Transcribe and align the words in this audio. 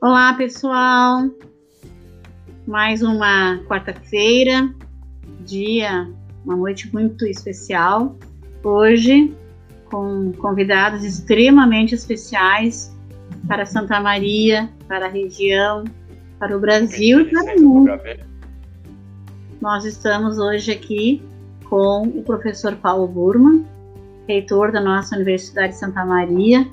Olá, 0.00 0.32
pessoal. 0.32 1.28
Mais 2.68 3.02
uma 3.02 3.58
quarta-feira, 3.66 4.72
dia, 5.40 6.08
uma 6.44 6.54
noite 6.54 6.88
muito 6.92 7.26
especial. 7.26 8.16
Hoje, 8.62 9.34
com 9.90 10.32
convidados 10.38 11.02
extremamente 11.02 11.96
especiais 11.96 12.96
para 13.48 13.66
Santa 13.66 13.98
Maria, 13.98 14.70
para 14.86 15.06
a 15.06 15.08
região, 15.08 15.82
para 16.38 16.56
o 16.56 16.60
Brasil 16.60 17.22
e 17.22 17.24
para 17.24 17.56
o 17.56 17.60
mundo. 17.60 17.90
Nós 19.60 19.84
estamos 19.84 20.38
hoje 20.38 20.70
aqui 20.70 21.20
com 21.68 22.02
o 22.02 22.22
professor 22.22 22.76
Paulo 22.76 23.08
Burman, 23.08 23.66
reitor 24.28 24.70
da 24.70 24.80
nossa 24.80 25.16
Universidade 25.16 25.72
de 25.72 25.80
Santa 25.80 26.04
Maria, 26.04 26.68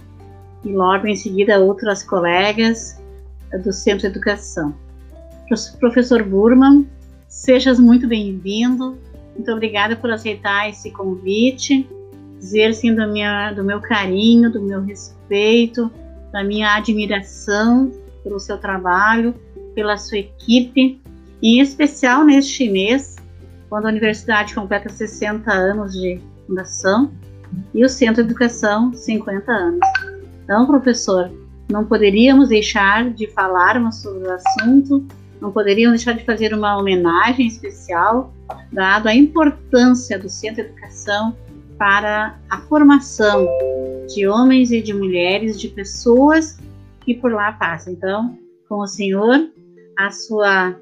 e 0.64 0.72
logo 0.72 1.08
em 1.08 1.16
seguida 1.16 1.60
outras 1.60 2.04
colegas 2.04 3.04
do 3.64 3.72
Centro 3.72 4.02
de 4.02 4.08
Educação. 4.08 4.74
Professor 5.80 6.24
Burman, 6.24 6.88
sejas 7.28 7.80
muito 7.80 8.08
bem-vindo. 8.08 8.98
Muito 9.36 9.52
obrigada 9.52 9.96
por 9.96 10.10
aceitar 10.10 10.70
esse 10.70 10.90
convite, 10.92 11.88
dizer 12.40 12.74
sim 12.74 12.96
do, 12.96 13.08
minha, 13.08 13.52
do 13.52 13.64
meu 13.64 13.82
carinho, 13.82 14.52
do 14.52 14.62
meu 14.62 14.82
respeito, 14.82 15.92
da 16.32 16.44
minha 16.44 16.76
admiração 16.76 17.92
pelo 18.24 18.40
seu 18.40 18.58
trabalho, 18.58 19.36
pela 19.76 19.98
sua 19.98 20.18
equipe, 20.18 21.02
em 21.42 21.60
especial 21.60 22.24
neste 22.24 22.70
mês, 22.70 23.18
quando 23.70 23.86
a 23.86 23.90
universidade 23.90 24.56
completa 24.56 24.90
60 24.90 25.52
anos 25.52 25.94
de 25.94 26.20
fundação 26.48 27.12
e 27.74 27.84
o 27.84 27.90
Centro 27.90 28.24
de 28.24 28.30
Educação 28.30 28.94
50 28.94 29.52
anos. 29.52 29.88
Então, 30.44 30.66
professor, 30.66 31.32
não 31.70 31.86
poderíamos 31.86 32.50
deixar 32.50 33.10
de 33.12 33.28
falarmos 33.28 34.02
sobre 34.02 34.28
o 34.28 34.32
assunto, 34.32 35.06
não 35.42 35.52
poderíamos 35.52 36.00
deixar 36.00 36.18
de 36.18 36.26
fazer 36.26 36.54
uma 36.54 36.78
homenagem 36.78 37.48
especial, 37.48 38.34
dado 38.72 39.08
a 39.08 39.16
importância 39.16 40.18
do 40.18 40.30
Centro 40.30 40.64
de 40.64 40.70
Educação 40.70 41.36
para 41.78 42.38
a 42.50 42.62
formação 42.62 43.48
de 44.08 44.28
homens 44.28 44.72
e 44.72 44.82
de 44.82 44.94
mulheres, 44.94 45.60
de 45.60 45.68
pessoas 45.68 46.58
que 47.02 47.16
por 47.16 47.32
lá 47.32 47.52
passam. 47.54 47.94
Então, 47.94 48.38
com 48.70 48.80
o 48.80 48.88
senhor, 48.88 49.50
a 49.98 50.12
sua, 50.12 50.76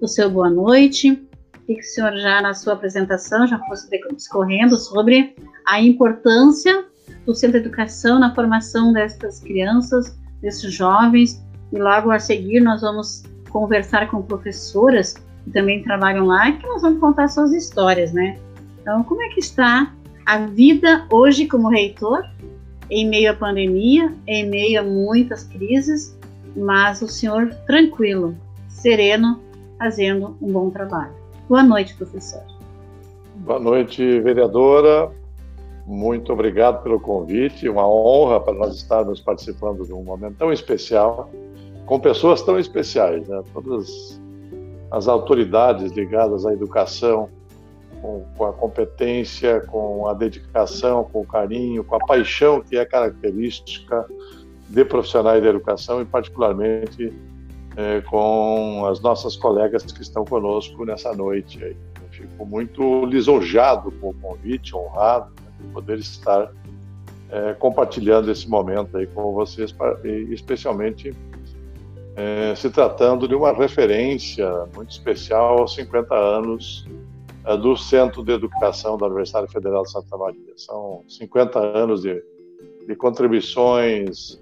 o 0.00 0.08
seu 0.08 0.30
boa 0.30 0.50
noite, 0.50 1.20
e 1.68 1.74
que 1.74 1.80
o 1.80 1.84
senhor 1.84 2.16
já 2.16 2.42
na 2.42 2.52
sua 2.52 2.74
apresentação 2.74 3.46
já 3.46 3.58
fosse 3.60 3.88
discorrendo 4.14 4.76
sobre 4.76 5.34
a 5.66 5.80
importância 5.80 6.84
do 7.26 7.34
Centro 7.34 7.60
de 7.60 7.66
Educação 7.66 8.18
na 8.18 8.34
formação 8.34 8.92
destas 8.92 9.40
crianças, 9.40 10.18
desses 10.40 10.72
jovens, 10.72 11.42
e 11.72 11.78
logo 11.78 12.10
a 12.10 12.18
seguir 12.18 12.60
nós 12.60 12.80
vamos 12.80 13.22
conversar 13.50 14.10
com 14.10 14.22
professoras 14.22 15.14
que 15.44 15.50
também 15.50 15.82
trabalham 15.82 16.26
lá 16.26 16.50
que 16.52 16.66
nós 16.66 16.82
vamos 16.82 17.00
contar 17.00 17.28
suas 17.28 17.52
histórias, 17.52 18.12
né? 18.12 18.38
Então, 18.80 19.02
como 19.04 19.22
é 19.22 19.28
que 19.28 19.40
está 19.40 19.92
a 20.26 20.38
vida 20.38 21.06
hoje 21.10 21.46
como 21.46 21.68
reitor, 21.68 22.24
em 22.90 23.08
meio 23.08 23.30
à 23.30 23.34
pandemia, 23.34 24.12
em 24.26 24.48
meio 24.48 24.80
a 24.80 24.82
muitas 24.82 25.44
crises, 25.44 26.18
mas 26.56 27.02
o 27.02 27.08
senhor 27.08 27.54
tranquilo, 27.66 28.36
sereno, 28.68 29.40
fazendo 29.78 30.36
um 30.40 30.52
bom 30.52 30.70
trabalho. 30.70 31.12
Boa 31.48 31.62
noite, 31.62 31.94
professor. 31.94 32.42
Boa 33.36 33.58
noite, 33.58 34.20
vereadora. 34.20 35.10
Muito 35.86 36.32
obrigado 36.32 36.82
pelo 36.82 36.98
convite. 36.98 37.68
Uma 37.68 37.86
honra 37.86 38.40
para 38.40 38.54
nós 38.54 38.74
estarmos 38.76 39.20
participando 39.20 39.84
de 39.84 39.92
um 39.92 40.02
momento 40.02 40.36
tão 40.38 40.52
especial, 40.52 41.30
com 41.84 42.00
pessoas 42.00 42.40
tão 42.42 42.58
especiais, 42.58 43.28
né? 43.28 43.42
Todas 43.52 44.20
as 44.90 45.08
autoridades 45.08 45.92
ligadas 45.92 46.46
à 46.46 46.52
educação, 46.52 47.28
com, 48.00 48.24
com, 48.36 48.44
a 48.46 48.52
competência, 48.52 49.60
com 49.60 50.08
a 50.08 50.14
dedicação, 50.14 51.04
com 51.04 51.20
o 51.20 51.26
carinho, 51.26 51.84
com 51.84 51.96
a 51.96 51.98
paixão 51.98 52.62
que 52.62 52.78
é 52.78 52.84
característica 52.84 54.06
de 54.68 54.84
profissionais 54.86 55.42
da 55.42 55.50
educação 55.50 56.00
e 56.00 56.06
particularmente 56.06 57.12
é, 57.76 58.00
com 58.02 58.86
as 58.86 59.00
nossas 59.00 59.36
colegas 59.36 59.84
que 59.84 60.00
estão 60.00 60.24
conosco 60.24 60.84
nessa 60.86 61.12
noite. 61.12 61.62
Aí. 61.62 61.76
Fico 62.10 62.46
muito 62.46 63.04
lisonjado 63.06 63.90
com 63.92 64.10
o 64.10 64.14
convite, 64.14 64.74
honrado 64.74 65.43
poder 65.72 65.98
estar 65.98 66.50
é, 67.30 67.52
compartilhando 67.54 68.30
esse 68.30 68.48
momento 68.48 68.96
aí 68.96 69.06
com 69.06 69.32
vocês, 69.32 69.74
especialmente 70.30 71.12
é, 72.16 72.54
se 72.54 72.70
tratando 72.70 73.26
de 73.26 73.34
uma 73.34 73.52
referência 73.52 74.48
muito 74.74 74.90
especial 74.90 75.58
aos 75.58 75.74
50 75.74 76.14
anos 76.14 76.86
é, 77.44 77.56
do 77.56 77.76
Centro 77.76 78.22
de 78.22 78.32
Educação 78.32 78.96
da 78.96 79.06
Universidade 79.06 79.50
Federal 79.52 79.82
de 79.82 79.90
Santa 79.90 80.16
Maria. 80.16 80.52
São 80.56 81.02
50 81.08 81.58
anos 81.58 82.02
de, 82.02 82.22
de 82.86 82.94
contribuições 82.94 84.40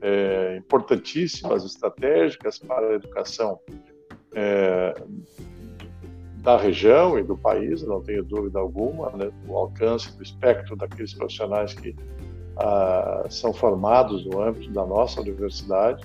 é, 0.00 0.56
importantíssimas, 0.58 1.64
estratégicas 1.64 2.58
para 2.58 2.88
a 2.88 2.94
educação 2.94 3.58
é, 4.34 4.94
da 6.46 6.56
região 6.56 7.18
e 7.18 7.24
do 7.24 7.36
país, 7.36 7.82
não 7.82 8.00
tenho 8.00 8.22
dúvida 8.22 8.60
alguma, 8.60 9.10
né, 9.10 9.32
o 9.48 9.56
alcance 9.56 10.16
do 10.16 10.22
espectro 10.22 10.76
daqueles 10.76 11.12
profissionais 11.12 11.74
que 11.74 11.92
ah, 12.56 13.26
são 13.28 13.52
formados 13.52 14.24
no 14.24 14.40
âmbito 14.40 14.70
da 14.70 14.86
nossa 14.86 15.20
universidade 15.20 16.04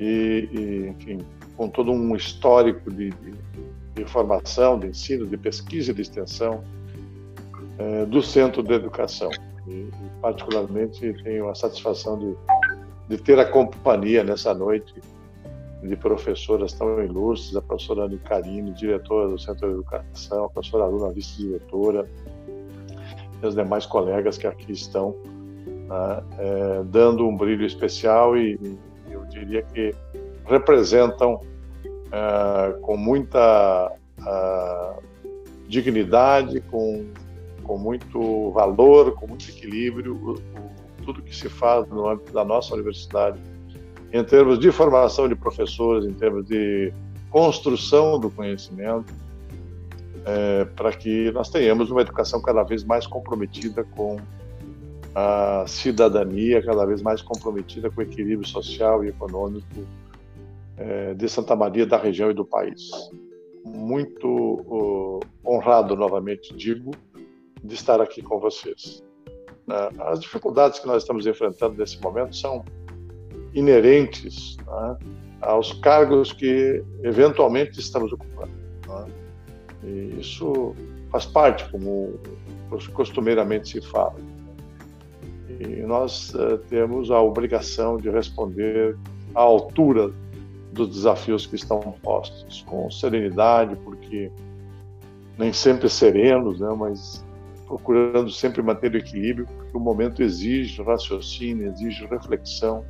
e, 0.00 0.48
e 0.50 0.88
enfim, 0.88 1.18
com 1.56 1.68
todo 1.68 1.92
um 1.92 2.16
histórico 2.16 2.90
de, 2.90 3.10
de, 3.10 3.34
de, 3.94 4.04
formação, 4.06 4.80
de 4.80 4.88
ensino, 4.88 5.24
de 5.24 5.36
pesquisa 5.36 5.92
e 5.92 5.94
de 5.94 6.02
extensão 6.02 6.64
eh, 7.78 8.06
do 8.06 8.20
Centro 8.20 8.64
de 8.64 8.74
Educação. 8.74 9.30
E, 9.68 9.70
e, 9.70 9.92
particularmente 10.20 11.12
tenho 11.22 11.48
a 11.48 11.54
satisfação 11.54 12.18
de, 12.18 12.34
de 13.08 13.22
ter 13.22 13.38
a 13.38 13.44
companhia 13.44 14.24
nessa 14.24 14.52
noite 14.52 14.92
de 15.82 15.96
professoras 15.96 16.72
tão 16.72 17.02
ilustres, 17.02 17.56
a 17.56 17.62
professora 17.62 18.04
Anne 18.04 18.18
Carine, 18.18 18.70
diretora 18.72 19.28
do 19.28 19.38
Centro 19.38 19.68
de 19.68 19.74
Educação, 19.74 20.44
a 20.44 20.48
professora 20.50 20.86
Luna, 20.86 21.12
vice-diretora, 21.12 22.06
e 23.42 23.46
os 23.46 23.54
demais 23.54 23.86
colegas 23.86 24.36
que 24.36 24.46
aqui 24.46 24.72
estão 24.72 25.16
né, 25.66 26.22
é, 26.38 26.82
dando 26.84 27.26
um 27.26 27.34
brilho 27.34 27.64
especial 27.64 28.36
e, 28.36 28.58
e, 28.62 28.78
eu 29.10 29.24
diria 29.26 29.62
que 29.62 29.94
representam 30.44 31.40
é, 32.12 32.72
com 32.82 32.96
muita 32.98 33.90
é, 34.26 34.92
dignidade, 35.66 36.60
com, 36.60 37.06
com 37.62 37.78
muito 37.78 38.50
valor, 38.50 39.14
com 39.14 39.26
muito 39.26 39.48
equilíbrio, 39.48 40.14
o, 40.14 40.32
o, 40.34 41.04
tudo 41.04 41.22
que 41.22 41.34
se 41.34 41.48
faz 41.48 41.88
no 41.88 42.06
âmbito 42.06 42.34
da 42.34 42.44
nossa 42.44 42.74
universidade 42.74 43.40
em 44.12 44.24
termos 44.24 44.58
de 44.58 44.70
formação 44.72 45.28
de 45.28 45.34
professores, 45.34 46.04
em 46.04 46.12
termos 46.12 46.46
de 46.46 46.92
construção 47.30 48.18
do 48.18 48.30
conhecimento, 48.30 49.12
é, 50.24 50.64
para 50.64 50.92
que 50.92 51.30
nós 51.30 51.48
tenhamos 51.48 51.90
uma 51.90 52.02
educação 52.02 52.42
cada 52.42 52.62
vez 52.62 52.84
mais 52.84 53.06
comprometida 53.06 53.84
com 53.84 54.16
a 55.14 55.64
cidadania, 55.66 56.62
cada 56.62 56.84
vez 56.84 57.02
mais 57.02 57.22
comprometida 57.22 57.90
com 57.90 58.00
o 58.00 58.04
equilíbrio 58.04 58.46
social 58.46 59.04
e 59.04 59.08
econômico 59.08 59.66
é, 60.76 61.14
de 61.14 61.28
Santa 61.28 61.56
Maria, 61.56 61.86
da 61.86 61.96
região 61.96 62.30
e 62.30 62.34
do 62.34 62.44
país. 62.44 62.90
Muito 63.64 65.20
honrado, 65.44 65.96
novamente 65.96 66.54
digo, 66.54 66.92
de 67.62 67.74
estar 67.74 68.00
aqui 68.00 68.22
com 68.22 68.38
vocês. 68.38 69.02
Uh, 69.68 70.02
as 70.02 70.20
dificuldades 70.20 70.80
que 70.80 70.86
nós 70.86 71.02
estamos 71.02 71.26
enfrentando 71.26 71.76
nesse 71.76 72.00
momento 72.00 72.34
são 72.34 72.64
inerentes 73.54 74.56
né, 74.66 74.96
aos 75.40 75.72
cargos 75.74 76.32
que 76.32 76.82
eventualmente 77.02 77.80
estamos 77.80 78.12
ocupando. 78.12 78.52
Né? 78.88 79.06
E 79.84 80.20
isso 80.20 80.74
faz 81.10 81.26
parte, 81.26 81.68
como 81.70 82.18
costumeiramente 82.92 83.68
se 83.68 83.80
fala. 83.80 84.16
E 85.58 85.82
nós 85.82 86.32
uh, 86.34 86.58
temos 86.68 87.10
a 87.10 87.20
obrigação 87.20 87.96
de 87.96 88.08
responder 88.08 88.96
à 89.34 89.40
altura 89.40 90.12
dos 90.72 90.88
desafios 90.88 91.46
que 91.46 91.56
estão 91.56 91.80
postos, 92.02 92.64
com 92.68 92.90
serenidade, 92.90 93.76
porque 93.84 94.30
nem 95.36 95.52
sempre 95.52 95.88
serenos, 95.88 96.60
né, 96.60 96.68
mas 96.78 97.24
procurando 97.66 98.30
sempre 98.30 98.62
manter 98.62 98.92
o 98.94 98.96
equilíbrio, 98.96 99.46
porque 99.46 99.76
o 99.76 99.80
momento 99.80 100.22
exige 100.22 100.82
raciocínio, 100.82 101.68
exige 101.72 102.04
reflexão, 102.06 102.84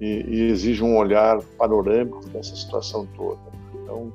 e, 0.00 0.06
e 0.06 0.42
exige 0.50 0.82
um 0.82 0.96
olhar 0.96 1.40
panorâmico 1.58 2.26
dessa 2.28 2.54
situação 2.54 3.06
toda. 3.16 3.40
Então, 3.74 4.12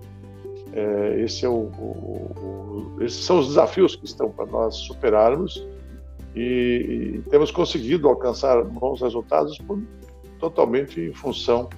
é, 0.74 1.22
esse 1.22 1.46
é 1.46 1.50
o, 1.50 1.70
o, 1.78 2.96
o, 2.98 3.04
esses 3.04 3.24
são 3.24 3.40
os 3.40 3.50
desafios 3.50 3.96
que 3.96 4.06
estão 4.06 4.30
para 4.30 4.46
nós 4.46 4.76
superarmos 4.76 5.66
e, 6.36 7.20
e, 7.20 7.30
temos 7.30 7.52
conseguido 7.52 8.08
alcançar 8.08 8.64
bons 8.64 9.02
resultados 9.02 9.58
por 9.60 9.80
totalmente 10.40 11.00
em 11.00 11.14
função 11.14 11.70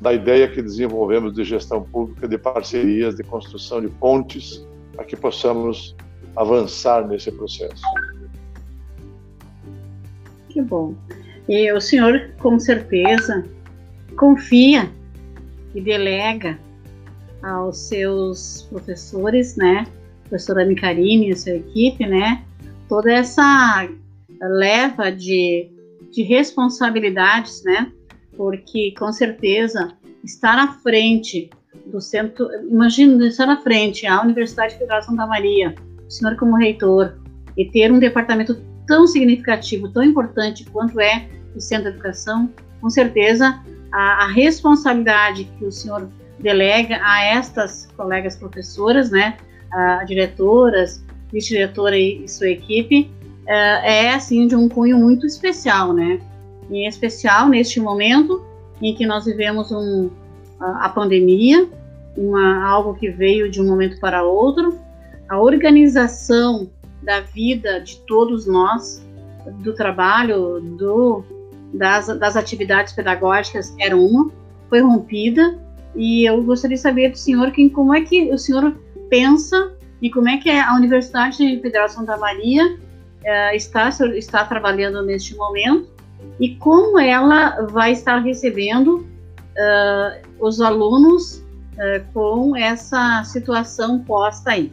da 0.00 0.12
ideia 0.12 0.48
que 0.48 0.62
desenvolvemos 0.62 1.34
de 1.34 1.44
gestão 1.44 1.82
pública, 1.82 2.28
de 2.28 2.38
parcerias, 2.38 3.16
de 3.16 3.22
construção 3.22 3.80
de 3.80 3.88
pontes, 3.88 4.66
para 4.94 5.04
que 5.04 5.16
possamos 5.16 5.94
avançar 6.36 7.06
nesse 7.06 7.30
processo. 7.32 7.82
Que 10.48 10.62
bom. 10.62 10.94
E 11.50 11.72
o 11.72 11.80
senhor, 11.80 12.30
com 12.38 12.60
certeza, 12.60 13.44
confia 14.16 14.88
e 15.74 15.80
delega 15.80 16.56
aos 17.42 17.88
seus 17.88 18.68
professores, 18.70 19.56
né, 19.56 19.84
professora 20.28 20.64
Micarini 20.64 21.30
e 21.30 21.36
sua 21.36 21.56
equipe, 21.56 22.06
né, 22.06 22.44
toda 22.88 23.12
essa 23.12 23.88
leva 24.40 25.10
de, 25.10 25.68
de 26.12 26.22
responsabilidades, 26.22 27.64
né, 27.64 27.90
porque 28.36 28.94
com 28.96 29.12
certeza 29.12 29.92
estar 30.22 30.56
à 30.56 30.74
frente 30.74 31.50
do 31.86 32.00
centro, 32.00 32.48
imagina 32.62 33.26
estar 33.26 33.48
à 33.48 33.56
frente 33.56 34.06
a 34.06 34.22
Universidade 34.22 34.74
Federal 34.74 35.00
de 35.00 35.06
Santa 35.06 35.26
Maria, 35.26 35.74
o 36.06 36.08
senhor 36.08 36.36
como 36.36 36.56
reitor, 36.56 37.18
e 37.56 37.64
ter 37.64 37.90
um 37.90 37.98
departamento 37.98 38.56
tão 38.86 39.04
significativo, 39.04 39.88
tão 39.88 40.04
importante 40.04 40.64
quanto 40.70 41.00
é 41.00 41.39
o 41.54 41.60
Centro 41.60 41.90
de 41.90 41.96
Educação, 41.96 42.50
com 42.80 42.88
certeza 42.88 43.60
a, 43.92 44.24
a 44.24 44.28
responsabilidade 44.28 45.44
que 45.58 45.64
o 45.64 45.72
senhor 45.72 46.08
delega 46.38 46.98
a 47.02 47.22
estas 47.22 47.86
colegas 47.96 48.36
professoras, 48.36 49.10
né, 49.10 49.36
a 49.72 50.04
diretoras, 50.04 51.04
vice-diretora 51.32 51.96
e, 51.96 52.24
e, 52.24 52.28
sua 52.28 52.48
equipe, 52.48 53.10
é, 53.46 54.04
é 54.04 54.14
assim 54.14 54.46
de 54.46 54.56
um 54.56 54.68
cunho 54.68 54.98
muito 54.98 55.26
especial, 55.26 55.92
né? 55.92 56.20
Em 56.70 56.86
especial 56.86 57.48
neste 57.48 57.80
momento 57.80 58.44
em 58.80 58.94
que 58.94 59.06
nós 59.06 59.24
vivemos 59.24 59.70
um, 59.70 60.10
a, 60.58 60.86
a 60.86 60.88
pandemia, 60.88 61.68
uma, 62.16 62.68
algo 62.68 62.94
que 62.94 63.10
veio 63.10 63.50
de 63.50 63.60
um 63.60 63.66
momento 63.66 63.98
para 64.00 64.22
outro, 64.22 64.78
a 65.28 65.40
organização 65.40 66.68
da 67.02 67.20
vida 67.20 67.80
de 67.80 67.96
todos 68.00 68.46
nós, 68.46 69.04
do 69.62 69.74
trabalho, 69.74 70.60
do, 70.60 71.24
das, 71.72 72.06
das 72.18 72.36
atividades 72.36 72.92
pedagógicas 72.92 73.74
era 73.78 73.96
uma, 73.96 74.30
foi 74.68 74.80
rompida, 74.80 75.58
e 75.94 76.24
eu 76.24 76.42
gostaria 76.42 76.76
de 76.76 76.82
saber 76.82 77.10
do 77.10 77.18
senhor 77.18 77.50
quem, 77.50 77.68
como 77.68 77.94
é 77.94 78.02
que 78.02 78.32
o 78.32 78.38
senhor 78.38 78.76
pensa 79.08 79.72
e 80.00 80.10
como 80.10 80.28
é 80.28 80.38
que 80.38 80.50
a 80.50 80.74
Universidade 80.74 81.36
Federal 81.60 81.86
de 81.86 81.92
Santa 81.94 82.16
Maria 82.16 82.64
uh, 82.66 83.54
está, 83.54 83.88
está 83.88 84.44
trabalhando 84.44 85.02
neste 85.02 85.34
momento 85.36 85.88
e 86.38 86.54
como 86.56 86.98
ela 86.98 87.66
vai 87.66 87.92
estar 87.92 88.18
recebendo 88.18 88.98
uh, 88.98 90.20
os 90.38 90.60
alunos 90.60 91.38
uh, 91.74 92.12
com 92.14 92.56
essa 92.56 93.22
situação 93.24 93.98
posta 94.00 94.52
aí. 94.52 94.72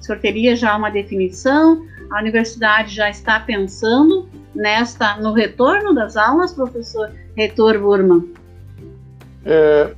O 0.00 0.02
senhor 0.02 0.20
teria 0.20 0.56
já 0.56 0.76
uma 0.76 0.90
definição? 0.90 1.84
A 2.10 2.20
universidade 2.20 2.94
já 2.94 3.10
está 3.10 3.38
pensando 3.38 4.28
nesta 4.54 5.16
no 5.18 5.32
retorno 5.32 5.94
das 5.94 6.16
aulas, 6.16 6.52
professor 6.52 7.10
Reitor 7.36 7.78
Burman? 7.78 8.32
É 9.44 9.94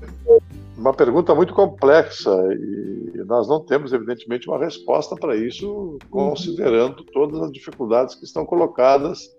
uma 0.76 0.92
pergunta 0.92 1.34
muito 1.34 1.54
complexa 1.54 2.30
e 2.54 3.22
nós 3.24 3.48
não 3.48 3.60
temos, 3.60 3.92
evidentemente, 3.92 4.48
uma 4.48 4.58
resposta 4.58 5.14
para 5.14 5.36
isso, 5.36 5.98
considerando 6.10 7.04
todas 7.04 7.40
as 7.40 7.52
dificuldades 7.52 8.14
que 8.14 8.24
estão 8.24 8.44
colocadas 8.44 9.30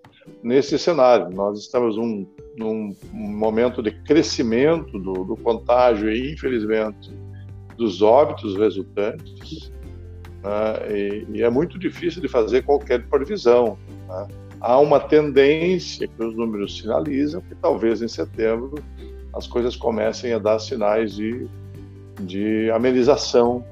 nesse 0.42 0.78
cenário. 0.78 1.28
Nós 1.30 1.58
estamos 1.58 1.96
num, 1.96 2.26
num 2.56 2.96
momento 3.12 3.82
de 3.82 3.90
crescimento 3.90 4.98
do, 4.98 5.24
do, 5.24 5.36
contágio 5.36 6.10
e, 6.10 6.32
infelizmente, 6.32 7.12
dos 7.76 8.00
óbitos 8.00 8.56
resultantes, 8.56 9.70
né? 10.42 10.96
e, 10.96 11.26
e, 11.34 11.42
é 11.42 11.50
muito 11.50 11.78
difícil 11.78 12.22
de 12.22 12.28
fazer 12.28 12.62
qualquer 12.62 13.06
previsão. 13.08 13.76
Né? 14.08 14.28
Há 14.66 14.78
uma 14.78 14.98
tendência 14.98 16.08
que 16.08 16.24
os 16.24 16.34
números 16.34 16.78
sinalizam 16.78 17.42
que 17.42 17.54
talvez 17.54 18.00
em 18.00 18.08
setembro 18.08 18.82
as 19.34 19.46
coisas 19.46 19.76
comecem 19.76 20.32
a 20.32 20.38
dar 20.38 20.58
sinais 20.58 21.14
de, 21.14 21.46
de 22.22 22.70
amenização 22.70 23.62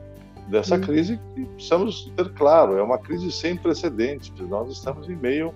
dessa 0.48 0.74
uhum. 0.74 0.82
crise 0.82 1.18
que 1.34 1.46
precisamos 1.46 2.12
ter 2.14 2.28
claro, 2.34 2.76
é 2.76 2.82
uma 2.82 2.98
crise 2.98 3.32
sem 3.32 3.56
precedentes. 3.56 4.30
Nós 4.50 4.70
estamos 4.70 5.08
em 5.08 5.16
meio 5.16 5.54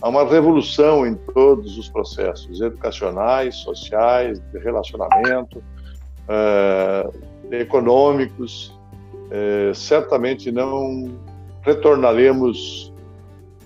a 0.00 0.08
uma 0.08 0.24
revolução 0.24 1.06
em 1.06 1.14
todos 1.14 1.76
os 1.76 1.86
processos 1.90 2.62
educacionais, 2.62 3.56
sociais, 3.56 4.40
de 4.50 4.58
relacionamento, 4.60 5.62
eh, 6.26 7.10
econômicos. 7.50 8.74
Eh, 9.30 9.72
certamente 9.74 10.50
não 10.50 11.10
retornaremos 11.60 12.89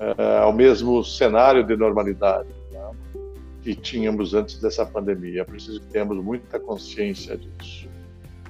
eh, 0.01 0.39
ao 0.39 0.53
mesmo 0.53 1.05
cenário 1.05 1.65
de 1.65 1.77
normalidade 1.77 2.49
né, 2.73 2.91
que 3.63 3.75
tínhamos 3.75 4.35
antes 4.35 4.61
dessa 4.61 4.85
pandemia. 4.85 5.43
É 5.43 5.45
preciso 5.45 5.81
que 5.81 5.87
tenhamos 5.87 6.17
muita 6.23 6.59
consciência 6.59 7.37
disso. 7.37 7.89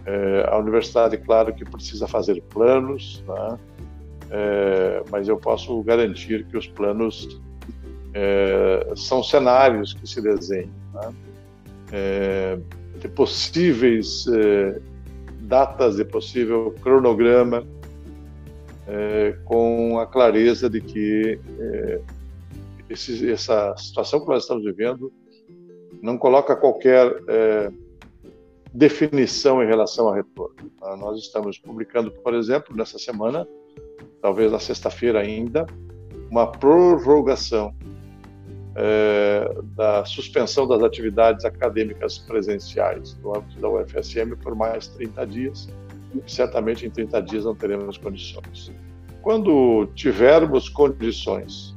É, 0.06 0.46
a 0.50 0.58
universidade, 0.58 1.17
claro, 1.19 1.55
que 1.55 1.64
precisa 1.64 2.06
fazer 2.06 2.43
planos, 2.50 3.25
né? 3.26 3.58
é, 4.31 5.02
mas 5.11 5.29
eu 5.29 5.37
posso 5.38 5.82
garantir 5.82 6.44
que 6.46 6.56
os 6.56 6.67
planos 6.67 7.41
são 8.96 9.25
cenários 9.25 9.93
que 9.93 10.06
se 10.06 10.23
desenham, 10.23 10.70
né? 10.93 11.12
De 13.00 13.08
possíveis 13.08 14.25
datas, 15.41 15.96
de 15.96 16.05
possível 16.05 16.75
cronograma, 16.81 17.67
é, 18.86 19.36
com 19.44 19.98
a 19.98 20.06
clareza 20.06 20.69
de 20.69 20.81
que 20.81 21.38
esse, 22.88 23.31
essa 23.31 23.75
situação 23.76 24.20
que 24.20 24.28
nós 24.28 24.42
estamos 24.42 24.64
vivendo 24.64 25.12
não 26.02 26.19
coloca 26.19 26.54
qualquer 26.54 27.10
definição 28.75 29.62
em 29.62 29.66
relação 29.66 30.08
ao 30.08 30.14
retorno. 30.14 30.69
Tá? 30.81 30.96
Nós 30.96 31.20
estamos 31.20 31.58
publicando, 31.58 32.10
por 32.10 32.34
exemplo, 32.34 32.76
nessa 32.76 32.98
semana, 32.98 33.46
talvez 34.20 34.50
na 34.50 34.58
sexta-feira 34.58 35.20
ainda, 35.20 35.64
uma 36.29 36.50
prorrogação 36.50 37.72
é, 38.74 39.56
da 39.76 40.05
suspensão 40.05 40.67
das 40.67 40.82
atividades 40.82 41.44
acadêmicas 41.44 42.19
presenciais 42.19 43.17
no 43.22 43.36
âmbito 43.36 43.60
da 43.60 43.69
UFSM 43.69 44.34
por 44.43 44.56
mais 44.56 44.88
30 44.88 45.26
dias. 45.29 45.69
Certamente 46.26 46.86
em 46.86 46.90
30 46.90 47.22
dias 47.22 47.44
não 47.44 47.54
teremos 47.54 47.98
condições. 47.98 48.72
Quando 49.22 49.86
tivermos 49.94 50.68
condições 50.68 51.74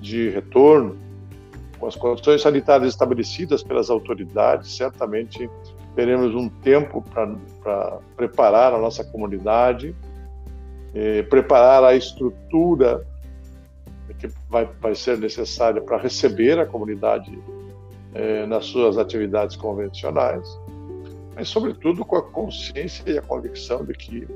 de 0.00 0.28
retorno, 0.30 0.96
com 1.78 1.86
as 1.86 1.96
condições 1.96 2.42
sanitárias 2.42 2.90
estabelecidas 2.90 3.62
pelas 3.62 3.90
autoridades, 3.90 4.76
certamente 4.76 5.48
teremos 5.94 6.34
um 6.34 6.48
tempo 6.48 7.02
para 7.62 7.98
preparar 8.16 8.74
a 8.74 8.78
nossa 8.78 9.04
comunidade, 9.04 9.94
eh, 10.94 11.22
preparar 11.24 11.84
a 11.84 11.94
estrutura 11.94 13.06
que 14.18 14.28
vai, 14.48 14.68
vai 14.80 14.94
ser 14.94 15.18
necessária 15.18 15.80
para 15.80 15.98
receber 15.98 16.58
a 16.58 16.66
comunidade 16.66 17.38
eh, 18.14 18.46
nas 18.46 18.66
suas 18.66 18.96
atividades 18.96 19.56
convencionais, 19.56 20.58
mas, 21.36 21.48
sobretudo, 21.48 22.04
com 22.04 22.16
a 22.16 22.22
consciência 22.22 23.04
e 23.06 23.18
a 23.18 23.22
convicção 23.22 23.84
de 23.84 23.92
que 23.92 24.26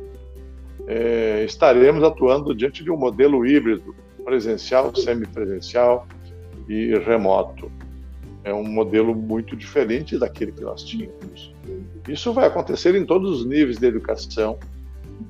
eh, 0.87 1.42
estaremos 1.45 2.04
atuando 2.04 2.54
diante 2.54 2.85
de 2.85 2.90
um 2.90 2.97
modelo 2.97 3.45
híbrido, 3.45 3.95
presencial, 4.23 4.95
semipresencial 4.95 6.07
e 6.69 6.95
remoto 6.99 7.73
é 8.45 8.54
um 8.54 8.64
modelo 8.64 9.14
muito 9.14 9.57
diferente 9.57 10.19
daquele 10.19 10.52
que 10.52 10.62
nós 10.62 10.83
tínhamos. 10.83 11.54
Isso 12.09 12.33
vai 12.33 12.47
acontecer 12.47 12.95
em 12.95 13.04
todos 13.04 13.40
os 13.40 13.47
níveis 13.47 13.78
da 13.78 13.87
educação, 13.87 14.59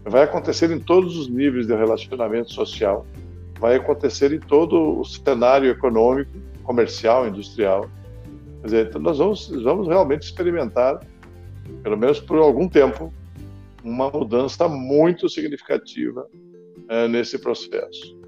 vai 0.05 0.23
acontecer 0.23 0.71
em 0.71 0.79
todos 0.79 1.17
os 1.17 1.29
níveis 1.29 1.67
do 1.67 1.77
relacionamento 1.77 2.53
social, 2.53 3.05
vai 3.59 3.77
acontecer 3.77 4.33
em 4.33 4.39
todo 4.39 5.01
o 5.01 5.05
cenário 5.05 5.71
econômico, 5.71 6.31
comercial, 6.63 7.27
industrial. 7.27 7.89
Quer 8.61 8.67
dizer, 8.67 8.87
então 8.89 9.01
nós 9.01 9.19
vamos, 9.19 9.49
vamos 9.63 9.89
realmente 9.89 10.23
experimentar, 10.23 11.01
pelo 11.83 11.97
menos 11.97 12.21
por 12.21 12.39
algum 12.39 12.69
tempo, 12.69 13.13
uma 13.83 14.11
mudança 14.11 14.69
muito 14.69 15.29
significativa 15.29 16.27
é, 16.89 17.09
nesse 17.09 17.39
processo. 17.39 18.19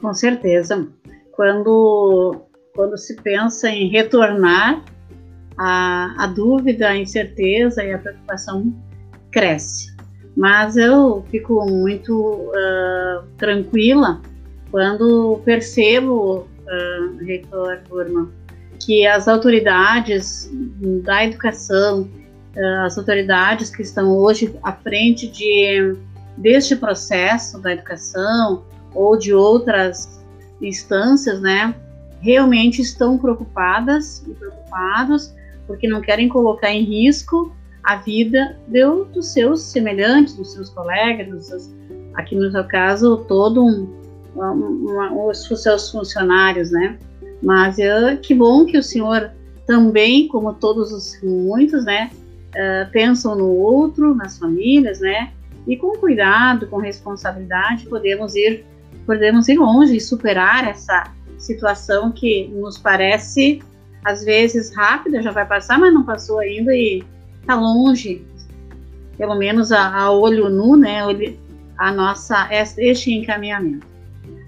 Com 0.00 0.14
certeza 0.14 0.88
quando, 1.32 2.42
quando 2.74 2.98
se 2.98 3.16
pensa 3.16 3.70
em 3.70 3.88
retornar, 3.88 4.84
a, 5.56 6.24
a 6.24 6.26
dúvida, 6.26 6.88
a 6.88 6.96
incerteza 6.96 7.84
e 7.84 7.92
a 7.92 7.98
preocupação 7.98 8.74
cresce. 9.30 9.94
Mas 10.36 10.76
eu 10.76 11.24
fico 11.30 11.66
muito 11.66 12.14
uh, 12.14 13.26
tranquila 13.36 14.20
quando 14.70 15.40
percebo 15.44 16.40
uh, 16.40 17.16
reitor 17.24 17.80
Burma, 17.88 18.30
que 18.90 19.06
as 19.06 19.28
autoridades 19.28 20.50
da 21.04 21.24
educação, 21.24 22.10
uh, 22.56 22.84
as 22.84 22.98
autoridades 22.98 23.70
que 23.70 23.82
estão 23.82 24.18
hoje 24.18 24.52
à 24.64 24.72
frente 24.72 25.28
de 25.28 25.96
deste 26.36 26.74
processo 26.74 27.60
da 27.60 27.72
educação 27.72 28.64
ou 28.92 29.16
de 29.16 29.32
outras 29.32 30.20
instâncias, 30.60 31.40
né, 31.40 31.72
realmente 32.20 32.82
estão 32.82 33.16
preocupadas 33.16 34.26
e 34.26 34.34
preocupados 34.34 35.32
porque 35.68 35.86
não 35.86 36.00
querem 36.00 36.28
colocar 36.28 36.72
em 36.72 36.82
risco 36.82 37.54
a 37.84 37.94
vida 37.94 38.58
de, 38.66 38.84
dos 39.14 39.28
seus 39.28 39.62
semelhantes, 39.62 40.34
dos 40.34 40.50
seus 40.52 40.68
colegas, 40.68 41.28
dos 41.28 41.46
seus, 41.46 41.70
aqui 42.14 42.34
no 42.34 42.50
seu 42.50 42.64
caso, 42.64 43.18
todo 43.28 43.64
um, 43.64 43.88
um, 44.34 45.28
os 45.28 45.46
seus 45.62 45.90
funcionários, 45.92 46.72
né? 46.72 46.98
Mas 47.42 47.76
uh, 47.78 48.16
que 48.20 48.34
bom 48.34 48.66
que 48.66 48.76
o 48.76 48.82
senhor 48.82 49.30
também, 49.66 50.28
como 50.28 50.52
todos 50.52 50.92
os 50.92 51.20
muitos, 51.22 51.84
né, 51.84 52.10
uh, 52.50 52.90
pensam 52.90 53.36
no 53.36 53.48
outro, 53.48 54.14
nas 54.14 54.38
famílias, 54.38 55.00
né? 55.00 55.32
E 55.66 55.76
com 55.76 55.92
cuidado, 55.98 56.66
com 56.66 56.78
responsabilidade, 56.78 57.86
podemos 57.86 58.34
ir 58.34 58.64
podemos 59.06 59.48
ir 59.48 59.58
longe 59.58 59.96
e 59.96 60.00
superar 60.00 60.68
essa 60.68 61.04
situação 61.38 62.12
que 62.12 62.48
nos 62.48 62.78
parece 62.78 63.62
às 64.04 64.24
vezes 64.24 64.74
rápida, 64.74 65.22
já 65.22 65.30
vai 65.30 65.46
passar, 65.46 65.78
mas 65.78 65.92
não 65.92 66.04
passou 66.04 66.38
ainda 66.38 66.74
e 66.74 67.02
está 67.40 67.54
longe, 67.54 68.24
pelo 69.16 69.34
menos 69.34 69.72
a, 69.72 69.94
a, 69.94 70.10
olho 70.10 70.48
nu, 70.48 70.76
né, 70.76 71.00
a 71.78 71.92
nossa 71.92 72.48
este 72.50 73.12
encaminhamento. 73.12 73.86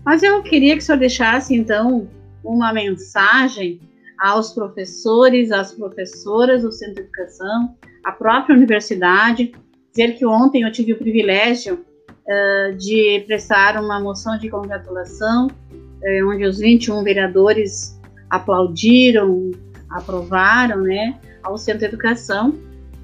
Mas 0.05 0.23
eu 0.23 0.43
queria 0.43 0.75
que 0.77 0.83
o 0.83 0.85
senhor 0.85 0.99
deixasse 0.99 1.55
então 1.55 2.09
uma 2.45 2.73
mensagem 2.73 3.81
aos 4.19 4.53
professores, 4.53 5.51
às 5.51 5.73
professoras 5.73 6.63
do 6.63 6.71
Centro 6.71 6.95
de 6.95 7.01
Educação, 7.01 7.77
à 8.05 8.13
própria 8.13 8.55
universidade, 8.55 9.53
dizer 9.91 10.17
que 10.17 10.25
ontem 10.25 10.63
eu 10.63 10.73
tive 10.73 10.93
o 10.93 10.99
privilégio 10.99 11.85
uh, 11.85 12.77
de 12.77 13.23
prestar 13.27 13.83
uma 13.83 14.01
moção 14.01 14.39
de 14.39 14.49
congratulação, 14.49 15.49
uh, 15.49 16.29
onde 16.29 16.45
os 16.45 16.59
21 16.59 17.03
vereadores 17.03 17.99
aplaudiram, 18.31 19.51
aprovaram, 19.91 20.83
né, 20.83 21.19
ao 21.43 21.59
Centro 21.59 21.81
de 21.81 21.87
Educação, 21.87 22.55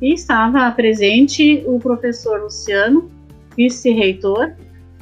e 0.01 0.15
estava 0.15 0.71
presente 0.71 1.63
o 1.67 1.79
professor 1.79 2.41
Luciano, 2.41 3.11
vice-reitor, 3.57 4.53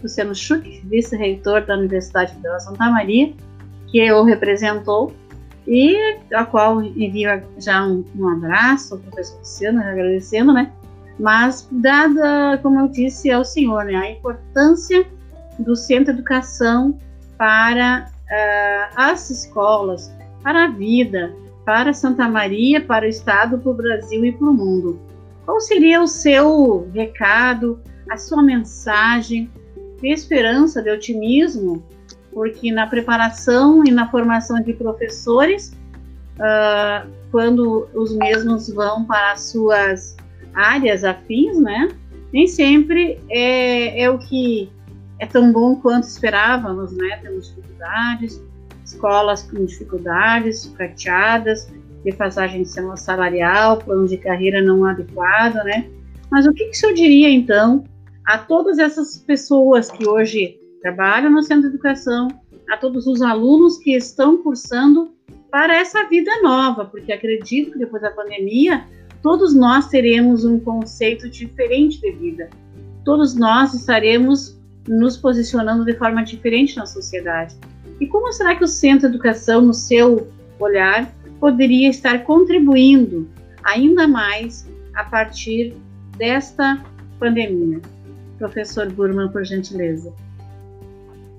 Luciano 0.03 0.35
Schuch, 0.35 0.81
vice-reitor 0.85 1.67
da 1.67 1.77
Universidade 1.77 2.35
Federal 2.35 2.59
Santa 2.61 2.91
Maria, 2.91 3.33
que 3.87 4.11
o 4.13 4.25
representou, 4.25 5.13
e 5.67 5.97
a 6.33 6.45
qual 6.45 6.83
envio 6.83 7.43
já 7.59 7.85
um, 7.85 8.05
um 8.17 8.29
abraço 8.29 8.95
ao 8.95 9.01
professor 9.01 9.39
Luciano, 9.39 9.81
agradecendo, 9.81 10.53
né, 10.53 10.73
mas 11.19 11.69
dada, 11.73 12.59
como 12.63 12.81
eu 12.81 12.89
disse 12.89 13.31
ao 13.31 13.45
senhor, 13.45 13.85
né, 13.85 13.97
a 13.97 14.11
importância 14.11 15.07
do 15.59 15.75
Centro 15.75 16.13
de 16.13 16.21
Educação 16.21 16.99
para 17.39 18.09
uh, 18.09 18.95
as 18.97 19.31
escolas, 19.31 20.15
para 20.43 20.65
a 20.65 20.69
vida, 20.69 21.35
para 21.65 21.93
Santa 21.93 22.29
Maria, 22.29 22.81
para 22.81 23.07
o 23.07 23.09
Estado, 23.09 23.59
para 23.59 23.71
o 23.71 23.75
Brasil 23.75 24.25
e 24.25 24.33
para 24.33 24.47
o 24.47 24.55
mundo. 24.55 25.01
Qual 25.45 25.61
seria 25.61 26.03
o 26.03 26.07
seu 26.07 26.89
recado, 26.93 27.81
a 28.11 28.17
sua 28.17 28.43
mensagem 28.43 29.51
de 30.01 30.09
esperança, 30.09 30.83
de 30.83 30.91
otimismo? 30.91 31.83
Porque 32.37 32.71
na 32.71 32.87
preparação 32.87 33.83
e 33.87 33.91
na 33.91 34.11
formação 34.11 34.61
de 34.61 34.75
professores, 34.75 35.75
uh, 36.35 37.11
quando 37.31 37.89
os 37.95 38.15
mesmos 38.15 38.69
vão 38.69 39.07
para 39.07 39.33
as 39.33 39.53
suas 39.53 40.15
áreas 40.53 41.03
afins, 41.03 41.59
né? 41.59 41.89
Nem 42.35 42.47
sempre 42.47 43.19
é, 43.31 44.03
é 44.03 44.11
o 44.11 44.19
que 44.19 44.71
é 45.19 45.25
tão 45.25 45.51
bom 45.51 45.77
quanto 45.77 46.09
esperávamos, 46.09 46.93
né? 46.93 47.21
Temos 47.23 47.49
dificuldades, 47.49 48.39
escolas 48.85 49.45
com 49.45 49.65
dificuldades, 49.65 50.67
prateadas, 50.67 51.73
defasagem 52.05 52.67
salarial, 52.67 53.79
plano 53.79 54.07
de 54.07 54.19
carreira 54.19 54.61
não 54.61 54.85
adequado, 54.85 55.55
né? 55.65 55.89
Mas 56.31 56.47
o 56.47 56.53
que, 56.53 56.67
que 56.67 56.73
o 56.73 56.75
senhor 56.75 56.93
diria, 56.93 57.31
então, 57.31 57.85
a 58.27 58.37
todas 58.37 58.79
essas 58.79 59.17
pessoas 59.17 59.91
que 59.91 60.07
hoje 60.07 60.66
trabalham 60.87 61.33
no 61.33 61.43
centro 61.43 61.63
de 61.63 61.75
educação, 61.75 62.29
a 62.71 62.77
todos 62.77 63.09
os 63.09 63.21
alunos 63.21 63.77
que 63.79 63.97
estão 63.97 64.41
cursando 64.41 65.11
para 65.51 65.77
essa 65.77 66.05
vida 66.05 66.31
nova, 66.43 66.85
porque 66.85 67.13
acredito 67.13 67.73
que 67.73 67.79
depois 67.79 68.03
da 68.03 68.11
pandemia 68.13 68.85
todos 69.21 69.53
nós 69.53 69.89
teremos 69.89 70.45
um 70.45 70.61
conceito 70.61 71.29
diferente 71.29 72.01
de 72.01 72.13
vida. 72.13 72.49
Todos 73.05 73.35
nós 73.35 73.75
estaremos 73.75 74.57
nos 74.87 75.17
posicionando 75.17 75.85
de 75.85 75.95
forma 75.95 76.23
diferente 76.23 76.77
na 76.77 76.87
sociedade. 76.87 77.57
E 78.01 78.07
como 78.07 78.33
será 78.33 78.55
que 78.55 78.63
o 78.63 78.69
Centro 78.69 79.09
de 79.09 79.15
Educação, 79.17 79.63
no 79.63 79.75
seu 79.75 80.29
olhar, 80.61 81.13
poderia 81.41 81.89
estar 81.89 82.23
contribuindo 82.23 83.29
ainda 83.65 84.07
mais 84.07 84.69
a 84.95 85.03
partir 85.03 85.75
desta 86.17 86.81
pandemia? 87.19 87.81
Professor 88.39 88.89
Burman, 88.93 89.29
por 89.31 89.45
gentileza. 89.45 90.15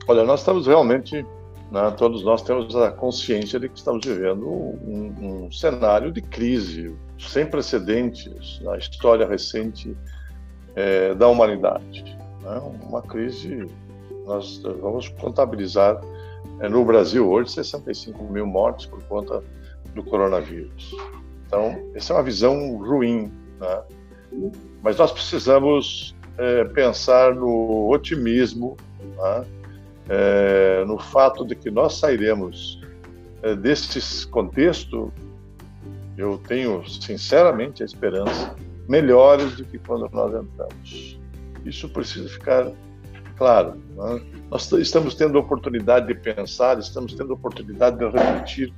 Olha, 0.10 0.24
nós 0.24 0.40
estamos 0.40 0.66
realmente, 0.66 1.26
né, 1.70 1.92
todos 1.98 2.24
nós 2.24 2.42
temos 2.42 2.74
a 2.78 2.90
consciência 2.90 3.60
de 3.60 3.68
que 3.68 3.78
estamos 3.78 4.06
vivendo 4.06 4.48
um, 4.48 5.46
um 5.46 5.52
cenário 5.52 6.14
de 6.14 6.22
crise 6.22 6.96
sem 7.20 7.46
precedentes 7.46 8.62
na 8.62 8.78
história 8.78 9.28
recente 9.28 9.94
é, 10.78 11.14
da 11.14 11.28
humanidade. 11.28 12.18
Né? 12.42 12.62
Uma 12.88 13.02
crise, 13.02 13.70
nós 14.26 14.62
vamos 14.80 15.10
contabilizar 15.10 16.00
é, 16.62 16.70
no 16.70 16.86
Brasil 16.86 17.30
hoje 17.30 17.52
65 17.52 18.24
mil 18.24 18.48
mortes 18.48 18.86
por 18.86 19.04
conta 19.04 19.44
do 19.94 20.02
coronavírus. 20.04 20.96
Então, 21.46 21.78
essa 21.94 22.14
é 22.14 22.16
uma 22.16 22.24
visão 22.24 22.78
ruim, 22.78 23.30
né? 23.60 23.84
mas 24.82 24.96
nós 24.96 25.12
precisamos 25.12 26.16
é, 26.38 26.64
pensar 26.64 27.36
no 27.36 27.90
otimismo, 27.92 28.78
né? 29.02 29.57
É, 30.10 30.86
no 30.86 30.98
fato 30.98 31.46
de 31.46 31.56
que 31.56 31.70
nós 31.70 31.96
sairemos 31.96 32.82
é, 33.44 33.56
desse 33.56 34.28
contexto 34.28 35.12
eu 36.18 36.42
tenho 36.48 36.84
sinceramente 36.88 37.84
a 37.84 37.86
esperança 37.86 38.56
melhores 38.88 39.56
do 39.58 39.66
que 39.66 39.78
quando 39.78 40.10
nós 40.12 40.34
entramos. 40.34 41.20
Isso 41.64 41.88
precisa 41.90 42.28
ficar 42.28 42.72
claro. 43.38 43.76
Né? 43.96 44.22
Nós 44.50 44.72
estamos 44.72 45.14
tendo 45.14 45.38
a 45.38 45.42
oportunidade 45.42 46.08
de 46.08 46.16
pensar, 46.16 46.80
estamos 46.80 47.14
tendo 47.14 47.32
a 47.32 47.36
oportunidade 47.36 47.98
de 48.00 48.06
refletir 48.06 48.74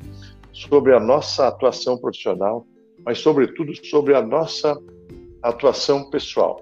sobre 0.51 0.93
a 0.93 0.99
nossa 0.99 1.47
atuação 1.47 1.97
profissional, 1.97 2.67
mas, 3.05 3.19
sobretudo, 3.19 3.73
sobre 3.85 4.13
a 4.13 4.21
nossa 4.21 4.77
atuação 5.41 6.09
pessoal. 6.09 6.61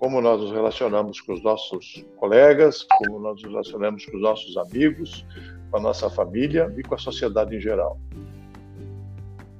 Como 0.00 0.20
nós 0.20 0.40
nos 0.40 0.50
relacionamos 0.50 1.20
com 1.20 1.34
os 1.34 1.42
nossos 1.42 2.04
colegas, 2.16 2.82
como 2.82 3.20
nós 3.20 3.40
nos 3.40 3.52
relacionamos 3.52 4.04
com 4.06 4.16
os 4.16 4.22
nossos 4.22 4.56
amigos, 4.56 5.24
com 5.70 5.76
a 5.76 5.80
nossa 5.80 6.10
família 6.10 6.74
e 6.76 6.82
com 6.82 6.96
a 6.96 6.98
sociedade 6.98 7.54
em 7.54 7.60
geral 7.60 7.96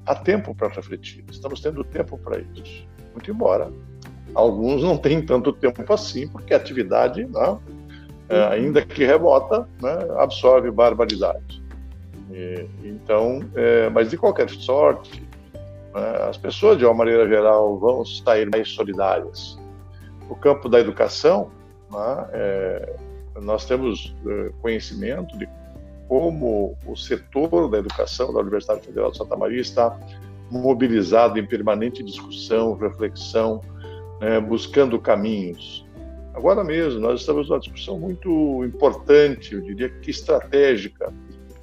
há 0.07 0.15
tempo 0.17 0.53
para 0.57 0.67
refletir, 0.69 1.25
estamos 1.31 1.61
tendo 1.61 1.85
tempo 1.85 2.19
para 2.19 2.41
isso. 2.41 2.85
Muito 3.13 3.31
embora 3.31 3.71
alguns 4.35 4.83
não 4.83 4.97
tenham 4.97 5.25
tanto 5.25 5.53
tempo 5.53 5.93
assim, 5.93 6.29
porque 6.29 6.55
a 6.55 6.57
atividade, 6.57 7.25
né, 7.25 7.59
é, 8.29 8.45
ainda 8.45 8.83
que 8.83 9.05
remota, 9.05 9.69
né, 9.81 9.99
absorve 10.19 10.71
barbaridade. 10.71 11.63
E, 12.33 12.67
então, 12.85 13.41
é, 13.55 13.89
mas 13.91 14.11
de 14.11 14.17
qualquer 14.17 14.49
sorte, 14.51 15.23
né, 15.95 16.29
as 16.29 16.37
pessoas, 16.37 16.79
de 16.79 16.85
uma 16.85 16.95
maneira 16.95 17.29
geral, 17.29 17.79
vão 17.79 18.05
sair 18.05 18.49
mais 18.51 18.69
solidárias. 18.69 19.59
No 20.31 20.37
campo 20.37 20.69
da 20.69 20.79
educação, 20.79 21.51
né, 21.91 22.27
é, 22.33 22.97
nós 23.43 23.65
temos 23.65 24.15
é, 24.25 24.51
conhecimento 24.63 25.37
de 25.37 25.49
como 26.07 26.77
o 26.87 26.97
setor 26.97 27.69
da 27.69 27.79
educação 27.79 28.33
da 28.33 28.41
Universidade 28.41 28.87
Federal 28.87 29.11
de 29.11 29.19
Santa 29.19 29.37
Maria 29.37 29.61
está 29.61 29.99
mobilizado 30.49 31.39
em 31.39 31.47
permanente 31.47 32.03
discussão, 32.03 32.75
reflexão, 32.75 33.61
né, 34.21 34.41
buscando 34.41 35.01
caminhos. 35.01 35.85
Agora 36.33 36.63
mesmo, 36.63 37.01
nós 37.01 37.21
estamos 37.21 37.49
numa 37.49 37.59
discussão 37.59 37.99
muito 37.99 38.65
importante, 38.65 39.55
eu 39.55 39.61
diria 39.61 39.89
que 39.89 40.11
estratégica, 40.11 41.13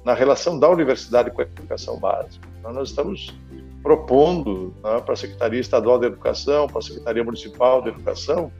na 0.04 0.12
relação 0.12 0.58
da 0.58 0.68
universidade 0.68 1.30
com 1.30 1.40
a 1.40 1.44
educação 1.44 1.98
básica. 1.98 2.46
Então, 2.58 2.72
nós 2.72 2.90
estamos 2.90 3.34
propondo 3.82 4.74
né, 4.82 5.00
para 5.00 5.14
a 5.14 5.16
Secretaria 5.16 5.60
Estadual 5.60 5.98
de 5.98 6.06
Educação, 6.06 6.66
para 6.66 6.78
a 6.78 6.82
Secretaria 6.82 7.24
Municipal 7.24 7.82
de 7.82 7.90
Educação 7.90 8.52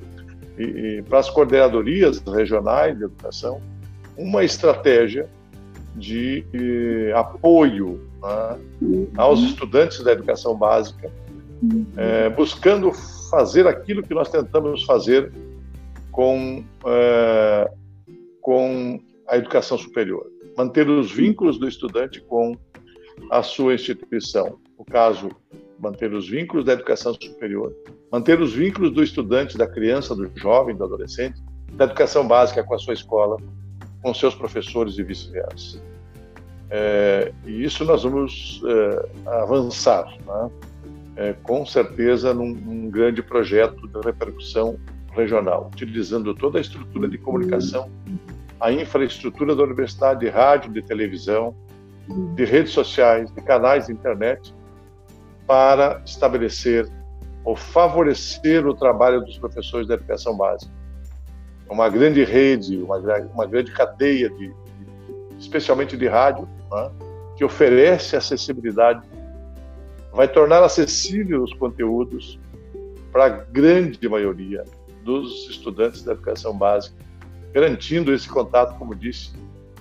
e, 0.58 0.62
e 0.62 1.02
para 1.02 1.18
as 1.18 1.28
coordenadorias 1.30 2.20
regionais 2.20 2.96
de 2.96 3.04
educação 3.04 3.60
uma 4.16 4.42
estratégia 4.42 5.28
de 5.94 6.44
eh, 6.52 7.12
apoio 7.14 8.00
né, 8.20 9.06
aos 9.16 9.40
estudantes 9.40 10.02
da 10.02 10.12
educação 10.12 10.56
básica, 10.56 11.10
eh, 11.96 12.28
buscando 12.30 12.92
fazer 13.30 13.66
aquilo 13.66 14.02
que 14.02 14.12
nós 14.12 14.28
tentamos 14.28 14.84
fazer 14.84 15.32
com, 16.10 16.64
eh, 16.84 17.70
com 18.40 19.00
a 19.28 19.36
educação 19.36 19.78
superior, 19.78 20.26
manter 20.56 20.88
os 20.88 21.12
vínculos 21.12 21.58
do 21.58 21.68
estudante 21.68 22.20
com 22.20 22.56
a 23.30 23.42
sua 23.42 23.74
instituição. 23.74 24.58
No 24.78 24.84
caso, 24.84 25.30
manter 25.78 26.12
os 26.12 26.28
vínculos 26.28 26.64
da 26.64 26.72
educação 26.72 27.12
superior, 27.14 27.74
manter 28.12 28.40
os 28.40 28.54
vínculos 28.54 28.92
do 28.92 29.02
estudante, 29.02 29.58
da 29.58 29.66
criança, 29.66 30.14
do 30.14 30.30
jovem, 30.36 30.76
do 30.76 30.84
adolescente, 30.84 31.42
da 31.72 31.84
educação 31.84 32.26
básica 32.26 32.62
com 32.62 32.74
a 32.74 32.78
sua 32.78 32.94
escola, 32.94 33.36
com 34.02 34.14
seus 34.14 34.34
professores 34.34 34.96
e 34.98 35.02
vice-versa. 35.02 35.82
É, 36.70 37.32
e 37.44 37.64
isso 37.64 37.84
nós 37.84 38.04
vamos 38.04 38.62
é, 38.64 39.30
avançar, 39.40 40.06
né? 40.26 40.50
é, 41.16 41.32
com 41.42 41.66
certeza, 41.66 42.32
num, 42.32 42.54
num, 42.54 42.90
grande 42.90 43.22
projeto 43.22 43.88
de 43.88 44.00
repercussão 44.00 44.78
regional, 45.12 45.70
utilizando 45.72 46.34
toda 46.34 46.58
a 46.58 46.60
estrutura 46.60 47.08
de 47.08 47.18
comunicação, 47.18 47.90
a 48.60 48.70
infraestrutura 48.70 49.56
da 49.56 49.62
universidade, 49.64 50.20
de 50.20 50.28
rádio, 50.28 50.72
de 50.72 50.82
televisão, 50.82 51.54
de 52.34 52.44
redes 52.44 52.72
sociais, 52.72 53.32
de 53.32 53.40
canais 53.42 53.86
de 53.86 53.92
internet, 53.92 54.54
para 55.48 56.02
estabelecer 56.04 56.86
ou 57.42 57.56
favorecer 57.56 58.66
o 58.66 58.74
trabalho 58.74 59.22
dos 59.22 59.38
professores 59.38 59.88
da 59.88 59.94
educação 59.94 60.36
básica. 60.36 60.70
Uma 61.68 61.88
grande 61.88 62.22
rede, 62.22 62.76
uma, 62.76 62.98
uma 63.32 63.46
grande 63.46 63.72
cadeia, 63.72 64.28
de, 64.28 64.52
especialmente 65.38 65.96
de 65.96 66.06
rádio, 66.06 66.46
né, 66.70 66.90
que 67.36 67.44
oferece 67.44 68.14
acessibilidade, 68.14 69.02
vai 70.12 70.28
tornar 70.28 70.62
acessível 70.62 71.42
os 71.42 71.54
conteúdos 71.54 72.38
para 73.10 73.24
a 73.24 73.28
grande 73.28 74.06
maioria 74.08 74.64
dos 75.02 75.48
estudantes 75.48 76.02
da 76.02 76.12
educação 76.12 76.56
básica, 76.56 76.96
garantindo 77.52 78.12
esse 78.12 78.28
contato, 78.28 78.76
como 78.78 78.94
disse, 78.94 79.32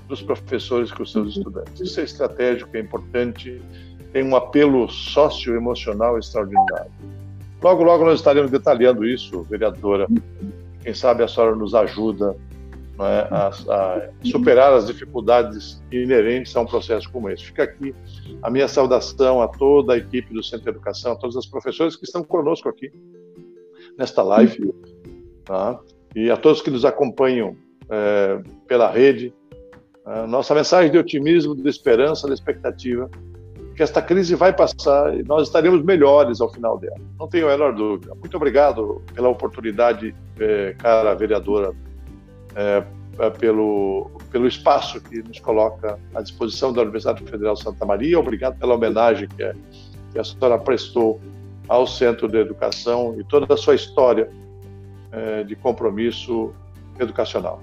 dos 0.07 0.21
professores 0.21 0.91
com 0.91 1.03
os 1.03 1.11
seus 1.11 1.35
estudantes. 1.35 1.81
Isso 1.81 1.99
é 1.99 2.03
estratégico, 2.03 2.75
é 2.77 2.79
importante, 2.79 3.61
tem 4.11 4.23
um 4.23 4.35
apelo 4.35 4.89
socioemocional 4.89 6.17
extraordinário. 6.17 6.91
Logo, 7.61 7.83
logo 7.83 8.05
nós 8.05 8.19
estaremos 8.19 8.51
detalhando 8.51 9.05
isso, 9.05 9.43
vereadora. 9.43 10.07
Quem 10.81 10.93
sabe 10.93 11.23
a 11.23 11.27
senhora 11.27 11.55
nos 11.55 11.73
ajuda 11.73 12.35
né, 12.97 13.27
a, 13.29 13.47
a, 13.47 14.09
superar 14.23 14.73
as 14.73 14.87
dificuldades 14.87 15.83
inerentes 15.91 16.55
a 16.55 16.61
um 16.61 16.65
processo 16.65 17.11
como 17.11 17.29
esse. 17.29 17.45
Fica 17.45 17.63
aqui 17.63 17.93
a 18.41 18.49
minha 18.49 18.67
saudação 18.67 19.41
a 19.41 19.47
toda 19.47 19.93
a 19.93 19.97
equipe 19.97 20.33
do 20.33 20.43
Centro 20.43 20.63
de 20.63 20.69
Educação, 20.69 21.13
a 21.13 21.15
todas 21.15 21.35
as 21.35 21.45
professoras 21.45 21.95
que 21.95 22.05
estão 22.05 22.23
conosco 22.23 22.69
aqui 22.69 22.91
nesta 23.97 24.21
live, 24.21 24.73
tá? 25.43 25.79
e 26.15 26.29
a 26.29 26.37
todos 26.37 26.61
que 26.61 26.69
nos 26.69 26.85
acompanham 26.85 27.55
é, 27.89 28.41
pela 28.67 28.91
rede. 28.91 29.33
nossa 30.27 30.53
mensagem 30.53 30.91
de 30.91 30.97
otimismo, 30.97 31.55
de 31.55 31.67
esperança, 31.67 32.27
de 32.27 32.33
expectativa 32.33 33.09
que 33.77 33.83
esta 33.83 34.01
crise 34.01 34.33
vai 34.33 34.51
passar 34.51 35.15
e 35.15 35.21
nós 35.21 35.47
estaremos 35.47 35.83
melhores 35.83 36.41
ao 36.41 36.51
final 36.51 36.79
dela. 36.79 36.97
Não 37.19 37.27
tenho 37.27 37.47
a 37.47 37.51
menor 37.51 37.75
dúvida. 37.75 38.15
Muito 38.15 38.35
obrigado 38.35 39.03
pela 39.13 39.29
oportunidade, 39.29 40.15
eh, 40.39 40.75
cara 40.79 41.13
vereadora, 41.13 41.75
eh, 42.55 42.83
eh, 43.19 43.29
pelo, 43.29 44.09
pelo 44.31 44.47
espaço 44.47 44.99
que 44.99 45.21
nos 45.21 45.39
coloca 45.39 45.99
à 46.15 46.23
disposição 46.23 46.73
da 46.73 46.81
Universidade 46.81 47.23
Federal 47.23 47.53
de 47.53 47.61
Santa 47.61 47.85
Maria. 47.85 48.19
Obrigado 48.19 48.57
pela 48.57 48.73
homenagem 48.73 49.27
que, 49.27 49.53
que 50.11 50.17
a 50.17 50.23
senhora 50.23 50.57
prestou 50.57 51.21
ao 51.67 51.85
Centro 51.85 52.27
de 52.27 52.39
Educação 52.39 53.15
e 53.19 53.23
toda 53.23 53.53
a 53.53 53.57
sua 53.57 53.75
história 53.75 54.27
de 55.47 55.55
compromisso 55.55 56.53
educacional. 56.99 57.61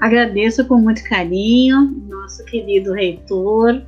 Agradeço 0.00 0.66
com 0.66 0.76
muito 0.76 1.02
carinho 1.04 1.94
nosso 2.08 2.44
querido 2.44 2.92
reitor, 2.92 3.82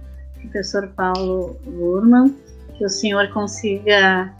professor 0.47 0.89
Paulo 0.97 1.57
Lurman, 1.67 2.35
que 2.77 2.85
o 2.85 2.89
senhor 2.89 3.29
consiga 3.29 4.33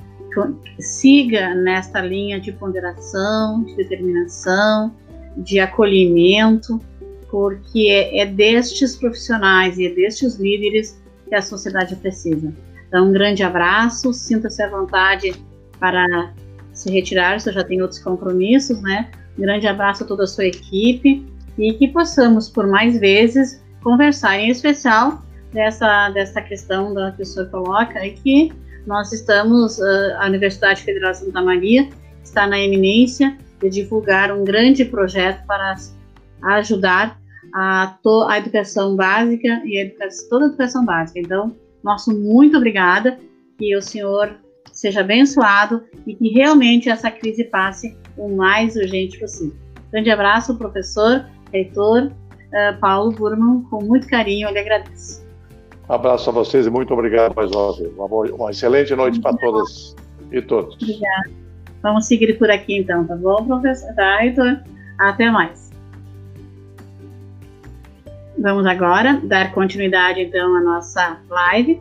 siga 0.79 1.55
nesta 1.55 2.01
linha 2.03 2.39
de 2.39 2.53
ponderação, 2.53 3.63
de 3.65 3.75
determinação, 3.77 4.95
de 5.37 5.59
acolhimento, 5.59 6.81
porque 7.31 7.89
é, 7.91 8.21
é 8.21 8.27
destes 8.27 8.97
profissionais 8.97 9.79
e 9.79 9.87
é 9.87 9.95
destes 9.95 10.37
líderes 10.37 11.01
que 11.29 11.35
a 11.35 11.43
sociedade 11.43 11.97
precisa. 11.97 12.53
Então, 12.87 13.09
um 13.09 13.13
grande 13.13 13.43
abraço, 13.43 14.13
sinta-se 14.13 14.63
à 14.63 14.69
vontade 14.69 15.35
para 15.81 16.33
se 16.73 16.91
retirar, 16.91 17.41
se 17.41 17.51
já 17.51 17.65
tem 17.65 17.83
outros 17.83 18.01
compromissos, 18.01 18.81
né? 18.83 19.11
Um 19.39 19.43
grande 19.43 19.67
abraço 19.67 20.05
a 20.05 20.07
toda 20.07 20.25
a 20.25 20.27
sua 20.27 20.47
equipe 20.47 21.27
e 21.59 21.73
que 21.75 21.89
possamos, 21.89 22.49
por 22.49 22.67
mais 22.67 22.99
vezes, 22.99 23.63
conversar, 23.83 24.39
em 24.39 24.51
especial 24.51 25.23
dessa, 25.57 26.11
dessa 26.11 26.43
questão 26.43 26.93
da 26.93 27.13
pessoa 27.13 27.47
coloca 27.47 27.99
é 27.99 28.11
que 28.11 28.53
nós 28.87 29.11
estamos, 29.11 29.81
ah, 29.81 30.19
a 30.21 30.27
Universidade 30.27 30.83
Federal 30.83 31.13
de 31.13 31.19
Santa 31.19 31.41
Maria 31.41 31.89
está 32.23 32.47
na 32.47 32.61
eminência 32.61 33.37
de 33.59 33.71
divulgar 33.71 34.31
um 34.31 34.45
grande 34.45 34.85
projeto 34.85 35.45
para 35.47 35.75
ajudar 36.59 37.19
a, 37.55 37.97
to, 38.03 38.27
a 38.29 38.37
educação 38.37 38.95
básica 38.95 39.63
e 39.65 39.79
a 39.79 39.83
educação, 39.87 40.29
toda 40.29 40.45
a 40.45 40.49
educação 40.49 40.85
básica. 40.85 41.21
Então, 41.21 41.57
nosso 41.83 42.15
muito 42.15 42.59
obrigada, 42.59 43.19
que 43.59 43.75
o 43.75 43.81
senhor 43.81 44.37
seja 44.71 45.01
abençoado 45.01 45.83
e 46.07 46.15
que 46.15 46.29
realmente 46.29 46.91
essa 46.91 47.11
crise 47.11 47.45
passe 47.45 47.97
o 48.19 48.29
mais 48.29 48.77
urgente 48.77 49.19
possível. 49.19 49.57
Grande 49.91 50.11
abraço, 50.11 50.59
professor, 50.59 51.25
reitor 51.51 52.09
uh, 52.09 52.79
Paulo 52.79 53.13
Burman, 53.13 53.63
com 53.71 53.83
muito 53.83 54.07
carinho, 54.07 54.49
eu 54.49 54.53
lhe 54.53 54.59
agradeço. 54.59 55.26
Abraço 55.89 56.31
a 56.31 56.33
vocês 56.33 56.67
e 56.67 56.71
muito 56.71 56.93
obrigado 56.93 57.35
mais 57.35 57.51
uma 57.51 57.77
vez. 57.77 57.93
Uma, 57.95 58.09
boa, 58.09 58.29
uma 58.35 58.51
excelente 58.51 58.95
noite 58.95 59.21
para 59.21 59.37
todas 59.37 59.95
e 60.33 60.43
todos. 60.43 60.75
Obrigada. 60.75 61.31
Vamos 61.83 62.07
seguir 62.07 62.37
por 62.39 62.51
aqui 62.51 62.79
então, 62.79 63.07
tá 63.07 63.15
bom, 63.15 63.47
professor? 63.47 63.95
Tá, 63.95 64.25
Heitor? 64.25 64.59
Até 64.99 65.31
mais. 65.31 65.71
Vamos 68.37 68.67
agora 68.67 69.21
dar 69.23 69.53
continuidade 69.53 70.21
então 70.21 70.57
à 70.57 70.61
nossa 70.61 71.19
live. 71.29 71.81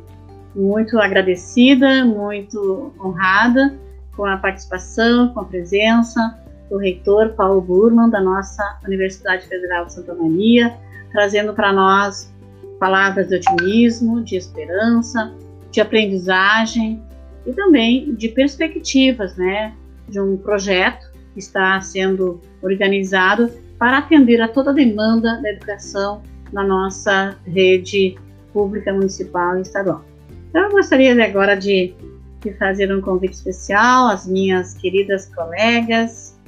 Muito 0.56 1.00
agradecida, 1.00 2.06
muito 2.06 2.94
honrada 3.04 3.76
com 4.16 4.26
a 4.26 4.38
participação, 4.38 5.30
com 5.30 5.42
a 5.42 5.46
presença 5.46 6.40
do 6.70 6.78
reitor 6.78 7.30
Paulo 7.30 7.60
Burman 7.60 8.10
da 8.10 8.22
nossa 8.22 8.80
Universidade 8.86 9.48
Federal 9.48 9.86
de 9.86 9.94
Santa 9.94 10.14
Maria, 10.14 10.78
trazendo 11.12 11.54
para 11.54 11.74
nós 11.74 12.34
palavras 12.80 13.28
de 13.30 13.36
otimismo, 13.36 14.24
de 14.24 14.36
esperança, 14.36 15.34
de 15.72 15.82
aprendizagem 15.82 17.02
e 17.46 17.54
também 17.54 18.14
de 18.16 18.30
perspectivas, 18.30 19.36
né, 19.36 19.74
de 20.08 20.20
um 20.20 20.38
projeto 20.38 21.12
que 21.34 21.40
está 21.40 21.80
sendo 21.82 22.42
organizado 22.62 23.52
para 23.78 24.00
atender 24.00 24.42
a 24.42 24.48
toda 24.48 24.72
a 24.72 24.74
demanda 24.74 25.42
da 25.42 25.50
educação 25.50 26.22
na 26.52 26.64
nossa 26.64 27.36
rede 27.46 28.18
pública 28.54 28.94
municipal 28.94 29.58
e 29.58 29.62
estadual. 29.62 30.04
Então, 30.50 30.64
eu 30.64 30.72
gostaria 30.72 31.12
agora 31.26 31.56
de, 31.56 31.94
de 32.42 32.54
fazer 32.54 32.94
um 32.96 33.02
convite 33.02 33.34
especial 33.34 34.08
às 34.08 34.26
minhas 34.26 34.74
queridas 34.76 35.26
colegas, 35.36 36.40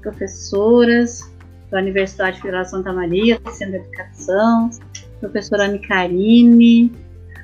professoras 0.00 1.28
da 1.70 1.78
Universidade 1.78 2.40
Federal 2.40 2.62
de 2.62 2.70
Santa 2.70 2.92
Maria, 2.92 3.40
Centro 3.50 3.80
de 3.80 3.86
Educação, 3.88 4.70
professora 5.20 5.68
Micarine, 5.68 6.92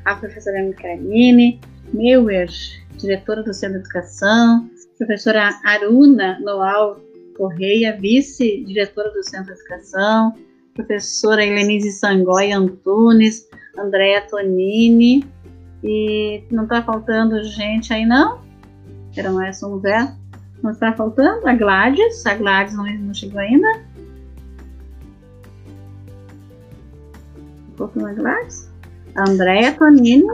a 0.04 0.14
professora 0.14 0.62
Micarine, 0.62 1.60
Meuer, 1.92 2.48
diretora 2.98 3.42
do 3.42 3.52
Centro 3.52 3.78
de 3.78 3.84
Educação, 3.84 4.68
professora 4.98 5.50
Aruna 5.64 6.38
Noal 6.40 7.00
Correia, 7.36 7.96
vice-diretora 8.00 9.10
do 9.10 9.22
Centro 9.22 9.54
de 9.54 9.60
Educação, 9.60 10.34
professora 10.74 11.44
Helenise 11.44 11.92
Sangói 11.92 12.52
Antunes, 12.52 13.48
Andréa 13.78 14.22
Tonini, 14.22 15.24
e 15.82 16.42
não 16.50 16.64
está 16.64 16.82
faltando 16.82 17.42
gente 17.44 17.92
aí 17.92 18.06
não? 18.06 18.40
Eram 19.16 19.40
essas, 19.42 19.60
vamos 19.60 19.82
ver. 19.82 20.08
Não 20.62 20.70
está 20.70 20.92
faltando? 20.92 21.46
A 21.46 21.52
Gladys, 21.54 22.24
a 22.24 22.34
Gladys 22.34 22.74
não, 22.74 22.84
não 22.84 23.14
chegou 23.14 23.38
ainda? 23.38 23.68
Pouco 27.74 28.00
na 28.00 28.12
Gladys? 28.12 28.70
Andréia, 29.16 29.72
Tonino. 29.72 30.32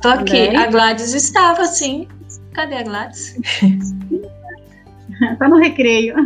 Tô 0.00 0.08
aqui. 0.08 0.48
Andréia. 0.48 0.60
A 0.60 0.70
Gladys 0.70 1.14
estava, 1.14 1.64
sim. 1.64 2.08
Cadê 2.52 2.76
a 2.76 2.82
Gladys? 2.82 3.36
tá 5.38 5.48
no 5.48 5.56
recreio. 5.56 6.14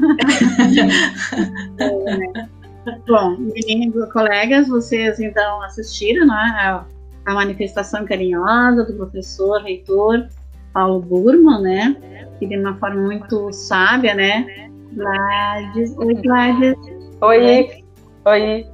Bom, 3.07 3.37
meninos, 3.39 4.11
colegas, 4.13 4.69
vocês 4.69 5.21
então 5.21 5.63
assistiram 5.63 6.27
né, 6.27 6.35
a, 6.35 6.85
a 7.27 7.35
manifestação 7.35 8.05
carinhosa 8.05 8.85
do 8.85 8.95
professor, 8.95 9.63
reitor 9.63 10.27
Paulo 10.73 11.01
Burman, 11.01 11.61
né? 11.61 11.97
Que 12.39 12.47
de 12.47 12.57
uma 12.57 12.77
forma 12.77 13.03
muito 13.03 13.53
sábia, 13.53 14.15
né? 14.15 14.71
Gladys, 14.93 15.97
oi 15.99 16.15
Gladys. 16.15 16.77
Oi, 17.21 17.85
oi. 18.25 18.67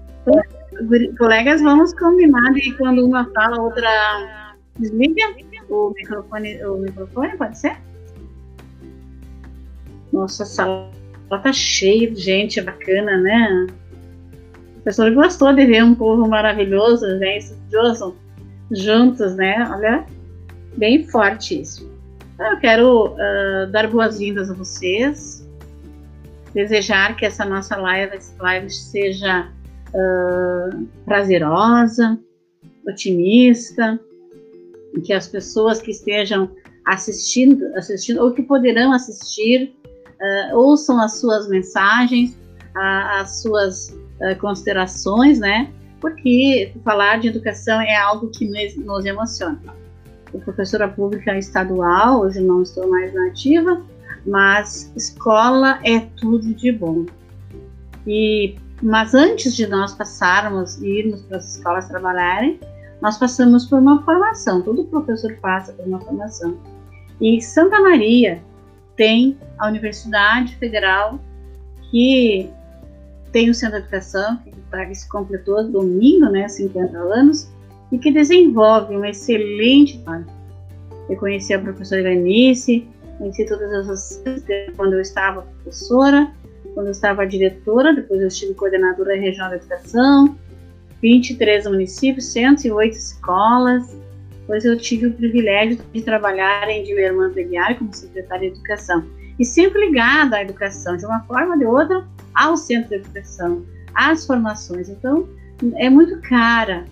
Colegas, 1.18 1.62
vamos 1.62 1.94
combinar 1.94 2.52
de 2.52 2.72
quando 2.76 3.04
uma 3.06 3.24
fala, 3.32 3.60
outra 3.60 4.54
desliga 4.78 5.34
o 5.68 5.92
microfone, 5.96 6.64
o 6.64 6.78
microfone, 6.78 7.36
pode 7.36 7.58
ser? 7.58 7.76
Nossa, 10.12 10.42
a 10.42 10.46
sala 10.46 10.90
tá 11.30 11.52
cheia 11.52 12.10
de 12.10 12.20
gente 12.20 12.60
bacana, 12.60 13.16
né? 13.18 13.66
O 14.76 14.82
professor 14.82 15.12
gostou 15.12 15.52
de 15.52 15.66
ver 15.66 15.82
um 15.82 15.94
povo 15.94 16.28
maravilhoso, 16.28 17.06
né? 17.18 17.38
Estudioso, 17.38 18.16
juntos, 18.70 19.34
né? 19.34 19.68
Olha, 19.72 20.04
bem 20.76 21.06
forte 21.08 21.60
isso. 21.60 21.90
Então, 22.34 22.52
eu 22.52 22.58
quero 22.58 23.14
uh, 23.14 23.70
dar 23.70 23.88
boas-vindas 23.88 24.50
a 24.50 24.54
vocês, 24.54 25.48
desejar 26.52 27.16
que 27.16 27.24
essa 27.24 27.44
nossa 27.44 27.76
live, 27.76 28.18
live 28.38 28.70
seja 28.70 29.48
uh, 29.94 30.86
prazerosa, 31.04 32.18
otimista, 32.86 33.98
que 35.04 35.12
as 35.12 35.26
pessoas 35.26 35.80
que 35.80 35.90
estejam 35.90 36.50
assistindo, 36.86 37.64
assistindo 37.76 38.22
ou 38.22 38.32
que 38.32 38.42
poderão 38.42 38.92
assistir, 38.92 39.74
uh, 40.52 40.56
ouçam 40.56 41.00
as 41.00 41.20
suas 41.20 41.48
mensagens, 41.48 42.36
as 42.74 43.40
suas 43.40 43.96
considerações, 44.40 45.38
né? 45.38 45.72
Porque 46.00 46.72
falar 46.84 47.20
de 47.20 47.28
educação 47.28 47.80
é 47.80 47.94
algo 47.94 48.28
que 48.30 48.48
nos, 48.48 48.76
nos 48.84 49.04
emociona 49.04 49.60
sou 50.34 50.40
professora 50.40 50.88
pública 50.88 51.38
estadual, 51.38 52.22
hoje 52.22 52.40
não 52.40 52.62
estou 52.62 52.88
mais 52.88 53.14
na 53.14 53.28
ativa, 53.28 53.80
mas 54.26 54.92
escola 54.96 55.78
é 55.84 56.00
tudo 56.00 56.52
de 56.54 56.72
bom. 56.72 57.06
E, 58.06 58.56
mas 58.84 59.14
antes 59.14 59.56
de 59.56 59.66
nós 59.66 59.94
passarmos 59.94 60.76
e 60.82 60.86
irmos 60.86 61.22
para 61.22 61.38
as 61.38 61.56
escolas 61.56 61.88
trabalharem, 61.88 62.60
nós 63.00 63.16
passamos 63.16 63.64
por 63.64 63.78
uma 63.78 64.02
formação, 64.02 64.60
todo 64.60 64.84
professor 64.84 65.34
passa 65.40 65.72
por 65.72 65.86
uma 65.86 65.98
formação. 66.00 66.58
E 67.18 67.40
Santa 67.40 67.80
Maria 67.80 68.42
tem 68.94 69.38
a 69.58 69.68
Universidade 69.68 70.54
Federal, 70.56 71.18
que 71.90 72.50
tem 73.32 73.48
o 73.48 73.54
Centro 73.54 73.78
de 73.78 73.84
Educação, 73.84 74.36
que, 74.44 74.50
tá, 74.70 74.94
se 74.94 75.08
completou 75.08 75.64
domingo, 75.64 76.26
né, 76.26 76.46
50 76.46 76.96
anos, 76.98 77.50
e 77.90 77.98
que 77.98 78.12
desenvolve 78.12 78.94
um 78.94 79.04
excelente 79.04 79.98
trabalho. 80.00 80.26
Eu 81.08 81.16
conheci 81.16 81.54
a 81.54 81.58
professora 81.58 82.02
Iranice, 82.02 82.86
conheci 83.16 83.46
todas 83.46 83.88
as 83.88 84.22
quando 84.76 84.92
eu 84.92 85.00
estava 85.00 85.42
professora, 85.42 86.30
quando 86.74 86.86
eu 86.86 86.92
estava 86.92 87.26
diretora, 87.26 87.94
depois 87.94 88.20
eu 88.20 88.28
estive 88.28 88.54
coordenadora 88.54 89.16
regional 89.16 89.50
de 89.50 89.56
educação, 89.56 90.36
23 91.00 91.66
municípios, 91.66 92.26
108 92.26 92.96
escolas, 92.96 93.96
depois 94.40 94.64
eu 94.64 94.76
tive 94.76 95.06
o 95.06 95.12
privilégio 95.12 95.78
de 95.92 96.02
trabalhar 96.02 96.68
em 96.68 96.82
Dilermã 96.82 97.30
Pleguiar 97.30 97.78
como 97.78 97.94
secretária 97.94 98.50
de 98.50 98.56
educação, 98.56 99.04
e 99.38 99.44
sempre 99.44 99.86
ligada 99.86 100.36
à 100.36 100.42
educação, 100.42 100.96
de 100.96 101.06
uma 101.06 101.20
forma 101.20 101.54
ou 101.54 101.58
de 101.58 101.64
outra, 101.64 102.04
ao 102.34 102.56
centro 102.56 102.90
de 102.90 102.96
educação, 102.96 103.64
às 103.94 104.26
formações. 104.26 104.88
Então, 104.88 105.28
é 105.76 105.88
muito 105.88 106.20
cara 106.20 106.84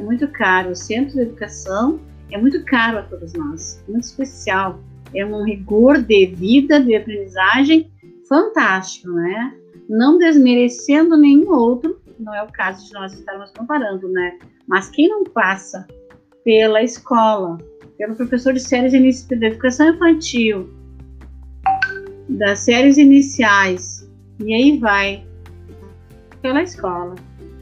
é 0.00 0.02
muito 0.02 0.26
caro. 0.28 0.70
O 0.70 0.76
centro 0.76 1.14
de 1.14 1.20
educação 1.20 2.00
é 2.30 2.38
muito 2.38 2.64
caro 2.64 2.98
a 2.98 3.02
todos 3.02 3.32
nós, 3.34 3.82
muito 3.86 4.04
especial. 4.04 4.80
É 5.14 5.24
um 5.26 5.44
rigor 5.44 6.00
de 6.00 6.26
vida, 6.26 6.80
de 6.80 6.96
aprendizagem 6.96 7.90
fantástico, 8.30 9.10
né? 9.10 9.52
Não 9.88 10.16
desmerecendo 10.16 11.16
nenhum 11.16 11.50
outro, 11.50 12.00
não 12.16 12.32
é 12.32 12.42
o 12.44 12.52
caso 12.52 12.86
de 12.86 12.94
nós 12.94 13.12
estarmos 13.12 13.50
comparando, 13.50 14.08
né? 14.08 14.38
Mas 14.68 14.88
quem 14.88 15.08
não 15.08 15.24
passa 15.24 15.86
pela 16.44 16.80
escola, 16.80 17.58
pelo 17.98 18.14
professor 18.14 18.52
de 18.52 18.60
séries 18.60 18.92
de 18.92 19.46
educação 19.46 19.90
infantil, 19.90 20.70
das 22.28 22.60
séries 22.60 22.96
iniciais, 22.98 24.08
e 24.38 24.54
aí 24.54 24.78
vai 24.78 25.26
pela 26.40 26.62
escola, 26.62 27.16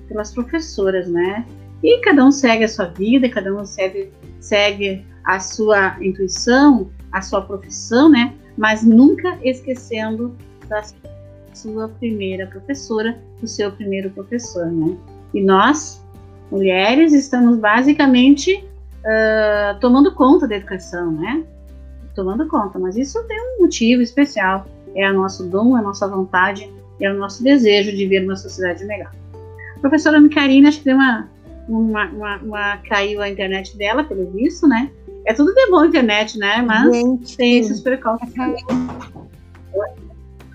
pelas 0.06 0.34
professoras, 0.34 1.08
né? 1.08 1.46
E 1.82 1.98
cada 2.02 2.24
um 2.24 2.30
segue 2.30 2.64
a 2.64 2.68
sua 2.68 2.86
vida, 2.86 3.28
cada 3.30 3.54
um 3.54 3.64
segue, 3.64 4.12
segue 4.38 5.06
a 5.24 5.40
sua 5.40 5.96
intuição, 6.04 6.90
a 7.10 7.22
sua 7.22 7.40
profissão, 7.40 8.10
né? 8.10 8.34
Mas 8.56 8.84
nunca 8.84 9.38
esquecendo 9.42 10.36
da 10.68 10.82
sua 11.54 11.88
primeira 11.88 12.46
professora, 12.46 13.18
do 13.40 13.46
seu 13.46 13.72
primeiro 13.72 14.10
professor, 14.10 14.66
né? 14.66 14.96
E 15.34 15.42
nós, 15.42 16.02
mulheres, 16.50 17.12
estamos 17.12 17.58
basicamente 17.58 18.64
uh, 19.00 19.78
tomando 19.80 20.14
conta 20.14 20.46
da 20.46 20.56
educação, 20.56 21.12
né? 21.12 21.44
Tomando 22.14 22.46
conta, 22.46 22.78
mas 22.78 22.96
isso 22.96 23.22
tem 23.24 23.38
um 23.38 23.62
motivo 23.62 24.02
especial. 24.02 24.66
É 24.94 25.10
o 25.10 25.14
nosso 25.14 25.44
dom, 25.46 25.76
é 25.76 25.80
a 25.80 25.82
nossa 25.82 26.08
vontade, 26.08 26.70
é 27.00 27.10
o 27.10 27.16
nosso 27.16 27.42
desejo 27.42 27.94
de 27.96 28.06
ver 28.06 28.24
uma 28.24 28.36
sociedade 28.36 28.84
melhor. 28.84 29.12
A 29.76 29.80
professora 29.80 30.18
Micarina, 30.18 30.68
acho 30.68 30.78
que 30.78 30.84
tem 30.84 30.94
uma, 30.94 31.28
uma, 31.68 32.06
uma, 32.06 32.36
uma, 32.38 32.76
caiu 32.78 33.20
a 33.20 33.28
internet 33.28 33.76
dela, 33.76 34.02
pelo 34.02 34.30
visto, 34.30 34.66
né? 34.66 34.90
É 35.24 35.34
tudo 35.34 35.54
de 35.54 35.70
bom 35.70 35.80
a 35.80 35.86
internet, 35.86 36.38
né? 36.38 36.62
Mas 36.62 36.96
Gente. 36.96 37.36
tem 37.36 37.58
esses 37.58 37.80
percalços. 37.80 38.28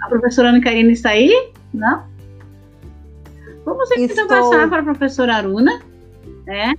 A 0.04 0.10
professora 0.10 0.50
Ana 0.50 0.62
Karina 0.62 0.92
está 0.92 1.12
aí? 1.12 1.54
Não? 1.74 2.04
Vamos 3.66 3.90
então 3.98 4.28
passar 4.28 4.70
para 4.70 4.82
a 4.82 4.84
professora 4.84 5.36
Aruna. 5.36 5.82
Né? 6.46 6.74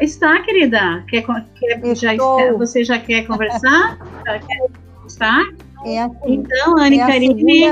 Está, 0.00 0.40
querida? 0.42 1.04
Quer, 1.08 1.22
quer, 1.22 1.94
já, 1.94 2.12
você 2.56 2.82
já 2.82 2.98
quer 2.98 3.26
conversar? 3.26 3.98
já 4.26 4.38
quer 4.38 4.66
estar? 5.06 5.42
É 5.84 6.02
assim, 6.02 6.18
então, 6.26 6.78
Ana 6.78 6.94
é 6.94 6.98
Karine. 6.98 7.64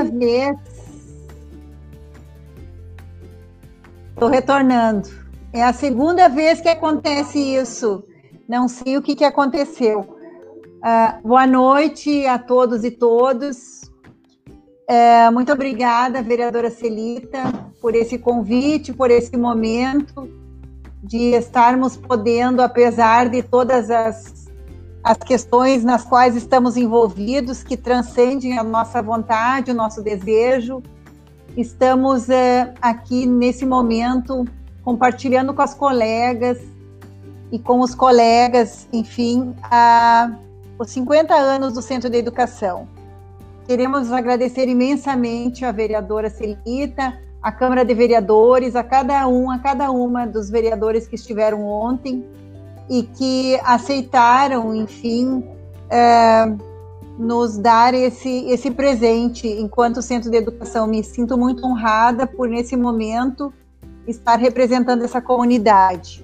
Estou 4.11 4.29
retornando. 4.29 5.09
É 5.51 5.63
a 5.63 5.73
segunda 5.73 6.29
vez 6.29 6.61
que 6.61 6.69
acontece 6.69 7.39
isso. 7.39 8.03
Não 8.47 8.67
sei 8.67 8.95
o 8.95 9.01
que, 9.01 9.15
que 9.15 9.23
aconteceu. 9.23 10.01
Uh, 10.01 11.27
boa 11.27 11.47
noite 11.47 12.27
a 12.27 12.37
todos 12.37 12.83
e 12.83 12.91
todos. 12.91 13.74
Uh, 14.87 15.31
muito 15.33 15.51
obrigada, 15.51 16.21
vereadora 16.21 16.69
Celita, 16.69 17.51
por 17.81 17.95
esse 17.95 18.19
convite, 18.19 18.93
por 18.93 19.09
esse 19.09 19.35
momento 19.35 20.29
de 21.01 21.33
estarmos 21.33 21.97
podendo, 21.97 22.61
apesar 22.61 23.27
de 23.27 23.41
todas 23.41 23.89
as, 23.89 24.47
as 25.03 25.17
questões 25.17 25.83
nas 25.83 26.03
quais 26.03 26.35
estamos 26.35 26.77
envolvidos, 26.77 27.63
que 27.63 27.75
transcendem 27.75 28.59
a 28.59 28.63
nossa 28.63 29.01
vontade, 29.01 29.71
o 29.71 29.73
nosso 29.73 30.03
desejo, 30.03 30.83
estamos 31.57 32.27
uh, 32.27 32.71
aqui 32.79 33.25
nesse 33.25 33.65
momento 33.65 34.45
compartilhando 34.83 35.51
com 35.51 35.63
as 35.63 35.73
colegas 35.73 36.59
e 37.51 37.57
com 37.57 37.79
os 37.79 37.95
colegas, 37.95 38.87
enfim, 38.93 39.55
a, 39.63 40.31
os 40.77 40.91
50 40.91 41.33
anos 41.33 41.73
do 41.73 41.81
Centro 41.81 42.07
de 42.07 42.17
Educação. 42.17 42.87
Queremos 43.67 44.11
agradecer 44.11 44.67
imensamente 44.67 45.65
à 45.65 45.71
vereadora 45.71 46.29
Celita, 46.29 47.19
à 47.41 47.51
Câmara 47.51 47.83
de 47.83 47.95
Vereadores, 47.95 48.75
a 48.75 48.83
cada 48.83 49.27
um, 49.27 49.49
a 49.49 49.57
cada 49.57 49.89
uma 49.89 50.27
dos 50.27 50.51
vereadores 50.51 51.07
que 51.07 51.15
estiveram 51.15 51.63
ontem 51.65 52.23
e 52.87 53.01
que 53.01 53.59
aceitaram, 53.63 54.75
enfim, 54.75 55.43
é, 55.89 56.45
nos 57.17 57.57
dar 57.57 57.95
esse, 57.95 58.45
esse 58.49 58.69
presente 58.69 59.47
enquanto 59.47 59.99
Centro 59.99 60.29
de 60.29 60.37
Educação. 60.37 60.85
Me 60.85 61.03
sinto 61.03 61.35
muito 61.35 61.65
honrada 61.65 62.27
por, 62.27 62.47
nesse 62.47 62.77
momento, 62.77 63.51
estar 64.07 64.37
representando 64.37 65.03
essa 65.03 65.19
comunidade. 65.19 66.23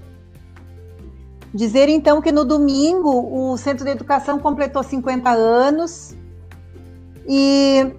Dizer 1.51 1.89
então 1.89 2.21
que 2.21 2.31
no 2.31 2.45
domingo 2.45 3.09
o 3.09 3.57
Centro 3.57 3.83
de 3.83 3.89
Educação 3.89 4.37
completou 4.37 4.83
50 4.83 5.31
anos 5.31 6.15
e 7.27 7.93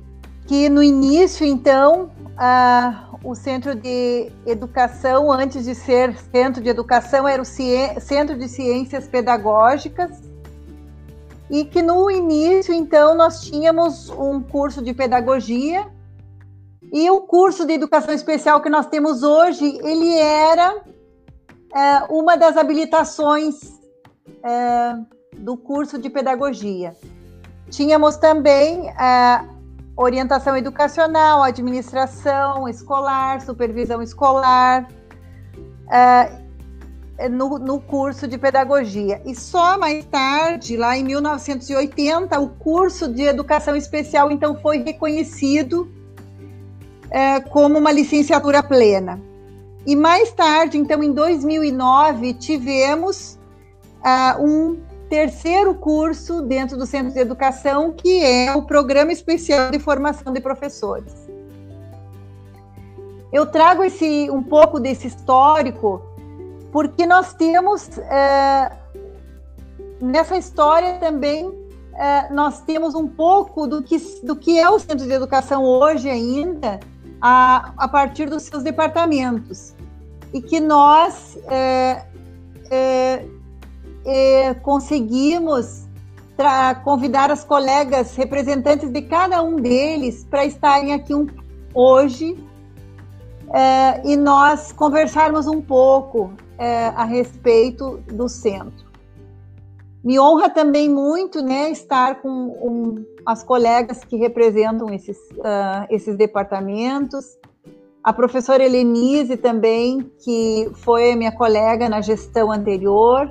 que 0.47 0.69
no 0.69 0.83
início 0.83 1.47
então 1.47 2.11
a, 2.37 3.11
o 3.23 3.35
Centro 3.35 3.75
de 3.75 4.31
Educação, 4.47 5.31
antes 5.31 5.65
de 5.65 5.75
ser 5.75 6.17
Centro 6.33 6.63
de 6.63 6.69
Educação, 6.69 7.27
era 7.27 7.41
o 7.41 7.45
Centro 7.45 8.39
de 8.39 8.49
Ciências 8.49 9.07
Pedagógicas 9.07 10.21
e 11.51 11.65
que 11.65 11.83
no 11.83 12.11
início 12.11 12.73
então 12.75 13.15
nós 13.15 13.43
tínhamos 13.43 14.11
um 14.11 14.43
curso 14.43 14.83
de 14.83 14.95
pedagogia 14.95 15.87
E 16.93 17.11
o 17.11 17.23
curso 17.23 17.65
de 17.65 17.73
educação 17.73 18.13
especial 18.13 18.61
que 18.61 18.69
nós 18.69 18.87
temos 18.87 19.23
hoje, 19.23 19.79
ele 19.83 20.15
era 20.15 20.83
é, 21.75 22.05
uma 22.11 22.37
das 22.37 22.55
habilitações 22.55 23.81
é, 24.45 24.95
do 25.39 25.57
curso 25.57 25.99
de 25.99 26.11
pedagogia. 26.11 26.95
Tínhamos 27.73 28.19
também 28.19 28.91
é, 28.91 29.41
orientação 29.97 30.55
educacional, 30.55 31.43
administração 31.43 32.69
escolar, 32.69 33.41
supervisão 33.41 34.03
escolar, 34.03 34.87
é, 35.91 37.29
no, 37.31 37.59
no, 37.59 37.81
curso 37.81 38.29
de 38.29 38.37
pedagogia. 38.37 39.23
E 39.25 39.35
só 39.35 39.79
mais 39.79 40.05
tarde, 40.05 40.77
lá 40.77 40.99
em 40.99 41.03
1980, 41.03 42.39
o 42.39 42.51
curso 42.51 43.09
de 43.09 43.23
educação 43.23 43.75
especial 43.75 44.31
então 44.31 44.55
foi 44.61 44.83
reconhecido 44.83 45.91
é, 47.11 47.41
como 47.41 47.79
uma 47.79 47.91
licenciatura 47.91 48.63
plena. 48.63 49.19
E 49.87 49.97
mais 49.97 50.31
tarde, 50.31 50.77
então 50.77 51.03
em 51.03 51.13
2009, 51.13 52.35
tivemos 52.35 53.39
um 54.39 54.91
terceiro 55.12 55.75
curso 55.75 56.40
dentro 56.40 56.75
do 56.79 56.87
Centro 56.87 57.12
de 57.12 57.18
Educação, 57.18 57.92
que 57.92 58.25
é 58.25 58.57
o 58.57 58.62
Programa 58.62 59.12
Especial 59.12 59.70
de 59.70 59.79
Formação 59.79 60.33
de 60.33 60.40
Professores. 60.40 61.12
Eu 63.31 63.44
trago 63.44 63.85
esse 63.85 64.31
um 64.31 64.42
pouco 64.42 64.81
desse 64.81 65.09
histórico 65.09 66.01
porque 66.72 67.07
nós 67.07 67.35
temos 67.35 67.88
uh, 67.88 68.75
nessa 70.01 70.38
história 70.38 70.94
também 70.94 71.46
uh, 71.46 72.33
nós 72.35 72.62
temos 72.62 72.94
um 72.94 73.07
pouco 73.07 73.66
do 73.66 73.83
que, 73.83 73.98
do 74.22 74.35
que 74.35 74.59
é 74.59 74.70
o 74.70 74.79
Centro 74.79 75.07
de 75.07 75.12
Educação 75.12 75.62
hoje 75.62 76.09
ainda, 76.09 76.81
a, 77.20 77.75
a 77.77 77.87
partir 77.87 78.31
dos 78.31 78.44
seus 78.44 78.62
departamentos. 78.62 79.75
E 80.33 80.40
que 80.40 80.59
nós 80.59 81.37
é, 81.48 82.03
é, 84.05 84.55
conseguimos 84.55 85.87
convidar 86.83 87.31
as 87.31 87.45
colegas 87.45 88.17
representantes 88.17 88.91
de 88.91 89.03
cada 89.03 89.41
um 89.43 89.57
deles 89.57 90.25
para 90.29 90.45
estarem 90.45 90.93
aqui 90.93 91.15
um, 91.15 91.27
hoje 91.73 92.37
é, 93.55 94.03
e 94.05 94.17
nós 94.17 94.73
conversarmos 94.73 95.47
um 95.47 95.61
pouco 95.61 96.33
é, 96.59 96.87
a 96.88 97.05
respeito 97.05 97.99
do 98.09 98.29
centro. 98.29 98.91
Me 100.03 100.19
honra 100.19 100.51
também 100.51 100.88
muito 100.88 101.41
né, 101.41 101.71
estar 101.71 102.21
com 102.21 102.29
um, 102.29 103.05
as 103.25 103.45
colegas 103.45 104.03
que 104.03 104.17
representam 104.17 104.93
esses, 104.93 105.17
uh, 105.38 105.87
esses 105.88 106.17
departamentos, 106.17 107.25
a 108.03 108.12
professora 108.12 108.65
Helenise 108.65 109.37
também, 109.37 110.11
que 110.25 110.69
foi 110.75 111.15
minha 111.15 111.31
colega 111.31 111.88
na 111.88 112.01
gestão 112.01 112.51
anterior, 112.51 113.31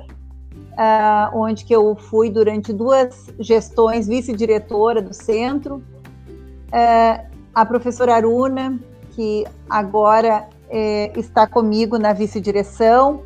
uh, 0.72 1.36
onde 1.36 1.64
que 1.64 1.74
eu 1.74 1.94
fui 1.94 2.30
durante 2.30 2.72
duas 2.72 3.30
gestões 3.38 4.06
vice-diretora 4.06 5.00
do 5.02 5.12
centro, 5.12 5.76
uh, 5.76 7.26
a 7.54 7.66
professora 7.66 8.14
Aruna, 8.14 8.78
que 9.10 9.44
agora 9.68 10.48
uh, 10.68 11.18
está 11.18 11.46
comigo 11.46 11.98
na 11.98 12.12
vice-direção, 12.12 13.22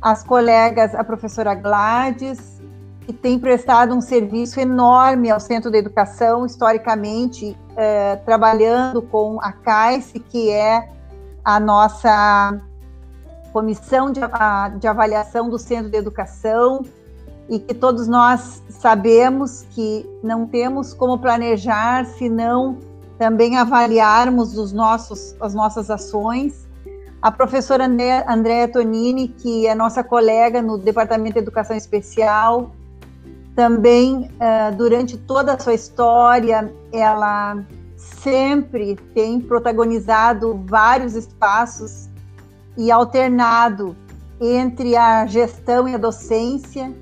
as 0.00 0.22
colegas, 0.22 0.94
a 0.94 1.02
professora 1.02 1.54
Gladys, 1.54 2.60
que 3.06 3.12
tem 3.12 3.38
prestado 3.38 3.94
um 3.94 4.00
serviço 4.00 4.60
enorme 4.60 5.30
ao 5.30 5.38
Centro 5.38 5.70
de 5.70 5.78
Educação, 5.78 6.46
historicamente, 6.46 7.56
é, 7.76 8.16
trabalhando 8.16 9.02
com 9.02 9.38
a 9.42 9.52
CAIS, 9.52 10.12
que 10.30 10.50
é 10.50 10.88
a 11.44 11.60
nossa 11.60 12.58
comissão 13.54 14.10
de, 14.10 14.20
de 14.80 14.88
avaliação 14.88 15.48
do 15.48 15.60
Centro 15.60 15.88
de 15.88 15.96
Educação, 15.96 16.84
e 17.48 17.60
que 17.60 17.72
todos 17.72 18.08
nós 18.08 18.60
sabemos 18.68 19.64
que 19.70 20.04
não 20.24 20.44
temos 20.44 20.92
como 20.92 21.18
planejar 21.18 22.04
se 22.04 22.28
não 22.28 22.78
também 23.16 23.56
avaliarmos 23.56 24.58
os 24.58 24.72
nossos, 24.72 25.36
as 25.40 25.54
nossas 25.54 25.88
ações. 25.88 26.66
A 27.22 27.30
professora 27.30 27.84
Andréa 27.84 28.66
Tonini, 28.66 29.28
que 29.28 29.68
é 29.68 29.74
nossa 29.74 30.02
colega 30.02 30.60
no 30.60 30.76
Departamento 30.76 31.34
de 31.34 31.40
Educação 31.40 31.76
Especial, 31.76 32.72
também, 33.54 34.30
durante 34.76 35.16
toda 35.16 35.54
a 35.54 35.58
sua 35.58 35.74
história, 35.74 36.74
ela 36.92 37.62
sempre 37.96 38.96
tem 39.14 39.40
protagonizado 39.40 40.60
vários 40.66 41.14
espaços 41.14 42.08
e 42.76 42.90
alternado 42.90 43.96
entre 44.40 44.96
a 44.96 45.26
gestão 45.26 45.88
e 45.88 45.94
a 45.94 45.98
docência, 45.98 46.92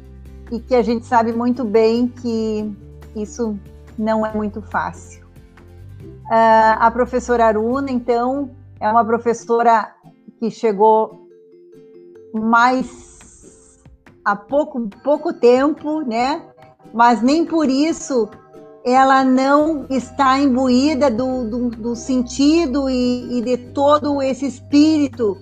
e 0.51 0.61
que 0.61 0.75
a 0.75 0.83
gente 0.83 1.07
sabe 1.07 1.33
muito 1.33 1.65
bem 1.65 2.09
que 2.09 2.71
isso 3.17 3.59
não 3.99 4.25
é 4.25 4.33
muito 4.35 4.61
fácil. 4.61 5.25
Uh, 6.27 6.77
a 6.79 6.91
professora 6.91 7.47
Aruna, 7.47 7.91
então, 7.91 8.51
é 8.79 8.89
uma 8.89 9.05
professora 9.05 9.95
que 10.39 10.51
chegou 10.51 11.29
mais 12.33 13.81
há 14.25 14.37
pouco, 14.37 14.89
pouco 15.03 15.33
tempo, 15.33 16.01
né? 16.03 16.43
Mas 16.93 17.23
nem 17.23 17.45
por 17.45 17.69
isso 17.69 18.29
ela 18.85 19.23
não 19.23 19.87
está 19.89 20.39
imbuída 20.39 21.09
do, 21.09 21.49
do, 21.49 21.71
do 21.71 21.95
sentido 21.95 22.91
e, 22.91 23.39
e 23.39 23.43
de 23.43 23.57
todo 23.57 24.21
esse 24.21 24.47
espírito 24.47 25.39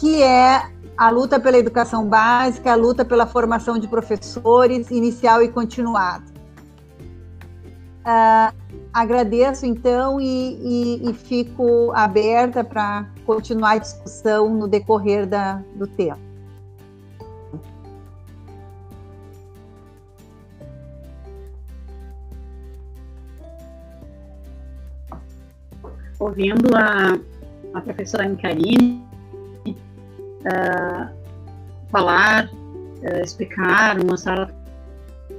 que 0.00 0.22
é 0.22 0.62
a 0.96 1.10
luta 1.10 1.38
pela 1.38 1.58
educação 1.58 2.06
básica, 2.06 2.72
a 2.72 2.74
luta 2.74 3.04
pela 3.04 3.26
formação 3.26 3.78
de 3.78 3.86
professores, 3.86 4.90
inicial 4.90 5.42
e 5.42 5.48
continuada. 5.48 6.24
Uh, 8.00 8.56
agradeço 8.94 9.66
então 9.66 10.18
e, 10.18 10.24
e, 11.04 11.10
e 11.10 11.12
fico 11.12 11.92
aberta 11.94 12.64
para 12.64 13.06
continuar 13.26 13.72
a 13.72 13.78
discussão 13.78 14.48
no 14.48 14.66
decorrer 14.66 15.26
da, 15.26 15.62
do 15.76 15.86
tempo. 15.86 16.30
ouvindo 26.18 26.76
a, 26.76 27.18
a 27.72 27.80
professora 27.80 28.26
Anne 28.26 28.36
uh, 30.40 31.10
falar, 31.90 32.50
uh, 32.50 33.22
explicar, 33.22 34.02
mostrar 34.04 34.42
a 34.42 34.50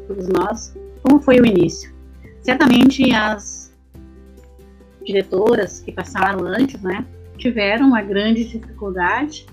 todos 0.07 0.27
nós 0.27 0.75
como 1.03 1.19
foi 1.21 1.39
o 1.39 1.45
início. 1.45 1.93
Certamente 2.41 3.13
as 3.13 3.71
diretoras 5.05 5.79
que 5.79 5.91
passaram 5.91 6.45
antes, 6.45 6.81
né, 6.81 7.05
tiveram 7.37 7.87
uma 7.87 8.01
grande 8.01 8.45
dificuldade 8.45 9.47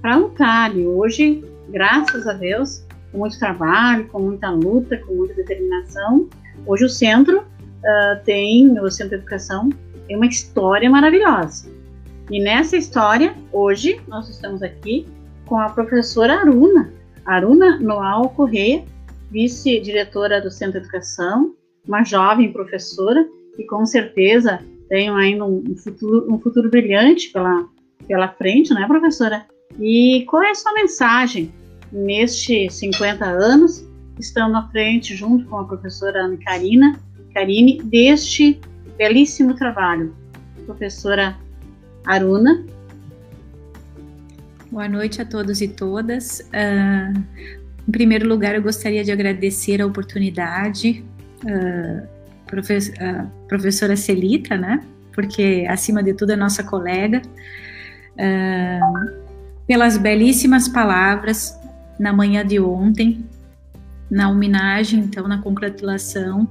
para 0.00 0.16
lutar 0.16 0.76
e 0.76 0.86
hoje, 0.86 1.44
graças 1.68 2.26
a 2.26 2.32
Deus, 2.32 2.84
com 3.12 3.18
muito 3.18 3.38
trabalho, 3.38 4.06
com 4.08 4.20
muita 4.20 4.50
luta, 4.50 4.96
com 4.98 5.14
muita 5.14 5.34
determinação, 5.34 6.28
hoje 6.66 6.84
o 6.84 6.88
centro 6.88 7.40
uh, 7.40 8.24
tem, 8.24 8.78
o 8.80 8.90
Centro 8.90 9.10
de 9.10 9.22
Educação 9.22 9.70
tem 10.06 10.16
uma 10.16 10.26
história 10.26 10.88
maravilhosa. 10.90 11.73
E 12.30 12.40
nessa 12.40 12.76
história, 12.76 13.34
hoje, 13.52 14.00
nós 14.08 14.28
estamos 14.30 14.62
aqui 14.62 15.06
com 15.44 15.58
a 15.58 15.68
professora 15.68 16.34
Aruna, 16.40 16.92
Aruna 17.24 17.78
Noal 17.78 18.30
Correia, 18.30 18.82
vice-diretora 19.30 20.40
do 20.40 20.50
Centro 20.50 20.80
de 20.80 20.86
Educação, 20.86 21.54
uma 21.86 22.02
jovem 22.02 22.50
professora 22.50 23.26
que 23.56 23.64
com 23.64 23.84
certeza 23.84 24.60
tem 24.88 25.10
ainda 25.10 25.44
um 25.44 25.76
futuro, 25.76 26.32
um 26.32 26.38
futuro 26.38 26.70
brilhante 26.70 27.30
pela, 27.30 27.68
pela 28.06 28.28
frente, 28.28 28.72
né, 28.72 28.86
professora? 28.86 29.44
E 29.78 30.24
qual 30.28 30.42
é 30.42 30.50
a 30.50 30.54
sua 30.54 30.72
mensagem 30.72 31.52
nestes 31.92 32.74
50 32.74 33.24
anos, 33.24 33.86
estando 34.18 34.56
à 34.56 34.62
frente, 34.68 35.14
junto 35.14 35.44
com 35.46 35.58
a 35.58 35.64
professora 35.64 36.24
Ana 36.24 36.38
Karina, 36.38 36.98
Karine, 37.34 37.82
deste 37.82 38.60
belíssimo 38.96 39.54
trabalho. 39.54 40.14
Professora 40.66 41.36
Aruna. 42.04 42.62
Boa 44.70 44.88
noite 44.88 45.22
a 45.22 45.24
todos 45.24 45.62
e 45.62 45.68
todas. 45.68 46.40
Uh, 46.40 47.18
em 47.88 47.92
primeiro 47.92 48.28
lugar, 48.28 48.54
eu 48.54 48.62
gostaria 48.62 49.02
de 49.02 49.10
agradecer 49.10 49.80
a 49.80 49.86
oportunidade, 49.86 51.04
uh, 51.44 52.04
uh, 52.04 53.30
professora 53.48 53.96
Celita, 53.96 54.56
né? 54.56 54.84
Porque, 55.12 55.66
acima 55.68 56.02
de 56.02 56.12
tudo, 56.12 56.32
é 56.32 56.36
nossa 56.36 56.62
colega, 56.64 57.22
pelas 59.66 59.96
belíssimas 59.96 60.68
palavras 60.68 61.56
na 61.98 62.12
manhã 62.12 62.44
de 62.44 62.58
ontem, 62.58 63.24
na 64.10 64.28
homenagem, 64.28 65.00
então, 65.00 65.28
na 65.28 65.38
congratulação 65.38 66.48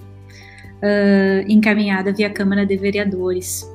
encaminhada 1.48 2.14
via 2.14 2.30
Câmara 2.30 2.66
de 2.66 2.78
Vereadores. 2.78 3.70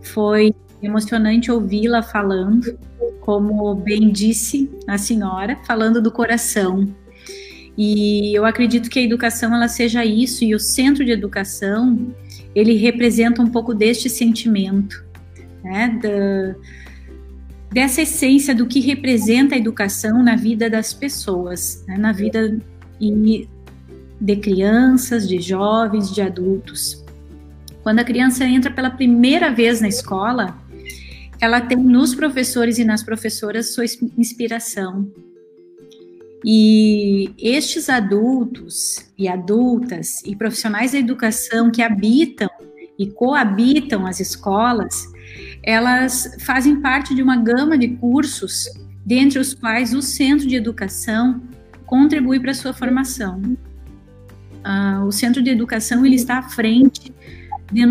Foi 0.00 0.54
emocionante 0.82 1.50
ouvi-la 1.50 2.02
falando, 2.02 2.78
como 3.20 3.74
bem 3.74 4.10
disse 4.10 4.70
a 4.86 4.98
senhora, 4.98 5.56
falando 5.66 6.00
do 6.00 6.10
coração. 6.10 6.88
E 7.76 8.34
eu 8.36 8.44
acredito 8.44 8.90
que 8.90 8.98
a 8.98 9.02
educação 9.02 9.54
ela 9.54 9.68
seja 9.68 10.04
isso 10.04 10.44
e 10.44 10.54
o 10.54 10.60
centro 10.60 11.04
de 11.04 11.12
educação 11.12 12.14
ele 12.54 12.74
representa 12.74 13.40
um 13.40 13.46
pouco 13.46 13.72
deste 13.72 14.10
sentimento, 14.10 15.04
né, 15.62 15.98
da, 16.02 16.56
dessa 17.72 18.02
essência 18.02 18.54
do 18.54 18.66
que 18.66 18.80
representa 18.80 19.54
a 19.54 19.58
educação 19.58 20.22
na 20.22 20.34
vida 20.36 20.68
das 20.68 20.92
pessoas, 20.92 21.84
né, 21.86 21.96
na 21.96 22.12
vida 22.12 22.58
de 24.20 24.36
crianças, 24.36 25.26
de 25.28 25.40
jovens, 25.40 26.12
de 26.12 26.20
adultos. 26.20 27.04
Quando 27.82 28.00
a 28.00 28.04
criança 28.04 28.44
entra 28.44 28.70
pela 28.70 28.90
primeira 28.90 29.50
vez 29.50 29.80
na 29.80 29.88
escola, 29.88 30.59
ela 31.40 31.60
tem 31.60 31.78
nos 31.78 32.14
professores 32.14 32.78
e 32.78 32.84
nas 32.84 33.02
professoras 33.02 33.72
sua 33.72 33.84
inspiração. 34.18 35.10
E 36.44 37.34
estes 37.38 37.88
adultos 37.88 39.10
e 39.16 39.28
adultas 39.28 40.22
e 40.24 40.36
profissionais 40.36 40.92
da 40.92 40.98
educação 40.98 41.70
que 41.70 41.82
habitam 41.82 42.48
e 42.98 43.06
coabitam 43.10 44.06
as 44.06 44.20
escolas, 44.20 45.06
elas 45.62 46.36
fazem 46.40 46.80
parte 46.80 47.14
de 47.14 47.22
uma 47.22 47.36
gama 47.36 47.76
de 47.76 47.88
cursos, 47.88 48.66
dentre 49.04 49.38
os 49.38 49.54
quais 49.54 49.94
o 49.94 50.02
Centro 50.02 50.46
de 50.46 50.56
Educação 50.56 51.42
contribui 51.86 52.38
para 52.38 52.50
a 52.50 52.54
sua 52.54 52.72
formação. 52.72 53.40
Uh, 54.62 55.04
o 55.06 55.12
Centro 55.12 55.42
de 55.42 55.50
Educação 55.50 56.04
ele 56.04 56.16
está 56.16 56.38
à 56.38 56.42
frente 56.42 57.12
de 57.72 57.86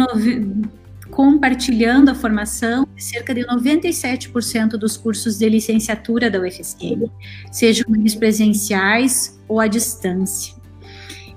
compartilhando 1.20 2.08
a 2.08 2.16
formação 2.16 2.88
de 2.96 3.04
cerca 3.04 3.36
de 3.36 3.46
97% 3.46 4.78
dos 4.78 4.96
cursos 4.96 5.38
de 5.38 5.50
licenciatura 5.50 6.32
da 6.32 6.40
UFSM, 6.40 7.12
sejam 7.52 7.94
eles 7.94 8.16
presenciais 8.16 9.38
ou 9.46 9.60
à 9.60 9.68
distância. 9.68 10.56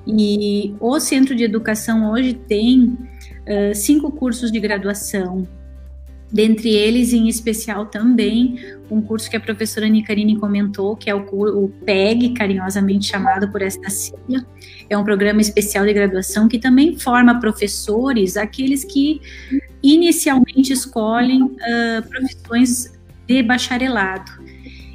E 0.07 0.73
o 0.79 1.01
Centro 1.01 1.35
de 1.35 1.43
Educação 1.43 2.13
hoje 2.13 2.33
tem 2.33 2.91
uh, 2.91 3.75
cinco 3.75 4.13
cursos 4.13 4.53
de 4.53 4.61
graduação, 4.61 5.49
dentre 6.33 6.71
eles, 6.71 7.13
em 7.13 7.29
especial, 7.29 7.87
também 7.87 8.59
um 8.91 9.01
curso 9.03 9.29
que 9.31 9.37
a 9.37 9.41
professora 9.41 9.89
Nicarine 9.89 10.37
comentou, 10.39 10.97
que 10.97 11.11
é 11.11 11.15
o, 11.15 11.21
o 11.21 11.69
PEG, 11.85 12.35
carinhosamente 12.35 13.07
chamado 13.07 13.51
por 13.51 13.61
esta 13.63 13.91
sigla. 13.91 14.45
É 14.89 14.97
um 14.97 15.05
programa 15.05 15.41
especial 15.41 15.85
de 15.85 15.93
graduação 15.93 16.49
que 16.49 16.59
também 16.59 16.99
forma 16.99 17.39
professores, 17.39 18.37
aqueles 18.37 18.85
que 18.85 19.21
inicialmente 19.83 20.73
escolhem 20.73 21.43
uh, 21.43 22.09
profissões 22.09 22.93
de 23.27 23.43
bacharelado 23.43 24.31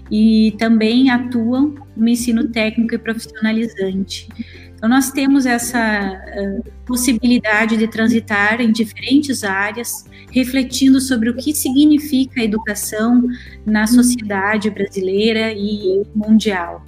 e 0.09 0.55
também 0.57 1.09
atuam 1.09 1.75
no 1.95 2.07
ensino 2.07 2.47
técnico 2.49 2.95
e 2.95 2.97
profissionalizante. 2.97 4.27
Então, 4.77 4.87
nós 4.87 5.09
temos 5.09 5.47
essa 5.47 5.79
uh, 5.79 6.71
possibilidade 6.85 7.75
de 7.77 7.87
transitar 7.87 8.61
em 8.61 8.71
diferentes 8.71 9.43
áreas, 9.43 10.05
refletindo 10.31 11.01
sobre 11.01 11.31
o 11.31 11.35
que 11.35 11.51
significa 11.51 12.39
a 12.39 12.43
educação 12.43 13.27
na 13.65 13.87
sociedade 13.87 14.69
brasileira 14.69 15.51
e 15.51 16.03
mundial. 16.13 16.85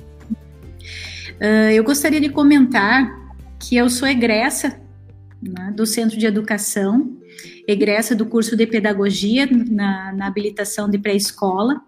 Uh, 1.41 1.71
eu 1.73 1.83
gostaria 1.83 2.21
de 2.21 2.29
comentar 2.29 3.11
que 3.59 3.75
eu 3.75 3.89
sou 3.89 4.07
egressa 4.07 4.79
né, 5.41 5.73
do 5.75 5.83
Centro 5.83 6.15
de 6.15 6.27
Educação, 6.27 7.17
egressa 7.67 8.15
do 8.15 8.27
curso 8.27 8.55
de 8.55 8.67
Pedagogia 8.67 9.49
na, 9.51 10.13
na 10.13 10.27
habilitação 10.27 10.87
de 10.87 10.99
pré-escola, 10.99 11.81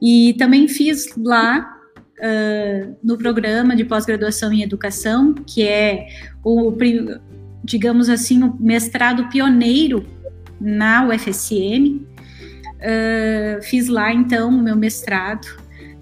e 0.00 0.34
também 0.38 0.66
fiz 0.66 1.14
lá 1.14 1.79
uh, 2.20 2.96
no 3.02 3.16
programa 3.18 3.74
de 3.74 3.84
pós-graduação 3.84 4.52
em 4.52 4.62
educação, 4.62 5.34
que 5.34 5.66
é 5.66 6.08
o, 6.44 6.72
digamos 7.64 8.08
assim, 8.08 8.42
o 8.42 8.54
mestrado 8.60 9.28
pioneiro 9.28 10.06
na 10.60 11.06
UFSM. 11.08 12.06
Uh, 12.80 13.62
fiz 13.62 13.88
lá 13.88 14.12
então 14.12 14.48
o 14.50 14.62
meu 14.62 14.76
mestrado 14.76 15.46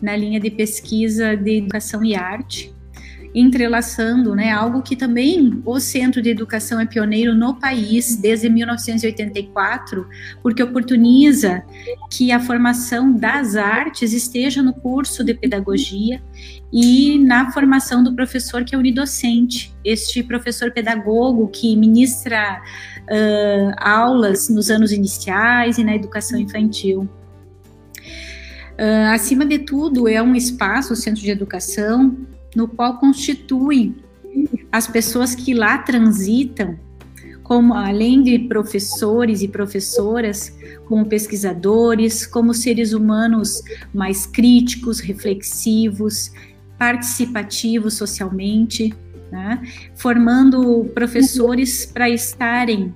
na 0.01 0.15
linha 0.15 0.39
de 0.39 0.51
pesquisa 0.51 1.37
de 1.37 1.59
educação 1.59 2.05
e 2.05 2.15
arte 2.15 2.73
entrelaçando, 3.39 4.35
né, 4.35 4.51
algo 4.51 4.83
que 4.83 4.97
também 4.97 5.63
o 5.65 5.79
Centro 5.79 6.21
de 6.21 6.31
Educação 6.31 6.81
é 6.81 6.87
pioneiro 6.87 7.35
no 7.35 7.55
país 7.55 8.17
desde 8.17 8.49
1984, 8.49 10.07
porque 10.43 10.63
oportuniza 10.63 11.63
que 12.11 12.33
a 12.33 12.41
formação 12.41 13.13
das 13.13 13.55
artes 13.55 14.13
esteja 14.13 14.63
no 14.63 14.73
curso 14.73 15.23
de 15.23 15.35
pedagogia 15.35 16.23
e 16.73 17.19
na 17.19 17.53
formação 17.53 18.03
do 18.03 18.15
professor 18.15 18.65
que 18.65 18.75
é 18.75 18.79
unidocente, 18.79 19.75
este 19.85 20.23
professor 20.23 20.73
pedagogo 20.73 21.49
que 21.49 21.77
ministra 21.77 22.61
uh, 23.03 23.75
aulas 23.79 24.49
nos 24.49 24.71
anos 24.71 24.93
iniciais 24.93 25.79
e 25.79 25.85
na 25.85 25.95
educação 25.95 26.39
infantil. 26.39 27.09
Uh, 28.79 29.13
acima 29.13 29.45
de 29.45 29.59
tudo, 29.59 30.09
é 30.09 30.23
um 30.23 30.35
espaço, 30.35 30.93
o 30.93 30.97
centro 30.97 31.21
de 31.21 31.31
educação, 31.31 32.17
no 32.55 32.69
qual 32.69 32.99
constitui 32.99 33.95
as 34.71 34.87
pessoas 34.87 35.35
que 35.35 35.55
lá 35.55 35.79
transitam, 35.79 36.79
como 37.43 37.73
além 37.73 38.23
de 38.23 38.39
professores 38.41 39.41
e 39.41 39.49
professoras, 39.49 40.55
como 40.85 41.07
pesquisadores, 41.07 42.27
como 42.27 42.53
seres 42.53 42.93
humanos 42.93 43.63
mais 43.95 44.27
críticos, 44.27 45.01
reflexivos, 45.01 46.31
participativos 46.79 47.95
socialmente, 47.95 48.95
né? 49.33 49.63
formando 49.95 50.85
professores 50.95 51.87
para 51.87 52.09
estarem 52.11 52.95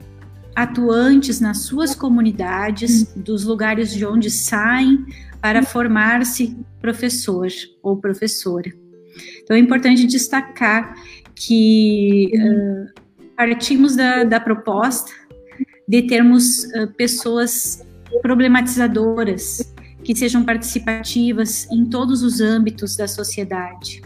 atuantes 0.54 1.40
nas 1.40 1.60
suas 1.60 1.94
comunidades, 1.94 3.12
dos 3.16 3.44
lugares 3.44 3.90
de 3.92 4.04
onde 4.04 4.30
saem, 4.30 5.06
para 5.40 5.62
formar-se 5.62 6.56
professor 6.80 7.48
ou 7.82 7.96
professora. 7.96 8.72
Então 9.42 9.56
é 9.56 9.60
importante 9.60 10.06
destacar 10.06 10.94
que 11.34 12.30
uh, 12.34 13.00
partimos 13.36 13.96
da, 13.96 14.24
da, 14.24 14.40
proposta 14.40 15.10
de 15.88 16.02
termos 16.02 16.64
uh, 16.64 16.86
pessoas 16.96 17.84
problematizadoras 18.20 19.74
que 20.04 20.14
sejam 20.14 20.44
participativas 20.44 21.66
em 21.70 21.86
todos 21.86 22.22
os 22.22 22.40
âmbitos 22.40 22.96
da 22.96 23.08
sociedade. 23.08 24.02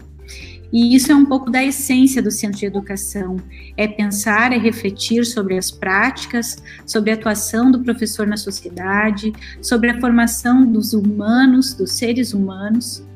E 0.71 0.95
isso 0.95 1.11
é 1.11 1.15
um 1.15 1.25
pouco 1.25 1.49
da 1.49 1.63
essência 1.63 2.21
do 2.21 2.29
centro 2.29 2.59
de 2.59 2.65
educação: 2.65 3.37
é 3.77 3.87
pensar, 3.87 4.51
é 4.51 4.57
refletir 4.57 5.25
sobre 5.25 5.57
as 5.57 5.71
práticas, 5.71 6.57
sobre 6.85 7.11
a 7.11 7.13
atuação 7.13 7.71
do 7.71 7.83
professor 7.83 8.27
na 8.27 8.37
sociedade, 8.37 9.31
sobre 9.61 9.89
a 9.89 9.99
formação 9.99 10.69
dos 10.69 10.93
humanos, 10.93 11.73
dos 11.73 11.93
seres 11.93 12.33
humanos, 12.33 13.06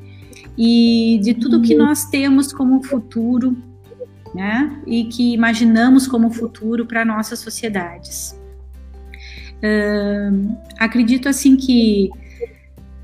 e 0.64 1.18
de 1.24 1.34
tudo 1.34 1.60
que 1.60 1.74
nós 1.74 2.06
temos 2.06 2.54
como 2.54 2.84
futuro, 2.84 3.58
né? 4.32 4.80
E 4.86 5.06
que 5.06 5.34
imaginamos 5.34 6.08
como 6.08 6.30
futuro 6.30 6.86
para 6.86 7.04
nossas 7.04 7.40
sociedades. 7.40 8.40
Uh, 9.58 10.56
acredito 10.78 11.28
assim 11.28 11.58
que 11.58 12.12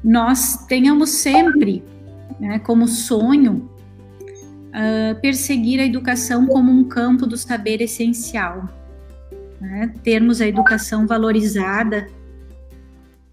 nós 0.03 0.67
tenhamos 0.67 1.09
sempre, 1.09 1.83
né, 2.39 2.59
como 2.59 2.87
sonho, 2.87 3.67
uh, 4.69 5.19
perseguir 5.19 5.79
a 5.79 5.85
educação 5.85 6.45
como 6.45 6.71
um 6.71 6.83
campo 6.83 7.25
do 7.25 7.35
saber 7.35 7.81
essencial, 7.81 8.69
né? 9.59 9.91
termos 10.03 10.41
a 10.41 10.47
educação 10.47 11.07
valorizada, 11.07 12.07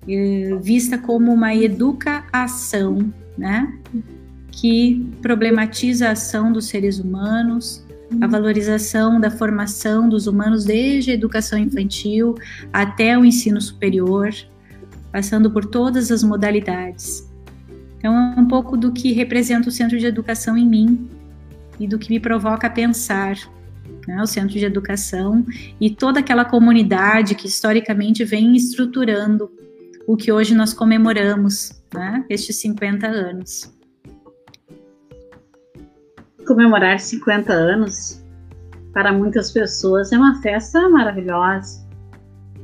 uh, 0.03 0.59
vista 0.61 0.97
como 0.97 1.31
uma 1.31 1.55
educação, 1.55 3.13
né? 3.37 3.71
Que 4.57 5.05
problematiza 5.21 6.09
a 6.09 6.13
ação 6.13 6.53
dos 6.53 6.67
seres 6.67 6.99
humanos, 6.99 7.85
a 8.21 8.27
valorização 8.27 9.21
da 9.21 9.31
formação 9.31 10.09
dos 10.09 10.27
humanos 10.27 10.65
desde 10.65 11.11
a 11.11 11.15
educação 11.15 11.59
infantil 11.59 12.35
até 12.73 13.19
o 13.19 13.25
ensino 13.25 13.61
superior, 13.61 14.31
passando 15.13 15.51
por 15.51 15.65
todas 15.65 16.11
as 16.11 16.23
modalidades. 16.23 17.29
Então, 17.99 18.15
é 18.15 18.41
um 18.41 18.47
pouco 18.47 18.77
do 18.77 18.93
que 18.93 19.13
representa 19.13 19.69
o 19.69 19.73
centro 19.73 19.99
de 19.99 20.07
educação 20.07 20.57
em 20.57 20.67
mim 20.67 21.09
e 21.79 21.87
do 21.87 21.99
que 21.99 22.11
me 22.11 22.21
provoca 22.21 22.67
a 22.67 22.71
pensar. 22.71 23.37
Né, 24.07 24.21
o 24.21 24.27
centro 24.27 24.59
de 24.59 24.65
educação 24.65 25.47
e 25.81 25.89
toda 25.89 26.21
aquela 26.21 26.45
comunidade 26.45 27.35
que 27.35 27.47
historicamente 27.47 28.23
vem 28.23 28.55
estruturando 28.55 29.51
o 30.07 30.15
que 30.15 30.31
hoje 30.31 30.55
nós 30.55 30.75
comemoramos, 30.75 31.83
né, 31.93 32.25
estes 32.29 32.57
50 32.57 33.07
anos. 33.07 33.74
Comemorar 36.47 37.01
50 37.01 37.53
anos, 37.53 38.23
para 38.93 39.13
muitas 39.13 39.51
pessoas, 39.51 40.13
é 40.13 40.19
uma 40.19 40.43
festa 40.43 40.89
maravilhosa. 40.91 41.83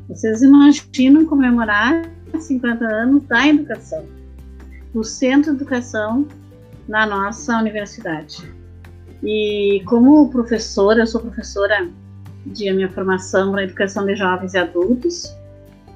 Vocês 0.07 0.43
imaginam 0.43 1.25
comemorar 1.25 2.03
50 2.39 2.85
anos 2.85 3.23
da 3.25 3.49
educação, 3.49 4.05
do 4.93 5.03
Centro 5.03 5.53
de 5.53 5.63
Educação 5.63 6.29
na 6.87 7.07
nossa 7.07 7.59
universidade. 7.59 8.53
E 9.23 9.83
como 9.87 10.29
professora, 10.31 11.01
eu 11.01 11.07
sou 11.07 11.23
professora 11.23 11.89
de 12.45 12.71
minha 12.73 12.91
formação 12.91 13.53
na 13.53 13.65
educação 13.65 14.05
de 14.05 14.15
jovens 14.15 14.53
e 14.53 14.59
adultos, 14.59 15.35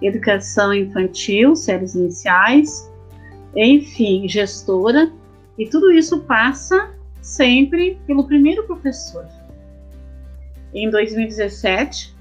educação 0.00 0.72
infantil, 0.72 1.54
séries 1.54 1.94
iniciais, 1.94 2.90
enfim, 3.54 4.26
gestora, 4.26 5.12
e 5.58 5.68
tudo 5.68 5.92
isso 5.92 6.20
passa 6.20 6.94
sempre 7.24 7.98
pelo 8.06 8.24
primeiro 8.24 8.64
professor. 8.64 9.26
Em 10.74 10.90
2017, 10.90 12.14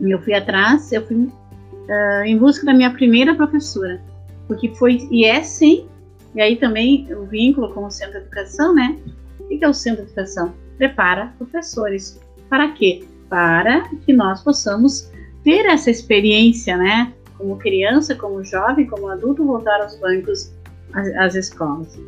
eu 0.00 0.18
fui 0.22 0.32
atrás, 0.32 0.90
eu 0.90 1.06
fui 1.06 1.16
uh, 1.16 2.24
em 2.24 2.38
busca 2.38 2.64
da 2.64 2.72
minha 2.72 2.90
primeira 2.90 3.34
professora, 3.34 4.00
porque 4.48 4.74
foi, 4.74 5.06
e 5.10 5.26
é 5.26 5.42
sim, 5.42 5.86
e 6.34 6.40
aí 6.40 6.56
também 6.56 7.06
o 7.14 7.26
vínculo 7.26 7.72
com 7.74 7.84
o 7.84 7.90
Centro 7.90 8.14
de 8.14 8.26
Educação, 8.26 8.74
né? 8.74 8.98
O 9.38 9.48
que 9.48 9.62
é 9.62 9.68
o 9.68 9.74
Centro 9.74 10.04
de 10.04 10.10
Educação? 10.10 10.54
Prepara 10.78 11.34
professores. 11.36 12.18
Para 12.48 12.72
quê? 12.72 13.04
Para 13.28 13.88
que 14.04 14.12
nós 14.12 14.42
possamos 14.42 15.10
ter 15.44 15.66
essa 15.66 15.90
experiência, 15.90 16.76
né? 16.76 17.12
Como 17.36 17.58
criança, 17.58 18.14
como 18.14 18.42
jovem, 18.42 18.86
como 18.86 19.08
adulto, 19.08 19.44
voltar 19.44 19.82
aos 19.82 19.98
bancos, 19.98 20.54
às, 20.94 21.08
às 21.16 21.34
escolas. 21.34 21.98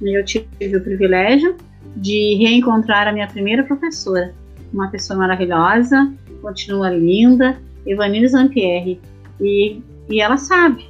Eu 0.00 0.24
tive 0.24 0.76
o 0.76 0.82
privilégio 0.82 1.56
de 1.96 2.36
reencontrar 2.36 3.08
a 3.08 3.12
minha 3.12 3.26
primeira 3.26 3.64
professora, 3.64 4.32
uma 4.72 4.90
pessoa 4.90 5.18
maravilhosa, 5.18 6.12
continua 6.40 6.90
linda, 6.90 7.58
Evanine 7.86 8.28
Zampierre, 8.28 9.00
e, 9.40 9.82
e 10.08 10.20
ela 10.20 10.36
sabe 10.36 10.86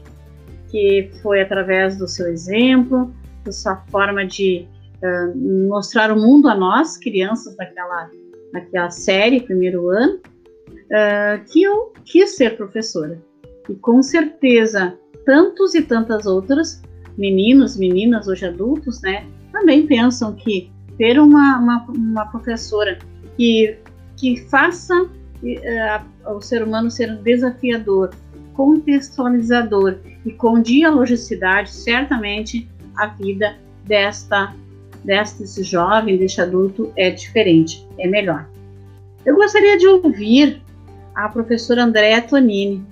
que 0.70 1.10
foi 1.22 1.40
através 1.40 1.96
do 1.96 2.06
seu 2.06 2.28
exemplo, 2.28 3.12
da 3.44 3.52
sua 3.52 3.76
forma 3.90 4.26
de 4.26 4.66
uh, 5.02 5.68
mostrar 5.68 6.12
o 6.12 6.16
mundo 6.16 6.48
a 6.48 6.54
nós, 6.54 6.96
crianças 6.98 7.56
daquela, 7.56 8.10
daquela 8.52 8.90
série, 8.90 9.40
primeiro 9.40 9.88
ano, 9.88 10.16
uh, 10.16 11.44
que 11.50 11.62
eu 11.62 11.92
quis 12.04 12.36
ser 12.36 12.56
professora. 12.56 13.18
E 13.68 13.74
com 13.74 14.02
certeza, 14.02 14.94
tantos 15.24 15.74
e 15.74 15.82
tantas 15.82 16.26
outras, 16.26 16.82
meninos, 17.18 17.76
meninas, 17.76 18.28
hoje 18.28 18.46
adultos, 18.46 19.02
né, 19.02 19.26
também 19.52 19.86
pensam 19.86 20.32
que 20.32 20.70
ter 20.96 21.18
uma, 21.18 21.58
uma, 21.58 21.84
uma 21.88 22.26
professora 22.26 22.98
que, 23.36 23.76
que 24.16 24.36
faça 24.48 25.02
uh, 25.02 26.32
o 26.32 26.40
ser 26.40 26.62
humano 26.62 26.90
ser 26.90 27.16
desafiador, 27.16 28.10
contextualizador 28.54 29.96
e 30.24 30.32
com 30.32 30.62
dialogicidade, 30.62 31.70
certamente 31.70 32.68
a 32.96 33.06
vida 33.06 33.56
desta 33.84 34.54
deste 35.04 35.62
jovem, 35.62 36.18
deste 36.18 36.40
adulto 36.40 36.92
é 36.96 37.10
diferente, 37.10 37.86
é 37.98 38.06
melhor. 38.06 38.48
Eu 39.24 39.36
gostaria 39.36 39.78
de 39.78 39.86
ouvir 39.86 40.60
a 41.14 41.28
professora 41.28 41.84
Andréa 41.84 42.20
Tonini, 42.20 42.84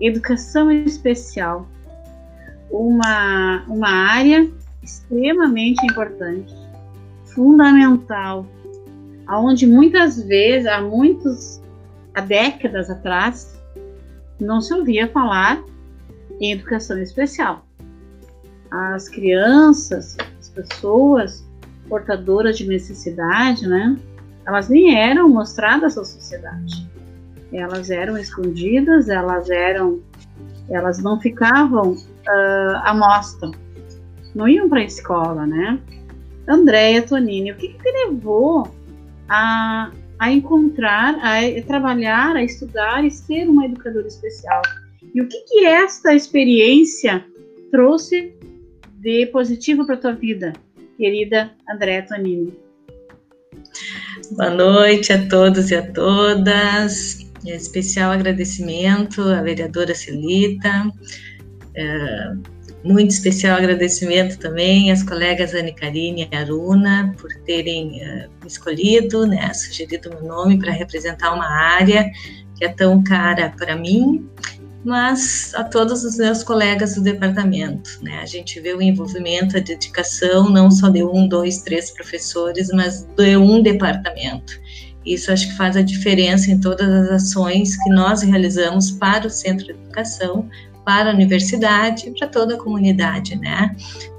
Educação 0.00 0.70
Especial, 0.70 1.68
uma, 2.74 3.64
uma 3.68 3.88
área 3.88 4.50
extremamente 4.82 5.84
importante, 5.86 6.52
fundamental, 7.26 8.46
aonde 9.26 9.64
muitas 9.64 10.20
vezes, 10.20 10.66
há 10.66 10.80
muitos, 10.80 11.62
há 12.14 12.20
décadas 12.20 12.90
atrás, 12.90 13.56
não 14.40 14.60
se 14.60 14.74
ouvia 14.74 15.08
falar 15.08 15.62
em 16.40 16.52
educação 16.52 16.98
especial. 17.00 17.64
As 18.70 19.08
crianças, 19.08 20.16
as 20.40 20.48
pessoas 20.48 21.46
portadoras 21.88 22.58
de 22.58 22.66
necessidade, 22.66 23.68
né? 23.68 23.96
Elas 24.44 24.68
nem 24.68 24.98
eram 24.98 25.28
mostradas 25.28 25.96
à 25.96 26.04
sociedade. 26.04 26.90
Elas 27.52 27.88
eram 27.88 28.18
escondidas, 28.18 29.08
elas 29.08 29.48
eram, 29.48 30.00
elas 30.68 30.98
não 30.98 31.20
ficavam 31.20 31.96
uh, 32.28 32.76
à 32.82 32.94
mostra, 32.94 33.50
não 34.34 34.48
iam 34.48 34.68
para 34.68 34.80
a 34.80 34.84
escola, 34.84 35.46
né? 35.46 35.78
Andréia 36.48 37.02
Tonini, 37.02 37.52
o 37.52 37.56
que, 37.56 37.68
que 37.68 37.82
te 37.82 37.90
levou 37.90 38.70
a 39.28 39.90
a 40.18 40.30
encontrar, 40.30 41.16
a 41.16 41.62
trabalhar, 41.66 42.36
a 42.36 42.42
estudar 42.42 43.04
e 43.04 43.10
ser 43.10 43.48
uma 43.48 43.66
educadora 43.66 44.06
especial. 44.06 44.62
E 45.14 45.20
o 45.20 45.28
que, 45.28 45.38
que 45.42 45.66
esta 45.66 46.14
experiência 46.14 47.24
trouxe 47.70 48.32
de 49.00 49.26
positivo 49.26 49.84
para 49.84 49.96
a 49.96 49.98
tua 49.98 50.12
vida, 50.12 50.52
querida 50.96 51.52
Andréa 51.68 52.06
Tonini? 52.06 52.54
Boa 54.32 54.50
noite 54.50 55.12
a 55.12 55.28
todos 55.28 55.70
e 55.70 55.74
a 55.74 55.92
todas. 55.92 57.18
Especial 57.44 58.10
agradecimento 58.10 59.20
à 59.20 59.42
vereadora 59.42 59.94
Celita. 59.94 60.90
É, 61.76 62.32
muito 62.84 63.10
especial 63.10 63.56
agradecimento 63.56 64.38
também 64.38 64.92
às 64.92 65.02
colegas 65.02 65.54
Anne 65.54 65.72
Karine 65.72 66.28
e 66.30 66.36
Aruna 66.36 67.14
por 67.18 67.32
terem 67.46 68.02
uh, 68.02 68.46
escolhido, 68.46 69.26
né, 69.26 69.52
sugerido 69.54 70.10
meu 70.10 70.22
nome 70.22 70.58
para 70.58 70.70
representar 70.70 71.32
uma 71.32 71.46
área 71.46 72.10
que 72.56 72.64
é 72.64 72.68
tão 72.68 73.02
cara 73.02 73.52
para 73.56 73.74
mim, 73.74 74.28
mas 74.84 75.52
a 75.54 75.64
todos 75.64 76.04
os 76.04 76.18
meus 76.18 76.44
colegas 76.44 76.94
do 76.94 77.02
departamento. 77.02 77.98
Né? 78.02 78.18
A 78.18 78.26
gente 78.26 78.60
vê 78.60 78.74
o 78.74 78.82
envolvimento, 78.82 79.56
a 79.56 79.60
dedicação 79.60 80.50
não 80.50 80.70
só 80.70 80.90
de 80.90 81.02
um, 81.02 81.26
dois, 81.26 81.62
três 81.62 81.90
professores, 81.90 82.68
mas 82.68 83.08
de 83.16 83.36
um 83.36 83.62
departamento. 83.62 84.60
Isso 85.04 85.32
acho 85.32 85.48
que 85.48 85.56
faz 85.56 85.76
a 85.76 85.82
diferença 85.82 86.50
em 86.50 86.60
todas 86.60 86.88
as 86.88 87.10
ações 87.10 87.76
que 87.82 87.90
nós 87.90 88.22
realizamos 88.22 88.90
para 88.90 89.26
o 89.26 89.30
Centro 89.30 89.64
de 89.66 89.72
Educação, 89.72 90.48
para 90.84 91.10
a 91.10 91.14
universidade, 91.14 92.10
para 92.18 92.28
toda 92.28 92.54
a 92.54 92.58
comunidade, 92.58 93.36
né, 93.36 93.74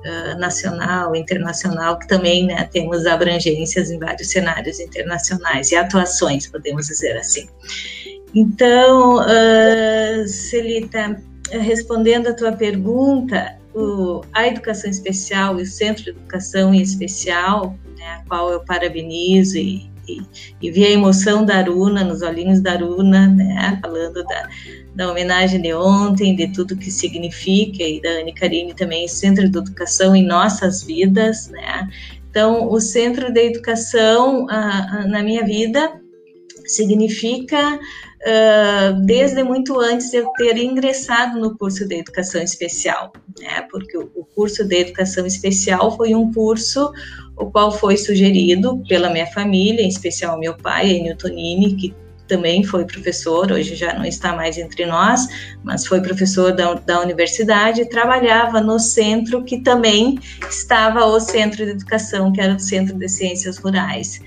uh, 0.05 0.39
nacional, 0.39 1.15
internacional, 1.15 1.99
que 1.99 2.07
também, 2.07 2.45
né, 2.47 2.67
temos 2.71 3.05
abrangências 3.05 3.91
em 3.91 3.99
vários 3.99 4.29
cenários 4.29 4.79
internacionais 4.79 5.71
e 5.71 5.75
atuações, 5.75 6.47
podemos 6.47 6.87
dizer 6.87 7.17
assim. 7.17 7.47
Então, 8.33 9.19
uh, 9.19 10.27
Celita, 10.27 11.21
respondendo 11.51 12.27
a 12.27 12.33
tua 12.33 12.51
pergunta, 12.51 13.57
o, 13.73 14.21
a 14.33 14.47
educação 14.47 14.89
especial 14.89 15.59
e 15.59 15.63
o 15.63 15.65
Centro 15.65 16.03
de 16.03 16.09
Educação 16.11 16.73
em 16.73 16.81
Especial, 16.81 17.77
né, 17.97 18.05
a 18.05 18.27
qual 18.27 18.49
eu 18.49 18.61
parabenizo 18.61 19.57
e, 19.57 19.89
e, 20.07 20.21
e 20.61 20.71
vi 20.71 20.85
a 20.85 20.91
emoção 20.91 21.45
da 21.45 21.57
Aruna, 21.57 22.03
nos 22.03 22.21
olhinhos 22.21 22.61
da 22.61 22.73
Aruna, 22.73 23.27
né, 23.27 23.77
falando 23.81 24.23
da, 24.23 24.49
da 24.95 25.11
homenagem 25.11 25.61
de 25.61 25.73
ontem, 25.73 26.35
de 26.35 26.47
tudo 26.53 26.77
que 26.77 26.89
significa, 26.89 27.83
e 27.83 28.01
da 28.01 28.09
Anne 28.21 28.33
Karine 28.33 28.73
também, 28.73 29.07
Centro 29.07 29.49
de 29.49 29.57
Educação 29.57 30.15
em 30.15 30.25
Nossas 30.25 30.83
Vidas, 30.83 31.49
né? 31.49 31.87
Então, 32.29 32.71
o 32.71 32.79
Centro 32.79 33.31
de 33.31 33.41
Educação 33.41 34.45
na 35.07 35.21
minha 35.21 35.43
vida 35.45 36.01
significa 36.65 37.75
uh, 37.75 39.05
desde 39.05 39.43
muito 39.43 39.79
antes 39.79 40.09
de 40.09 40.17
eu 40.17 40.27
ter 40.37 40.57
ingressado 40.57 41.39
no 41.39 41.57
curso 41.57 41.87
de 41.87 41.95
Educação 41.95 42.41
Especial, 42.41 43.13
né? 43.39 43.67
Porque 43.69 43.97
o, 43.97 44.09
o 44.15 44.25
curso 44.25 44.65
de 44.65 44.75
Educação 44.77 45.25
Especial 45.25 45.95
foi 45.95 46.15
um 46.15 46.33
curso 46.33 46.91
o 47.37 47.51
qual 47.51 47.71
foi 47.71 47.97
sugerido 47.97 48.81
pela 48.87 49.09
minha 49.09 49.27
família, 49.27 49.81
em 49.81 49.89
especial 49.89 50.39
meu 50.39 50.55
pai, 50.55 50.91
Enio 50.91 51.17
Tonini, 51.17 51.75
que 51.75 51.93
também 52.27 52.63
foi 52.63 52.85
professor, 52.85 53.51
hoje 53.51 53.75
já 53.75 53.93
não 53.93 54.05
está 54.05 54.33
mais 54.33 54.57
entre 54.57 54.85
nós, 54.85 55.27
mas 55.63 55.85
foi 55.85 56.01
professor 56.01 56.51
da, 56.51 56.73
da 56.73 57.01
universidade 57.01 57.81
e 57.81 57.89
trabalhava 57.89 58.61
no 58.61 58.79
centro 58.79 59.43
que 59.43 59.59
também 59.61 60.19
estava 60.49 61.05
o 61.05 61.19
Centro 61.19 61.65
de 61.65 61.71
Educação, 61.71 62.31
que 62.31 62.41
era 62.41 62.55
o 62.55 62.59
Centro 62.59 62.97
de 62.97 63.07
Ciências 63.07 63.57
Rurais. 63.57 64.21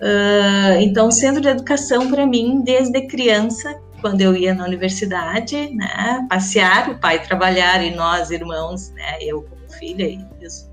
Uh, 0.00 0.80
então, 0.80 1.08
o 1.08 1.12
Centro 1.12 1.40
de 1.40 1.48
Educação, 1.48 2.10
para 2.10 2.26
mim, 2.26 2.62
desde 2.64 3.06
criança, 3.06 3.78
quando 4.00 4.20
eu 4.22 4.34
ia 4.34 4.54
na 4.54 4.64
universidade, 4.64 5.74
né, 5.74 6.26
passear, 6.28 6.90
o 6.90 6.98
pai 6.98 7.22
trabalhar 7.22 7.84
e 7.84 7.94
nós, 7.94 8.30
irmãos, 8.30 8.90
né, 8.92 9.18
eu 9.20 9.42
como 9.42 9.60
filha 9.78 10.04
e 10.04 10.18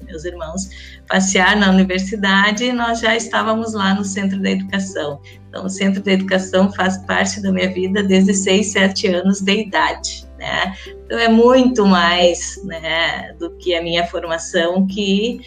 meus 0.06 0.26
irmãos, 0.26 0.70
passear 1.08 1.56
na 1.56 1.70
universidade, 1.70 2.72
nós 2.72 3.00
já 3.00 3.16
estávamos 3.16 3.74
lá 3.74 3.94
no 3.94 4.04
Centro 4.04 4.42
da 4.42 4.52
Educação. 4.52 5.22
Então, 5.58 5.66
o 5.66 5.70
Centro 5.70 6.04
da 6.04 6.12
Educação 6.12 6.72
faz 6.72 7.00
parte 7.00 7.42
da 7.42 7.52
minha 7.52 7.74
vida 7.74 8.04
desde 8.04 8.32
6, 8.32 8.68
7 8.68 9.08
anos 9.08 9.42
de 9.42 9.62
idade. 9.62 10.24
Né? 10.38 10.76
Então, 11.04 11.18
é 11.18 11.28
muito 11.28 11.84
mais 11.84 12.62
né, 12.64 13.34
do 13.40 13.50
que 13.58 13.74
a 13.74 13.82
minha 13.82 14.06
formação 14.06 14.86
que 14.86 15.40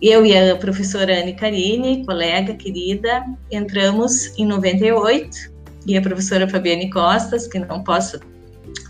eu 0.00 0.24
e 0.24 0.36
a 0.36 0.54
professora 0.54 1.20
Anne 1.20 1.34
Carine, 1.34 2.06
colega 2.06 2.54
querida, 2.54 3.24
entramos 3.50 4.32
em 4.38 4.46
98 4.46 5.52
e 5.86 5.96
a 5.96 6.00
professora 6.00 6.48
Fabiane 6.48 6.88
Costas, 6.88 7.48
que 7.48 7.58
não 7.58 7.82
posso 7.82 8.20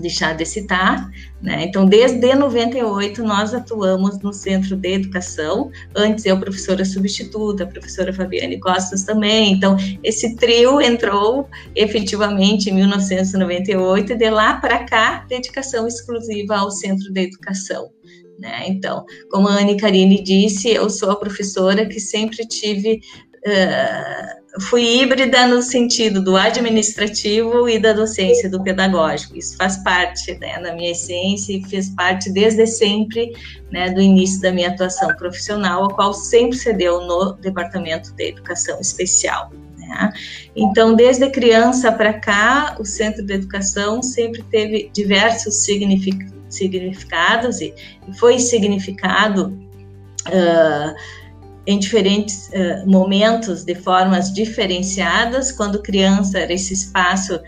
deixar 0.00 0.36
de 0.36 0.44
citar, 0.44 1.10
né? 1.42 1.64
Então, 1.64 1.86
desde 1.86 2.34
98 2.34 3.22
nós 3.22 3.54
atuamos 3.54 4.18
no 4.20 4.32
Centro 4.32 4.76
de 4.76 4.92
Educação. 4.94 5.70
Antes 5.94 6.26
eu 6.26 6.38
professora 6.38 6.84
substituta, 6.84 7.64
a 7.64 7.66
professora 7.66 8.12
Fabiane 8.12 8.60
Costas 8.60 9.04
também. 9.04 9.52
Então, 9.52 9.76
esse 10.02 10.36
trio 10.36 10.80
entrou 10.80 11.48
efetivamente 11.74 12.68
em 12.68 12.74
1998 12.74 14.12
e 14.12 14.16
de 14.16 14.30
lá 14.30 14.56
para 14.56 14.84
cá 14.84 15.24
dedicação 15.28 15.86
exclusiva 15.86 16.56
ao 16.56 16.70
Centro 16.70 17.10
de 17.10 17.22
Educação. 17.22 17.90
Né? 18.38 18.64
Então, 18.68 19.04
como 19.30 19.48
a 19.48 19.60
Anne 19.60 19.76
Karine 19.76 20.22
disse, 20.22 20.68
eu 20.68 20.88
sou 20.88 21.10
a 21.10 21.16
professora 21.16 21.86
que 21.86 22.00
sempre 22.00 22.46
tive 22.46 23.00
Uh, 23.46 24.40
fui 24.58 24.82
híbrida 24.82 25.46
no 25.46 25.62
sentido 25.62 26.22
do 26.22 26.36
administrativo 26.36 27.68
e 27.68 27.78
da 27.78 27.92
docência, 27.92 28.50
do 28.50 28.62
pedagógico. 28.62 29.36
Isso 29.36 29.56
faz 29.56 29.76
parte 29.78 30.34
né, 30.38 30.60
da 30.60 30.74
minha 30.74 30.90
essência 30.90 31.56
e 31.56 31.64
fez 31.64 31.88
parte 31.90 32.30
desde 32.30 32.66
sempre 32.66 33.32
né, 33.70 33.90
do 33.90 34.00
início 34.00 34.40
da 34.40 34.50
minha 34.50 34.68
atuação 34.68 35.14
profissional, 35.16 35.84
a 35.84 35.94
qual 35.94 36.12
sempre 36.12 36.56
se 36.56 36.72
deu 36.72 37.00
no 37.02 37.34
Departamento 37.34 38.12
de 38.14 38.28
Educação 38.28 38.80
Especial. 38.80 39.52
Né? 39.78 40.12
Então, 40.56 40.94
desde 40.94 41.30
criança 41.30 41.92
para 41.92 42.14
cá, 42.14 42.76
o 42.78 42.84
Centro 42.84 43.24
de 43.24 43.34
Educação 43.34 44.02
sempre 44.02 44.42
teve 44.42 44.90
diversos 44.92 45.54
significados 46.48 47.60
e, 47.60 47.72
foi 48.18 48.38
significado. 48.38 49.56
Uh, 50.26 51.19
em 51.70 51.78
diferentes 51.78 52.48
uh, 52.48 52.90
momentos, 52.90 53.64
de 53.64 53.76
formas 53.76 54.32
diferenciadas. 54.32 55.52
Quando 55.52 55.80
criança 55.80 56.40
era 56.40 56.52
esse 56.52 56.74
espaço 56.74 57.40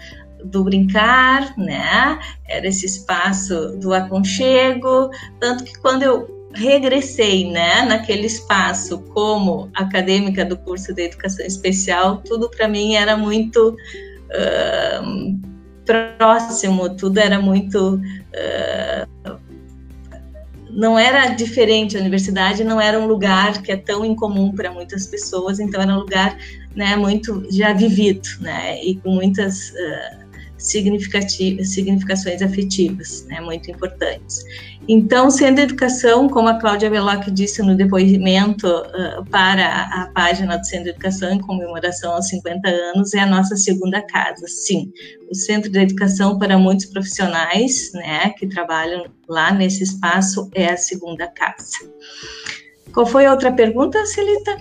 do 0.44 0.62
brincar, 0.62 1.56
né? 1.58 2.18
Era 2.48 2.68
esse 2.68 2.86
espaço 2.86 3.76
do 3.78 3.92
aconchego, 3.92 5.10
tanto 5.40 5.64
que 5.64 5.76
quando 5.80 6.04
eu 6.04 6.48
regressei, 6.54 7.50
né, 7.50 7.82
naquele 7.86 8.26
espaço 8.26 8.98
como 9.14 9.70
acadêmica 9.74 10.44
do 10.44 10.56
curso 10.58 10.92
de 10.92 11.06
educação 11.06 11.46
especial, 11.46 12.18
tudo 12.18 12.50
para 12.50 12.68
mim 12.68 12.94
era 12.94 13.16
muito 13.16 13.70
uh, 13.70 15.40
próximo, 15.86 16.94
tudo 16.94 17.18
era 17.18 17.40
muito 17.40 17.96
uh, 17.96 19.38
não 20.72 20.98
era 20.98 21.28
diferente, 21.28 21.96
a 21.96 22.00
universidade 22.00 22.64
não 22.64 22.80
era 22.80 22.98
um 22.98 23.06
lugar 23.06 23.62
que 23.62 23.70
é 23.70 23.76
tão 23.76 24.04
incomum 24.04 24.52
para 24.52 24.72
muitas 24.72 25.06
pessoas, 25.06 25.60
então 25.60 25.80
era 25.80 25.92
um 25.92 25.98
lugar 25.98 26.36
né, 26.74 26.96
muito 26.96 27.46
já 27.50 27.72
vivido, 27.72 28.26
né, 28.40 28.82
e 28.82 28.96
com 28.96 29.10
muitas 29.10 29.70
uh, 29.70 30.21
significações 30.62 32.42
afetivas, 32.42 33.24
né, 33.26 33.40
muito 33.40 33.70
importantes. 33.70 34.44
Então, 34.88 35.30
sendo 35.30 35.60
educação, 35.60 36.28
como 36.28 36.48
a 36.48 36.58
Cláudia 36.58 36.90
Veloc 36.90 37.30
disse 37.30 37.62
no 37.62 37.76
depoimento 37.76 38.66
uh, 38.66 39.24
para 39.30 39.84
a 39.84 40.10
página 40.12 40.56
do 40.56 40.66
Centro 40.66 40.84
de 40.84 40.90
Educação 40.90 41.32
em 41.32 41.40
comemoração 41.40 42.14
aos 42.14 42.28
50 42.28 42.68
anos, 42.68 43.14
é 43.14 43.20
a 43.20 43.26
nossa 43.26 43.54
segunda 43.56 44.02
casa, 44.02 44.46
sim. 44.48 44.92
O 45.30 45.34
Centro 45.34 45.70
de 45.70 45.78
Educação 45.78 46.38
para 46.38 46.58
muitos 46.58 46.86
profissionais, 46.86 47.92
né, 47.94 48.30
que 48.30 48.46
trabalham 48.46 49.06
lá 49.28 49.52
nesse 49.52 49.84
espaço, 49.84 50.50
é 50.54 50.70
a 50.70 50.76
segunda 50.76 51.28
casa. 51.28 51.78
Qual 52.92 53.06
foi 53.06 53.26
a 53.26 53.30
outra 53.30 53.52
pergunta, 53.52 54.04
Celita? 54.04 54.56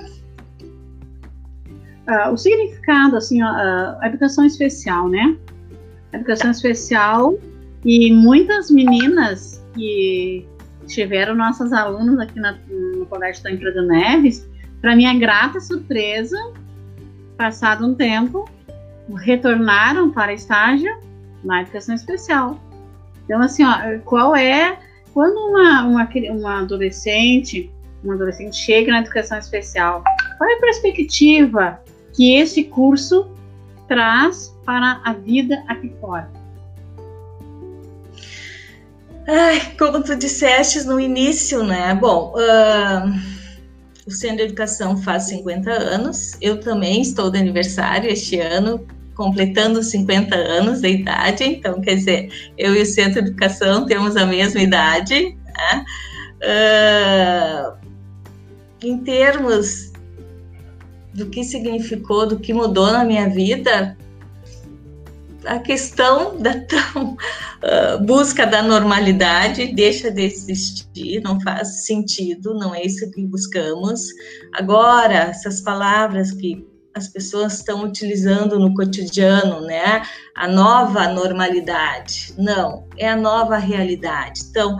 Uh, 2.08 2.32
o 2.32 2.38
significado, 2.38 3.18
assim, 3.18 3.42
a, 3.42 3.98
a 4.02 4.08
educação 4.08 4.46
especial, 4.46 5.10
né? 5.10 5.38
Educação 6.14 6.52
especial 6.52 7.38
e 7.84 8.14
muitas 8.14 8.70
meninas 8.70 9.64
que 9.74 10.46
tiveram 10.88 11.36
nossas 11.36 11.72
alunas 11.72 12.20
aqui 12.20 12.40
na, 12.40 12.58
no 12.70 13.06
Colégio 13.06 13.44
Tancredo 13.44 13.82
Neves, 13.84 14.48
para 14.82 14.96
minha 14.96 15.18
grata 15.18 15.60
surpresa, 15.60 16.38
passado 17.38 17.86
um 17.86 17.96
tempo, 17.96 18.50
retornaram 19.18 20.12
para 20.12 20.34
estágio 20.34 20.92
na 21.44 21.62
educação 21.62 21.96
especial. 21.96 22.60
Então, 23.26 23.42
assim, 23.42 23.64
ó, 23.64 24.00
qual 24.04 24.36
é 24.36 24.78
quando 25.14 25.38
uma, 25.38 25.84
uma, 25.84 26.10
uma 26.32 26.60
adolescente, 26.60 27.72
um 28.04 28.12
adolescente 28.12 28.56
chega 28.56 28.92
na 28.92 29.00
educação 29.00 29.38
especial, 29.38 30.04
qual 30.38 30.50
é 30.50 30.54
a 30.56 30.60
perspectiva 30.60 31.80
que 32.14 32.36
esse 32.36 32.64
curso 32.66 33.30
traz 33.92 34.56
para 34.66 35.02
a 35.04 35.12
vida 35.12 35.62
aqui 35.68 35.94
fora? 36.00 36.32
Ai, 39.28 39.60
como 39.78 40.02
tu 40.02 40.16
disseste 40.16 40.82
no 40.84 40.98
início, 40.98 41.62
né? 41.62 41.94
Bom, 41.94 42.34
uh, 42.34 43.14
o 44.08 44.12
Centro 44.12 44.38
de 44.38 44.44
Educação 44.44 44.96
faz 44.96 45.24
50 45.24 45.70
anos, 45.70 46.38
eu 46.40 46.62
também 46.62 47.02
estou 47.02 47.30
de 47.30 47.38
aniversário 47.38 48.10
este 48.10 48.40
ano, 48.40 48.88
completando 49.14 49.84
50 49.84 50.38
anos 50.38 50.80
de 50.80 50.88
idade, 50.88 51.44
então, 51.44 51.82
quer 51.82 51.96
dizer, 51.96 52.52
eu 52.58 52.74
e 52.74 52.84
o 52.84 52.86
Centro 52.86 53.22
de 53.22 53.28
Educação 53.28 53.86
temos 53.86 54.16
a 54.16 54.26
mesma 54.26 54.62
idade, 54.62 55.38
né? 55.48 55.86
Uh, 56.44 57.88
em 58.82 58.98
termos 59.00 59.91
do 61.22 61.30
que 61.30 61.44
significou, 61.44 62.26
do 62.26 62.40
que 62.40 62.54
mudou 62.54 62.92
na 62.92 63.04
minha 63.04 63.30
vida, 63.30 63.96
a 65.46 65.60
questão 65.60 66.38
da 66.38 66.60
tão, 66.62 67.14
uh, 67.14 68.00
busca 68.06 68.46
da 68.46 68.62
normalidade 68.62 69.74
deixa 69.74 70.12
de 70.12 70.24
existir, 70.24 71.22
não 71.22 71.40
faz 71.42 71.86
sentido, 71.86 72.54
não 72.54 72.74
é 72.74 72.84
isso 72.84 73.10
que 73.12 73.26
buscamos. 73.26 74.02
Agora, 74.54 75.14
essas 75.14 75.62
palavras 75.62 76.32
que 76.32 76.68
as 76.94 77.08
pessoas 77.08 77.54
estão 77.54 77.84
utilizando 77.84 78.60
no 78.60 78.74
cotidiano, 78.74 79.62
né? 79.62 80.02
A 80.36 80.48
nova 80.48 81.08
normalidade. 81.08 82.34
Não, 82.38 82.86
é 82.98 83.10
a 83.10 83.16
nova 83.16 83.58
realidade. 83.58 84.42
Então, 84.50 84.78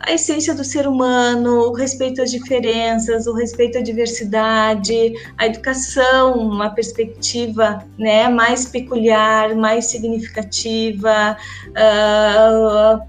a 0.00 0.12
essência 0.12 0.54
do 0.54 0.62
ser 0.62 0.86
humano, 0.86 1.70
o 1.70 1.72
respeito 1.72 2.22
às 2.22 2.30
diferenças, 2.30 3.26
o 3.26 3.34
respeito 3.34 3.78
à 3.78 3.80
diversidade, 3.80 5.12
a 5.36 5.46
educação, 5.46 6.38
uma 6.38 6.70
perspectiva 6.70 7.84
né, 7.98 8.28
mais 8.28 8.64
peculiar, 8.64 9.56
mais 9.56 9.86
significativa, 9.86 11.36
uh, 11.70 13.00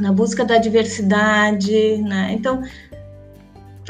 na 0.00 0.12
busca 0.12 0.44
da 0.44 0.58
diversidade. 0.58 1.98
Né? 1.98 2.32
Então, 2.32 2.62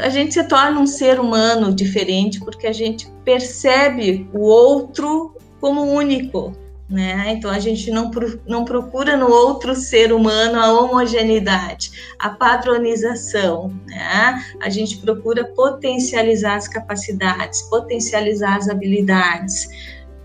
a 0.01 0.09
gente 0.09 0.35
se 0.35 0.45
torna 0.45 0.81
um 0.81 0.87
ser 0.87 1.21
humano 1.21 1.73
diferente 1.73 2.41
porque 2.41 2.67
a 2.67 2.73
gente 2.73 3.09
percebe 3.25 4.29
o 4.33 4.41
outro 4.41 5.37
como 5.61 5.83
único, 5.83 6.53
né? 6.89 7.33
Então 7.33 7.51
a 7.51 7.59
gente 7.59 7.91
não, 7.91 8.11
não 8.47 8.65
procura 8.65 9.17
no 9.17 9.29
outro 9.29 9.75
ser 9.75 10.13
humano 10.13 10.59
a 10.59 10.73
homogeneidade, 10.73 11.91
a 12.19 12.31
padronização, 12.31 13.73
né? 13.87 14.43
A 14.61 14.69
gente 14.69 14.99
procura 14.99 15.45
potencializar 15.45 16.55
as 16.55 16.69
capacidades, 16.69 17.63
potencializar 17.63 18.57
as 18.57 18.69
habilidades. 18.69 19.69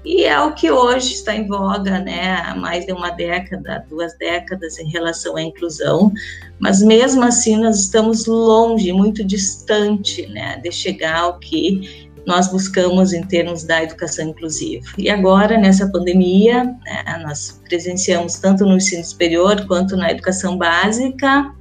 E 0.03 0.23
é 0.23 0.39
o 0.41 0.53
que 0.53 0.71
hoje 0.71 1.13
está 1.13 1.35
em 1.35 1.47
voga, 1.47 1.99
né, 1.99 2.33
há 2.43 2.55
mais 2.55 2.87
de 2.87 2.91
uma 2.91 3.11
década, 3.11 3.85
duas 3.87 4.17
décadas 4.17 4.79
em 4.79 4.89
relação 4.89 5.37
à 5.37 5.43
inclusão, 5.43 6.11
mas 6.57 6.81
mesmo 6.81 7.23
assim 7.23 7.55
nós 7.55 7.81
estamos 7.81 8.25
longe, 8.25 8.91
muito 8.91 9.23
distante, 9.23 10.25
né, 10.25 10.57
de 10.57 10.71
chegar 10.71 11.19
ao 11.19 11.37
que 11.37 12.09
nós 12.25 12.47
buscamos 12.47 13.13
em 13.13 13.23
termos 13.23 13.63
da 13.63 13.83
educação 13.83 14.29
inclusiva. 14.29 14.85
E 14.97 15.09
agora, 15.09 15.57
nessa 15.57 15.87
pandemia, 15.89 16.63
né, 16.63 17.21
nós 17.23 17.61
presenciamos 17.67 18.35
tanto 18.35 18.65
no 18.65 18.77
ensino 18.77 19.03
superior 19.03 19.65
quanto 19.67 19.95
na 19.95 20.11
educação 20.11 20.57
básica, 20.57 21.51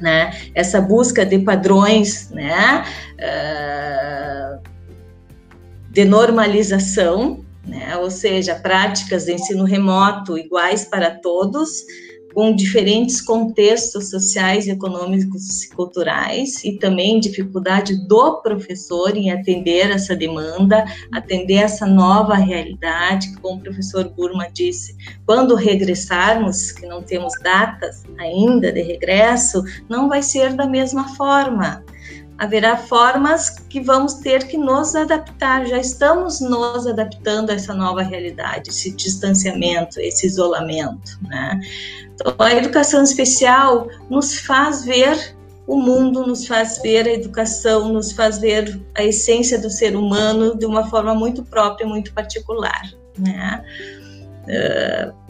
né, 0.00 0.32
essa 0.54 0.80
busca 0.80 1.24
de 1.24 1.38
padrões, 1.38 2.30
né, 2.30 2.84
uh, 3.18 4.60
de 5.90 6.04
normalização, 6.04 7.44
né, 7.66 7.96
ou 7.96 8.10
seja, 8.10 8.56
práticas 8.56 9.26
de 9.26 9.32
ensino 9.32 9.64
remoto 9.64 10.36
iguais 10.36 10.84
para 10.84 11.10
todos, 11.10 11.84
com 12.34 12.54
diferentes 12.54 13.20
contextos 13.20 14.10
sociais, 14.10 14.66
econômicos 14.68 15.64
e 15.64 15.70
culturais, 15.70 16.64
e 16.64 16.72
também 16.78 17.20
dificuldade 17.20 18.06
do 18.06 18.40
professor 18.42 19.16
em 19.16 19.30
atender 19.30 19.90
essa 19.90 20.16
demanda, 20.16 20.84
atender 21.12 21.54
essa 21.54 21.86
nova 21.86 22.34
realidade, 22.34 23.32
como 23.40 23.58
o 23.58 23.62
professor 23.62 24.08
Burma 24.08 24.48
disse, 24.52 24.96
quando 25.26 25.54
regressarmos, 25.54 26.72
que 26.72 26.86
não 26.86 27.02
temos 27.02 27.34
datas 27.42 28.02
ainda 28.18 28.72
de 28.72 28.82
regresso, 28.82 29.62
não 29.88 30.08
vai 30.08 30.22
ser 30.22 30.54
da 30.54 30.66
mesma 30.66 31.14
forma. 31.16 31.84
Haverá 32.42 32.76
formas 32.76 33.50
que 33.50 33.80
vamos 33.80 34.14
ter 34.14 34.48
que 34.48 34.58
nos 34.58 34.96
adaptar. 34.96 35.64
Já 35.64 35.78
estamos 35.78 36.40
nos 36.40 36.88
adaptando 36.88 37.50
a 37.50 37.54
essa 37.54 37.72
nova 37.72 38.02
realidade, 38.02 38.70
esse 38.70 38.90
distanciamento, 38.90 40.00
esse 40.00 40.26
isolamento. 40.26 41.20
Né? 41.22 41.60
Então, 42.12 42.34
a 42.40 42.52
educação 42.52 43.04
especial 43.04 43.86
nos 44.10 44.40
faz 44.40 44.84
ver 44.84 45.36
o 45.68 45.76
mundo, 45.76 46.26
nos 46.26 46.44
faz 46.44 46.80
ver 46.82 47.06
a 47.06 47.12
educação, 47.12 47.92
nos 47.92 48.10
faz 48.10 48.38
ver 48.38 48.82
a 48.96 49.04
essência 49.04 49.56
do 49.60 49.70
ser 49.70 49.94
humano 49.94 50.58
de 50.58 50.66
uma 50.66 50.90
forma 50.90 51.14
muito 51.14 51.44
própria, 51.44 51.86
muito 51.86 52.12
particular. 52.12 52.90
Né? 53.16 53.64
Uh, 54.48 55.21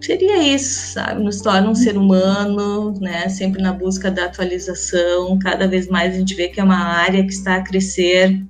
seria 0.00 0.42
isso, 0.42 0.92
sabe? 0.92 1.22
Nos 1.22 1.40
torna 1.40 1.68
um 1.68 1.74
ser 1.74 1.96
humano, 1.96 2.94
né? 3.00 3.28
Sempre 3.28 3.62
na 3.62 3.72
busca 3.72 4.10
da 4.10 4.26
atualização. 4.26 5.38
Cada 5.38 5.66
vez 5.66 5.88
mais 5.88 6.14
a 6.14 6.18
gente 6.18 6.34
vê 6.34 6.48
que 6.48 6.60
é 6.60 6.64
uma 6.64 6.78
área 6.78 7.22
que 7.22 7.32
está 7.32 7.56
a 7.56 7.62
crescer. 7.62 8.40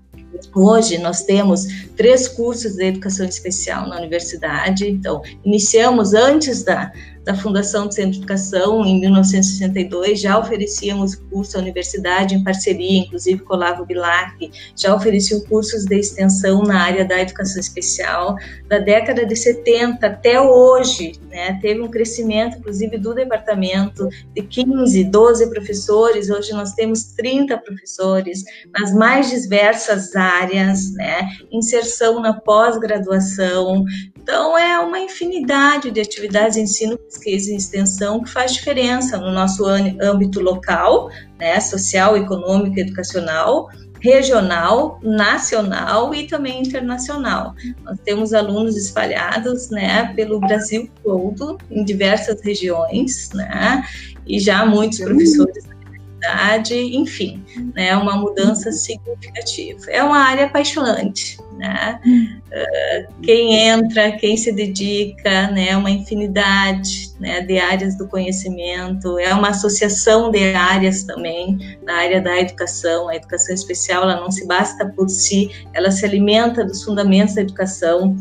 Hoje 0.55 0.99
nós 0.99 1.22
temos 1.22 1.66
três 1.97 2.28
cursos 2.28 2.76
de 2.76 2.84
educação 2.84 3.26
especial 3.26 3.88
na 3.88 3.97
universidade. 3.97 4.88
Então, 4.88 5.22
iniciamos 5.44 6.12
antes 6.12 6.62
da, 6.62 6.92
da 7.26 7.34
Fundação 7.34 7.88
de 7.88 7.96
Centro 7.96 8.12
de 8.12 8.18
Educação, 8.18 8.86
em 8.86 9.00
1962, 9.00 10.20
já 10.20 10.38
oferecíamos 10.38 11.16
curso 11.16 11.56
à 11.56 11.60
universidade 11.60 12.36
em 12.36 12.44
parceria, 12.44 13.00
inclusive 13.00 13.40
com 13.40 13.52
o 13.52 13.56
Olavo 13.56 13.84
Bilac, 13.84 14.48
já 14.76 14.94
ofereciam 14.94 15.40
cursos 15.40 15.84
de 15.84 15.98
extensão 15.98 16.62
na 16.62 16.80
área 16.80 17.04
da 17.04 17.20
educação 17.20 17.58
especial. 17.58 18.36
Da 18.68 18.78
década 18.78 19.26
de 19.26 19.34
70 19.34 20.06
até 20.06 20.40
hoje, 20.40 21.14
né, 21.28 21.58
teve 21.60 21.80
um 21.80 21.88
crescimento, 21.88 22.58
inclusive, 22.58 22.96
do 22.96 23.12
departamento 23.12 24.08
de 24.32 24.42
15, 24.42 25.02
12 25.02 25.50
professores, 25.50 26.30
hoje 26.30 26.52
nós 26.52 26.74
temos 26.74 27.06
30 27.16 27.58
professores 27.58 28.44
nas 28.72 28.94
mais 28.94 29.30
diversas 29.30 30.14
áreas, 30.14 30.92
né, 30.92 31.28
inserção 31.50 32.20
na 32.20 32.34
pós-graduação, 32.34 33.84
então, 34.26 34.58
é 34.58 34.76
uma 34.80 34.98
infinidade 34.98 35.88
de 35.92 36.00
atividades 36.00 36.56
de 36.56 36.62
ensino, 36.62 36.98
pesquisa 36.98 37.52
e 37.52 37.56
extensão 37.56 38.24
que 38.24 38.28
faz 38.28 38.54
diferença 38.54 39.16
no 39.18 39.30
nosso 39.30 39.64
âmbito 39.64 40.40
local, 40.40 41.08
né, 41.38 41.60
social, 41.60 42.16
econômico, 42.16 42.76
educacional, 42.76 43.68
regional, 44.00 44.98
nacional 45.00 46.12
e 46.12 46.26
também 46.26 46.60
internacional. 46.60 47.54
Nós 47.84 48.00
temos 48.04 48.34
alunos 48.34 48.76
espalhados, 48.76 49.70
né, 49.70 50.12
pelo 50.16 50.40
Brasil 50.40 50.90
todo, 51.04 51.56
em 51.70 51.84
diversas 51.84 52.42
regiões, 52.42 53.30
né, 53.32 53.84
e 54.26 54.40
já 54.40 54.66
muitos 54.66 54.98
professores 54.98 55.75
enfim, 56.74 57.44
né, 57.74 57.96
uma 57.96 58.16
mudança 58.16 58.72
significativa. 58.72 59.90
É 59.90 60.02
uma 60.02 60.18
área 60.18 60.46
apaixonante, 60.46 61.38
né? 61.56 62.00
Uh, 62.04 63.22
quem 63.22 63.54
entra, 63.54 64.12
quem 64.12 64.36
se 64.36 64.52
dedica, 64.52 65.50
né, 65.50 65.76
uma 65.76 65.90
infinidade, 65.90 67.12
né, 67.18 67.40
de 67.40 67.58
áreas 67.58 67.96
do 67.96 68.06
conhecimento, 68.08 69.18
é 69.18 69.32
uma 69.34 69.50
associação 69.50 70.30
de 70.30 70.54
áreas 70.54 71.04
também 71.04 71.78
na 71.82 71.94
área 71.94 72.20
da 72.20 72.38
educação. 72.38 73.08
A 73.08 73.16
educação 73.16 73.54
especial, 73.54 74.02
ela 74.02 74.20
não 74.20 74.30
se 74.30 74.46
basta 74.46 74.86
por 74.86 75.08
si, 75.08 75.50
ela 75.72 75.90
se 75.90 76.04
alimenta 76.04 76.64
dos 76.64 76.82
fundamentos 76.84 77.34
da 77.34 77.42
educação 77.42 78.16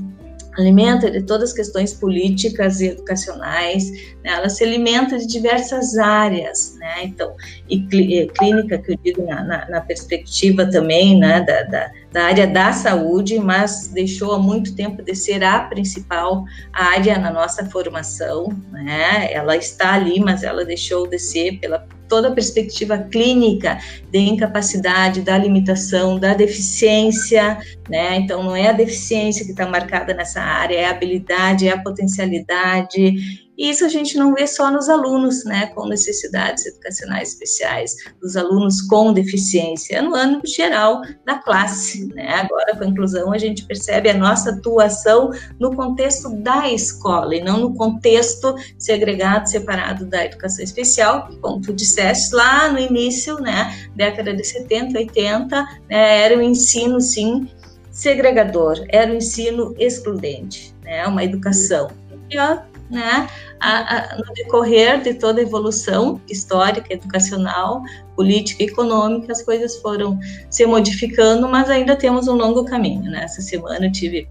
alimenta 0.58 1.10
de 1.12 1.22
todas 1.22 1.50
as 1.50 1.56
questões 1.56 1.94
políticas 1.94 2.82
e 2.82 2.88
educacionais, 2.88 3.92
né? 4.24 4.32
ela 4.32 4.50
se 4.50 4.64
alimenta 4.64 5.18
de 5.18 5.28
diversas 5.28 5.98
áreas, 5.98 6.76
né? 6.80 7.04
Então, 7.04 7.36
e 7.70 7.82
clínica, 8.28 8.78
que 8.78 8.94
eu 8.94 9.00
digo 9.04 9.26
na, 9.26 9.44
na, 9.44 9.70
na 9.70 9.82
perspectiva 9.82 10.66
também, 10.70 11.18
né, 11.18 11.42
da, 11.42 11.64
da, 11.64 11.92
da, 12.12 12.24
área 12.24 12.48
da 12.48 12.72
saúde, 12.72 13.40
mas 13.40 13.88
deixou 13.88 14.34
há 14.34 14.40
muito 14.40 14.76
tempo 14.76 15.02
de 15.02 15.16
ser 15.16 15.44
a 15.44 15.60
principal 15.60 16.44
área 16.74 17.18
na 17.18 17.32
nossa 17.32 17.66
formação, 17.66 18.50
né? 18.72 19.32
Ela 19.32 19.58
está 19.58 19.94
ali, 19.94 20.20
mas 20.20 20.44
ela 20.44 20.64
deixou 20.64 21.08
de 21.08 21.20
ser 21.20 21.60
pela 21.60 21.80
toda 22.08 22.30
a 22.30 22.32
perspectiva 22.32 22.98
clínica 22.98 23.80
de 24.12 24.20
incapacidade, 24.20 25.22
da 25.22 25.38
limitação, 25.38 26.20
da 26.20 26.34
deficiência, 26.34 27.58
né? 27.90 28.18
Então, 28.18 28.44
não 28.44 28.56
é 28.56 28.70
a 28.70 28.74
deficiência 28.74 29.46
que 29.46 29.52
está 29.52 29.68
marcada 29.68 30.14
nessa 30.14 30.42
área, 30.42 30.76
é 30.76 30.86
a 30.86 30.92
habilidade, 30.92 31.68
é 31.68 31.72
a 31.72 31.82
potencialidade, 31.82 33.45
e 33.58 33.70
isso 33.70 33.86
a 33.86 33.90
gente 33.90 34.18
não 34.18 34.34
vê 34.34 34.46
só 34.48 34.70
nos 34.70 34.90
alunos, 34.90 35.46
né, 35.46 35.68
com 35.68 35.88
necessidades 35.88 36.66
educacionais 36.66 37.30
especiais, 37.30 37.96
dos 38.22 38.36
alunos 38.36 38.82
com 38.82 39.14
deficiência, 39.14 39.98
é 39.98 40.02
no 40.02 40.16
âmbito 40.16 40.48
geral 40.48 41.02
da 41.26 41.36
classe, 41.36 42.06
né? 42.14 42.30
Agora 42.34 42.76
com 42.76 42.84
a 42.84 42.88
inclusão 42.88 43.32
a 43.32 43.38
gente 43.38 43.66
percebe 43.66 44.10
a 44.10 44.14
nossa 44.14 44.52
atuação 44.52 45.32
no 45.60 45.76
contexto 45.76 46.30
da 46.42 46.72
escola 46.72 47.36
e 47.36 47.44
não 47.44 47.60
no 47.60 47.76
contexto 47.76 48.56
segregado, 48.78 49.50
separado 49.50 50.06
da 50.06 50.26
educação 50.26 50.64
especial, 50.64 51.30
como 51.42 51.62
tu 51.62 51.74
disseste 51.74 52.36
lá 52.36 52.72
no 52.72 52.80
início, 52.80 53.40
né, 53.40 53.90
década 53.96 54.34
de 54.34 54.44
70, 54.44 54.98
80, 54.98 55.62
né, 55.90 56.24
era 56.24 56.38
um 56.38 56.42
ensino 56.42 57.00
sim 57.00 57.50
segregador, 57.92 58.84
era 58.90 59.12
um 59.12 59.16
ensino 59.16 59.74
excludente, 59.78 60.76
né, 60.84 61.08
uma 61.08 61.24
educação 61.24 61.90
e, 62.30 62.40
ó, 62.40 62.58
né, 62.90 63.28
a, 63.60 64.14
a, 64.14 64.18
no 64.18 64.34
decorrer 64.34 65.02
de 65.02 65.14
toda 65.16 65.40
a 65.40 65.44
evolução 65.44 66.22
histórica, 66.30 66.94
educacional, 66.94 67.82
política 68.16 68.64
econômica, 68.64 69.32
as 69.32 69.42
coisas 69.42 69.78
foram 69.78 70.20
se 70.50 70.66
modificando, 70.66 71.48
mas 71.48 71.70
ainda 71.70 71.96
temos 71.96 72.28
um 72.28 72.36
longo 72.36 72.64
caminho. 72.66 73.04
Né? 73.04 73.24
Essa 73.24 73.42
semana 73.42 73.88
eu 73.88 73.92
tive 73.92 74.28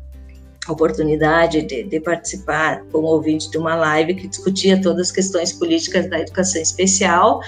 a 0.66 0.72
oportunidade 0.72 1.62
de, 1.62 1.82
de, 1.82 2.00
participar 2.00 2.82
como 2.90 3.06
ouvinte 3.08 3.50
de 3.50 3.58
uma 3.58 3.74
live 3.74 4.14
que 4.14 4.28
discutia 4.28 4.80
todas 4.80 5.08
as 5.08 5.12
questões 5.12 5.52
políticas 5.52 6.08
da 6.08 6.20
educação 6.20 6.60
especial, 6.60 7.40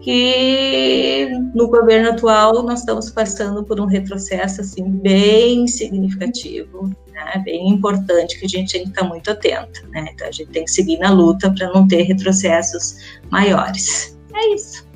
que 0.00 1.28
no 1.54 1.68
governo 1.68 2.10
atual 2.10 2.62
nós 2.62 2.80
estamos 2.80 3.10
passando 3.10 3.64
por 3.64 3.80
um 3.80 3.86
retrocesso 3.86 4.60
assim 4.60 4.84
bem 4.84 5.66
significativo 5.66 6.90
né, 7.24 7.42
bem 7.44 7.68
importante 7.68 8.38
que 8.38 8.46
a 8.46 8.48
gente 8.48 8.72
tem 8.72 8.82
que 8.84 8.88
estar 8.88 9.04
muito 9.04 9.30
atento, 9.30 9.86
né? 9.90 10.08
Então 10.12 10.28
a 10.28 10.32
gente 10.32 10.50
tem 10.50 10.64
que 10.64 10.70
seguir 10.70 10.98
na 10.98 11.10
luta 11.10 11.52
para 11.52 11.72
não 11.72 11.86
ter 11.86 12.02
retrocessos 12.02 13.20
maiores. 13.30 14.18
É 14.34 14.54
isso. 14.54 14.86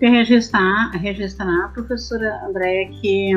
E 0.00 0.08
registrar, 0.08 0.90
registrar, 0.92 1.72
professora 1.72 2.44
Andréia, 2.46 2.88
que 3.00 3.32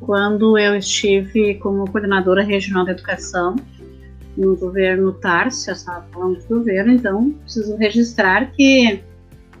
quando 0.00 0.58
eu 0.58 0.76
estive 0.76 1.54
como 1.56 1.90
coordenadora 1.90 2.42
regional 2.42 2.84
de 2.84 2.92
educação 2.92 3.56
no 4.36 4.56
governo 4.56 5.12
Tarso, 5.12 5.70
eu 5.70 5.74
estava 5.74 6.06
falando 6.12 6.38
do 6.38 6.46
governo, 6.46 6.92
então 6.92 7.32
preciso 7.32 7.76
registrar 7.76 8.50
que 8.52 9.02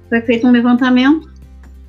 foi 0.08 0.20
feito 0.22 0.46
um 0.46 0.50
levantamento 0.50 1.30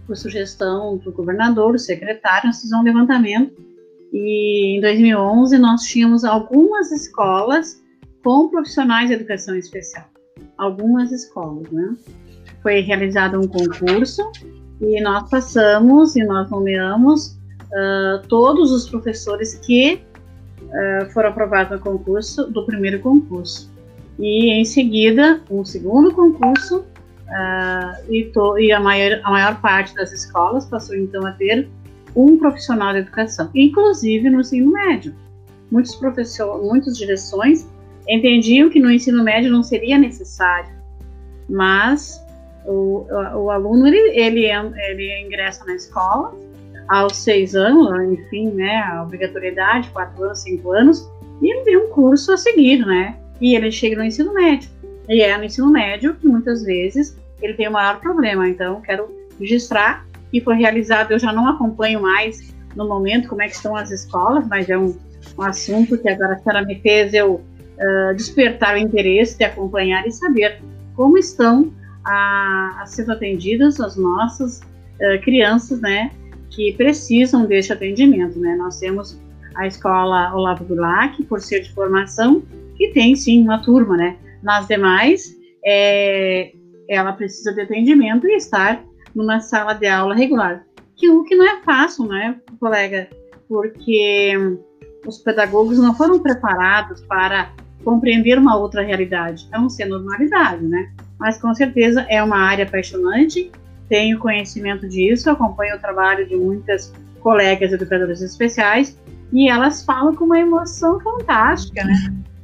por 0.08 0.18
sugestão 0.18 0.98
do 0.98 1.12
governador, 1.12 1.74
do 1.74 1.80
secretário, 1.80 2.48
nós 2.48 2.60
fizemos 2.60 2.84
um 2.84 2.88
levantamento 2.88 3.69
e 4.12 4.78
em 4.78 4.82
2011 4.82 5.58
nós 5.58 5.82
tínhamos 5.84 6.24
algumas 6.24 6.92
escolas 6.92 7.82
com 8.24 8.50
profissionais 8.50 9.10
de 9.10 9.16
educação 9.16 9.56
especial. 9.56 10.06
Algumas 10.58 11.12
escolas, 11.12 11.70
né? 11.72 11.96
Foi 12.62 12.82
realizado 12.82 13.40
um 13.40 13.48
concurso 13.48 14.22
e 14.82 15.02
nós 15.02 15.30
passamos 15.30 16.16
e 16.16 16.24
nós 16.24 16.50
nomeamos 16.50 17.38
uh, 17.72 18.28
todos 18.28 18.72
os 18.72 18.90
professores 18.90 19.56
que 19.56 20.02
uh, 20.62 21.10
foram 21.12 21.30
aprovados 21.30 21.78
no 21.78 21.80
concurso, 21.80 22.50
do 22.52 22.66
primeiro 22.66 23.00
concurso. 23.00 23.72
E 24.18 24.52
em 24.52 24.66
seguida, 24.66 25.42
um 25.50 25.64
segundo 25.64 26.14
concurso, 26.14 26.80
uh, 26.80 28.12
e, 28.12 28.26
to, 28.34 28.60
e 28.60 28.72
a, 28.72 28.80
maior, 28.80 29.22
a 29.24 29.32
maior 29.32 29.62
parte 29.62 29.96
das 29.96 30.12
escolas 30.12 30.66
passou 30.66 30.96
então 30.96 31.26
a 31.26 31.32
ter 31.32 31.70
um 32.16 32.38
profissional 32.38 32.94
de 32.94 33.00
educação, 33.00 33.50
inclusive 33.54 34.30
no 34.30 34.42
ensino 34.42 34.72
médio. 34.72 35.14
Muitos 35.72 35.96
professores, 35.96 36.66
muitas 36.66 36.98
direções 36.98 37.68
entendiam 38.08 38.70
que 38.70 38.80
no 38.80 38.92
ensino 38.92 39.24
médio 39.24 39.52
não 39.52 39.62
seria 39.62 39.98
necessário, 39.98 40.74
mas 41.48 42.20
o, 42.66 43.06
o 43.36 43.52
aluno 43.52 43.88
ele, 43.88 43.98
ele, 44.20 44.46
ele 44.46 45.26
ingressa 45.26 45.64
na 45.66 45.76
escola 45.76 46.36
aos 46.88 47.18
seis 47.18 47.54
anos, 47.56 47.88
enfim, 48.12 48.50
né, 48.50 48.78
a 48.78 49.04
obrigatoriedade, 49.04 49.90
quatro 49.92 50.24
anos, 50.24 50.40
cinco 50.40 50.72
anos, 50.72 51.08
e 51.40 51.52
ele 51.52 51.64
tem 51.64 51.78
um 51.78 51.90
curso 51.90 52.32
a 52.32 52.38
seguir, 52.38 52.84
né, 52.84 53.16
e 53.40 53.56
ele 53.56 53.72
chega 53.72 53.96
no 53.96 54.04
ensino 54.04 54.34
médio. 54.34 54.70
E 55.08 55.22
é 55.22 55.38
no 55.38 55.44
ensino 55.44 55.70
médio 55.70 56.16
que 56.16 56.28
muitas 56.28 56.64
vezes 56.64 57.18
ele 57.42 57.54
tem 57.54 57.68
o 57.68 57.72
maior 57.72 58.00
problema. 58.00 58.48
Então, 58.48 58.82
quero 58.82 59.10
registrar 59.40 60.06
que 60.32 60.42
foi 60.42 60.56
realizado, 60.56 61.12
eu 61.12 61.20
já 61.20 61.34
não 61.34 61.48
acompanho 61.48 62.02
mais 62.02 62.54
no 62.76 62.88
momento 62.88 63.28
como 63.28 63.42
é 63.42 63.48
que 63.48 63.56
estão 63.56 63.76
as 63.76 63.92
escolas, 63.92 64.48
mas 64.48 64.70
é 64.70 64.78
um, 64.78 64.96
um 65.38 65.42
assunto 65.42 65.98
que 65.98 66.10
agora 66.10 66.34
a 66.34 66.40
senhora 66.40 66.66
me 66.66 66.80
fez 66.80 67.14
eu 67.14 67.36
uh, 67.36 68.16
despertar 68.16 68.76
o 68.76 68.78
interesse 68.78 69.38
de 69.38 69.44
acompanhar 69.44 70.06
e 70.08 70.12
saber 70.12 70.62
como 70.96 71.18
estão 71.18 71.74
a, 72.06 72.82
a 72.82 72.86
sendo 72.86 73.12
atendidas 73.12 73.80
as 73.80 73.96
nossas 73.96 74.60
uh, 74.60 75.22
crianças, 75.24 75.82
né, 75.82 76.12
que 76.50 76.74
precisam 76.74 77.46
deste 77.46 77.74
atendimento, 77.74 78.40
né. 78.40 78.56
Nós 78.56 78.80
temos 78.80 79.20
a 79.56 79.66
escola 79.68 80.34
Olavo 80.34 80.64
Bilac, 80.64 81.24
por 81.24 81.42
ser 81.42 81.62
de 81.62 81.74
formação, 81.74 82.44
que 82.78 82.90
tem 82.90 83.16
sim 83.16 83.42
uma 83.44 83.62
turma, 83.62 83.98
né. 83.98 84.18
Nas 84.44 84.68
demais, 84.68 85.36
é, 85.66 86.54
ela 86.88 87.12
precisa 87.14 87.54
de 87.54 87.62
atendimento 87.62 88.28
e 88.28 88.36
estar 88.36 88.84
numa 89.16 89.40
sala 89.40 89.74
de 89.74 89.88
aula 89.88 90.16
regular, 90.16 90.64
que 90.96 91.10
o 91.10 91.24
que 91.24 91.36
não 91.36 91.46
é 91.46 91.62
fácil, 91.62 92.06
né, 92.06 92.36
colega, 92.60 93.10
porque 93.48 94.34
os 95.06 95.18
pedagogos 95.18 95.78
não 95.80 95.96
foram 95.96 96.20
preparados 96.20 97.02
para 97.02 97.52
compreender 97.84 98.38
uma 98.38 98.58
outra 98.58 98.82
realidade. 98.82 99.48
É 99.52 99.60
um 99.60 99.70
ser 99.70 99.86
normalidade, 99.86 100.64
né? 100.66 100.92
Mas 101.18 101.42
com 101.42 101.54
certeza 101.54 102.06
é 102.10 102.22
uma 102.22 102.38
área 102.38 102.66
apaixonante, 102.66 103.52
tenho 103.88 104.20
conhecimento 104.20 104.88
disso, 104.88 105.30
acompanho 105.30 105.76
o 105.76 105.80
trabalho 105.80 106.28
de 106.28 106.36
muitas 106.36 106.94
colegas 107.22 107.72
educadoras 107.72 108.22
especiais 108.22 108.98
e 109.32 109.50
elas 109.50 109.84
falam 109.84 110.16
com 110.16 110.26
uma 110.26 110.40
emoção 110.40 111.00
fantástica, 111.00 111.84
né? 111.84 111.96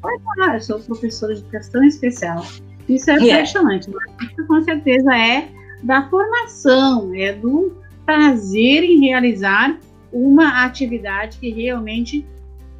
Olha, 0.03 0.55
eu 0.55 0.61
sou 0.61 0.79
professora 0.79 1.33
de 1.33 1.41
educação 1.41 1.83
especial. 1.83 2.45
Isso 2.87 3.09
é 3.09 3.15
apaixonante, 3.15 3.89
mas 3.89 4.29
isso 4.29 4.45
com 4.47 4.61
certeza 4.61 5.15
é 5.15 5.47
da 5.83 6.09
formação, 6.09 7.11
é 7.13 7.33
do 7.33 7.77
prazer 8.05 8.83
em 8.83 8.99
realizar 8.99 9.77
uma 10.11 10.63
atividade 10.65 11.37
que 11.37 11.51
realmente 11.51 12.25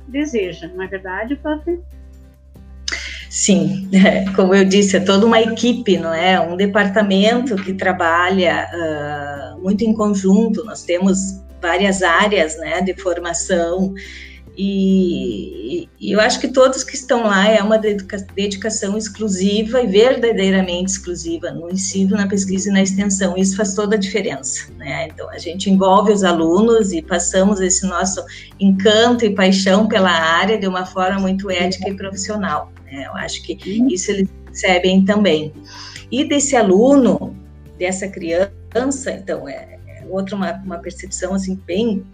deseja, 0.07 0.69
não 0.73 0.83
é 0.83 0.87
verdade, 0.87 1.35
prof? 1.35 1.79
Sim, 3.29 3.89
como 4.35 4.55
eu 4.55 4.63
disse, 4.63 4.95
é 4.95 4.99
toda 4.99 5.25
uma 5.25 5.41
equipe, 5.41 5.97
não 5.97 6.13
é? 6.13 6.39
Um 6.39 6.55
departamento 6.55 7.55
que 7.57 7.73
trabalha 7.73 8.69
uh, 8.73 9.61
muito 9.61 9.83
em 9.83 9.93
conjunto. 9.93 10.63
Nós 10.63 10.83
temos 10.83 11.43
várias 11.61 12.01
áreas, 12.01 12.57
né, 12.57 12.81
de 12.81 12.93
formação 12.93 13.93
e, 14.57 15.89
e, 15.99 16.11
eu 16.11 16.19
acho 16.19 16.39
que 16.39 16.47
todos 16.47 16.83
que 16.83 16.95
estão 16.95 17.23
lá 17.23 17.47
é 17.47 17.61
uma 17.61 17.77
dedicação 17.77 18.97
exclusiva 18.97 19.81
e 19.81 19.87
verdadeiramente 19.87 20.91
exclusiva 20.91 21.51
no 21.51 21.69
ensino, 21.69 22.15
na 22.15 22.27
pesquisa 22.27 22.69
e 22.69 22.73
na 22.73 22.81
extensão. 22.81 23.35
Isso 23.37 23.57
faz 23.57 23.73
toda 23.73 23.95
a 23.95 23.99
diferença. 23.99 24.71
Né? 24.77 25.07
Então, 25.07 25.29
a 25.29 25.37
gente 25.37 25.69
envolve 25.69 26.13
os 26.13 26.23
alunos 26.23 26.93
e 26.93 27.01
passamos 27.01 27.59
esse 27.59 27.85
nosso 27.85 28.23
encanto 28.59 29.25
e 29.25 29.35
paixão 29.35 29.87
pela 29.87 30.11
área 30.11 30.57
de 30.57 30.67
uma 30.67 30.85
forma 30.85 31.19
muito 31.19 31.51
ética 31.51 31.89
e 31.89 31.95
profissional. 31.95 32.71
Né? 32.85 33.05
Eu 33.07 33.15
acho 33.15 33.43
que 33.43 33.57
isso 33.91 34.11
eles 34.11 34.29
percebem 34.45 35.03
também. 35.03 35.53
E 36.09 36.23
desse 36.23 36.55
aluno, 36.55 37.35
dessa 37.77 38.07
criança, 38.07 39.11
então, 39.11 39.49
é, 39.49 39.79
é 39.87 40.05
outra 40.07 40.35
uma, 40.35 40.53
uma 40.63 40.77
percepção 40.77 41.33
assim 41.33 41.59
bem 41.65 42.05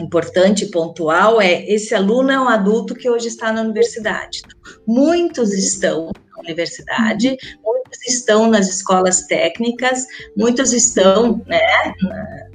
importante 0.00 0.66
pontual 0.66 1.40
é 1.40 1.64
esse 1.68 1.94
aluno 1.94 2.30
é 2.30 2.40
um 2.40 2.48
adulto 2.48 2.94
que 2.94 3.08
hoje 3.08 3.28
está 3.28 3.52
na 3.52 3.62
universidade. 3.62 4.42
Muitos 4.86 5.52
estão 5.52 6.12
na 6.34 6.40
universidade, 6.40 7.36
muitos 7.64 8.06
estão 8.06 8.48
nas 8.48 8.68
escolas 8.68 9.26
técnicas, 9.26 10.06
muitos 10.36 10.72
estão 10.72 11.42
né, 11.46 11.60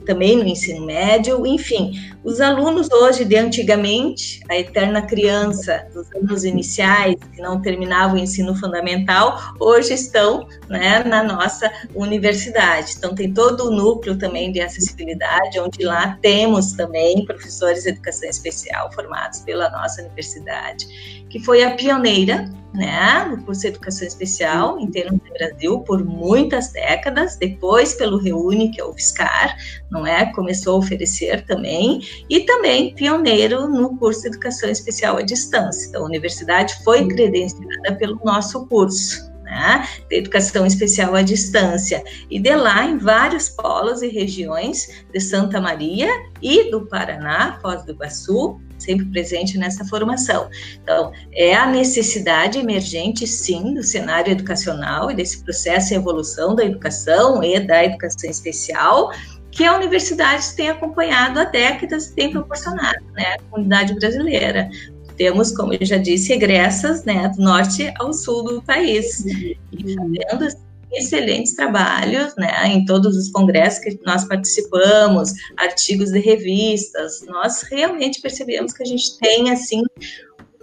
também 0.05 0.37
no 0.37 0.45
ensino 0.45 0.85
médio, 0.85 1.45
enfim, 1.45 1.93
os 2.23 2.39
alunos 2.39 2.89
hoje 2.91 3.25
de 3.25 3.35
antigamente, 3.35 4.39
a 4.49 4.57
eterna 4.57 5.01
criança 5.01 5.85
dos 5.93 6.07
anos 6.15 6.45
iniciais, 6.45 7.15
que 7.33 7.41
não 7.41 7.61
terminavam 7.61 8.15
o 8.15 8.19
ensino 8.19 8.55
fundamental, 8.55 9.37
hoje 9.59 9.93
estão 9.93 10.47
né, 10.69 11.03
na 11.03 11.21
nossa 11.21 11.71
universidade. 11.93 12.95
Então, 12.97 13.13
tem 13.13 13.33
todo 13.33 13.67
o 13.67 13.71
núcleo 13.71 14.17
também 14.17 14.51
de 14.51 14.61
acessibilidade, 14.61 15.59
onde 15.59 15.83
lá 15.83 16.17
temos 16.21 16.73
também 16.73 17.25
professores 17.25 17.83
de 17.83 17.89
educação 17.89 18.29
especial 18.29 18.91
formados 18.93 19.39
pela 19.41 19.69
nossa 19.69 20.01
universidade, 20.01 20.87
que 21.29 21.39
foi 21.39 21.63
a 21.63 21.75
pioneira 21.75 22.49
né, 22.73 23.25
no 23.29 23.43
curso 23.43 23.61
de 23.61 23.67
educação 23.67 24.07
especial 24.07 24.79
em 24.79 24.89
termos 24.89 25.19
do 25.19 25.33
Brasil 25.33 25.79
por 25.81 26.03
muitas 26.03 26.71
décadas, 26.71 27.35
depois 27.35 27.93
pelo 27.93 28.17
Reúne, 28.17 28.71
que 28.71 28.81
é 28.81 28.83
o 28.83 28.93
FISCAR, 28.93 29.55
não 29.93 30.05
é, 30.05 30.25
começou 30.33 30.75
a 30.75 30.79
oferecer 30.79 31.45
também, 31.45 32.01
e 32.29 32.41
também 32.41 32.93
pioneiro 32.95 33.69
no 33.69 33.95
curso 33.97 34.23
de 34.23 34.29
educação 34.29 34.69
especial 34.69 35.17
à 35.17 35.21
distância. 35.21 35.87
Então, 35.87 36.01
a 36.01 36.05
universidade 36.05 36.75
foi 36.83 37.07
credenciada 37.07 37.95
pelo 37.97 38.19
nosso 38.25 38.65
curso. 38.67 39.31
Né, 39.43 39.87
de 40.09 40.15
educação 40.15 40.65
especial 40.65 41.13
à 41.13 41.21
distância, 41.21 42.01
e 42.31 42.39
de 42.39 42.55
lá 42.55 42.85
em 42.85 42.97
vários 42.97 43.49
polos 43.49 44.01
e 44.01 44.07
regiões 44.07 45.05
de 45.13 45.19
Santa 45.19 45.61
Maria 45.61 46.09
e 46.41 46.71
do 46.71 46.87
Paraná, 46.87 47.59
Foz 47.61 47.83
do 47.83 47.91
Iguaçu, 47.91 48.59
sempre 48.79 49.05
presente 49.05 49.57
nessa 49.57 49.85
formação. 49.85 50.49
Então, 50.81 51.11
é 51.31 51.55
a 51.55 51.67
necessidade 51.67 52.57
emergente, 52.57 53.25
sim, 53.25 53.73
do 53.73 53.83
cenário 53.83 54.31
educacional 54.31 55.11
e 55.11 55.15
desse 55.15 55.43
processo 55.43 55.89
de 55.89 55.95
evolução 55.95 56.55
da 56.55 56.65
educação 56.65 57.43
e 57.43 57.59
da 57.59 57.83
educação 57.83 58.29
especial, 58.29 59.11
que 59.53 59.63
a 59.63 59.75
universidade 59.75 60.55
tem 60.55 60.69
acompanhado 60.69 61.39
há 61.39 61.43
décadas 61.43 62.07
e 62.07 62.15
tem 62.15 62.31
proporcionado, 62.31 63.03
né, 63.13 63.35
à 63.35 63.41
comunidade 63.49 63.93
brasileira. 63.93 64.69
Temos, 65.15 65.55
como 65.55 65.73
eu 65.73 65.85
já 65.85 65.97
disse, 65.97 66.33
egressas 66.33 67.03
né, 67.03 67.29
do 67.29 67.43
norte 67.43 67.93
ao 67.99 68.11
sul 68.11 68.43
do 68.43 68.61
país, 68.63 69.23
e 69.25 69.57
fazendo 69.71 70.45
assim, 70.45 70.57
excelentes 70.91 71.55
trabalhos, 71.55 72.35
né, 72.35 72.67
em 72.67 72.83
todos 72.85 73.15
os 73.15 73.29
congressos 73.29 73.79
que 73.79 73.99
nós 74.03 74.25
participamos, 74.25 75.33
artigos 75.57 76.11
de 76.11 76.19
revistas, 76.19 77.23
nós 77.27 77.61
realmente 77.63 78.21
percebemos 78.21 78.73
que 78.73 78.81
a 78.81 78.87
gente 78.87 79.17
tem, 79.19 79.51
assim, 79.51 79.83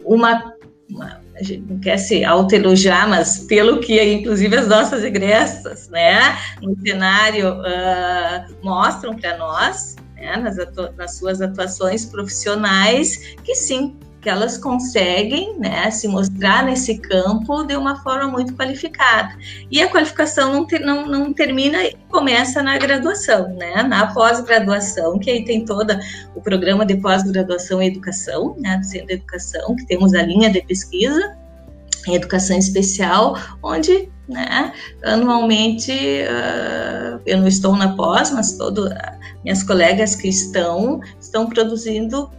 uma, 0.05 0.53
uma 0.88 1.20
a 1.41 1.43
gente 1.43 1.64
não 1.66 1.78
quer 1.78 1.97
se 1.97 2.24
autoelogiar, 2.24 3.09
mas 3.09 3.38
pelo 3.38 3.80
que, 3.80 4.03
inclusive, 4.03 4.57
as 4.57 4.68
nossas 4.68 5.03
egressas, 5.03 5.88
né, 5.88 6.36
no 6.62 6.78
cenário 6.80 7.55
uh, 7.55 8.57
mostram 8.62 9.16
para 9.16 9.38
nós, 9.38 9.97
né, 10.16 10.36
nas, 10.36 10.57
nas 10.97 11.16
suas 11.16 11.41
atuações 11.41 12.05
profissionais, 12.05 13.34
que 13.43 13.55
sim, 13.55 13.97
que 14.20 14.28
elas 14.28 14.58
conseguem 14.58 15.58
né, 15.58 15.90
se 15.90 16.06
mostrar 16.06 16.64
nesse 16.64 16.98
campo 16.98 17.64
de 17.64 17.74
uma 17.74 18.02
forma 18.02 18.28
muito 18.28 18.54
qualificada. 18.54 19.34
E 19.70 19.80
a 19.80 19.88
qualificação 19.88 20.52
não, 20.52 20.66
ter, 20.66 20.80
não, 20.80 21.06
não 21.06 21.32
termina 21.32 21.84
e 21.84 21.96
começa 22.08 22.62
na 22.62 22.76
graduação, 22.76 23.48
né, 23.54 23.82
na 23.82 24.12
pós-graduação, 24.12 25.18
que 25.18 25.30
aí 25.30 25.44
tem 25.44 25.64
todo 25.64 25.98
o 26.34 26.40
programa 26.40 26.84
de 26.84 26.96
pós-graduação 26.96 27.80
em 27.80 27.88
educação, 27.88 28.54
né, 28.58 28.76
do 28.76 28.84
Centro 28.84 29.08
de 29.08 29.14
Educação, 29.14 29.74
que 29.74 29.86
temos 29.86 30.12
a 30.14 30.22
linha 30.22 30.50
de 30.50 30.60
pesquisa 30.62 31.36
em 32.06 32.14
educação 32.14 32.56
especial, 32.56 33.38
onde 33.62 34.10
né, 34.28 34.72
anualmente 35.02 35.92
uh, 35.92 37.20
eu 37.26 37.38
não 37.38 37.48
estou 37.48 37.76
na 37.76 37.94
pós, 37.96 38.30
mas 38.30 38.52
todas 38.52 38.92
minhas 39.42 39.62
colegas 39.62 40.14
que 40.14 40.28
estão 40.28 41.00
estão 41.20 41.48
produzindo 41.48 42.30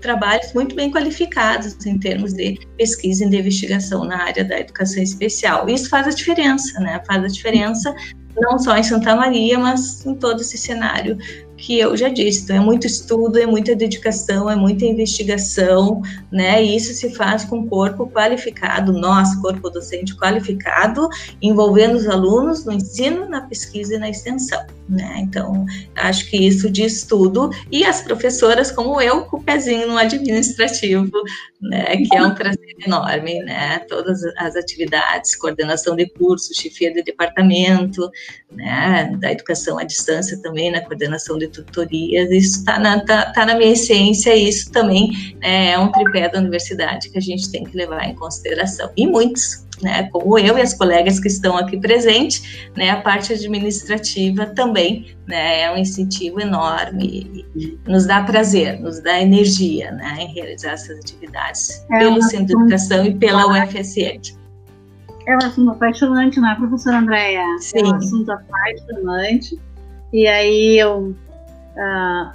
trabalhos 0.00 0.52
muito 0.52 0.74
bem 0.74 0.90
qualificados 0.90 1.84
em 1.86 1.98
termos 1.98 2.32
de 2.32 2.58
pesquisa 2.76 3.24
e 3.24 3.30
de 3.30 3.38
investigação 3.38 4.04
na 4.04 4.22
área 4.22 4.44
da 4.44 4.60
educação 4.60 5.02
especial. 5.02 5.68
Isso 5.68 5.88
faz 5.88 6.06
a 6.06 6.10
diferença, 6.10 6.78
né? 6.80 7.02
Faz 7.06 7.24
a 7.24 7.28
diferença 7.28 7.94
não 8.36 8.58
só 8.58 8.76
em 8.76 8.82
Santa 8.82 9.14
Maria, 9.14 9.58
mas 9.58 10.04
em 10.04 10.14
todo 10.14 10.40
esse 10.40 10.58
cenário 10.58 11.16
que 11.56 11.78
eu 11.78 11.96
já 11.96 12.08
disse. 12.08 12.44
Então, 12.44 12.56
é 12.56 12.60
muito 12.60 12.86
estudo, 12.86 13.38
é 13.38 13.46
muita 13.46 13.74
dedicação, 13.74 14.50
é 14.50 14.56
muita 14.56 14.84
investigação, 14.84 16.02
né? 16.30 16.62
E 16.62 16.76
isso 16.76 16.92
se 16.92 17.14
faz 17.14 17.44
com 17.44 17.66
corpo 17.66 18.10
qualificado, 18.10 18.92
nosso 18.92 19.40
corpo 19.40 19.70
docente 19.70 20.16
qualificado, 20.16 21.08
envolvendo 21.40 21.96
os 21.96 22.06
alunos 22.08 22.64
no 22.64 22.72
ensino, 22.72 23.28
na 23.28 23.42
pesquisa 23.42 23.94
e 23.94 23.98
na 23.98 24.10
extensão, 24.10 24.64
né? 24.88 25.16
Então, 25.18 25.64
acho 25.96 26.28
que 26.28 26.36
isso 26.36 26.68
diz 26.70 27.04
tudo. 27.04 27.50
E 27.70 27.84
as 27.84 28.02
professoras, 28.02 28.70
como 28.70 29.00
eu, 29.00 29.22
com 29.22 29.38
o 29.38 29.42
pezinho 29.42 29.88
no 29.88 29.96
administrativo, 29.96 31.10
né? 31.64 31.96
Que 31.96 32.16
é 32.16 32.22
um 32.22 32.34
prazer 32.34 32.76
enorme, 32.86 33.40
né? 33.40 33.78
Todas 33.88 34.22
as 34.38 34.56
atividades, 34.56 35.34
coordenação 35.34 35.96
de 35.96 36.08
curso, 36.10 36.54
chefia 36.54 36.92
de 36.92 37.02
departamento, 37.02 38.10
né? 38.52 39.16
Da 39.18 39.32
educação 39.32 39.78
à 39.78 39.84
distância 39.84 40.40
também, 40.42 40.70
na 40.70 40.80
coordenação 40.82 41.38
de 41.38 41.48
tutorias, 41.48 42.30
isso 42.30 42.58
está 42.58 42.78
na, 42.78 43.00
tá, 43.04 43.32
tá 43.32 43.46
na 43.46 43.54
minha 43.54 43.72
essência, 43.72 44.34
e 44.34 44.48
isso 44.48 44.70
também 44.70 45.10
né, 45.40 45.72
é 45.72 45.78
um 45.78 45.90
tripé 45.90 46.28
da 46.28 46.38
universidade 46.38 47.10
que 47.10 47.18
a 47.18 47.22
gente 47.22 47.50
tem 47.50 47.64
que 47.64 47.76
levar 47.76 48.04
em 48.04 48.14
consideração. 48.14 48.90
E 48.96 49.06
muitos, 49.06 49.64
né, 49.82 50.08
como 50.10 50.38
eu 50.38 50.56
e 50.58 50.62
as 50.62 50.74
colegas 50.74 51.18
que 51.18 51.28
estão 51.28 51.56
aqui 51.56 51.78
presentes, 51.78 52.68
né, 52.76 52.90
a 52.90 53.00
parte 53.00 53.32
administrativa 53.32 54.46
também 54.46 55.16
né, 55.26 55.62
é 55.62 55.72
um 55.72 55.76
incentivo 55.76 56.40
enorme, 56.40 57.44
nos 57.86 58.06
dá 58.06 58.22
prazer, 58.22 58.80
nos 58.80 59.00
dá 59.00 59.20
energia 59.20 59.90
né, 59.92 60.16
em 60.20 60.34
realizar 60.34 60.72
essas 60.72 60.98
atividades 60.98 61.84
é 61.90 61.98
pelo 61.98 62.22
Centro 62.22 62.46
de 62.46 62.62
Educação 62.62 63.04
e 63.04 63.14
pela 63.14 63.46
UFSM. 63.46 64.38
É 65.26 65.34
um 65.34 65.38
assunto 65.38 65.70
apaixonante, 65.70 66.38
não 66.38 66.50
é, 66.50 66.54
professora 66.54 66.98
Andréia? 66.98 67.44
Sim. 67.58 67.78
É 67.78 67.84
um 67.84 67.94
assunto 67.94 68.30
apaixonante. 68.30 69.58
E 70.12 70.26
aí 70.26 70.78
eu, 70.78 71.16
uh, 71.76 72.32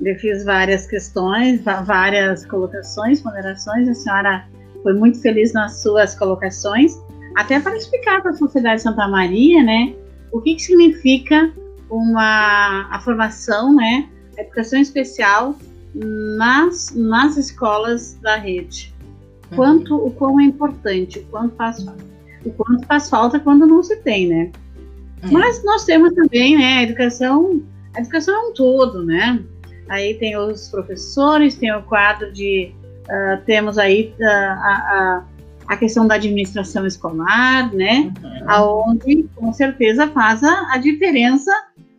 eu 0.00 0.14
fiz 0.16 0.42
várias 0.44 0.86
questões, 0.86 1.62
várias 1.62 2.46
colocações, 2.46 3.20
ponderações. 3.20 3.88
A 3.88 3.94
senhora 3.94 4.46
foi 4.82 4.94
muito 4.94 5.20
feliz 5.20 5.52
nas 5.52 5.82
suas 5.82 6.14
colocações, 6.14 7.00
até 7.36 7.60
para 7.60 7.76
explicar 7.76 8.20
para 8.20 8.32
a 8.32 8.34
Sociedade 8.34 8.82
Santa 8.82 9.08
Maria, 9.08 9.62
né, 9.62 9.94
o 10.30 10.40
que, 10.40 10.54
que 10.54 10.62
significa 10.62 11.52
uma 11.90 12.88
a 12.90 13.00
formação, 13.00 13.74
né, 13.74 14.08
a 14.36 14.42
educação 14.42 14.80
especial 14.80 15.56
nas, 15.94 16.94
nas 16.94 17.36
escolas 17.36 18.14
da 18.22 18.36
rede. 18.36 18.94
Uhum. 19.50 19.56
Quanto, 19.56 19.96
o 19.96 20.10
quão 20.10 20.40
é 20.40 20.44
importante, 20.44 21.18
o 21.18 21.26
quanto 21.26 21.54
faz, 21.56 21.86
o 22.44 22.50
quanto 22.52 22.86
faz 22.86 23.10
falta 23.10 23.38
quando 23.38 23.66
não 23.66 23.82
se 23.82 23.96
tem, 23.96 24.26
né? 24.28 24.50
Uhum. 25.22 25.32
Mas 25.32 25.62
nós 25.64 25.84
temos 25.84 26.12
também, 26.14 26.56
né, 26.56 26.78
a 26.78 26.82
educação, 26.82 27.62
a 27.94 28.00
educação 28.00 28.34
é 28.34 28.48
um 28.48 28.54
todo, 28.54 29.04
né? 29.04 29.42
Aí 29.88 30.14
tem 30.14 30.36
os 30.36 30.68
professores, 30.68 31.54
tem 31.54 31.70
o 31.74 31.82
quadro 31.82 32.32
de, 32.32 32.74
uh, 33.04 33.44
temos 33.44 33.78
aí 33.78 34.14
uh, 34.18 34.24
a, 34.24 35.24
a, 35.68 35.74
a, 35.74 35.76
questão 35.76 36.06
da 36.06 36.14
administração 36.14 36.86
escolar, 36.86 37.72
né? 37.74 38.12
Uhum. 38.22 38.50
Aonde, 38.50 39.28
com 39.34 39.52
certeza, 39.52 40.08
faz 40.08 40.42
a, 40.42 40.72
a 40.72 40.78
diferença 40.78 41.50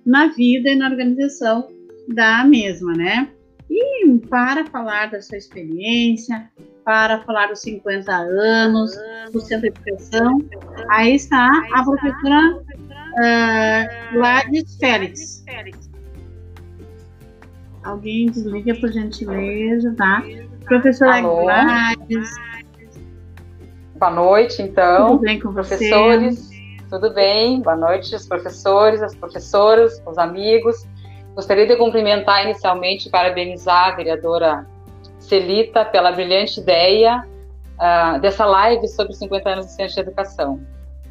na 0.06 0.28
vida 0.28 0.70
e 0.70 0.76
na 0.76 0.90
organização 0.90 1.68
da 2.08 2.44
mesma, 2.44 2.94
né? 2.94 3.30
E 3.70 4.18
para 4.30 4.66
falar 4.66 5.10
da 5.10 5.22
sua 5.22 5.38
experiência, 5.38 6.50
para 6.84 7.22
falar 7.22 7.48
dos 7.48 7.62
50 7.62 8.12
anos 8.14 8.92
do 9.32 9.40
Centro 9.42 9.72
de 9.72 9.80
Educação, 9.80 10.40
aí 10.90 11.16
está 11.16 11.50
a 11.74 11.84
professora 11.84 12.58
uh, 13.14 14.14
Gladys 14.14 14.78
Félix. 14.78 15.44
Alguém 17.84 18.28
desliga, 18.28 18.76
por 18.76 18.92
gentileza, 18.92 19.94
tá? 19.96 20.24
Professora 20.66 21.18
Alô. 21.18 21.44
Gladys. 21.44 22.30
Boa 23.96 24.12
noite, 24.12 24.62
então. 24.62 25.12
Tudo 25.12 25.22
bem 25.22 25.40
com 25.40 25.54
professores, 25.54 26.48
você? 26.48 26.78
tudo 26.90 27.14
bem? 27.14 27.62
Boa 27.62 27.76
noite, 27.76 28.16
os 28.16 28.28
professores, 28.28 29.02
as 29.02 29.16
professoras, 29.16 30.02
os 30.06 30.18
amigos. 30.18 30.88
Gostaria 31.36 31.66
de 31.66 31.76
cumprimentar 31.76 32.44
inicialmente 32.44 33.08
e 33.08 33.12
parabenizar 33.12 33.90
a 33.90 33.96
vereadora 33.96 34.68
Celita 35.20 35.86
pela 35.86 36.12
brilhante 36.12 36.60
ideia 36.60 37.26
uh, 37.80 38.20
dessa 38.20 38.46
live 38.46 38.88
sobre 38.88 39.14
50 39.14 39.50
anos 39.50 39.66
de 39.68 39.72
ciência 39.72 40.04
de 40.04 40.10
educação. 40.10 40.60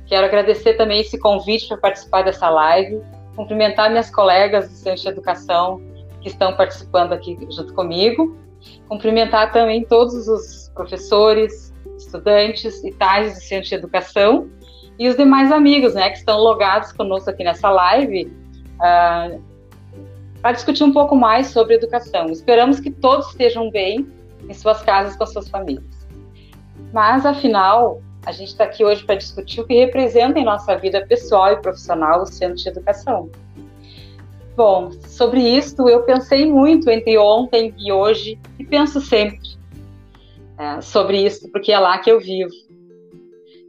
Quero 0.07 0.27
agradecer 0.27 0.75
também 0.75 1.01
esse 1.01 1.19
convite 1.19 1.69
para 1.69 1.79
participar 1.79 2.23
dessa 2.23 2.49
live, 2.51 3.01
cumprimentar 3.35 3.91
minhas 3.91 4.11
colegas 4.11 4.69
de 4.69 4.77
ciência 4.77 5.11
de 5.11 5.19
educação 5.19 5.81
que 6.21 6.29
estão 6.29 6.55
participando 6.55 7.13
aqui 7.15 7.39
junto 7.51 7.73
comigo, 7.75 8.37
cumprimentar 8.89 9.53
também 9.53 9.85
todos 9.85 10.29
os 10.29 10.71
professores, 10.75 11.73
estudantes 11.97 12.83
e 12.85 12.93
tais 12.93 13.35
de 13.35 13.41
ciência 13.41 13.77
de 13.77 13.85
educação 13.85 14.49
e 14.99 15.09
os 15.09 15.17
demais 15.17 15.51
amigos, 15.51 15.95
né, 15.95 16.11
que 16.11 16.19
estão 16.19 16.39
logados 16.39 16.93
conosco 16.93 17.31
aqui 17.31 17.45
nessa 17.45 17.71
live. 17.71 18.33
Uh, 18.77 19.53
para 20.43 20.53
discutir 20.53 20.83
um 20.83 20.93
pouco 20.93 21.15
mais 21.15 21.47
sobre 21.47 21.77
educação. 21.77 22.27
Esperamos 22.27 22.81
que 22.81 22.91
todos 22.91 23.29
estejam 23.29 23.71
bem 23.71 24.09
em 24.49 24.53
suas 24.53 24.83
casas 24.83 25.17
com 25.17 25.25
suas 25.25 25.49
famílias. 25.49 25.85
Mas, 26.93 27.25
afinal, 27.25 28.03
a 28.27 28.33
gente 28.33 28.49
está 28.49 28.65
aqui 28.65 28.85
hoje 28.85 29.05
para 29.05 29.15
discutir 29.15 29.61
o 29.61 29.67
que 29.67 29.75
representa 29.75 30.41
em 30.41 30.45
nossa 30.45 30.77
vida 30.77 31.07
pessoal 31.07 31.53
e 31.53 31.57
profissional 31.63 32.23
o 32.23 32.27
centro 32.27 32.57
de 32.57 32.69
educação. 32.69 33.31
Bom, 34.57 34.91
sobre 35.07 35.41
isso 35.41 35.89
eu 35.89 36.03
pensei 36.03 36.45
muito 36.47 36.91
entre 36.91 37.17
ontem 37.17 37.75
e 37.79 37.91
hoje 37.91 38.39
e 38.59 38.65
penso 38.65 39.01
sempre 39.01 39.41
é, 40.59 40.81
sobre 40.81 41.25
isso, 41.25 41.51
porque 41.51 41.73
é 41.73 41.79
lá 41.79 41.99
que 41.99 42.11
eu 42.11 42.21
vivo. 42.21 42.53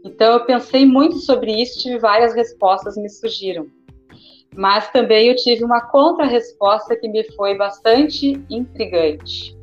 Então 0.03 0.34
eu 0.34 0.45
pensei 0.45 0.86
muito 0.86 1.17
sobre 1.19 1.51
isso, 1.61 1.79
tive 1.79 1.97
várias 1.99 2.36
respostas 2.36 2.97
me 2.97 3.09
surgiram 3.09 3.67
mas 4.55 4.89
também 4.91 5.27
eu 5.27 5.36
tive 5.36 5.63
uma 5.63 5.81
contra-resposta 5.81 6.95
que 6.95 7.07
me 7.07 7.23
foi 7.36 7.55
bastante 7.57 8.43
intrigante. 8.49 9.57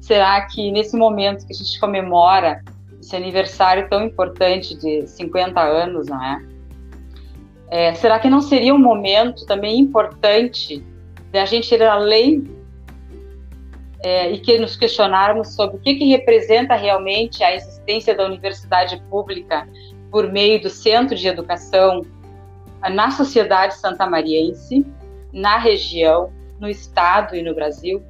Será 0.00 0.46
que 0.46 0.70
nesse 0.70 0.96
momento 0.96 1.46
que 1.46 1.52
a 1.52 1.56
gente 1.56 1.80
comemora 1.80 2.62
esse 3.00 3.16
aniversário 3.16 3.88
tão 3.88 4.04
importante 4.04 4.76
de 4.76 5.06
50 5.06 5.60
anos, 5.60 6.06
não 6.06 6.22
é? 6.22 6.53
É 7.76 7.92
será 7.92 8.20
que 8.20 8.30
não 8.30 8.40
seria 8.40 8.72
um 8.72 8.78
momento 8.78 9.44
também 9.46 9.80
importante 9.80 10.80
de 11.32 11.38
a 11.40 11.44
gente 11.44 11.74
ir 11.74 11.82
além 11.82 12.48
é, 14.00 14.30
e 14.30 14.38
que 14.38 14.56
nos 14.60 14.76
questionarmos 14.76 15.56
sobre 15.56 15.78
o 15.78 15.80
que, 15.80 15.96
que 15.96 16.04
representa 16.04 16.76
realmente 16.76 17.42
a 17.42 17.52
existência 17.52 18.14
da 18.14 18.26
universidade 18.26 19.02
pública 19.10 19.68
por 20.08 20.30
meio 20.30 20.62
do 20.62 20.70
centro 20.70 21.16
de 21.16 21.26
educação 21.26 22.02
na 22.92 23.10
sociedade 23.10 23.74
santamariense, 23.74 24.86
na 25.32 25.58
região, 25.58 26.32
no 26.60 26.68
estado 26.68 27.34
e 27.34 27.42
no 27.42 27.56
Brasil, 27.56 28.00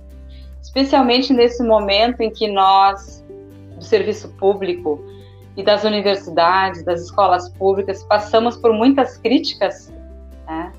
especialmente 0.61 1.33
nesse 1.33 1.63
momento 1.63 2.21
em 2.21 2.31
que 2.31 2.49
nós, 2.49 3.25
do 3.79 3.83
serviço 3.83 4.29
público 4.35 5.03
e 5.57 5.63
das 5.63 5.85
universidades, 5.85 6.85
das 6.85 7.03
escolas 7.03 7.49
públicas, 7.51 8.03
passamos 8.05 8.57
por 8.57 8.73
muitas 8.73 9.17
críticas. 9.17 9.93
Né? 10.47 10.73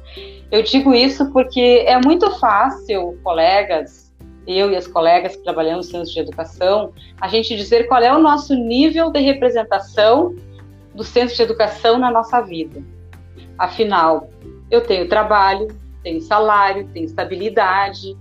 Eu 0.51 0.61
digo 0.63 0.93
isso 0.93 1.32
porque 1.32 1.84
é 1.88 1.99
muito 1.99 2.30
fácil, 2.39 3.17
colegas, 3.23 4.13
eu 4.47 4.71
e 4.71 4.76
as 4.76 4.86
colegas 4.86 5.36
que 5.36 5.43
trabalhamos 5.43 5.88
no 5.88 5.91
centro 5.91 6.11
de 6.11 6.19
educação, 6.19 6.93
a 7.19 7.28
gente 7.28 7.55
dizer 7.55 7.88
qual 7.88 8.01
é 8.01 8.13
o 8.13 8.19
nosso 8.19 8.53
nível 8.53 9.11
de 9.11 9.19
representação 9.19 10.36
do 10.93 11.03
centro 11.03 11.36
de 11.36 11.41
educação 11.41 11.97
na 11.97 12.11
nossa 12.11 12.41
vida. 12.41 12.82
Afinal, 13.57 14.30
eu 14.69 14.82
tenho 14.82 15.07
trabalho, 15.09 15.67
tenho 16.03 16.21
salário, 16.21 16.88
tenho 16.93 17.05
estabilidade, 17.05 18.15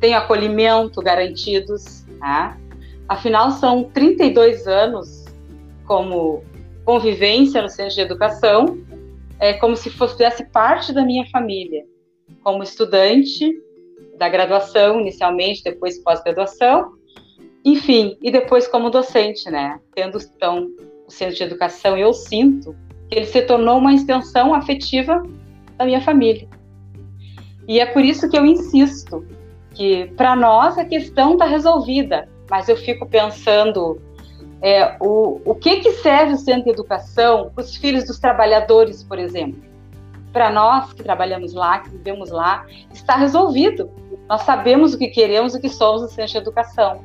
tenho 0.00 0.16
acolhimento 0.16 1.00
garantidos. 1.00 2.04
Né? 2.18 2.56
Afinal, 3.08 3.52
são 3.52 3.84
32 3.84 4.66
anos 4.66 5.24
como 5.84 6.42
convivência 6.84 7.62
no 7.62 7.68
centro 7.68 7.94
de 7.94 8.00
educação, 8.00 8.78
é 9.38 9.52
como 9.52 9.76
se 9.76 9.90
fosse 9.90 10.44
parte 10.52 10.92
da 10.92 11.04
minha 11.04 11.26
família, 11.30 11.84
como 12.42 12.62
estudante 12.62 13.52
da 14.18 14.28
graduação 14.28 15.00
inicialmente, 15.00 15.62
depois 15.62 15.98
pós-graduação, 16.02 16.92
enfim, 17.64 18.16
e 18.22 18.30
depois 18.30 18.66
como 18.66 18.90
docente, 18.90 19.50
né? 19.50 19.78
Tendo 19.94 20.18
então 20.18 20.68
o 21.06 21.10
centro 21.10 21.36
de 21.36 21.42
educação, 21.42 21.96
eu 21.96 22.12
sinto 22.12 22.74
que 23.08 23.18
ele 23.18 23.26
se 23.26 23.42
tornou 23.42 23.78
uma 23.78 23.92
extensão 23.92 24.54
afetiva 24.54 25.22
da 25.76 25.84
minha 25.84 26.00
família. 26.00 26.48
E 27.68 27.80
é 27.80 27.86
por 27.86 28.04
isso 28.04 28.28
que 28.28 28.38
eu 28.38 28.46
insisto 28.46 29.26
que 29.74 30.06
para 30.16 30.34
nós 30.34 30.78
a 30.78 30.84
questão 30.84 31.32
está 31.32 31.44
resolvida, 31.44 32.28
mas 32.50 32.68
eu 32.68 32.76
fico 32.76 33.06
pensando 33.06 34.00
é, 34.62 34.96
o, 35.00 35.40
o 35.44 35.54
que, 35.54 35.80
que 35.80 35.92
serve 35.92 36.34
o 36.34 36.38
centro 36.38 36.64
de 36.64 36.70
educação 36.70 37.50
para 37.54 37.62
os 37.62 37.76
filhos 37.76 38.04
dos 38.04 38.18
trabalhadores, 38.18 39.02
por 39.02 39.18
exemplo. 39.18 39.60
Para 40.32 40.50
nós 40.50 40.92
que 40.92 41.02
trabalhamos 41.02 41.54
lá, 41.54 41.78
que 41.78 41.90
vivemos 41.90 42.30
lá, 42.30 42.66
está 42.92 43.16
resolvido. 43.16 43.90
Nós 44.28 44.42
sabemos 44.42 44.94
o 44.94 44.98
que 44.98 45.08
queremos 45.08 45.54
o 45.54 45.60
que 45.60 45.68
somos 45.68 46.02
no 46.02 46.08
centro 46.08 46.32
de 46.32 46.38
educação. 46.38 47.00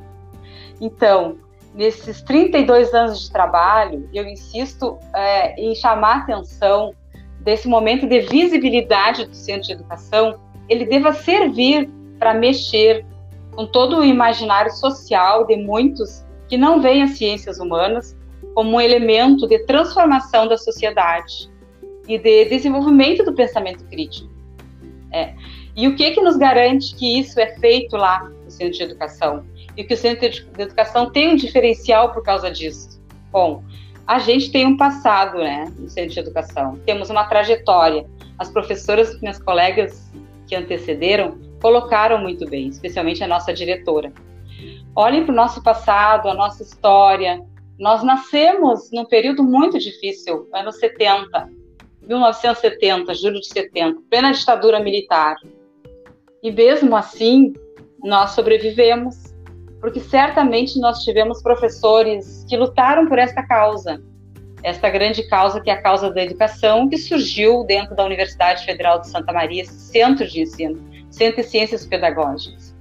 Então, 0.80 1.36
nesses 1.74 2.22
32 2.22 2.92
anos 2.92 3.22
de 3.22 3.30
trabalho, 3.30 4.08
eu 4.12 4.26
insisto 4.26 4.98
é, 5.14 5.54
em 5.60 5.74
chamar 5.74 6.14
a 6.14 6.18
atenção 6.18 6.92
desse 7.40 7.68
momento 7.68 8.06
de 8.06 8.20
visibilidade 8.20 9.26
do 9.26 9.34
centro 9.34 9.66
de 9.66 9.72
educação, 9.72 10.38
ele 10.68 10.84
deva 10.84 11.12
servir 11.12 11.90
para 12.18 12.34
mexer 12.34 13.04
com 13.54 13.66
todo 13.66 13.98
o 13.98 14.04
imaginário 14.04 14.72
social 14.72 15.46
de 15.46 15.56
muitos 15.56 16.24
que 16.48 16.56
não 16.56 16.80
veem 16.80 17.02
as 17.02 17.16
ciências 17.16 17.58
humanas 17.58 18.16
como 18.54 18.76
um 18.76 18.80
elemento 18.80 19.46
de 19.46 19.58
transformação 19.60 20.46
da 20.46 20.58
sociedade 20.58 21.50
e 22.08 22.18
de 22.18 22.44
desenvolvimento 22.46 23.24
do 23.24 23.32
pensamento 23.32 23.84
crítico. 23.84 24.30
É. 25.12 25.34
E 25.74 25.86
o 25.88 25.96
que 25.96 26.10
que 26.10 26.20
nos 26.20 26.36
garante 26.36 26.94
que 26.94 27.18
isso 27.18 27.38
é 27.40 27.58
feito 27.58 27.96
lá 27.96 28.30
no 28.44 28.50
centro 28.50 28.76
de 28.76 28.82
educação? 28.82 29.44
e 29.76 29.84
que 29.84 29.94
o 29.94 29.96
centro 29.96 30.28
de 30.28 30.46
educação 30.58 31.10
tem 31.10 31.28
um 31.28 31.36
diferencial 31.36 32.12
por 32.12 32.22
causa 32.22 32.50
disso. 32.50 33.00
Bom, 33.30 33.62
a 34.06 34.18
gente 34.18 34.50
tem 34.50 34.66
um 34.66 34.76
passado, 34.76 35.38
né, 35.38 35.72
no 35.78 35.88
centro 35.88 36.12
de 36.12 36.20
educação. 36.20 36.78
Temos 36.84 37.08
uma 37.08 37.24
trajetória. 37.24 38.06
As 38.38 38.50
professoras, 38.50 39.18
minhas 39.20 39.38
colegas 39.38 40.10
que 40.46 40.54
antecederam, 40.54 41.38
colocaram 41.62 42.18
muito 42.18 42.44
bem, 42.44 42.66
especialmente 42.66 43.22
a 43.22 43.28
nossa 43.28 43.54
diretora. 43.54 44.12
Olhem 44.96 45.24
para 45.24 45.32
o 45.32 45.36
nosso 45.36 45.62
passado, 45.62 46.28
a 46.28 46.34
nossa 46.34 46.62
história, 46.62 47.40
Nós 47.78 48.02
nascemos 48.04 48.90
num 48.92 49.04
período 49.06 49.42
muito 49.42 49.78
difícil, 49.78 50.46
anos 50.52 50.78
70, 50.78 51.48
1970, 52.02 53.14
julho 53.14 53.40
de 53.40 53.46
70, 53.46 54.00
plena 54.10 54.30
ditadura 54.30 54.78
militar. 54.78 55.34
E 56.42 56.52
mesmo 56.52 56.94
assim, 56.94 57.52
nós 58.04 58.32
sobrevivemos, 58.32 59.34
porque 59.80 59.98
certamente 59.98 60.78
nós 60.78 61.02
tivemos 61.02 61.42
professores 61.42 62.44
que 62.48 62.56
lutaram 62.56 63.08
por 63.08 63.18
esta 63.18 63.42
causa, 63.42 64.00
esta 64.62 64.88
grande 64.90 65.26
causa 65.28 65.60
que 65.60 65.70
é 65.70 65.72
a 65.72 65.82
causa 65.82 66.12
da 66.12 66.22
educação, 66.22 66.88
que 66.88 66.98
surgiu 66.98 67.64
dentro 67.64 67.96
da 67.96 68.04
Universidade 68.04 68.64
Federal 68.64 69.00
de 69.00 69.08
Santa 69.08 69.32
Maria, 69.32 69.64
Centro 69.64 70.28
de 70.28 70.42
Ensino, 70.42 70.91
Centro 71.12 71.42
de 71.42 71.48
Ciências 71.48 71.86
Pedagógicas. 71.86 72.74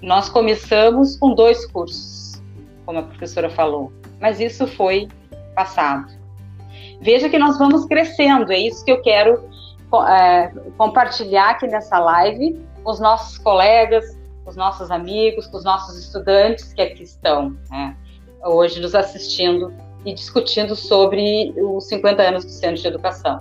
Nós 0.00 0.28
começamos 0.28 1.16
com 1.16 1.34
dois 1.34 1.66
cursos, 1.66 2.42
como 2.84 2.98
a 2.98 3.02
professora 3.02 3.50
falou, 3.50 3.92
mas 4.20 4.40
isso 4.40 4.66
foi 4.66 5.08
passado. 5.54 6.12
Veja 7.00 7.28
que 7.28 7.38
nós 7.38 7.58
vamos 7.58 7.84
crescendo, 7.86 8.52
é 8.52 8.58
isso 8.58 8.84
que 8.84 8.90
eu 8.90 9.02
quero 9.02 9.48
é, 10.08 10.48
compartilhar 10.78 11.50
aqui 11.50 11.66
nessa 11.66 11.98
live 11.98 12.58
com 12.82 12.90
os 12.90 13.00
nossos 13.00 13.38
colegas, 13.38 14.16
com 14.44 14.50
os 14.50 14.56
nossos 14.56 14.90
amigos, 14.90 15.46
com 15.46 15.56
os 15.56 15.64
nossos 15.64 15.98
estudantes 15.98 16.72
que 16.72 16.80
aqui 16.80 17.02
estão, 17.02 17.56
né, 17.70 17.96
hoje 18.44 18.80
nos 18.80 18.94
assistindo 18.94 19.72
e 20.04 20.14
discutindo 20.14 20.74
sobre 20.74 21.54
os 21.56 21.86
50 21.88 22.22
anos 22.22 22.44
do 22.44 22.50
Centro 22.50 22.80
de 22.80 22.88
Educação. 22.88 23.38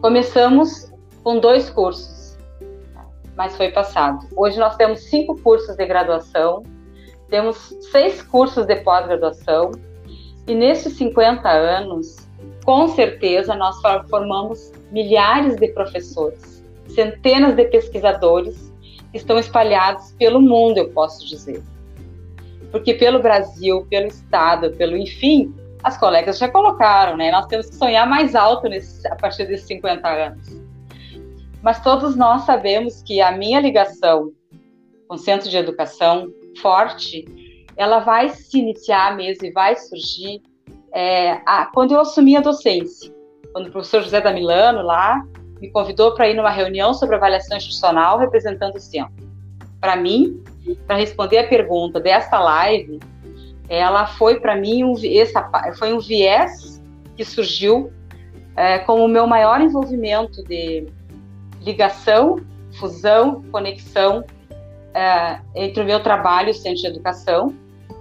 Começamos 0.00 0.92
com 1.24 1.38
dois 1.38 1.70
cursos, 1.70 2.11
mas 3.36 3.56
foi 3.56 3.70
passado. 3.70 4.26
Hoje 4.36 4.58
nós 4.58 4.76
temos 4.76 5.00
cinco 5.04 5.40
cursos 5.40 5.76
de 5.76 5.86
graduação, 5.86 6.62
temos 7.28 7.74
seis 7.90 8.22
cursos 8.22 8.66
de 8.66 8.76
pós-graduação, 8.76 9.72
e 10.46 10.54
nesses 10.54 10.94
50 10.94 11.48
anos, 11.48 12.16
com 12.64 12.88
certeza, 12.88 13.54
nós 13.54 13.80
formamos 14.08 14.72
milhares 14.90 15.56
de 15.56 15.68
professores, 15.68 16.64
centenas 16.88 17.54
de 17.54 17.64
pesquisadores 17.66 18.72
que 19.10 19.18
estão 19.18 19.38
espalhados 19.38 20.12
pelo 20.12 20.40
mundo, 20.40 20.78
eu 20.78 20.88
posso 20.90 21.26
dizer. 21.26 21.62
Porque 22.70 22.94
pelo 22.94 23.20
Brasil, 23.20 23.86
pelo 23.88 24.06
Estado, 24.06 24.72
pelo 24.72 24.96
enfim, 24.96 25.54
as 25.82 25.98
colegas 25.98 26.38
já 26.38 26.48
colocaram, 26.48 27.16
né? 27.16 27.30
Nós 27.30 27.46
temos 27.46 27.68
que 27.68 27.74
sonhar 27.76 28.08
mais 28.08 28.34
alto 28.34 28.68
nesse, 28.68 29.06
a 29.08 29.16
partir 29.16 29.46
desses 29.46 29.66
50 29.66 30.08
anos. 30.08 30.62
Mas 31.62 31.80
todos 31.82 32.16
nós 32.16 32.42
sabemos 32.42 33.02
que 33.02 33.20
a 33.20 33.32
minha 33.32 33.60
ligação 33.60 34.32
com 35.12 35.14
o 35.16 35.18
Centro 35.18 35.48
de 35.48 35.56
Educação 35.56 36.32
forte, 36.60 37.24
ela 37.76 38.00
vai 38.00 38.30
se 38.30 38.58
iniciar 38.58 39.14
mesmo 39.16 39.46
e 39.46 39.52
vai 39.52 39.76
surgir 39.76 40.40
é, 40.92 41.32
a, 41.46 41.66
quando 41.66 41.92
eu 41.92 42.00
assumi 42.00 42.36
a 42.36 42.40
docência. 42.40 43.14
Quando 43.52 43.68
o 43.68 43.70
professor 43.70 44.02
José 44.02 44.20
da 44.20 44.32
Milano, 44.32 44.82
lá, 44.82 45.22
me 45.60 45.70
convidou 45.70 46.14
para 46.14 46.28
ir 46.28 46.34
numa 46.34 46.50
reunião 46.50 46.94
sobre 46.94 47.16
avaliação 47.16 47.56
institucional 47.56 48.18
representando 48.18 48.76
o 48.76 48.80
centro. 48.80 49.30
Para 49.80 49.96
mim, 49.96 50.42
para 50.86 50.96
responder 50.96 51.38
a 51.38 51.48
pergunta 51.48 52.00
desta 52.00 52.38
live, 52.38 52.98
ela 53.68 54.06
foi 54.06 54.40
para 54.40 54.56
mim 54.56 54.84
um, 54.84 54.94
essa, 55.04 55.48
foi 55.78 55.92
um 55.92 55.98
viés 55.98 56.82
que 57.16 57.24
surgiu 57.24 57.92
é, 58.56 58.78
como 58.78 59.04
o 59.04 59.08
meu 59.08 59.26
maior 59.26 59.60
envolvimento 59.60 60.42
de 60.44 60.86
ligação, 61.64 62.40
fusão, 62.78 63.42
conexão 63.50 64.24
é, 64.94 65.40
entre 65.54 65.82
o 65.82 65.86
meu 65.86 66.02
trabalho 66.02 66.50
o 66.50 66.54
Centro 66.54 66.82
de 66.82 66.86
Educação. 66.86 67.54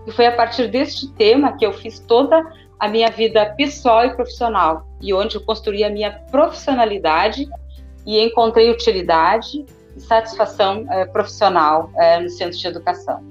E 0.06 0.12
foi 0.12 0.26
a 0.26 0.32
partir 0.32 0.68
deste 0.68 1.08
tema 1.14 1.56
que 1.58 1.66
eu 1.66 1.74
fiz 1.74 2.00
toda 2.00 2.44
a 2.80 2.88
minha 2.88 3.10
vida 3.10 3.46
pessoal 3.56 4.06
e 4.06 4.16
profissional, 4.16 4.88
e 5.00 5.14
onde 5.14 5.36
eu 5.36 5.42
construí 5.42 5.84
a 5.84 5.90
minha 5.90 6.12
profissionalidade 6.32 7.48
e 8.06 8.20
encontrei 8.20 8.72
utilidade 8.72 9.64
e 9.96 10.02
satisfação 10.02 10.86
é, 10.90 11.06
profissional 11.06 11.92
é, 11.96 12.20
no 12.20 12.30
Centro 12.30 12.58
de 12.58 12.68
Educação. 12.68 13.24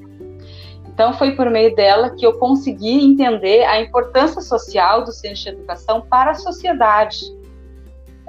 Então, 0.87 1.15
foi 1.15 1.35
por 1.35 1.49
meio 1.49 1.75
dela 1.75 2.11
que 2.11 2.27
eu 2.27 2.39
consegui 2.39 3.05
entender 3.05 3.65
a 3.65 3.81
importância 3.81 4.41
social 4.43 5.03
do 5.03 5.11
centro 5.11 5.43
de 5.43 5.49
educação 5.49 6.03
para 6.03 6.33
a 6.33 6.35
sociedade, 6.35 7.25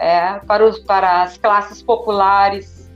é, 0.02 0.40
para, 0.48 0.66
os, 0.66 0.80
para 0.80 1.22
as 1.22 1.38
classes 1.38 1.84
populares, 1.84 2.92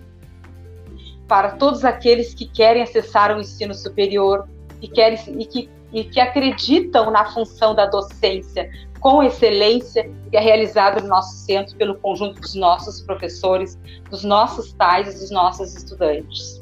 para 1.27 1.51
todos 1.51 1.85
aqueles 1.85 2.33
que 2.33 2.47
querem 2.47 2.81
acessar 2.81 3.35
o 3.37 3.39
ensino 3.39 3.75
superior 3.75 4.49
e, 4.81 4.87
querem, 4.87 5.19
e, 5.39 5.45
que, 5.45 5.69
e 5.93 6.03
que 6.03 6.19
acreditam 6.19 7.11
na 7.11 7.25
função 7.25 7.75
da 7.75 7.85
docência 7.85 8.71
com 8.99 9.21
excelência 9.21 10.09
que 10.31 10.35
é 10.35 10.39
realizada 10.39 10.99
no 10.99 11.07
nosso 11.07 11.35
centro 11.45 11.75
pelo 11.75 11.93
conjunto 11.99 12.41
dos 12.41 12.55
nossos 12.55 13.01
professores, 13.01 13.77
dos 14.09 14.23
nossos 14.23 14.73
pais 14.73 15.15
e 15.15 15.19
dos 15.19 15.29
nossos 15.29 15.75
estudantes. 15.75 16.59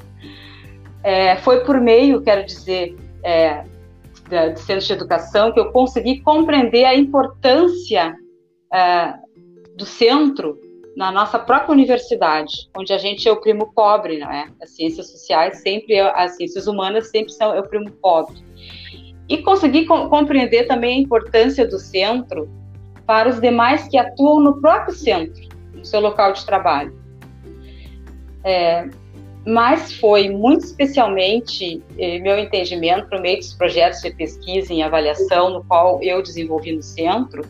É, 1.02 1.36
foi 1.36 1.64
por 1.64 1.80
meio, 1.80 2.20
quero 2.20 2.44
dizer, 2.44 2.94
é, 3.22 3.64
do 4.28 4.58
Centro 4.58 4.84
de 4.84 4.92
Educação 4.92 5.52
que 5.52 5.60
eu 5.60 5.72
consegui 5.72 6.20
compreender 6.20 6.84
a 6.84 6.94
importância 6.94 8.14
é, 8.70 9.23
do 9.74 9.84
centro 9.84 10.58
na 10.96 11.10
nossa 11.10 11.38
própria 11.38 11.72
universidade, 11.72 12.70
onde 12.76 12.92
a 12.92 12.98
gente 12.98 13.28
é 13.28 13.32
o 13.32 13.40
primo 13.40 13.72
pobre, 13.74 14.18
não 14.18 14.30
é? 14.30 14.48
As 14.62 14.70
ciências 14.70 15.10
sociais 15.10 15.60
sempre, 15.60 15.98
as 15.98 16.36
ciências 16.36 16.66
humanas 16.66 17.10
sempre 17.10 17.32
são 17.32 17.52
é 17.52 17.60
o 17.60 17.68
primo 17.68 17.90
pobre. 17.90 18.36
E 19.28 19.38
consegui 19.38 19.86
com, 19.86 20.08
compreender 20.08 20.66
também 20.66 20.98
a 20.98 21.02
importância 21.02 21.66
do 21.66 21.78
centro 21.78 22.48
para 23.06 23.28
os 23.28 23.40
demais 23.40 23.88
que 23.88 23.98
atuam 23.98 24.40
no 24.40 24.60
próprio 24.60 24.94
centro, 24.94 25.42
no 25.74 25.84
seu 25.84 26.00
local 26.00 26.32
de 26.32 26.46
trabalho. 26.46 26.96
É, 28.44 28.88
mas 29.46 29.94
foi 29.94 30.30
muito 30.30 30.64
especialmente 30.64 31.82
eh, 31.98 32.18
meu 32.20 32.38
entendimento 32.38 33.08
por 33.08 33.20
meio 33.20 33.38
dos 33.38 33.52
projetos 33.52 34.00
de 34.00 34.10
pesquisa 34.10 34.72
e 34.72 34.82
avaliação 34.82 35.50
no 35.50 35.64
qual 35.64 36.02
eu 36.02 36.22
desenvolvi 36.22 36.72
no 36.72 36.82
centro, 36.82 37.42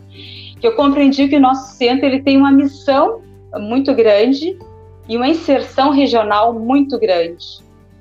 que 0.64 0.68
eu 0.68 0.76
compreendi 0.76 1.28
que 1.28 1.36
o 1.36 1.40
nosso 1.40 1.76
centro 1.76 2.06
ele 2.06 2.22
tem 2.22 2.38
uma 2.38 2.50
missão 2.50 3.20
muito 3.58 3.94
grande 3.94 4.58
e 5.06 5.14
uma 5.14 5.28
inserção 5.28 5.90
regional 5.90 6.54
muito 6.54 6.98
grande 6.98 7.58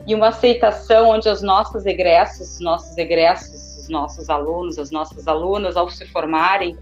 e 0.08 0.16
uma 0.16 0.30
aceitação 0.30 1.10
onde 1.10 1.28
os 1.28 1.42
nossos 1.42 1.86
egressos, 1.86 2.54
os 2.54 2.60
nossos 2.62 2.98
egressos, 2.98 3.80
os 3.80 3.90
nossos 3.90 4.30
alunos, 4.30 4.80
as 4.80 4.92
nossas 4.92 5.28
alunas 5.28 5.76
ao 5.76 5.90
se 5.90 6.06
formarem 6.06 6.78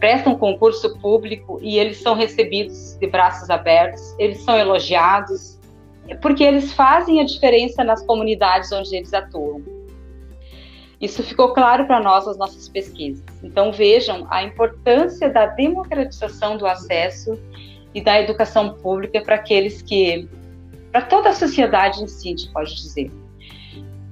prestam 0.00 0.34
concurso 0.34 0.98
público 0.98 1.60
e 1.62 1.78
eles 1.78 2.02
são 2.02 2.16
recebidos 2.16 2.96
de 2.98 3.06
braços 3.06 3.48
abertos, 3.48 4.02
eles 4.18 4.42
são 4.42 4.58
elogiados, 4.58 5.56
porque 6.20 6.42
eles 6.42 6.72
fazem 6.72 7.20
a 7.20 7.24
diferença 7.24 7.84
nas 7.84 8.04
comunidades 8.04 8.72
onde 8.72 8.96
eles 8.96 9.14
atuam. 9.14 9.75
Isso 11.00 11.22
ficou 11.22 11.52
claro 11.52 11.86
para 11.86 12.00
nós 12.00 12.26
nas 12.26 12.38
nossas 12.38 12.68
pesquisas. 12.68 13.24
Então 13.42 13.70
vejam 13.70 14.26
a 14.30 14.42
importância 14.42 15.28
da 15.28 15.46
democratização 15.46 16.56
do 16.56 16.66
acesso 16.66 17.38
e 17.94 18.00
da 18.00 18.20
educação 18.20 18.74
pública 18.74 19.20
para 19.20 19.34
aqueles 19.34 19.82
que, 19.82 20.28
para 20.90 21.02
toda 21.02 21.30
a 21.30 21.34
sociedade 21.34 22.02
em 22.02 22.06
si, 22.06 22.28
a 22.28 22.30
gente 22.30 22.52
pode 22.52 22.74
dizer, 22.74 23.10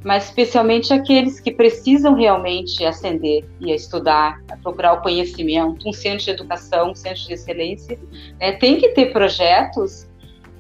mas 0.04 0.24
especialmente 0.24 0.92
aqueles 0.92 1.40
que 1.40 1.50
precisam 1.50 2.14
realmente 2.14 2.84
ascender 2.84 3.44
e 3.58 3.72
a 3.72 3.74
estudar, 3.74 4.42
a 4.50 4.56
procurar 4.58 4.92
o 4.92 5.00
conhecimento, 5.00 5.88
um 5.88 5.92
centro 5.92 6.26
de 6.26 6.30
educação, 6.30 6.90
um 6.90 6.94
centro 6.94 7.22
de 7.22 7.32
excelência, 7.32 7.98
né, 8.38 8.52
tem 8.52 8.76
que 8.76 8.90
ter 8.90 9.12
projetos 9.12 10.06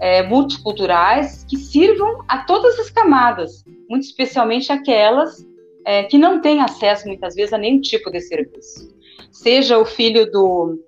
é, 0.00 0.22
multiculturais 0.22 1.44
que 1.48 1.58
sirvam 1.58 2.24
a 2.26 2.38
todas 2.38 2.78
as 2.78 2.88
camadas, 2.88 3.62
muito 3.88 4.04
especialmente 4.04 4.72
aquelas 4.72 5.46
é, 5.84 6.04
que 6.04 6.18
não 6.18 6.40
têm 6.40 6.60
acesso 6.60 7.06
muitas 7.06 7.34
vezes 7.34 7.52
a 7.52 7.58
nenhum 7.58 7.80
tipo 7.80 8.10
de 8.10 8.20
serviço. 8.20 8.94
Seja 9.30 9.78
o 9.78 9.84
filho 9.84 10.30
do 10.30 10.78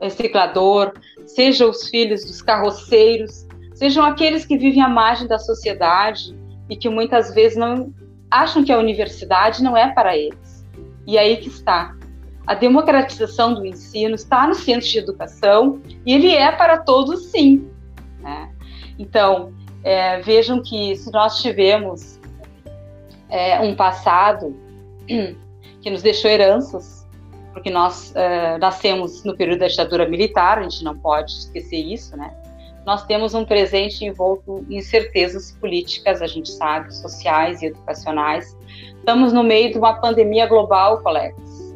reciclador, 0.00 0.92
seja 1.26 1.66
os 1.66 1.88
filhos 1.88 2.24
dos 2.24 2.42
carroceiros, 2.42 3.46
sejam 3.74 4.04
aqueles 4.04 4.44
que 4.44 4.56
vivem 4.56 4.82
à 4.82 4.88
margem 4.88 5.26
da 5.26 5.38
sociedade 5.38 6.36
e 6.68 6.76
que 6.76 6.88
muitas 6.88 7.34
vezes 7.34 7.56
não 7.56 7.92
acham 8.30 8.64
que 8.64 8.72
a 8.72 8.78
universidade 8.78 9.62
não 9.62 9.76
é 9.76 9.92
para 9.92 10.16
eles. 10.16 10.66
E 11.06 11.18
aí 11.18 11.36
que 11.36 11.48
está. 11.48 11.96
A 12.46 12.54
democratização 12.54 13.54
do 13.54 13.64
ensino 13.64 14.14
está 14.14 14.46
no 14.46 14.54
centro 14.54 14.88
de 14.88 14.98
educação 14.98 15.80
e 16.06 16.12
ele 16.12 16.34
é 16.34 16.50
para 16.50 16.78
todos, 16.78 17.26
sim. 17.26 17.68
Né? 18.20 18.50
Então, 18.98 19.52
é, 19.82 20.20
vejam 20.20 20.62
que 20.62 20.96
se 20.96 21.10
nós 21.12 21.40
tivemos 21.40 22.09
é, 23.30 23.60
um 23.60 23.74
passado 23.74 24.54
que 25.80 25.90
nos 25.90 26.02
deixou 26.02 26.30
heranças, 26.30 27.06
porque 27.52 27.70
nós 27.70 28.14
é, 28.14 28.58
nascemos 28.58 29.24
no 29.24 29.36
período 29.36 29.60
da 29.60 29.68
ditadura 29.68 30.08
militar, 30.08 30.58
a 30.58 30.62
gente 30.62 30.84
não 30.84 30.96
pode 30.96 31.32
esquecer 31.32 31.78
isso, 31.78 32.16
né? 32.16 32.32
Nós 32.86 33.04
temos 33.04 33.34
um 33.34 33.44
presente 33.44 34.04
envolto 34.04 34.64
em 34.68 34.78
incertezas 34.78 35.52
políticas, 35.52 36.22
a 36.22 36.26
gente 36.26 36.50
sabe, 36.50 36.94
sociais 36.94 37.60
e 37.62 37.66
educacionais, 37.66 38.56
Estamos 39.00 39.32
no 39.32 39.42
meio 39.42 39.72
de 39.72 39.78
uma 39.78 39.94
pandemia 39.94 40.46
global, 40.46 41.02
colegas. 41.02 41.74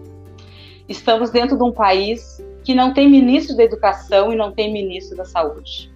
Estamos 0.87 1.31
dentro 1.31 1.57
de 1.57 1.63
um 1.63 1.73
país 1.73 2.39
que 2.63 2.75
não 2.75 2.93
tem 2.93 3.09
ministro 3.09 3.57
da 3.57 3.65
Educação 3.65 4.31
e 4.31 4.37
não 4.37 4.53
tem 4.53 4.71
ministro 4.71 5.17
da 5.17 5.25
Saúde. 5.25 5.91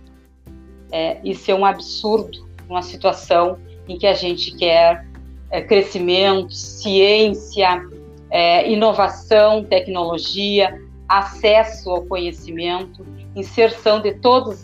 É, 0.91 1.21
isso 1.23 1.51
é 1.51 1.55
um 1.55 1.67
absurdo, 1.67 2.49
uma 2.67 2.81
situação 2.81 3.59
em 3.87 3.99
que 3.99 4.07
a 4.07 4.15
gente 4.15 4.57
quer 4.57 5.07
é, 5.51 5.61
crescimento, 5.63 6.53
ciência, 6.53 7.83
é, 8.31 8.71
inovação, 8.71 9.65
tecnologia, 9.65 10.81
acesso 11.09 11.91
ao 11.91 12.05
conhecimento, 12.05 13.07
inserção 13.35 14.01
de 14.01 14.15
todos, 14.15 14.59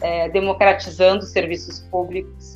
é, 0.00 0.28
democratizando 0.28 1.24
os 1.24 1.30
serviços 1.30 1.80
públicos. 1.90 2.54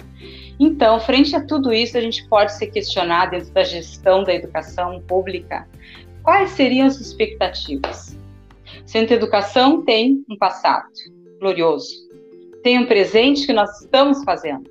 Então, 0.59 0.99
frente 1.01 1.37
a 1.37 1.45
tudo 1.45 1.73
isso, 1.73 1.97
a 1.97 2.01
gente 2.01 2.27
pode 2.29 2.53
se 2.53 2.67
questionar 2.67 3.27
dentro 3.27 3.51
da 3.53 3.63
gestão 3.63 4.25
da 4.25 4.35
educação 4.35 5.01
pública 5.03 5.67
quais 6.23 6.51
seriam 6.51 6.87
as 6.87 7.01
expectativas. 7.01 8.19
Centro 8.85 9.09
de 9.09 9.15
Educação 9.15 9.85
tem 9.85 10.25
um 10.29 10.37
passado 10.37 10.89
glorioso, 11.39 11.95
tem 12.63 12.79
um 12.79 12.87
presente 12.87 13.47
que 13.47 13.53
nós 13.53 13.81
estamos 13.81 14.25
fazendo, 14.25 14.69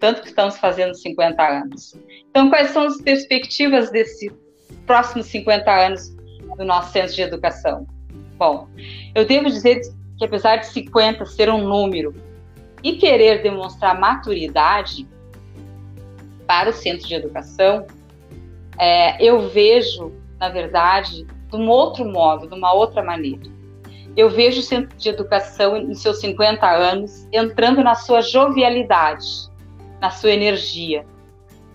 tanto 0.00 0.22
que 0.22 0.28
estamos 0.28 0.56
fazendo 0.58 0.94
50 0.94 1.42
anos. 1.42 1.94
Então, 2.30 2.50
quais 2.50 2.70
são 2.70 2.86
as 2.86 3.00
perspectivas 3.00 3.90
desses 3.90 4.32
próximos 4.86 5.26
50 5.26 5.70
anos 5.70 6.16
do 6.56 6.64
nosso 6.64 6.92
Centro 6.92 7.14
de 7.14 7.22
Educação? 7.22 7.86
Bom, 8.36 8.68
eu 9.14 9.24
devo 9.24 9.46
dizer 9.46 9.80
que 10.16 10.24
apesar 10.24 10.56
de 10.56 10.66
50 10.66 11.24
ser 11.26 11.50
um 11.50 11.66
número 11.66 12.14
e 12.82 12.96
querer 12.96 13.42
demonstrar 13.42 13.98
maturidade 13.98 15.06
para 16.46 16.70
o 16.70 16.72
Centro 16.72 17.06
de 17.06 17.14
Educação, 17.14 17.86
é, 18.78 19.22
eu 19.22 19.48
vejo 19.48 20.12
na 20.38 20.48
verdade, 20.48 21.24
de 21.24 21.56
um 21.56 21.68
outro 21.68 22.04
modo, 22.04 22.46
de 22.46 22.54
uma 22.54 22.72
outra 22.72 23.02
maneira. 23.02 23.42
Eu 24.16 24.30
vejo 24.30 24.60
o 24.60 24.62
centro 24.62 24.96
de 24.96 25.08
educação 25.08 25.76
em 25.76 25.94
seus 25.94 26.20
50 26.20 26.66
anos 26.66 27.26
entrando 27.32 27.82
na 27.82 27.94
sua 27.94 28.20
jovialidade, 28.20 29.26
na 30.00 30.10
sua 30.10 30.30
energia. 30.30 31.04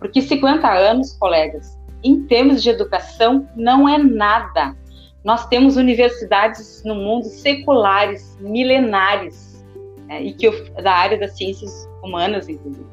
Porque 0.03 0.21
50 0.21 0.69
anos, 0.69 1.13
colegas, 1.13 1.79
em 2.03 2.27
termos 2.27 2.61
de 2.61 2.69
educação, 2.69 3.47
não 3.55 3.87
é 3.87 3.97
nada. 3.97 4.75
Nós 5.23 5.47
temos 5.47 5.77
universidades 5.77 6.83
no 6.83 6.93
mundo 6.93 7.23
seculares, 7.23 8.37
milenares, 8.41 9.65
né, 10.05 10.21
e 10.21 10.33
que 10.33 10.51
da 10.81 10.91
área 10.91 11.17
das 11.17 11.37
ciências 11.37 11.89
humanas, 12.03 12.49
inclusive. 12.49 12.85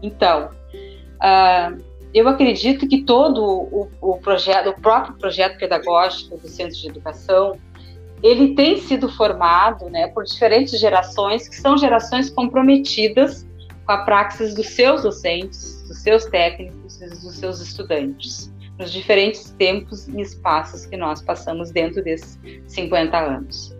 Então, 0.00 0.50
uh, 1.16 1.82
eu 2.14 2.28
acredito 2.28 2.86
que 2.86 3.02
todo 3.02 3.42
o, 3.44 3.90
o, 4.00 4.16
projeto, 4.18 4.68
o 4.68 4.80
próprio 4.80 5.14
projeto 5.14 5.58
pedagógico 5.58 6.38
do 6.38 6.46
Centro 6.46 6.76
de 6.76 6.88
Educação, 6.88 7.56
ele 8.22 8.54
tem 8.54 8.78
sido 8.78 9.08
formado 9.08 9.90
né, 9.90 10.06
por 10.06 10.22
diferentes 10.22 10.78
gerações, 10.78 11.48
que 11.48 11.56
são 11.56 11.76
gerações 11.76 12.30
comprometidas 12.30 13.44
com 13.84 13.90
a 13.90 14.04
praxis 14.04 14.54
dos 14.54 14.68
seus 14.68 15.02
docentes, 15.02 15.79
dos 15.90 15.98
seus 15.98 16.24
técnicos 16.26 17.02
e 17.02 17.08
dos 17.08 17.34
seus 17.34 17.60
estudantes, 17.60 18.54
nos 18.78 18.92
diferentes 18.92 19.50
tempos 19.58 20.06
e 20.06 20.20
espaços 20.20 20.86
que 20.86 20.96
nós 20.96 21.20
passamos 21.20 21.72
dentro 21.72 22.00
desses 22.02 22.38
50 22.68 23.18
anos. 23.18 23.76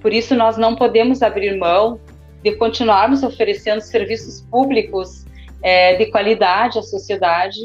Por 0.00 0.12
isso, 0.12 0.36
nós 0.36 0.56
não 0.56 0.76
podemos 0.76 1.22
abrir 1.22 1.58
mão 1.58 2.00
de 2.44 2.52
continuarmos 2.52 3.24
oferecendo 3.24 3.80
serviços 3.80 4.42
públicos 4.42 5.26
é, 5.60 5.96
de 5.96 6.06
qualidade 6.06 6.78
à 6.78 6.82
sociedade 6.82 7.58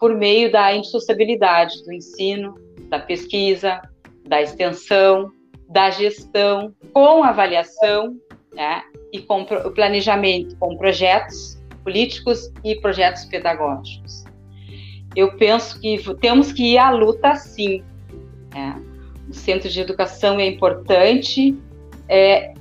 por 0.00 0.14
meio 0.14 0.50
da 0.50 0.74
insustentabilidade 0.74 1.84
do 1.84 1.92
ensino, 1.92 2.54
da 2.88 2.98
pesquisa, 2.98 3.78
da 4.26 4.40
extensão, 4.40 5.30
da 5.68 5.90
gestão, 5.90 6.74
com 6.94 7.22
avaliação 7.22 8.16
né, 8.54 8.82
e 9.12 9.20
com 9.20 9.42
o 9.42 9.70
planejamento, 9.70 10.56
com 10.56 10.78
projetos 10.78 11.57
políticos 11.88 12.52
e 12.62 12.74
projetos 12.76 13.24
pedagógicos. 13.24 14.24
Eu 15.16 15.32
penso 15.38 15.80
que 15.80 15.98
temos 16.20 16.52
que 16.52 16.74
ir 16.74 16.78
à 16.78 16.90
luta 16.90 17.34
sim. 17.34 17.82
Né? 18.54 18.76
O 19.26 19.32
centro 19.32 19.70
de 19.70 19.80
educação 19.80 20.38
é 20.38 20.46
importante, 20.46 21.56
é, 22.06 22.52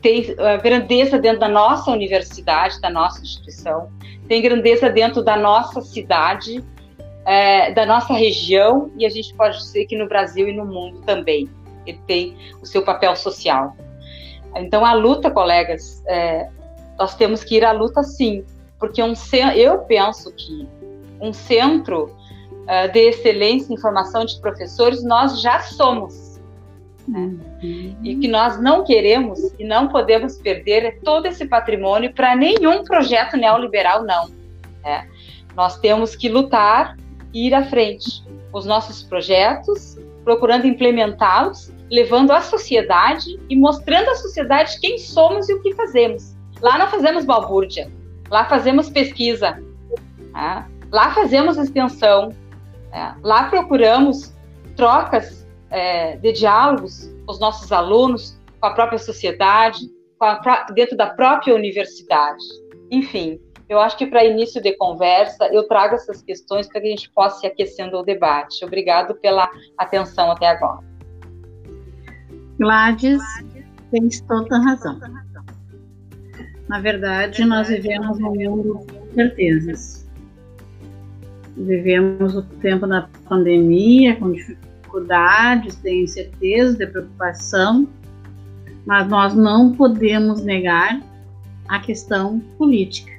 tem 0.00 0.24
a 0.38 0.56
grandeza 0.56 1.18
dentro 1.18 1.40
da 1.40 1.48
nossa 1.48 1.90
universidade, 1.90 2.80
da 2.80 2.88
nossa 2.88 3.20
instituição, 3.20 3.90
tem 4.28 4.40
grandeza 4.40 4.88
dentro 4.88 5.20
da 5.20 5.36
nossa 5.36 5.80
cidade, 5.80 6.62
é, 7.24 7.72
da 7.72 7.84
nossa 7.84 8.14
região, 8.14 8.92
e 8.96 9.04
a 9.04 9.08
gente 9.08 9.34
pode 9.34 9.58
dizer 9.58 9.86
que 9.86 9.96
no 9.96 10.06
Brasil 10.06 10.48
e 10.48 10.52
no 10.52 10.64
mundo 10.64 11.00
também. 11.00 11.48
Ele 11.84 11.98
tem 12.06 12.36
o 12.62 12.66
seu 12.66 12.82
papel 12.82 13.16
social. 13.16 13.76
Então, 14.56 14.84
a 14.84 14.92
luta, 14.92 15.30
colegas, 15.30 16.02
é, 16.06 16.48
nós 16.98 17.14
temos 17.16 17.44
que 17.44 17.56
ir 17.56 17.64
à 17.64 17.72
luta 17.72 18.02
sim, 18.02 18.44
porque 18.78 19.02
um, 19.02 19.14
eu 19.54 19.78
penso 19.80 20.32
que 20.34 20.68
um 21.20 21.32
centro 21.32 22.04
uh, 22.04 22.92
de 22.92 22.98
excelência 22.98 23.72
em 23.72 23.78
formação 23.78 24.24
de 24.24 24.38
professores 24.40 25.02
nós 25.02 25.40
já 25.40 25.60
somos 25.60 26.26
né? 27.08 27.36
E 28.02 28.16
que 28.16 28.28
nós 28.28 28.60
não 28.60 28.84
queremos 28.84 29.38
e 29.58 29.64
não 29.64 29.88
podemos 29.88 30.36
perder 30.38 30.84
é 30.84 30.90
todo 30.90 31.26
esse 31.26 31.46
patrimônio 31.46 32.12
para 32.12 32.34
nenhum 32.34 32.82
projeto 32.82 33.36
neoliberal, 33.36 34.02
não. 34.02 34.28
Né? 34.82 35.08
Nós 35.54 35.78
temos 35.78 36.16
que 36.16 36.28
lutar 36.28 36.96
e 37.32 37.46
ir 37.46 37.54
à 37.54 37.64
frente. 37.64 38.24
Os 38.52 38.66
nossos 38.66 39.02
projetos, 39.02 39.98
procurando 40.24 40.66
implementá-los, 40.66 41.72
levando 41.90 42.32
à 42.32 42.40
sociedade 42.40 43.38
e 43.48 43.56
mostrando 43.56 44.10
à 44.10 44.14
sociedade 44.16 44.80
quem 44.80 44.98
somos 44.98 45.48
e 45.48 45.54
o 45.54 45.62
que 45.62 45.74
fazemos. 45.74 46.34
Lá 46.60 46.78
não 46.78 46.88
fazemos 46.88 47.24
balbúrdia, 47.24 47.90
lá 48.30 48.44
fazemos 48.46 48.90
pesquisa, 48.90 49.62
né? 50.32 50.66
lá 50.90 51.12
fazemos 51.12 51.56
extensão, 51.56 52.30
né? 52.90 53.16
lá 53.22 53.48
procuramos 53.48 54.34
trocas 54.76 55.46
é, 55.70 56.16
de 56.16 56.32
diálogos 56.32 57.10
com 57.24 57.32
os 57.32 57.40
nossos 57.40 57.72
alunos, 57.72 58.38
com 58.60 58.66
a 58.66 58.70
própria 58.70 58.98
sociedade, 58.98 59.80
a, 60.20 60.66
dentro 60.72 60.96
da 60.96 61.06
própria 61.06 61.54
universidade. 61.54 62.44
Enfim, 62.90 63.40
eu 63.68 63.80
acho 63.80 63.96
que 63.96 64.06
para 64.06 64.24
início 64.24 64.62
de 64.62 64.76
conversa, 64.76 65.46
eu 65.52 65.66
trago 65.66 65.96
essas 65.96 66.22
questões 66.22 66.68
para 66.68 66.80
que 66.80 66.86
a 66.86 66.90
gente 66.90 67.10
possa 67.10 67.46
ir 67.46 67.50
aquecendo 67.50 67.98
o 67.98 68.02
debate. 68.02 68.64
Obrigado 68.64 69.14
pela 69.16 69.50
atenção 69.76 70.30
até 70.30 70.48
agora. 70.48 70.84
Gladys, 72.58 73.22
tens 73.90 74.20
toda 74.22 74.58
razão. 74.58 74.98
Na 76.68 76.80
verdade, 76.80 77.44
nós 77.44 77.68
vivemos 77.68 78.18
um 78.18 78.34
mundo 78.34 78.86
de 78.86 79.14
certezas. 79.14 80.06
Vivemos 81.56 82.34
o 82.34 82.42
tempo 82.42 82.86
da 82.86 83.08
pandemia, 83.28 84.16
com 84.16 84.32
dificuldades 84.32 85.76
de 85.76 86.02
incerteza, 86.02 86.76
de 86.76 86.86
preocupação, 86.86 87.88
mas 88.84 89.08
nós 89.08 89.34
não 89.34 89.72
podemos 89.72 90.42
negar 90.42 91.00
a 91.68 91.78
questão 91.80 92.40
política, 92.58 93.12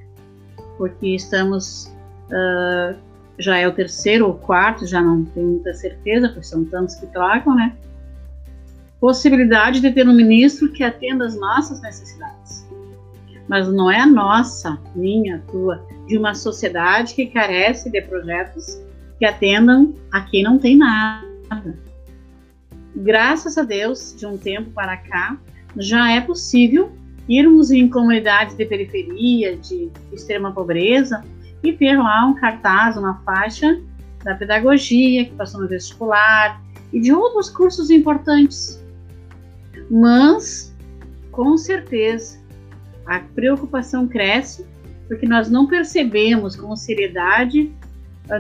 porque 0.78 1.16
estamos, 1.16 1.92
uh, 2.30 2.98
já 3.40 3.58
é 3.58 3.68
o 3.68 3.74
terceiro 3.74 4.28
ou 4.28 4.34
quarto, 4.34 4.86
já 4.86 5.02
não 5.02 5.24
tenho 5.26 5.48
muita 5.48 5.74
certeza, 5.74 6.30
porque 6.30 6.46
são 6.46 6.66
tantos 6.66 6.96
que 6.96 7.08
trocam, 7.08 7.56
né? 7.56 7.76
Possibilidade 9.00 9.80
de 9.80 9.92
ter 9.92 10.08
um 10.08 10.14
ministro 10.14 10.72
que 10.72 10.84
atenda 10.84 11.26
às 11.26 11.40
nossas 11.40 11.82
necessidades. 11.82 12.67
Mas 13.48 13.68
não 13.68 13.90
é 13.90 14.00
a 14.00 14.06
nossa, 14.06 14.78
minha, 14.96 15.42
tua, 15.50 15.86
de 16.06 16.18
uma 16.18 16.34
sociedade 16.34 17.14
que 17.14 17.28
carece 17.28 17.90
de 17.90 18.02
projetos 18.02 18.82
que 19.18 19.26
atendam 19.26 19.94
a 20.12 20.22
quem 20.22 20.44
não 20.44 20.60
tem 20.60 20.78
nada 20.78 21.28
Graças 23.00 23.58
a 23.60 23.64
Deus, 23.64 24.16
de 24.18 24.26
um 24.26 24.38
tempo 24.38 24.72
para 24.72 24.98
cá, 24.98 25.38
já 25.76 26.12
é 26.12 26.20
possível 26.20 26.92
irmos 27.30 27.70
em 27.70 27.88
comunidades 27.88 28.56
de 28.58 28.66
periferia, 28.66 29.56
de 29.56 29.92
extrema 30.12 30.52
pobreza, 30.52 31.24
e 31.62 31.74
ter 31.74 31.96
lá 31.96 32.26
um 32.26 32.34
cartaz, 32.34 32.98
uma 32.98 33.22
faixa 33.24 33.80
da 34.24 34.34
pedagogia, 34.34 35.26
que 35.26 35.36
passou 35.36 35.62
no 35.62 35.68
vestibular, 35.68 36.60
e 36.92 37.00
de 37.00 37.14
outros 37.14 37.50
cursos 37.50 37.92
importantes. 37.92 38.84
Mas, 39.92 40.76
com 41.32 41.56
certeza, 41.56 42.40
a 43.08 43.20
preocupação 43.20 44.08
cresce 44.08 44.66
porque 45.08 45.26
nós 45.26 45.50
não 45.50 45.68
percebemos 45.68 46.56
com 46.56 46.76
seriedade, 46.76 47.72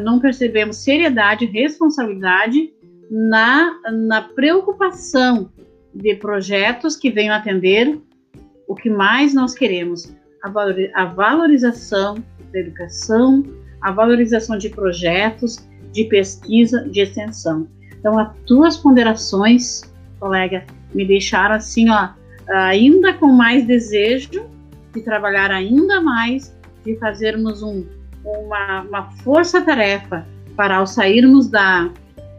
não 0.01 0.19
percebemos 0.19 0.77
seriedade 0.77 1.45
responsabilidade 1.45 2.73
na, 3.09 3.79
na 3.89 4.21
preocupação 4.21 5.49
de 5.93 6.15
projetos 6.15 6.95
que 6.95 7.09
venham 7.09 7.33
atender 7.33 7.97
o 8.67 8.75
que 8.75 8.89
mais 8.89 9.33
nós 9.33 9.53
queremos, 9.53 10.13
a, 10.43 11.05
valorização 11.05 12.15
da 12.51 12.59
educação, 12.59 13.43
a 13.81 13.91
valorização 13.91 14.57
de 14.57 14.69
projetos, 14.69 15.65
de 15.93 16.03
pesquisa, 16.03 16.87
de 16.89 16.99
extensão. 16.99 17.67
Então, 17.97 18.19
as 18.19 18.35
tuas 18.45 18.77
ponderações, 18.77 19.81
colega, 20.19 20.65
me 20.93 21.05
deixaram 21.05 21.55
assim, 21.55 21.89
ó, 21.89 22.09
ainda 22.49 23.13
com 23.13 23.27
mais 23.27 23.65
desejo 23.65 24.45
de 24.97 25.03
trabalhar 25.03 25.51
ainda 25.51 26.01
mais, 26.01 26.55
de 26.83 26.97
fazermos 26.97 27.61
um, 27.61 27.85
uma, 28.23 28.81
uma 28.81 29.11
força-tarefa 29.23 30.25
para, 30.55 30.77
ao 30.77 30.87
sairmos 30.87 31.47
da, 31.47 31.89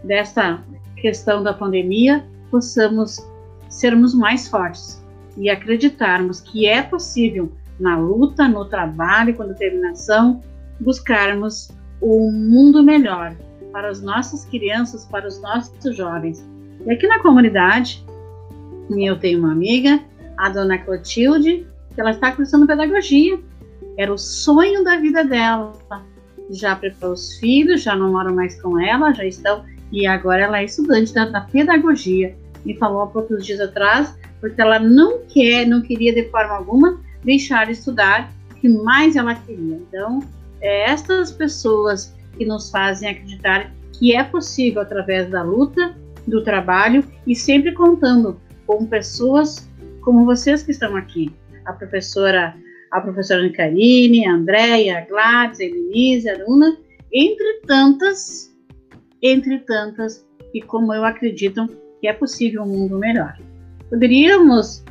dessa 0.03 0.63
questão 0.97 1.43
da 1.43 1.55
pandemia, 1.55 2.25
possamos 2.51 3.19
sermos 3.69 4.15
mais 4.15 4.49
fortes 4.49 5.05
e 5.37 5.49
acreditarmos 5.49 6.41
que 6.41 6.67
é 6.67 6.83
possível, 6.83 7.53
na 7.79 7.97
luta, 7.97 8.49
no 8.49 8.65
trabalho, 8.65 9.37
com 9.37 9.47
determinação, 9.47 10.43
buscarmos 10.81 11.71
um 12.03 12.33
mundo 12.33 12.83
melhor 12.83 13.37
para 13.73 13.89
as 13.89 14.03
nossas 14.03 14.45
crianças, 14.47 15.05
para 15.05 15.29
os 15.29 15.41
nossos 15.41 15.97
jovens. 15.97 16.45
E 16.85 16.91
aqui 16.91 17.07
na 17.07 17.21
comunidade, 17.21 18.05
eu 18.91 19.17
tenho 19.19 19.39
uma 19.39 19.53
amiga, 19.53 20.01
a 20.37 20.49
dona 20.49 20.79
Clotilde, 20.79 21.68
ela 22.01 22.11
está 22.11 22.33
cursando 22.33 22.67
pedagogia. 22.67 23.39
Era 23.97 24.13
o 24.13 24.19
sonho 24.19 24.85
da 24.85 24.97
vida 24.97 25.25
dela. 25.25 25.73
Já 26.51 26.77
preparou 26.77 27.15
os 27.15 27.37
filhos, 27.39 27.83
já 27.83 27.95
não 27.95 28.13
moram 28.13 28.35
mais 28.35 28.61
com 28.61 28.81
ela, 28.81 29.13
já 29.13 29.25
estão. 29.25 29.65
E 29.91 30.07
agora 30.07 30.43
ela 30.43 30.61
é 30.61 30.65
estudante 30.65 31.13
da, 31.13 31.27
da 31.27 31.41
pedagogia. 31.43 32.37
Me 32.65 32.77
falou 32.77 33.03
há 33.03 33.07
poucos 33.07 33.45
dias 33.45 33.61
atrás, 33.61 34.15
porque 34.41 34.61
ela 34.61 34.79
não 34.79 35.21
quer, 35.27 35.67
não 35.67 35.83
queria 35.83 36.13
de 36.13 36.31
forma 36.31 36.55
alguma 36.55 37.01
deixar 37.25 37.67
de 37.67 37.73
estudar, 37.73 38.33
o 38.51 38.55
que 38.55 38.69
mais 38.69 39.17
ela 39.17 39.35
queria. 39.35 39.77
Então, 39.77 40.21
é 40.61 40.91
estas 40.91 41.31
pessoas 41.31 42.15
que 42.37 42.45
nos 42.45 42.71
fazem 42.71 43.09
acreditar 43.09 43.73
que 43.93 44.15
é 44.15 44.23
possível 44.23 44.83
através 44.83 45.29
da 45.29 45.43
luta, 45.43 45.95
do 46.27 46.43
trabalho 46.43 47.05
e 47.27 47.35
sempre 47.35 47.73
contando 47.73 48.41
com 48.67 48.87
pessoas 48.87 49.69
como 50.03 50.25
vocês 50.25 50.63
que 50.63 50.71
estão 50.71 50.95
aqui, 50.97 51.33
a 51.69 51.73
professora, 51.75 52.55
a 52.91 53.01
professora 53.01 53.43
Anne 53.43 54.27
a 54.27 54.33
Andréia, 54.33 54.99
a 54.99 55.01
Gladys, 55.03 55.61
a 55.61 55.65
Elenise, 55.65 56.31
a 56.31 56.45
Luna, 56.45 56.77
entre 57.13 57.61
tantas, 57.67 58.51
entre 59.23 59.59
tantas, 59.61 60.27
e 60.55 60.63
como 60.63 60.95
eu 60.95 61.05
acredito 61.05 61.69
que 62.01 62.09
é 62.09 62.13
possível 62.13 62.63
um 62.63 62.67
mundo 62.67 62.99
melhor. 62.99 63.37
Poderíamos 63.91 64.83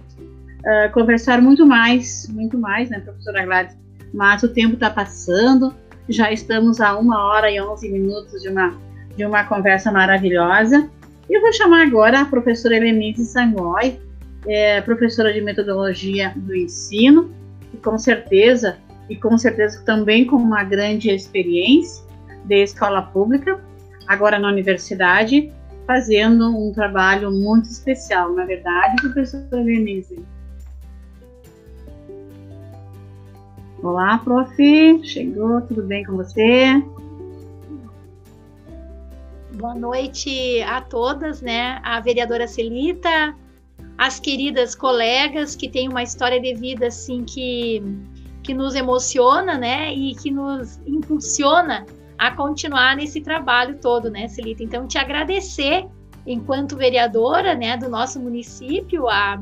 uh, 0.60 0.92
conversar 0.94 1.42
muito 1.42 1.66
mais, 1.66 2.30
muito 2.30 2.58
mais, 2.58 2.90
né, 2.90 3.00
professora 3.00 3.44
Gladys, 3.44 3.78
mas 4.14 4.44
o 4.44 4.50
tempo 4.50 4.76
está 4.76 4.90
passando, 4.90 5.74
já 6.08 6.32
estamos 6.32 6.80
a 6.80 6.98
uma 6.98 7.26
hora 7.28 7.50
e 7.52 7.60
onze 7.60 7.90
minutos 7.90 8.42
de 8.44 8.50
uma, 8.50 8.78
de 9.16 9.26
uma 9.26 9.44
conversa 9.46 9.92
maravilhosa. 9.92 10.90
Eu 11.30 11.42
vou 11.42 11.52
chamar 11.52 11.88
agora 11.88 12.22
a 12.22 12.26
professora 12.26 12.78
Helenise 12.78 13.26
Sangoy, 13.26 14.00
é, 14.48 14.82
professora 14.82 15.34
de 15.34 15.42
metodologia 15.42 16.34
do 16.36 16.56
ensino, 16.56 17.32
e 17.74 17.78
com 17.78 17.98
certeza, 17.98 18.78
e 19.10 19.16
com 19.16 19.38
certeza 19.38 19.84
também 19.84 20.26
com 20.26 20.38
uma 20.38 20.64
grande 20.64 21.10
experiência 21.10 22.04
de 22.46 22.64
escola 22.64 23.02
pública, 23.02 23.62
agora 24.08 24.40
na 24.40 24.48
universidade, 24.48 25.52
fazendo 25.86 26.50
um 26.58 26.72
trabalho 26.72 27.32
muito 27.32 27.66
especial, 27.66 28.34
na 28.34 28.46
verdade, 28.46 29.02
professora 29.02 29.48
Helenise. 29.52 30.24
Olá, 33.82 34.18
prof. 34.18 34.56
Chegou, 35.04 35.62
tudo 35.62 35.84
bem 35.84 36.04
com 36.04 36.18
você? 36.18 36.84
Boa 39.54 39.76
noite 39.76 40.62
a 40.64 40.82
todas, 40.82 41.42
né? 41.42 41.80
A 41.84 42.00
vereadora 42.00 42.48
Celita, 42.48 43.36
as 43.98 44.20
queridas 44.20 44.76
colegas 44.76 45.56
que 45.56 45.68
têm 45.68 45.90
uma 45.90 46.04
história 46.04 46.40
de 46.40 46.54
vida 46.54 46.88
assim 46.88 47.24
que 47.24 47.82
que 48.44 48.54
nos 48.54 48.76
emociona, 48.76 49.58
né? 49.58 49.94
E 49.94 50.16
que 50.16 50.32
nos 50.32 50.80
impulsiona 50.88 51.86
a 52.18 52.32
continuar 52.32 52.96
nesse 52.96 53.20
trabalho 53.20 53.78
todo, 53.82 54.10
né, 54.10 54.30
Celita? 54.30 54.64
Então, 54.64 54.88
te 54.88 54.98
agradecer 54.98 55.86
enquanto 56.26 56.78
vereadora, 56.78 57.54
né, 57.54 57.76
do 57.76 57.90
nosso 57.90 58.22
município, 58.22 59.08
a, 59.10 59.42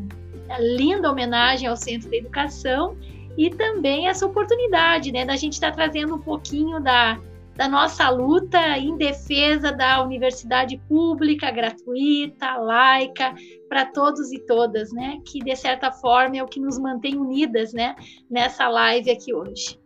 a 0.49 0.59
linda 0.59 1.11
homenagem 1.11 1.67
ao 1.67 1.77
Centro 1.77 2.09
de 2.09 2.17
Educação 2.17 2.97
e 3.37 3.51
também 3.51 4.07
essa 4.07 4.25
oportunidade, 4.25 5.11
né, 5.11 5.23
da 5.23 5.35
gente 5.35 5.53
estar 5.53 5.69
tá 5.69 5.75
trazendo 5.75 6.15
um 6.15 6.19
pouquinho 6.19 6.79
da, 6.79 7.19
da 7.55 7.69
nossa 7.69 8.09
luta 8.09 8.77
em 8.77 8.97
defesa 8.97 9.71
da 9.71 10.03
universidade 10.03 10.77
pública, 10.89 11.49
gratuita, 11.51 12.57
laica, 12.57 13.33
para 13.69 13.85
todos 13.85 14.31
e 14.31 14.39
todas, 14.39 14.91
né, 14.91 15.19
que 15.25 15.39
de 15.39 15.55
certa 15.55 15.91
forma 15.91 16.37
é 16.37 16.43
o 16.43 16.47
que 16.47 16.59
nos 16.59 16.77
mantém 16.77 17.17
unidas, 17.17 17.71
né, 17.73 17.95
nessa 18.29 18.67
live 18.67 19.09
aqui 19.09 19.33
hoje. 19.33 19.79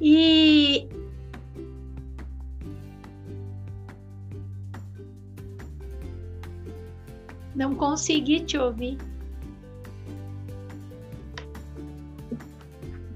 E 0.00 0.88
não 7.54 7.74
consegui 7.74 8.40
te 8.40 8.58
ouvir. 8.58 8.98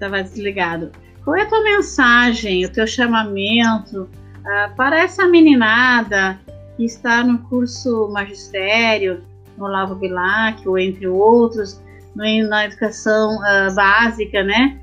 estava 0.00 0.22
desligado. 0.22 0.90
Qual 1.24 1.36
é 1.36 1.42
a 1.42 1.46
tua 1.46 1.62
mensagem, 1.62 2.64
o 2.64 2.72
teu 2.72 2.86
chamamento 2.86 4.02
uh, 4.02 4.74
para 4.76 5.00
essa 5.00 5.26
meninada 5.26 6.40
que 6.76 6.84
está 6.84 7.22
no 7.22 7.38
curso 7.40 8.08
magistério, 8.08 9.22
no 9.58 9.66
Olavo 9.66 9.94
Bilac, 9.96 10.66
ou 10.66 10.78
entre 10.78 11.06
outros, 11.06 11.80
no, 12.16 12.24
na 12.48 12.64
educação 12.64 13.36
uh, 13.36 13.74
básica, 13.74 14.42
né? 14.42 14.80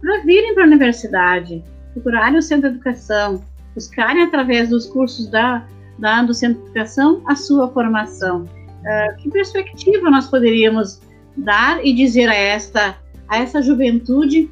Para 0.00 0.20
virem 0.22 0.54
para 0.54 0.64
a 0.64 0.66
universidade, 0.66 1.64
procurarem 1.92 2.38
o 2.38 2.42
centro 2.42 2.70
de 2.70 2.76
educação, 2.76 3.42
buscarem 3.74 4.22
através 4.22 4.68
dos 4.68 4.86
cursos 4.86 5.28
da, 5.28 5.66
da, 5.98 6.22
do 6.22 6.32
centro 6.32 6.60
de 6.60 6.66
educação 6.66 7.20
a 7.26 7.34
sua 7.34 7.68
formação. 7.68 8.42
Uh, 8.42 9.16
que 9.16 9.28
perspectiva 9.30 10.08
nós 10.08 10.28
poderíamos 10.28 11.00
dar 11.36 11.84
e 11.84 11.92
dizer 11.92 12.28
a 12.28 12.34
esta 12.34 12.96
a 13.26 13.38
essa 13.38 13.62
juventude 13.62 14.50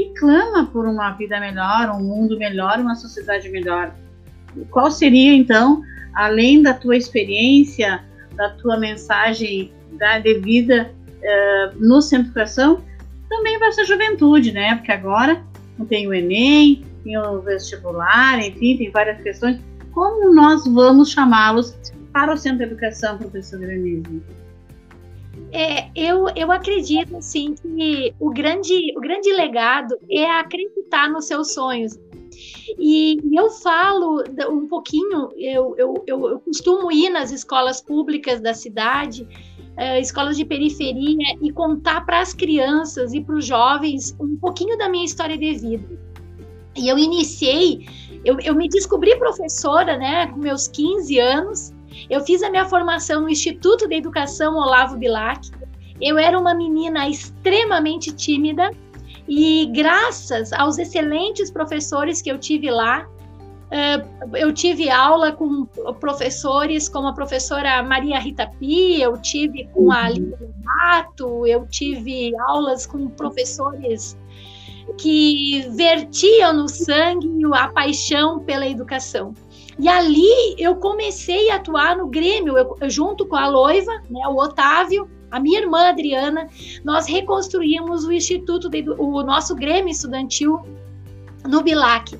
que 0.00 0.14
clama 0.18 0.66
por 0.66 0.86
uma 0.86 1.12
vida 1.12 1.38
melhor, 1.38 1.90
um 1.90 2.00
mundo 2.00 2.38
melhor, 2.38 2.78
uma 2.78 2.94
sociedade 2.94 3.48
melhor. 3.50 3.94
Qual 4.70 4.90
seria, 4.90 5.32
então, 5.34 5.82
além 6.14 6.62
da 6.62 6.72
tua 6.72 6.96
experiência, 6.96 8.02
da 8.34 8.50
tua 8.50 8.78
mensagem 8.78 9.72
da, 9.92 10.18
de 10.18 10.38
vida 10.38 10.90
uh, 11.06 11.78
no 11.78 12.00
Centro 12.00 12.24
de 12.24 12.30
Educação, 12.30 12.82
também 13.28 13.58
para 13.58 13.68
essa 13.68 13.84
juventude, 13.84 14.52
né? 14.52 14.76
Porque 14.76 14.90
agora 14.90 15.42
tem 15.88 16.06
o 16.06 16.14
Enem, 16.14 16.84
tem 17.04 17.16
o 17.18 17.40
vestibular, 17.40 18.38
enfim, 18.38 18.76
tem 18.76 18.90
várias 18.90 19.22
questões. 19.22 19.60
Como 19.92 20.34
nós 20.34 20.64
vamos 20.66 21.10
chamá-los 21.10 21.76
para 22.12 22.32
o 22.32 22.36
Centro 22.36 22.58
de 22.58 22.64
Educação, 22.64 23.18
professor 23.18 23.60
Denise? 23.60 24.22
É, 25.52 25.90
eu, 25.96 26.26
eu 26.36 26.52
acredito 26.52 27.16
assim 27.16 27.54
que 27.54 28.14
o 28.20 28.30
grande, 28.30 28.92
o 28.96 29.00
grande 29.00 29.32
legado 29.32 29.98
é 30.08 30.24
acreditar 30.24 31.10
nos 31.10 31.26
seus 31.26 31.52
sonhos. 31.52 31.98
E, 32.78 33.18
eu 33.32 33.50
falo 33.50 34.22
um 34.48 34.66
pouquinho, 34.68 35.30
eu, 35.36 35.74
eu, 35.76 36.04
eu, 36.06 36.28
eu 36.30 36.40
costumo 36.40 36.90
ir 36.92 37.10
nas 37.10 37.32
escolas 37.32 37.80
públicas 37.80 38.40
da 38.40 38.54
cidade, 38.54 39.22
uh, 39.76 40.00
escolas 40.00 40.36
de 40.36 40.44
periferia, 40.44 41.36
e 41.42 41.52
contar 41.52 42.06
para 42.06 42.20
as 42.20 42.32
crianças 42.32 43.12
e 43.12 43.20
para 43.20 43.34
os 43.34 43.44
jovens 43.44 44.14
um 44.20 44.36
pouquinho 44.36 44.78
da 44.78 44.88
minha 44.88 45.04
história 45.04 45.36
de 45.36 45.52
vida. 45.54 46.00
E 46.76 46.88
eu 46.88 46.96
iniciei, 46.96 47.88
eu, 48.24 48.38
eu 48.40 48.54
me 48.54 48.68
descobri 48.68 49.16
professora, 49.16 49.96
né, 49.98 50.28
com 50.28 50.38
meus 50.38 50.68
15 50.68 51.18
anos, 51.18 51.72
eu 52.08 52.24
fiz 52.24 52.42
a 52.42 52.50
minha 52.50 52.64
formação 52.64 53.22
no 53.22 53.28
Instituto 53.28 53.86
de 53.86 53.96
Educação 53.96 54.56
Olavo 54.56 54.96
Bilac. 54.96 55.50
Eu 56.00 56.18
era 56.18 56.38
uma 56.38 56.54
menina 56.54 57.08
extremamente 57.08 58.12
tímida 58.12 58.70
e 59.28 59.66
graças 59.66 60.52
aos 60.52 60.78
excelentes 60.78 61.50
professores 61.50 62.22
que 62.22 62.30
eu 62.30 62.38
tive 62.38 62.70
lá, 62.70 63.06
eu 64.34 64.52
tive 64.52 64.90
aula 64.90 65.30
com 65.30 65.64
professores 66.00 66.88
como 66.88 67.06
a 67.08 67.12
professora 67.12 67.82
Maria 67.82 68.18
Rita 68.18 68.50
Pi, 68.58 69.00
eu 69.00 69.16
tive 69.18 69.68
com 69.72 69.92
a 69.92 70.08
Lívia 70.08 70.50
Mato, 70.64 71.46
eu 71.46 71.66
tive 71.68 72.32
aulas 72.40 72.86
com 72.86 73.08
professores 73.08 74.16
que 74.98 75.64
vertiam 75.70 76.52
no 76.52 76.68
sangue 76.68 77.28
a 77.54 77.68
paixão 77.68 78.40
pela 78.40 78.66
educação. 78.66 79.34
E 79.80 79.88
ali 79.88 80.54
eu 80.58 80.76
comecei 80.76 81.50
a 81.50 81.56
atuar 81.56 81.96
no 81.96 82.06
Grêmio, 82.06 82.58
eu, 82.58 82.76
junto 82.90 83.24
com 83.24 83.34
a 83.34 83.48
Loiva, 83.48 83.92
né, 84.10 84.20
o 84.28 84.36
Otávio, 84.36 85.08
a 85.30 85.40
minha 85.40 85.60
irmã 85.60 85.88
Adriana, 85.88 86.48
nós 86.84 87.06
reconstruímos 87.06 88.04
o 88.04 88.12
Instituto, 88.12 88.68
de, 88.68 88.84
o 88.98 89.22
nosso 89.22 89.54
Grêmio 89.54 89.90
Estudantil 89.90 90.60
no 91.48 91.62
Bilac. 91.62 92.14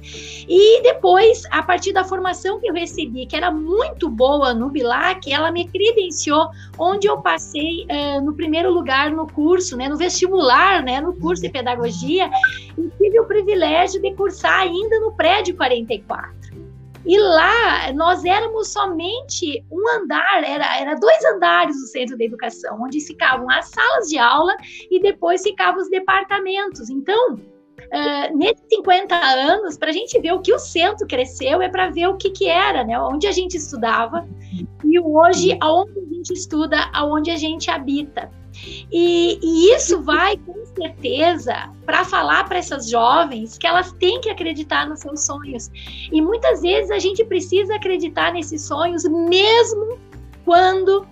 E 0.49 0.83
depois, 0.83 1.43
a 1.51 1.63
partir 1.63 1.93
da 1.93 2.03
formação 2.03 2.59
que 2.59 2.71
eu 2.71 2.73
recebi, 2.73 3.27
que 3.27 3.37
era 3.37 3.51
muito 3.51 4.09
boa 4.09 4.55
no 4.55 4.71
Bilac, 4.71 5.31
ela 5.31 5.53
me 5.53 5.69
credenciou, 5.69 6.49
onde 6.79 7.07
eu 7.07 7.19
passei 7.21 7.85
uh, 7.85 8.23
no 8.23 8.33
primeiro 8.33 8.73
lugar 8.73 9.11
no 9.11 9.27
curso, 9.27 9.77
né, 9.77 9.87
no 9.87 9.99
vestibular, 9.99 10.83
né, 10.83 10.99
no 11.03 11.13
curso 11.13 11.43
de 11.43 11.51
pedagogia, 11.51 12.31
e 12.79 12.89
tive 12.97 13.21
o 13.21 13.27
privilégio 13.27 14.01
de 14.01 14.15
cursar 14.15 14.61
ainda 14.61 14.99
no 15.01 15.13
prédio 15.13 15.55
44. 15.55 16.40
E 17.05 17.19
lá 17.19 17.93
nós 17.95 18.25
éramos 18.25 18.69
somente 18.69 19.65
um 19.71 19.89
andar, 19.97 20.45
era, 20.45 20.79
era 20.79 20.95
dois 20.95 21.25
andares 21.25 21.77
do 21.77 21.87
centro 21.87 22.17
de 22.17 22.25
educação, 22.25 22.79
onde 22.83 23.01
ficavam 23.01 23.49
as 23.51 23.71
salas 23.71 24.09
de 24.09 24.19
aula 24.19 24.55
e 24.91 25.01
depois 25.01 25.43
ficavam 25.43 25.81
os 25.81 25.89
departamentos. 25.89 26.91
Então, 26.91 27.35
uh, 27.35 28.37
nesses 28.37 28.65
50 28.69 29.15
anos, 29.15 29.79
para 29.79 29.91
a 29.91 29.93
gente 29.93 30.19
ver 30.21 30.33
o 30.33 30.41
que 30.41 30.53
o 30.53 30.59
centro 30.59 31.07
cresceu, 31.07 31.63
é 31.63 31.69
para 31.69 31.91
ver 31.91 32.09
o 32.09 32.17
que, 32.17 32.31
que 32.31 32.49
era, 32.49 32.85
né? 32.85 32.99
Onde 33.01 33.27
a 33.27 33.33
gente 33.33 33.57
estudava 33.57 34.29
e 34.85 35.01
hoje 35.01 35.57
aonde 35.61 35.99
a 35.99 36.15
gente 36.15 36.33
estuda, 36.35 36.91
aonde 36.93 37.31
a 37.31 37.37
gente 37.37 37.71
habita. 37.71 38.31
E, 38.91 39.39
e 39.43 39.75
isso 39.75 40.03
vai, 40.03 40.37
com 40.37 40.65
certeza, 40.75 41.71
para 41.85 42.05
falar 42.05 42.49
para 42.49 42.59
essas 42.59 42.89
jovens 42.89 43.59
que 43.59 43.67
elas 43.67 43.93
têm 43.93 44.21
que 44.21 44.31
acreditar 44.31 44.89
nos 44.89 45.01
seus 45.01 45.25
sonhos. 45.25 45.71
E 46.11 46.21
muitas 46.21 46.63
vezes 46.63 46.91
a 46.91 46.99
gente 46.99 47.25
precisa 47.25 47.77
acreditar 47.77 48.33
nesses 48.33 48.63
sonhos, 48.63 49.05
mesmo 49.05 49.99
quando 50.45 51.07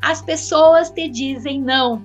as 0.00 0.22
pessoas 0.22 0.90
te 0.90 1.08
dizem 1.08 1.60
não. 1.60 2.02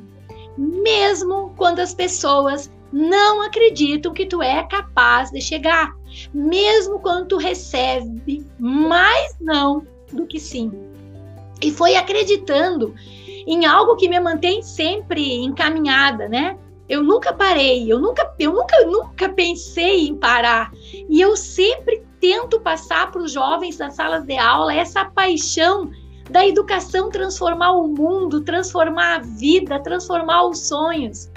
Mesmo 0.58 1.54
quando 1.58 1.80
as 1.80 1.94
pessoas 1.94 2.72
não 2.92 3.42
acreditam 3.42 4.14
que 4.14 4.26
tu 4.26 4.42
é 4.42 4.64
capaz 4.64 5.30
de 5.30 5.42
chegar, 5.42 5.94
mesmo 6.34 7.00
quando 7.00 7.28
tu 7.28 7.38
recebe 7.38 8.46
mais 8.58 9.36
não 9.42 9.86
do 10.14 10.26
que 10.26 10.40
sim. 10.40 10.72
E 11.62 11.72
foi 11.72 11.96
acreditando 11.96 12.94
em 13.46 13.66
algo 13.66 13.96
que 13.96 14.10
me 14.10 14.20
mantém 14.20 14.62
sempre 14.62 15.44
encaminhada, 15.44 16.28
né? 16.28 16.58
Eu 16.88 17.04
nunca 17.04 17.34
parei, 17.34 17.92
eu 17.92 18.00
nunca, 18.00 18.32
eu 18.38 18.54
nunca, 18.54 18.86
nunca 18.86 19.30
pensei 19.30 20.08
em 20.08 20.16
parar. 20.16 20.72
E 21.10 21.20
eu 21.20 21.36
sempre 21.36 22.06
tento 22.20 22.60
passar 22.60 23.12
para 23.12 23.22
os 23.22 23.32
jovens 23.32 23.78
das 23.78 23.96
salas 23.96 24.24
de 24.26 24.38
aula 24.38 24.74
essa 24.74 25.06
paixão 25.06 25.90
da 26.30 26.46
educação 26.46 27.10
transformar 27.10 27.74
o 27.74 27.88
mundo, 27.88 28.42
transformar 28.42 29.16
a 29.16 29.20
vida, 29.20 29.80
transformar 29.80 30.48
os 30.48 30.68
sonhos. 30.68 31.30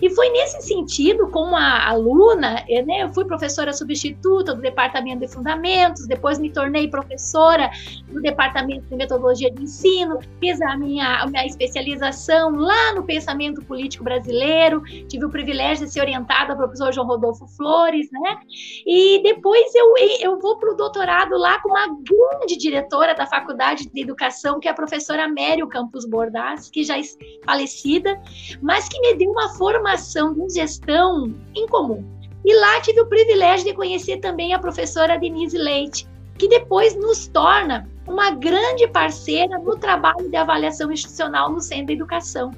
E 0.00 0.10
foi 0.10 0.28
nesse 0.30 0.62
sentido, 0.62 1.28
como 1.28 1.56
a 1.56 1.88
aluna, 1.88 2.64
eu, 2.68 2.84
né, 2.84 3.02
eu 3.02 3.12
fui 3.12 3.24
professora 3.24 3.72
substituta 3.72 4.54
do 4.54 4.60
Departamento 4.60 5.20
de 5.20 5.28
Fundamentos, 5.28 6.06
depois 6.06 6.38
me 6.38 6.50
tornei 6.50 6.88
professora 6.88 7.70
do 8.08 8.20
Departamento 8.20 8.86
de 8.86 8.96
Metodologia 8.96 9.50
de 9.50 9.62
Ensino, 9.62 10.18
fiz 10.40 10.60
a 10.60 10.76
minha, 10.76 11.22
a 11.22 11.26
minha 11.26 11.46
especialização 11.46 12.50
lá 12.50 12.94
no 12.94 13.04
pensamento 13.04 13.64
político 13.64 14.04
brasileiro, 14.04 14.82
tive 15.08 15.24
o 15.24 15.30
privilégio 15.30 15.86
de 15.86 15.92
ser 15.92 16.00
orientada 16.00 16.54
pelo 16.54 16.68
professor 16.68 16.92
João 16.92 17.06
Rodolfo 17.06 17.46
Flores, 17.48 18.08
né? 18.12 18.38
E 18.86 19.22
depois 19.22 19.74
eu, 19.74 19.94
eu 20.20 20.38
vou 20.38 20.58
para 20.58 20.72
o 20.72 20.76
doutorado 20.76 21.36
lá 21.36 21.60
com 21.60 21.70
uma 21.70 21.86
grande 21.86 22.56
diretora 22.56 23.14
da 23.14 23.26
Faculdade 23.26 23.88
de 23.88 24.00
Educação, 24.00 24.60
que 24.60 24.68
é 24.68 24.70
a 24.70 24.74
professora 24.74 25.28
Mério 25.28 25.66
Campos 25.68 26.04
Bordaz, 26.04 26.70
que 26.70 26.84
já 26.84 26.98
é 26.98 27.02
falecida, 27.44 28.20
mas 28.62 28.88
que 28.88 29.00
me 29.00 29.14
deu 29.14 29.30
uma 29.30 29.48
formação 29.64 30.34
de 30.34 30.60
gestão 30.60 31.34
em 31.54 31.66
comum. 31.66 32.04
E 32.44 32.54
lá 32.54 32.82
tive 32.82 33.00
o 33.00 33.06
privilégio 33.06 33.64
de 33.64 33.72
conhecer 33.72 34.18
também 34.18 34.52
a 34.52 34.58
professora 34.58 35.18
Denise 35.18 35.56
Leite, 35.56 36.06
que 36.38 36.46
depois 36.46 36.94
nos 36.94 37.26
torna 37.28 37.88
uma 38.06 38.30
grande 38.30 38.86
parceira 38.88 39.58
no 39.58 39.78
trabalho 39.78 40.28
de 40.28 40.36
avaliação 40.36 40.92
institucional 40.92 41.50
no 41.50 41.62
Centro 41.62 41.86
de 41.86 41.92
Educação. 41.94 42.50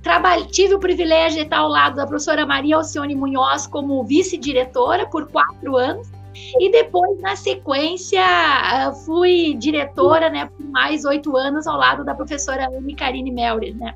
Trabalhe, 0.00 0.46
tive 0.46 0.76
o 0.76 0.78
privilégio 0.78 1.38
de 1.38 1.44
estar 1.44 1.58
ao 1.58 1.68
lado 1.68 1.96
da 1.96 2.06
professora 2.06 2.46
Maria 2.46 2.76
Alcione 2.76 3.16
Munhoz 3.16 3.66
como 3.66 4.04
vice-diretora 4.04 5.06
por 5.06 5.26
quatro 5.26 5.76
anos, 5.76 6.08
e 6.60 6.70
depois, 6.70 7.20
na 7.20 7.34
sequência, 7.34 8.22
fui 9.04 9.54
diretora 9.58 10.30
né, 10.30 10.46
por 10.46 10.64
mais 10.66 11.04
oito 11.04 11.36
anos 11.36 11.66
ao 11.66 11.76
lado 11.76 12.04
da 12.04 12.14
professora 12.14 12.68
Anne 12.68 12.94
Karine 12.94 13.32
Melrer, 13.32 13.76
né? 13.76 13.94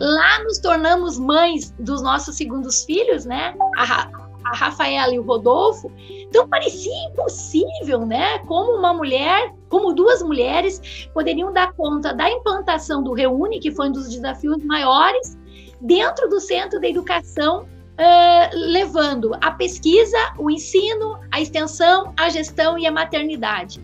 Lá 0.00 0.42
nos 0.44 0.58
tornamos 0.58 1.18
mães 1.18 1.74
dos 1.78 2.02
nossos 2.02 2.36
segundos 2.36 2.84
filhos, 2.84 3.24
né? 3.24 3.54
A, 3.76 4.08
a 4.44 4.56
Rafaela 4.56 5.12
e 5.12 5.18
o 5.18 5.22
Rodolfo. 5.22 5.90
Então 6.28 6.48
parecia 6.48 6.92
impossível, 7.10 8.04
né? 8.06 8.38
Como 8.40 8.72
uma 8.72 8.92
mulher, 8.94 9.52
como 9.68 9.92
duas 9.92 10.22
mulheres 10.22 11.08
poderiam 11.12 11.52
dar 11.52 11.72
conta 11.72 12.12
da 12.12 12.30
implantação 12.30 13.02
do 13.02 13.12
Reúne, 13.12 13.60
que 13.60 13.70
foi 13.70 13.88
um 13.88 13.92
dos 13.92 14.08
desafios 14.08 14.62
maiores, 14.64 15.38
dentro 15.80 16.28
do 16.28 16.40
Centro 16.40 16.80
de 16.80 16.88
Educação 16.88 17.66
Uh, 17.98 18.54
levando 18.54 19.32
a 19.40 19.50
pesquisa, 19.50 20.16
o 20.38 20.48
ensino, 20.48 21.18
a 21.32 21.40
extensão, 21.40 22.14
a 22.16 22.28
gestão 22.28 22.78
e 22.78 22.86
a 22.86 22.92
maternidade. 22.92 23.82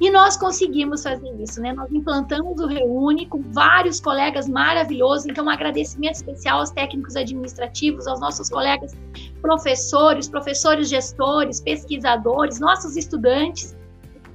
E 0.00 0.10
nós 0.10 0.36
conseguimos 0.36 1.02
fazer 1.02 1.34
isso, 1.40 1.60
né? 1.60 1.72
Nós 1.72 1.90
implantamos 1.90 2.60
o 2.60 2.66
Reúne 2.66 3.26
com 3.26 3.42
vários 3.50 4.00
colegas 4.00 4.48
maravilhosos. 4.48 5.26
Então, 5.26 5.46
um 5.46 5.50
agradecimento 5.50 6.14
especial 6.14 6.60
aos 6.60 6.70
técnicos 6.70 7.16
administrativos, 7.16 8.06
aos 8.06 8.20
nossos 8.20 8.48
colegas 8.48 8.92
professores, 9.42 10.28
professores 10.28 10.88
gestores, 10.88 11.60
pesquisadores, 11.60 12.60
nossos 12.60 12.96
estudantes, 12.96 13.76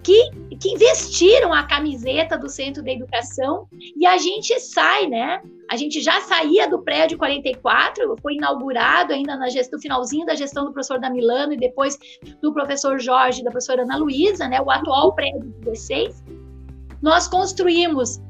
que, 0.03 0.29
que 0.59 0.69
investiram 0.69 1.53
a 1.53 1.63
camiseta 1.63 2.37
do 2.37 2.49
Centro 2.49 2.83
de 2.83 2.91
Educação 2.91 3.67
e 3.95 4.05
a 4.05 4.17
gente 4.17 4.59
sai, 4.59 5.07
né? 5.07 5.41
A 5.71 5.77
gente 5.77 6.01
já 6.01 6.19
saía 6.21 6.67
do 6.69 6.79
prédio 6.83 7.17
44, 7.17 8.15
foi 8.21 8.35
inaugurado 8.35 9.13
ainda 9.13 9.35
na 9.35 9.49
gestão, 9.49 9.77
no 9.77 9.81
finalzinho 9.81 10.25
da 10.25 10.35
gestão 10.35 10.65
do 10.65 10.73
professor 10.73 10.99
Damilano 10.99 11.53
e 11.53 11.57
depois 11.57 11.97
do 12.41 12.53
professor 12.53 12.99
Jorge 12.99 13.41
e 13.41 13.43
da 13.43 13.49
professora 13.49 13.83
Ana 13.83 13.97
Luísa, 13.97 14.47
né? 14.47 14.61
O 14.61 14.69
atual 14.69 15.13
prédio 15.15 15.53
16. 15.61 16.23
Nós 17.01 17.27
construímos, 17.27 18.21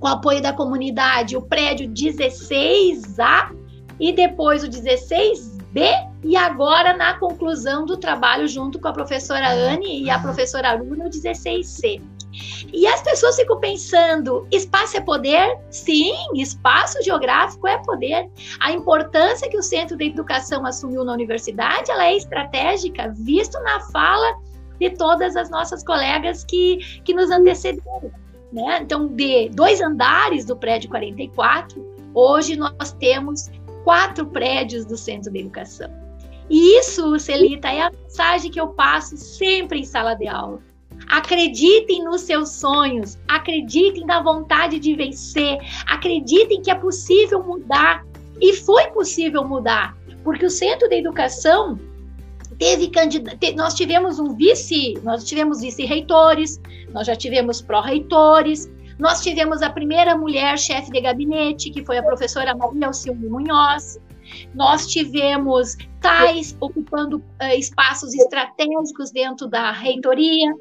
com 0.00 0.06
o 0.06 0.10
apoio 0.10 0.42
da 0.42 0.52
comunidade, 0.52 1.36
o 1.36 1.42
prédio 1.42 1.88
16A 1.88 3.54
e 3.98 4.12
depois 4.12 4.62
o 4.62 4.68
16B 5.76 6.10
e 6.24 6.36
agora, 6.36 6.96
na 6.96 7.14
conclusão 7.18 7.84
do 7.84 7.96
trabalho, 7.96 8.48
junto 8.48 8.80
com 8.80 8.88
a 8.88 8.92
professora 8.92 9.52
Anne 9.52 10.02
e 10.02 10.10
a 10.10 10.18
professora 10.18 10.70
Aruna, 10.70 11.06
o 11.06 11.10
16C. 11.10 12.02
E 12.72 12.86
as 12.86 13.02
pessoas 13.02 13.36
ficam 13.36 13.60
pensando: 13.60 14.46
espaço 14.50 14.96
é 14.96 15.00
poder? 15.00 15.56
Sim, 15.70 16.14
espaço 16.34 17.02
geográfico 17.02 17.68
é 17.68 17.78
poder. 17.78 18.28
A 18.60 18.72
importância 18.72 19.48
que 19.48 19.56
o 19.56 19.62
Centro 19.62 19.96
de 19.96 20.06
Educação 20.06 20.66
assumiu 20.66 21.04
na 21.04 21.12
universidade 21.12 21.90
ela 21.90 22.06
é 22.06 22.16
estratégica, 22.16 23.12
visto 23.16 23.58
na 23.60 23.80
fala 23.92 24.38
de 24.80 24.90
todas 24.90 25.36
as 25.36 25.48
nossas 25.48 25.82
colegas 25.82 26.44
que, 26.44 26.78
que 27.04 27.14
nos 27.14 27.30
antecederam. 27.30 28.10
Né? 28.52 28.80
Então, 28.82 29.08
de 29.08 29.48
dois 29.50 29.80
andares 29.80 30.44
do 30.44 30.56
prédio 30.56 30.90
44, 30.90 31.84
hoje 32.14 32.56
nós 32.56 32.92
temos 32.92 33.50
quatro 33.86 34.26
prédios 34.26 34.84
do 34.84 34.96
Centro 34.96 35.30
de 35.30 35.38
Educação. 35.38 35.88
E 36.50 36.76
isso, 36.80 37.16
Celita, 37.20 37.68
é 37.68 37.82
a 37.82 37.90
mensagem 37.90 38.50
que 38.50 38.60
eu 38.60 38.66
passo 38.66 39.16
sempre 39.16 39.78
em 39.78 39.84
sala 39.84 40.14
de 40.14 40.26
aula. 40.26 40.58
Acreditem 41.08 42.02
nos 42.02 42.22
seus 42.22 42.50
sonhos, 42.50 43.16
acreditem 43.28 44.04
na 44.04 44.20
vontade 44.20 44.80
de 44.80 44.96
vencer, 44.96 45.58
acreditem 45.86 46.60
que 46.60 46.70
é 46.70 46.74
possível 46.74 47.40
mudar. 47.44 48.04
E 48.40 48.54
foi 48.54 48.88
possível 48.88 49.46
mudar, 49.46 49.96
porque 50.24 50.44
o 50.46 50.50
Centro 50.50 50.88
de 50.88 50.96
Educação 50.96 51.78
teve 52.58 52.88
candidato, 52.88 53.38
nós 53.54 53.74
tivemos 53.74 54.18
um 54.18 54.34
vice, 54.34 54.94
nós 55.04 55.24
tivemos 55.24 55.60
vice-reitores, 55.60 56.60
nós 56.92 57.06
já 57.06 57.14
tivemos 57.14 57.62
pró-reitores, 57.62 58.68
nós 58.98 59.22
tivemos 59.22 59.62
a 59.62 59.70
primeira 59.70 60.16
mulher 60.16 60.58
chefe 60.58 60.90
de 60.90 61.00
gabinete, 61.00 61.70
que 61.70 61.84
foi 61.84 61.98
a 61.98 62.02
professora 62.02 62.54
Maria 62.54 62.86
Alcione 62.86 63.28
Munhoz, 63.28 64.00
nós 64.54 64.86
tivemos 64.86 65.76
tais 66.00 66.56
ocupando 66.60 67.18
uh, 67.18 67.56
espaços 67.56 68.14
estratégicos 68.14 69.10
dentro 69.10 69.46
da 69.48 69.70
reitoria, 69.70 70.52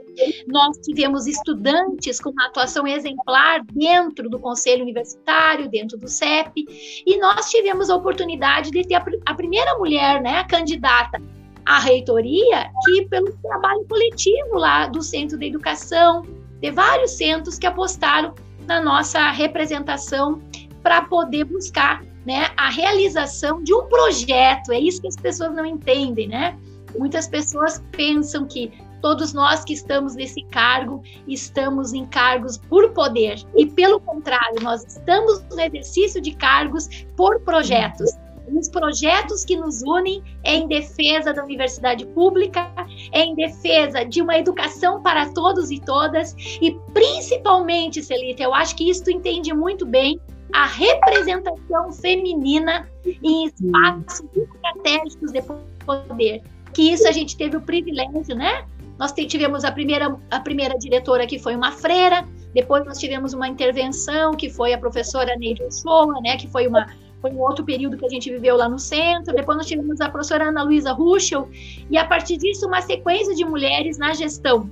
nós 0.47 0.77
tivemos 0.77 1.27
estudantes 1.27 2.19
com 2.19 2.29
uma 2.31 2.47
atuação 2.47 2.87
exemplar 2.87 3.63
dentro 3.73 4.29
do 4.29 4.39
conselho 4.39 4.83
universitário, 4.83 5.69
dentro 5.69 5.97
do 5.97 6.07
CEP, 6.07 6.65
e 7.05 7.17
nós 7.17 7.49
tivemos 7.49 7.89
a 7.89 7.95
oportunidade 7.95 8.71
de 8.71 8.83
ter 8.83 8.95
a, 8.95 9.05
a 9.25 9.33
primeira 9.33 9.77
mulher, 9.77 10.21
né, 10.21 10.43
candidata 10.45 11.21
à 11.65 11.79
reitoria, 11.79 12.69
que 12.85 13.05
pelo 13.07 13.31
trabalho 13.37 13.85
coletivo 13.89 14.55
lá 14.55 14.87
do 14.87 15.01
Centro 15.01 15.37
de 15.37 15.47
Educação, 15.47 16.23
de 16.65 16.71
vários 16.71 17.11
centros 17.11 17.59
que 17.59 17.67
apostaram 17.67 18.33
na 18.65 18.81
nossa 18.81 19.29
representação 19.29 20.41
para 20.81 21.03
poder 21.03 21.43
buscar 21.43 22.03
né, 22.25 22.49
a 22.57 22.71
realização 22.71 23.61
de 23.61 23.71
um 23.71 23.83
projeto. 23.87 24.71
É 24.71 24.79
isso 24.79 24.99
que 24.99 25.07
as 25.07 25.15
pessoas 25.15 25.53
não 25.53 25.63
entendem, 25.63 26.27
né? 26.27 26.57
Muitas 26.97 27.27
pessoas 27.27 27.83
pensam 27.91 28.47
que 28.47 28.73
todos 28.99 29.31
nós 29.31 29.63
que 29.63 29.73
estamos 29.73 30.15
nesse 30.15 30.41
cargo 30.45 31.03
estamos 31.27 31.93
em 31.93 32.07
cargos 32.07 32.57
por 32.57 32.89
poder 32.93 33.35
e 33.55 33.67
pelo 33.67 33.99
contrário, 33.99 34.59
nós 34.63 34.83
estamos 34.87 35.43
no 35.51 35.61
exercício 35.61 36.19
de 36.19 36.33
cargos 36.33 36.89
por 37.15 37.41
projetos. 37.41 38.09
Os 38.53 38.69
projetos 38.69 39.43
que 39.43 39.55
nos 39.55 39.81
unem 39.81 40.23
em 40.43 40.67
defesa 40.67 41.33
da 41.33 41.43
universidade 41.43 42.05
pública, 42.07 42.71
em 43.11 43.35
defesa 43.35 44.03
de 44.03 44.21
uma 44.21 44.37
educação 44.37 45.01
para 45.01 45.29
todos 45.33 45.71
e 45.71 45.79
todas, 45.79 46.35
e 46.61 46.77
principalmente, 46.93 48.03
Celita, 48.03 48.43
eu 48.43 48.53
acho 48.53 48.75
que 48.75 48.89
isso 48.89 49.09
entende 49.09 49.53
muito 49.53 49.85
bem, 49.85 50.19
a 50.53 50.65
representação 50.65 51.91
feminina 51.91 52.87
em 53.05 53.47
espaços 53.47 54.25
estratégicos 54.35 55.31
de 55.31 55.41
poder. 55.85 56.41
Que 56.73 56.93
isso 56.93 57.07
a 57.07 57.11
gente 57.11 57.35
teve 57.35 57.57
o 57.57 57.61
privilégio, 57.61 58.35
né? 58.35 58.65
Nós 58.97 59.11
tivemos 59.11 59.65
a 59.65 59.71
primeira, 59.71 60.17
a 60.31 60.39
primeira 60.39 60.77
diretora 60.77 61.27
que 61.27 61.37
foi 61.37 61.55
uma 61.55 61.71
freira, 61.71 62.25
depois 62.53 62.85
nós 62.85 62.97
tivemos 62.97 63.33
uma 63.33 63.47
intervenção 63.47 64.33
que 64.33 64.49
foi 64.49 64.73
a 64.73 64.77
professora 64.77 65.35
Neide 65.35 65.61
Ochoa, 65.63 66.21
né, 66.21 66.37
que 66.37 66.47
foi 66.47 66.67
uma 66.67 66.87
foi 67.25 67.31
um 67.31 67.41
outro 67.41 67.65
período 67.65 67.97
que 67.97 68.05
a 68.05 68.09
gente 68.09 68.29
viveu 68.29 68.55
lá 68.55 68.69
no 68.69 68.77
centro. 68.77 69.33
Depois 69.33 69.57
nós 69.57 69.65
tivemos 69.65 69.99
a 69.99 70.09
professora 70.09 70.49
Ana 70.49 70.61
Luísa 70.61 70.91
Ruschel, 70.91 71.49
e 71.89 71.97
a 71.97 72.05
partir 72.05 72.37
disso, 72.37 72.67
uma 72.67 72.81
sequência 72.81 73.33
de 73.33 73.43
mulheres 73.43 73.97
na 73.97 74.13
gestão 74.13 74.69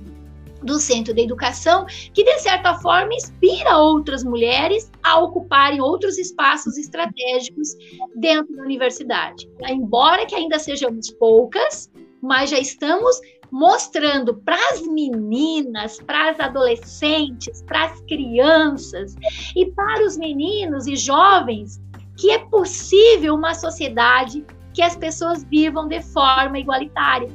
do 0.62 0.78
Centro 0.78 1.12
de 1.12 1.20
Educação, 1.20 1.84
que 2.14 2.22
de 2.22 2.38
certa 2.38 2.74
forma 2.76 3.12
inspira 3.12 3.76
outras 3.76 4.22
mulheres 4.22 4.90
a 5.02 5.18
ocuparem 5.18 5.80
outros 5.80 6.16
espaços 6.16 6.78
estratégicos 6.78 7.70
dentro 8.14 8.54
da 8.56 8.62
universidade. 8.62 9.50
Embora 9.68 10.24
que 10.24 10.34
ainda 10.36 10.58
sejamos 10.58 11.10
poucas, 11.10 11.90
mas 12.22 12.50
já 12.50 12.58
estamos 12.58 13.20
mostrando 13.50 14.36
para 14.36 14.58
as 14.72 14.86
meninas, 14.86 16.00
para 16.00 16.30
as 16.30 16.40
adolescentes, 16.40 17.62
para 17.62 17.86
as 17.86 18.00
crianças 18.02 19.16
e 19.56 19.66
para 19.72 20.06
os 20.06 20.16
meninos 20.16 20.86
e 20.86 20.96
jovens 20.96 21.82
que 22.16 22.30
é 22.30 22.38
possível 22.38 23.34
uma 23.34 23.54
sociedade 23.54 24.44
que 24.72 24.82
as 24.82 24.96
pessoas 24.96 25.44
vivam 25.44 25.86
de 25.88 26.02
forma 26.02 26.58
igualitária. 26.58 27.28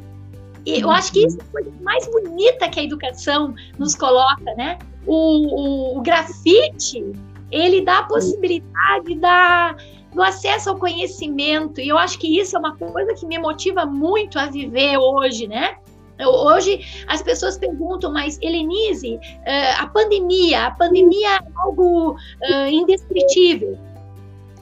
E 0.66 0.82
eu 0.82 0.92
acho 0.92 1.12
que 1.14 1.26
isso 1.26 1.38
é 1.40 1.42
a 1.42 1.46
coisa 1.46 1.72
mais 1.82 2.06
bonita 2.08 2.70
que 2.70 2.80
a 2.80 2.84
educação 2.84 3.56
nos 3.78 3.96
coloca, 3.96 4.54
né? 4.56 4.78
O, 5.08 5.96
o, 5.96 5.98
o 5.98 6.02
grafite, 6.02 7.14
ele 7.50 7.82
dá 7.82 8.00
a 8.00 8.04
possibilidade 8.04 9.16
da, 9.16 9.76
do 10.14 10.22
acesso 10.22 10.70
ao 10.70 10.78
conhecimento, 10.78 11.80
e 11.80 11.88
eu 11.88 11.98
acho 11.98 12.20
que 12.20 12.40
isso 12.40 12.56
é 12.56 12.60
uma 12.60 12.76
coisa 12.76 13.14
que 13.14 13.26
me 13.26 13.40
motiva 13.40 13.86
muito 13.86 14.38
a 14.38 14.48
viver 14.48 14.98
hoje, 14.98 15.48
né? 15.48 15.78
Hoje 16.20 16.86
as 17.08 17.22
pessoas 17.22 17.58
perguntam, 17.58 18.12
mas 18.12 18.38
Helenise, 18.42 19.18
eh, 19.46 19.72
a 19.76 19.88
pandemia, 19.88 20.66
a 20.66 20.72
pandemia 20.72 21.38
é 21.38 21.40
algo 21.56 22.12
uh, 22.12 22.68
indescritível 22.70 23.80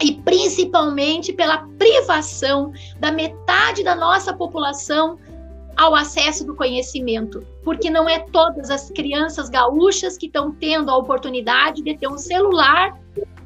e 0.02 0.14
principalmente 0.14 1.34
pela 1.34 1.68
privação 1.78 2.72
da 2.99 3.11
metade 3.11 3.84
da 3.84 3.95
nossa 3.95 4.34
população 4.34 5.18
ao 5.76 5.94
acesso 5.94 6.45
do 6.45 6.56
conhecimento, 6.56 7.45
porque 7.64 7.90
não 7.90 8.10
é 8.10 8.19
todas 8.19 8.69
as 8.69 8.90
crianças 8.90 9.49
gaúchas 9.49 10.18
que 10.18 10.26
estão 10.26 10.52
tendo 10.52 10.90
a 10.90 10.98
oportunidade 10.98 11.84
de 11.84 11.95
ter 11.95 12.07
um 12.07 12.18
celular 12.18 12.99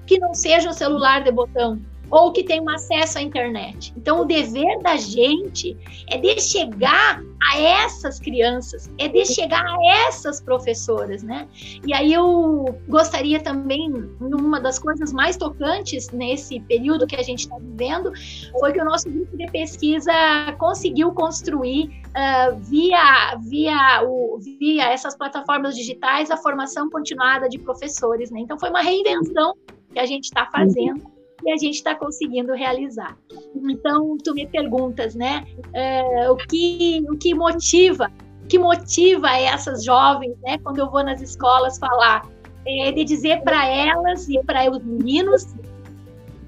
que 0.06 0.18
não 0.18 0.34
seja 0.34 0.69
um 0.69 0.73
celular 0.73 1.23
de 1.23 1.32
botão 1.32 1.80
ou 2.12 2.32
que 2.32 2.44
tenham 2.44 2.70
acesso 2.70 3.18
à 3.18 3.22
internet. 3.22 3.94
Então, 3.96 4.22
o 4.22 4.26
dever 4.26 4.80
da 4.82 4.98
gente 4.98 5.78
é 6.10 6.18
de 6.18 6.40
chegar 6.42 7.24
a 7.50 7.60
essas 7.60 8.20
crianças, 8.20 8.92
é 8.98 9.08
de 9.08 9.26
chegar 9.26 9.66
a 9.66 10.08
essas 10.08 10.42
professoras, 10.42 11.24
né? 11.24 11.48
E 11.86 11.94
aí 11.94 12.14
eu 12.14 12.78
gostaria 12.88 13.40
também, 13.42 13.90
uma 14.20 14.60
das 14.60 14.78
coisas 14.78 15.14
mais 15.14 15.38
tocantes 15.38 16.12
nesse 16.12 16.60
período 16.60 17.08
que 17.08 17.16
a 17.16 17.24
gente 17.24 17.40
está 17.40 17.58
vivendo, 17.58 18.12
foi 18.60 18.74
que 18.74 18.82
o 18.82 18.86
nosso 18.86 19.10
grupo 19.10 19.36
de 19.38 19.48
pesquisa 19.48 20.12
conseguiu 20.60 21.12
construir 21.14 21.90
uh, 22.10 22.60
via, 22.60 23.38
via, 23.48 24.04
o, 24.04 24.38
via 24.60 24.92
essas 24.92 25.16
plataformas 25.16 25.76
digitais 25.76 26.30
a 26.30 26.38
formação 26.38 26.90
continuada 26.90 27.48
de 27.48 27.58
professores, 27.58 28.30
né? 28.30 28.42
Então, 28.42 28.60
foi 28.60 28.70
uma 28.70 28.82
reinvenção 28.82 29.56
que 29.94 30.00
a 30.00 30.06
gente 30.06 30.26
está 30.26 30.46
fazendo 30.46 31.20
e 31.46 31.52
a 31.52 31.58
gente 31.58 31.76
está 31.76 31.96
conseguindo 31.96 32.54
realizar. 32.54 33.18
Então, 33.56 34.18
tu 34.18 34.34
me 34.34 34.48
perguntas, 34.48 35.16
né, 35.16 35.46
é, 35.74 36.30
o, 36.30 36.36
que, 36.36 37.04
o 37.10 37.18
que 37.18 37.34
motiva, 37.34 38.12
o 38.44 38.48
que 38.48 38.58
motiva 38.58 39.30
essas 39.32 39.84
jovens, 39.84 40.36
né, 40.42 40.58
quando 40.60 40.80
eu 40.80 40.90
vou 40.90 41.04
nas 41.04 41.22
escolas 41.22 41.78
falar, 41.78 42.28
é 42.66 42.92
de 42.92 43.04
dizer 43.04 43.42
para 43.42 43.68
elas 43.68 44.30
e 44.30 44.42
para 44.44 44.70
os 44.70 44.84
meninos 44.84 45.48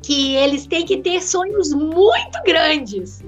que 0.03 0.35
eles 0.35 0.67
têm 0.67 0.85
que 0.85 0.97
ter 0.97 1.21
sonhos 1.21 1.73
muito 1.73 2.43
grandes, 2.45 3.23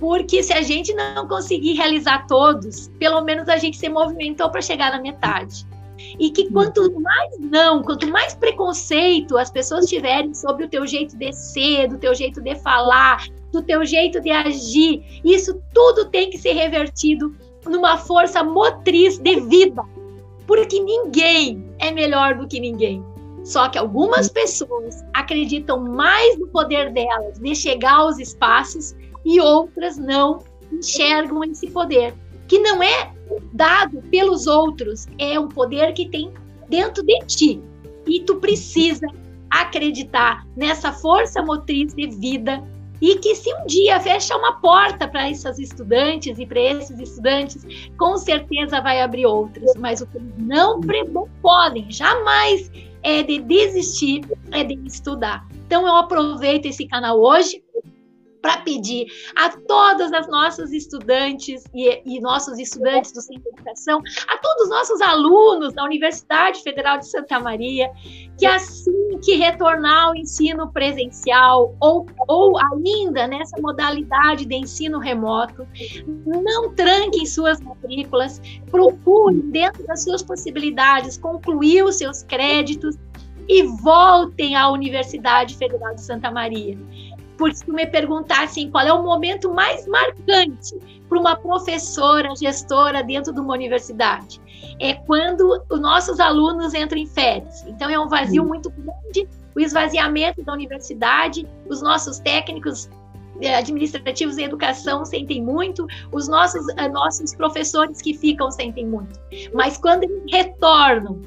porque 0.00 0.42
se 0.42 0.52
a 0.52 0.62
gente 0.62 0.92
não 0.94 1.28
conseguir 1.28 1.74
realizar 1.74 2.26
todos, 2.26 2.88
pelo 2.98 3.22
menos 3.22 3.48
a 3.48 3.56
gente 3.58 3.76
se 3.76 3.88
movimentou 3.88 4.50
para 4.50 4.60
chegar 4.60 4.90
na 4.90 5.00
metade. 5.00 5.66
E 6.18 6.30
que 6.30 6.50
quanto 6.50 7.00
mais 7.00 7.38
não, 7.38 7.82
quanto 7.82 8.06
mais 8.08 8.34
preconceito 8.34 9.36
as 9.36 9.50
pessoas 9.50 9.86
tiverem 9.86 10.34
sobre 10.34 10.64
o 10.64 10.68
teu 10.68 10.86
jeito 10.86 11.16
de 11.16 11.32
ser, 11.32 11.88
do 11.88 11.98
teu 11.98 12.14
jeito 12.14 12.40
de 12.40 12.54
falar, 12.56 13.26
do 13.52 13.62
teu 13.62 13.84
jeito 13.84 14.20
de 14.20 14.30
agir, 14.30 15.20
isso 15.24 15.60
tudo 15.72 16.06
tem 16.06 16.30
que 16.30 16.38
ser 16.38 16.52
revertido 16.52 17.34
numa 17.66 17.96
força 17.96 18.42
motriz 18.42 19.18
de 19.18 19.40
vida. 19.40 19.82
Porque 20.46 20.80
ninguém 20.80 21.68
é 21.78 21.90
melhor 21.90 22.36
do 22.36 22.46
que 22.46 22.60
ninguém. 22.60 23.04
Só 23.44 23.68
que 23.68 23.78
algumas 23.78 24.28
pessoas 24.28 25.04
acreditam 25.14 25.78
mais 25.78 26.38
no 26.38 26.48
poder 26.48 26.92
delas 26.92 27.38
de 27.38 27.54
chegar 27.54 27.94
aos 27.94 28.18
espaços 28.18 28.94
e 29.24 29.40
outras 29.40 29.96
não 29.96 30.40
enxergam 30.72 31.44
esse 31.44 31.68
poder, 31.68 32.12
que 32.48 32.58
não 32.58 32.82
é 32.82 33.12
dado 33.52 34.02
pelos 34.10 34.46
outros, 34.46 35.06
é 35.18 35.38
um 35.38 35.48
poder 35.48 35.92
que 35.92 36.08
tem 36.08 36.32
dentro 36.68 37.02
de 37.02 37.18
ti. 37.26 37.62
E 38.06 38.20
tu 38.20 38.36
precisa 38.36 39.06
acreditar 39.50 40.46
nessa 40.56 40.92
força 40.92 41.42
motriz 41.42 41.94
de 41.94 42.06
vida 42.08 42.62
e 43.00 43.16
que 43.16 43.34
se 43.34 43.52
um 43.54 43.66
dia 43.66 44.00
fechar 44.00 44.36
uma 44.36 44.60
porta 44.60 45.06
para 45.06 45.28
essas 45.28 45.58
estudantes 45.58 46.38
e 46.38 46.46
para 46.46 46.60
esses 46.60 46.98
estudantes, 46.98 47.66
com 47.98 48.16
certeza 48.16 48.80
vai 48.80 49.00
abrir 49.02 49.26
outras, 49.26 49.74
mas 49.76 50.00
o 50.00 50.06
que 50.06 50.18
não 50.38 50.80
podem 51.42 51.90
jamais 51.90 52.70
é 53.02 53.22
de 53.22 53.38
desistir, 53.40 54.22
é 54.50 54.64
de 54.64 54.74
estudar. 54.86 55.46
Então 55.66 55.86
eu 55.86 55.96
aproveito 55.96 56.66
esse 56.66 56.86
canal 56.86 57.20
hoje 57.20 57.62
para 58.40 58.58
pedir 58.58 59.06
a 59.34 59.50
todas 59.50 60.12
as 60.12 60.28
nossas 60.28 60.72
estudantes 60.72 61.64
e, 61.74 62.02
e, 62.04 62.20
nossos 62.20 62.58
estudantes 62.58 63.12
do 63.12 63.20
Centro 63.20 63.42
de 63.42 63.48
Educação, 63.48 64.00
a 64.28 64.38
todos 64.38 64.64
os 64.64 64.70
nossos 64.70 65.00
alunos 65.00 65.72
da 65.72 65.84
Universidade 65.84 66.62
Federal 66.62 66.98
de 66.98 67.08
Santa 67.08 67.38
Maria, 67.40 67.90
que 68.38 68.46
assim 68.46 69.18
que 69.24 69.34
retornar 69.34 70.06
ao 70.06 70.16
ensino 70.16 70.70
presencial 70.72 71.74
ou, 71.80 72.06
ou 72.28 72.58
ainda 72.58 73.26
nessa 73.26 73.60
modalidade 73.60 74.44
de 74.44 74.54
ensino 74.54 74.98
remoto, 74.98 75.66
não 76.26 76.74
tranquem 76.74 77.24
suas 77.24 77.60
matrículas, 77.60 78.40
procurem 78.70 79.40
dentro 79.50 79.86
das 79.86 80.04
suas 80.04 80.22
possibilidades 80.22 81.16
concluir 81.16 81.82
os 81.84 81.96
seus 81.96 82.22
créditos 82.22 82.96
e 83.48 83.62
voltem 83.62 84.56
à 84.56 84.70
Universidade 84.70 85.56
Federal 85.56 85.94
de 85.94 86.02
Santa 86.02 86.30
Maria 86.30 86.76
porque 87.36 87.56
se 87.56 87.70
me 87.70 87.86
perguntar 87.86 88.44
assim, 88.44 88.70
qual 88.70 88.86
é 88.86 88.92
o 88.92 89.02
momento 89.02 89.52
mais 89.52 89.86
marcante 89.86 90.76
para 91.08 91.18
uma 91.18 91.36
professora, 91.36 92.34
gestora 92.34 93.02
dentro 93.02 93.32
de 93.32 93.40
uma 93.40 93.54
universidade, 93.54 94.40
é 94.80 94.94
quando 94.94 95.62
os 95.70 95.80
nossos 95.80 96.20
alunos 96.20 96.74
entram 96.74 96.98
em 96.98 97.06
férias. 97.06 97.64
Então 97.66 97.88
é 97.88 97.98
um 97.98 98.08
vazio 98.08 98.44
muito 98.44 98.70
grande, 98.70 99.28
o 99.54 99.60
esvaziamento 99.60 100.42
da 100.42 100.52
universidade, 100.52 101.46
os 101.68 101.80
nossos 101.80 102.18
técnicos 102.18 102.90
eh, 103.40 103.54
administrativos 103.54 104.38
em 104.38 104.44
educação 104.44 105.04
sentem 105.04 105.42
muito, 105.42 105.86
os 106.12 106.28
nossos, 106.28 106.66
eh, 106.76 106.88
nossos 106.88 107.34
professores 107.34 108.00
que 108.00 108.14
ficam 108.14 108.50
sentem 108.50 108.86
muito. 108.86 109.18
Mas 109.54 109.76
quando 109.76 110.04
eles 110.04 110.22
retornam, 110.30 111.20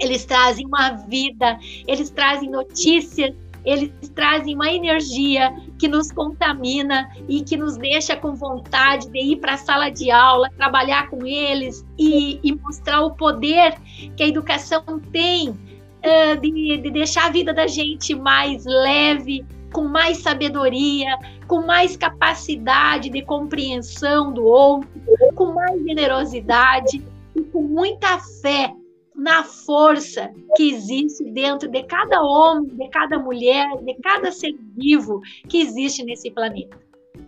eles 0.00 0.24
trazem 0.24 0.66
uma 0.66 0.92
vida, 1.08 1.58
eles 1.86 2.10
trazem 2.10 2.50
notícias, 2.50 3.34
eles 3.64 3.92
trazem 4.14 4.54
uma 4.54 4.70
energia 4.72 5.54
que 5.78 5.86
nos 5.86 6.10
contamina 6.10 7.10
e 7.28 7.42
que 7.42 7.56
nos 7.56 7.76
deixa 7.76 8.16
com 8.16 8.34
vontade 8.34 9.08
de 9.08 9.18
ir 9.18 9.36
para 9.36 9.54
a 9.54 9.56
sala 9.56 9.90
de 9.90 10.10
aula, 10.10 10.50
trabalhar 10.56 11.08
com 11.08 11.24
eles 11.24 11.84
e, 11.98 12.40
e 12.42 12.54
mostrar 12.54 13.02
o 13.02 13.12
poder 13.12 13.74
que 14.16 14.22
a 14.22 14.26
educação 14.26 14.82
tem 15.12 15.50
uh, 15.50 16.40
de, 16.40 16.78
de 16.78 16.90
deixar 16.90 17.26
a 17.26 17.30
vida 17.30 17.52
da 17.52 17.66
gente 17.66 18.14
mais 18.14 18.64
leve, 18.64 19.44
com 19.72 19.84
mais 19.84 20.18
sabedoria, 20.18 21.16
com 21.46 21.62
mais 21.64 21.96
capacidade 21.96 23.08
de 23.08 23.22
compreensão 23.22 24.32
do 24.32 24.44
outro, 24.44 24.88
com 25.34 25.54
mais 25.54 25.82
generosidade 25.82 27.02
e 27.34 27.40
com 27.42 27.62
muita 27.62 28.18
fé 28.18 28.74
na 29.14 29.44
força 29.44 30.30
que 30.56 30.70
existe 30.70 31.24
dentro 31.24 31.68
de 31.68 31.82
cada 31.84 32.22
homem, 32.22 32.74
de 32.74 32.88
cada 32.88 33.18
mulher, 33.18 33.68
de 33.82 33.94
cada 34.02 34.32
ser 34.32 34.54
vivo 34.76 35.20
que 35.48 35.60
existe 35.60 36.02
nesse 36.04 36.30
planeta. 36.30 36.78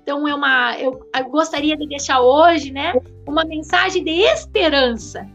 Então 0.02 0.26
é 0.26 0.34
uma, 0.34 0.78
eu, 0.78 1.08
eu 1.16 1.24
gostaria 1.30 1.76
de 1.76 1.86
deixar 1.86 2.20
hoje, 2.20 2.72
né, 2.72 2.94
uma 3.26 3.44
mensagem 3.44 4.02
de 4.02 4.10
esperança, 4.10 5.28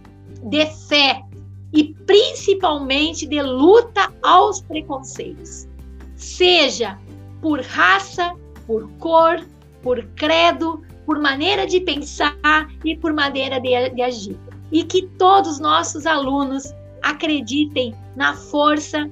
de 0.44 0.66
fé 0.88 1.24
e 1.74 1.94
principalmente 2.06 3.28
de 3.28 3.42
luta 3.42 4.12
aos 4.22 4.62
preconceitos 4.62 5.70
seja 6.20 7.00
por 7.42 7.62
raça, 7.62 8.34
por 8.68 8.90
cor, 9.00 9.40
por 9.82 10.04
credo, 10.16 10.84
por 11.06 11.20
maneira 11.20 11.66
de 11.66 11.80
pensar 11.80 12.68
e 12.84 12.96
por 12.96 13.14
maneira 13.14 13.60
de, 13.60 13.90
de 13.90 14.02
agir. 14.02 14.38
E 14.72 14.84
que 14.84 15.08
todos 15.18 15.54
os 15.54 15.60
nossos 15.60 16.06
alunos 16.06 16.74
acreditem 17.02 17.96
na 18.16 18.36
força 18.36 19.10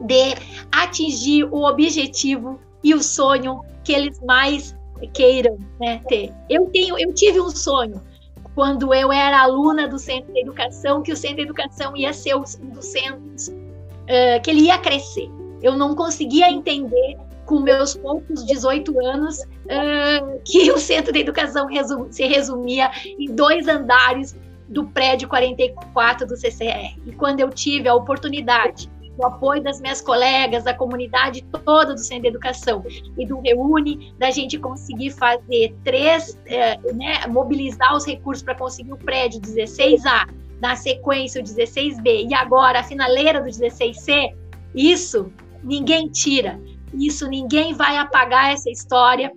de 0.00 0.34
atingir 0.72 1.44
o 1.44 1.64
objetivo 1.64 2.58
e 2.82 2.94
o 2.94 3.02
sonho 3.02 3.62
que 3.84 3.92
eles 3.92 4.20
mais 4.22 4.74
queiram 5.12 5.58
né, 5.78 6.00
ter. 6.08 6.32
Eu 6.48 6.66
tenho, 6.66 6.98
eu 6.98 7.12
tive 7.14 7.40
um 7.40 7.50
sonho 7.50 8.00
quando 8.54 8.92
eu 8.92 9.12
era 9.12 9.42
aluna 9.42 9.86
do 9.86 9.98
Centro 9.98 10.32
de 10.32 10.40
Educação, 10.40 11.02
que 11.02 11.12
o 11.12 11.16
Centro 11.16 11.36
de 11.36 11.42
Educação 11.42 11.96
ia 11.96 12.12
ser 12.12 12.34
um 12.34 12.42
dos 12.42 12.86
centros 12.86 13.48
uh, 13.48 14.42
que 14.42 14.50
ele 14.50 14.62
ia 14.62 14.78
crescer 14.78 15.30
eu 15.62 15.76
não 15.76 15.94
conseguia 15.94 16.50
entender 16.50 17.16
com 17.50 17.58
meus 17.58 17.94
poucos 17.94 18.46
18 18.46 19.04
anos 19.04 19.40
uh, 19.40 20.40
que 20.44 20.70
o 20.70 20.78
centro 20.78 21.12
de 21.12 21.18
educação 21.18 21.66
se 22.08 22.24
resumia 22.24 22.88
em 23.18 23.26
dois 23.34 23.66
andares 23.66 24.36
do 24.68 24.84
prédio 24.86 25.28
44 25.28 26.28
do 26.28 26.36
CCR. 26.36 26.96
E 27.04 27.10
quando 27.10 27.40
eu 27.40 27.50
tive 27.50 27.88
a 27.88 27.94
oportunidade, 27.96 28.88
o 29.18 29.26
apoio 29.26 29.60
das 29.60 29.80
minhas 29.80 30.00
colegas, 30.00 30.62
da 30.62 30.72
comunidade 30.72 31.42
toda 31.64 31.92
do 31.92 31.98
Centro 31.98 32.22
de 32.22 32.28
Educação 32.28 32.84
e 33.18 33.26
do 33.26 33.40
Reúne, 33.40 34.14
da 34.16 34.30
gente 34.30 34.56
conseguir 34.56 35.10
fazer 35.10 35.74
três, 35.82 36.38
eh, 36.46 36.78
né, 36.94 37.26
mobilizar 37.26 37.96
os 37.96 38.06
recursos 38.06 38.44
para 38.44 38.54
conseguir 38.54 38.92
o 38.92 38.96
prédio 38.96 39.40
16A, 39.40 40.28
na 40.62 40.76
sequência 40.76 41.40
o 41.40 41.44
16B 41.44 42.28
e 42.30 42.32
agora 42.32 42.78
a 42.78 42.84
finaleira 42.84 43.40
do 43.40 43.48
16C, 43.48 44.32
isso 44.72 45.32
ninguém 45.64 46.08
tira. 46.08 46.60
Isso 46.94 47.28
ninguém 47.28 47.74
vai 47.74 47.96
apagar 47.96 48.52
essa 48.52 48.70
história. 48.70 49.32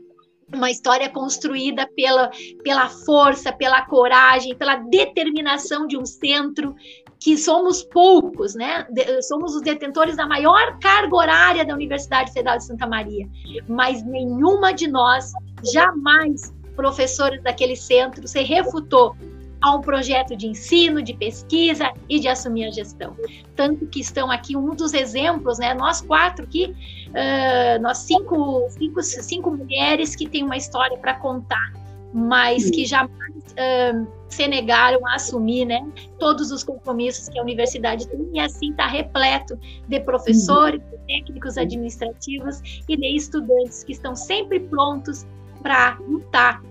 Uma 0.53 0.69
história 0.69 1.09
construída 1.09 1.87
pela, 1.95 2.29
pela 2.63 2.87
força, 2.87 3.51
pela 3.51 3.81
coragem, 3.85 4.55
pela 4.55 4.75
determinação 4.75 5.87
de 5.87 5.97
um 5.97 6.05
centro 6.05 6.75
que 7.19 7.37
somos 7.37 7.81
poucos, 7.81 8.53
né? 8.53 8.85
somos 9.21 9.55
os 9.55 9.61
detentores 9.61 10.17
da 10.17 10.27
maior 10.27 10.77
carga 10.79 11.15
horária 11.15 11.65
da 11.65 11.73
Universidade 11.73 12.33
Federal 12.33 12.57
de 12.57 12.65
Santa 12.65 12.85
Maria, 12.85 13.25
mas 13.67 14.03
nenhuma 14.03 14.73
de 14.73 14.89
nós 14.89 15.31
jamais 15.73 16.53
professores 16.75 17.41
daquele 17.41 17.77
centro 17.77 18.27
se 18.27 18.41
refutou 18.43 19.15
a 19.63 19.73
um 19.73 19.79
projeto 19.79 20.35
de 20.35 20.45
ensino, 20.45 21.01
de 21.01 21.13
pesquisa 21.13 21.93
e 22.09 22.19
de 22.19 22.27
assumir 22.27 22.65
a 22.65 22.69
gestão. 22.69 23.15
Tanto 23.55 23.87
que 23.87 24.01
estão 24.01 24.29
aqui 24.29 24.57
um 24.57 24.75
dos 24.75 24.93
exemplos, 24.93 25.57
né? 25.57 25.73
Nós 25.73 26.01
quatro 26.01 26.43
aqui, 26.43 26.75
uh, 27.07 27.81
nós 27.81 27.99
cinco, 27.99 28.67
cinco, 28.71 29.01
cinco 29.01 29.51
mulheres 29.51 30.17
que 30.17 30.27
têm 30.27 30.43
uma 30.43 30.57
história 30.57 30.97
para 30.97 31.13
contar, 31.13 31.71
mas 32.13 32.69
que 32.69 32.85
jamais 32.85 33.13
uh, 33.53 34.05
se 34.27 34.45
negaram 34.49 35.07
a 35.07 35.15
assumir, 35.15 35.63
né? 35.63 35.81
Todos 36.19 36.51
os 36.51 36.61
compromissos 36.61 37.29
que 37.29 37.39
a 37.39 37.41
universidade 37.41 38.05
tem 38.09 38.31
e 38.33 38.41
assim 38.41 38.71
está 38.71 38.85
repleto 38.85 39.57
de 39.87 39.97
professores, 40.01 40.81
de 40.91 40.97
técnicos 41.07 41.57
administrativos 41.57 42.83
e 42.85 42.97
de 42.97 43.15
estudantes 43.15 43.81
que 43.85 43.93
estão 43.93 44.13
sempre 44.13 44.59
prontos 44.59 45.25
para 45.61 45.97
lutar, 46.05 46.61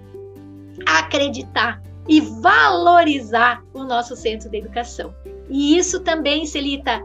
acreditar 0.87 1.81
e 2.09 2.21
valorizar 2.21 3.63
o 3.73 3.85
nosso 3.85 4.17
centro 4.17 4.51
de 4.51 4.59
educação. 4.59 5.15
E 5.49 5.77
isso 5.77 6.01
também, 6.01 6.47
Celita, 6.47 7.03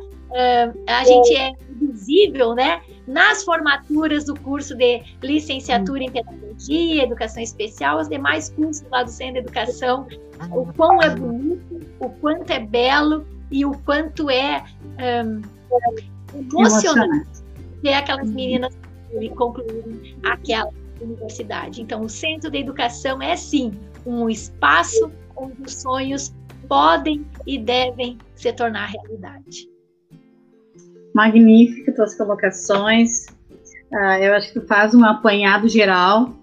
a 0.87 1.03
gente 1.03 1.35
é 1.35 1.53
visível, 1.71 2.53
né? 2.55 2.81
Nas 3.07 3.43
formaturas 3.43 4.25
do 4.25 4.37
curso 4.39 4.75
de 4.75 5.03
licenciatura 5.21 6.03
em 6.03 6.11
pedagogia, 6.11 7.03
educação 7.03 7.41
especial, 7.41 7.99
os 7.99 8.09
demais 8.09 8.49
cursos 8.49 8.83
lá 8.91 9.03
do 9.03 9.09
Centro 9.09 9.35
de 9.35 9.39
Educação, 9.39 10.07
o 10.51 10.65
quão 10.73 11.01
é 11.01 11.09
bonito, 11.09 11.81
o 11.99 12.09
quanto 12.09 12.51
é 12.51 12.59
belo 12.59 13.25
e 13.51 13.65
o 13.65 13.71
quanto 13.71 14.29
é 14.29 14.63
um, 14.99 15.41
emocionante 16.35 17.29
ver 17.81 17.93
aquelas 17.93 18.29
meninas 18.29 18.75
concluírem 19.35 20.17
aquela 20.23 20.69
universidade. 20.99 21.81
Então, 21.81 22.01
o 22.01 22.09
Centro 22.09 22.49
de 22.49 22.57
Educação 22.57 23.21
é 23.21 23.35
sim 23.35 23.71
um 24.07 24.29
espaço 24.29 25.11
onde 25.35 25.61
os 25.61 25.81
sonhos 25.81 26.34
podem 26.67 27.25
e 27.45 27.59
devem 27.59 28.17
se 28.35 28.51
tornar 28.53 28.88
realidade. 28.88 29.69
Magnífico 31.13 31.93
tuas 31.93 32.15
colocações. 32.15 33.25
Uh, 33.91 34.21
eu 34.21 34.34
acho 34.34 34.53
que 34.53 34.59
tu 34.59 34.67
faz 34.67 34.93
um 34.93 35.03
apanhado 35.03 35.67
geral 35.67 36.34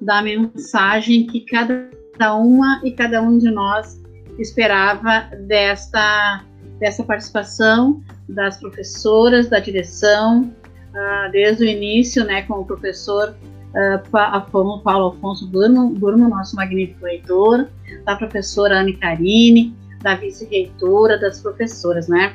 da 0.00 0.22
mensagem 0.22 1.26
que 1.26 1.40
cada 1.40 2.34
uma 2.34 2.80
e 2.84 2.92
cada 2.92 3.20
um 3.20 3.38
de 3.38 3.50
nós 3.50 4.00
esperava 4.38 5.28
desta, 5.46 6.44
dessa 6.78 7.02
participação 7.02 8.02
das 8.28 8.58
professoras, 8.58 9.48
da 9.48 9.58
direção, 9.58 10.42
uh, 10.42 11.30
desde 11.30 11.64
o 11.64 11.66
início, 11.66 12.24
né, 12.24 12.42
com 12.42 12.54
o 12.54 12.64
professor 12.64 13.34
uh, 13.76 14.80
Paulo 14.82 14.82
Alfonso 14.84 15.46
Burman, 15.48 15.94
Burman, 15.94 16.28
nosso 16.30 16.56
magnífico 16.56 17.04
reitor, 17.04 17.68
da 18.04 18.16
professora 18.16 18.80
Anne 18.80 18.94
Carine, 18.94 19.76
da 20.02 20.14
vice-reitora, 20.14 21.18
das 21.18 21.40
professoras, 21.40 22.08
né? 22.08 22.34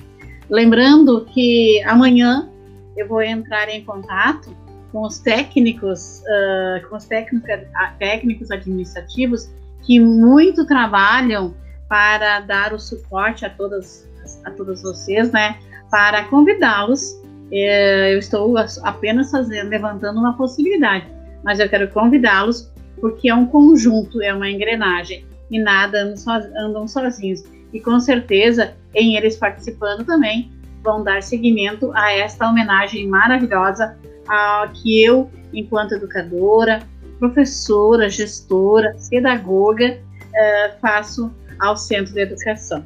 Lembrando 0.49 1.25
que 1.25 1.81
amanhã 1.83 2.49
eu 2.95 3.07
vou 3.07 3.21
entrar 3.21 3.69
em 3.69 3.83
contato 3.83 4.55
com 4.91 5.03
os 5.03 5.19
técnicos, 5.19 6.21
uh, 6.21 6.87
com 6.87 6.97
os 6.97 7.05
técnicos, 7.05 8.51
administrativos 8.51 9.49
que 9.83 9.99
muito 9.99 10.65
trabalham 10.65 11.55
para 11.87 12.41
dar 12.41 12.73
o 12.73 12.79
suporte 12.79 13.45
a 13.45 13.49
todas, 13.49 14.07
a 14.45 14.51
todos 14.51 14.81
vocês, 14.81 15.31
né? 15.31 15.57
Para 15.89 16.25
convidá-los. 16.25 17.19
Eh, 17.53 18.13
eu 18.13 18.19
estou 18.19 18.55
apenas 18.83 19.29
fazendo, 19.29 19.69
levantando 19.69 20.19
uma 20.19 20.37
possibilidade 20.37 21.05
mas 21.43 21.59
eu 21.59 21.69
quero 21.69 21.87
convidá-los 21.89 22.71
porque 22.99 23.29
é 23.29 23.35
um 23.35 23.45
conjunto, 23.45 24.21
é 24.21 24.33
uma 24.33 24.49
engrenagem 24.49 25.25
e 25.49 25.59
nada 25.59 26.03
andam, 26.03 26.17
so, 26.17 26.29
andam 26.29 26.87
sozinhos. 26.87 27.43
E 27.73 27.79
com 27.79 27.99
certeza, 27.99 28.73
em 28.93 29.15
eles 29.15 29.35
participando 29.35 30.05
também, 30.05 30.51
vão 30.83 31.03
dar 31.03 31.21
seguimento 31.21 31.91
a 31.93 32.11
esta 32.11 32.49
homenagem 32.49 33.07
maravilhosa 33.07 33.97
a 34.27 34.69
que 34.73 35.03
eu, 35.03 35.29
enquanto 35.53 35.93
educadora, 35.93 36.81
professora, 37.19 38.09
gestora, 38.09 38.95
pedagoga, 39.09 39.99
uh, 39.99 40.79
faço 40.81 41.31
ao 41.59 41.77
Centro 41.77 42.13
de 42.13 42.21
Educação. 42.21 42.83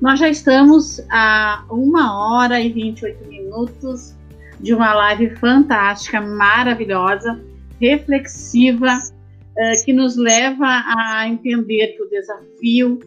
Nós 0.00 0.18
já 0.18 0.28
estamos 0.28 1.00
a 1.10 1.64
uma 1.70 2.18
hora 2.18 2.60
e 2.60 2.72
28 2.72 3.28
minutos 3.28 4.14
de 4.60 4.74
uma 4.74 4.92
live 4.94 5.36
fantástica, 5.36 6.20
maravilhosa, 6.20 7.40
reflexiva, 7.80 8.92
uh, 8.96 9.84
que 9.84 9.92
nos 9.92 10.16
leva 10.16 10.66
a 10.66 11.28
entender 11.28 11.96
que 11.96 12.02
o 12.02 12.08
desafio, 12.08 12.98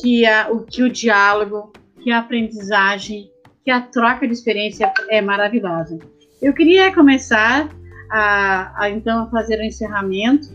que, 0.00 0.26
a, 0.26 0.50
o, 0.50 0.60
que 0.60 0.82
o 0.82 0.90
diálogo, 0.90 1.72
que 2.02 2.10
a 2.10 2.18
aprendizagem, 2.18 3.30
que 3.64 3.70
a 3.70 3.80
troca 3.80 4.26
de 4.26 4.32
experiência 4.32 4.92
é 5.08 5.20
maravilhosa. 5.20 5.98
Eu 6.42 6.52
queria 6.52 6.92
começar 6.94 7.68
a, 8.10 8.82
a 8.82 8.90
então 8.90 9.30
fazer 9.30 9.58
o 9.58 9.62
encerramento, 9.62 10.48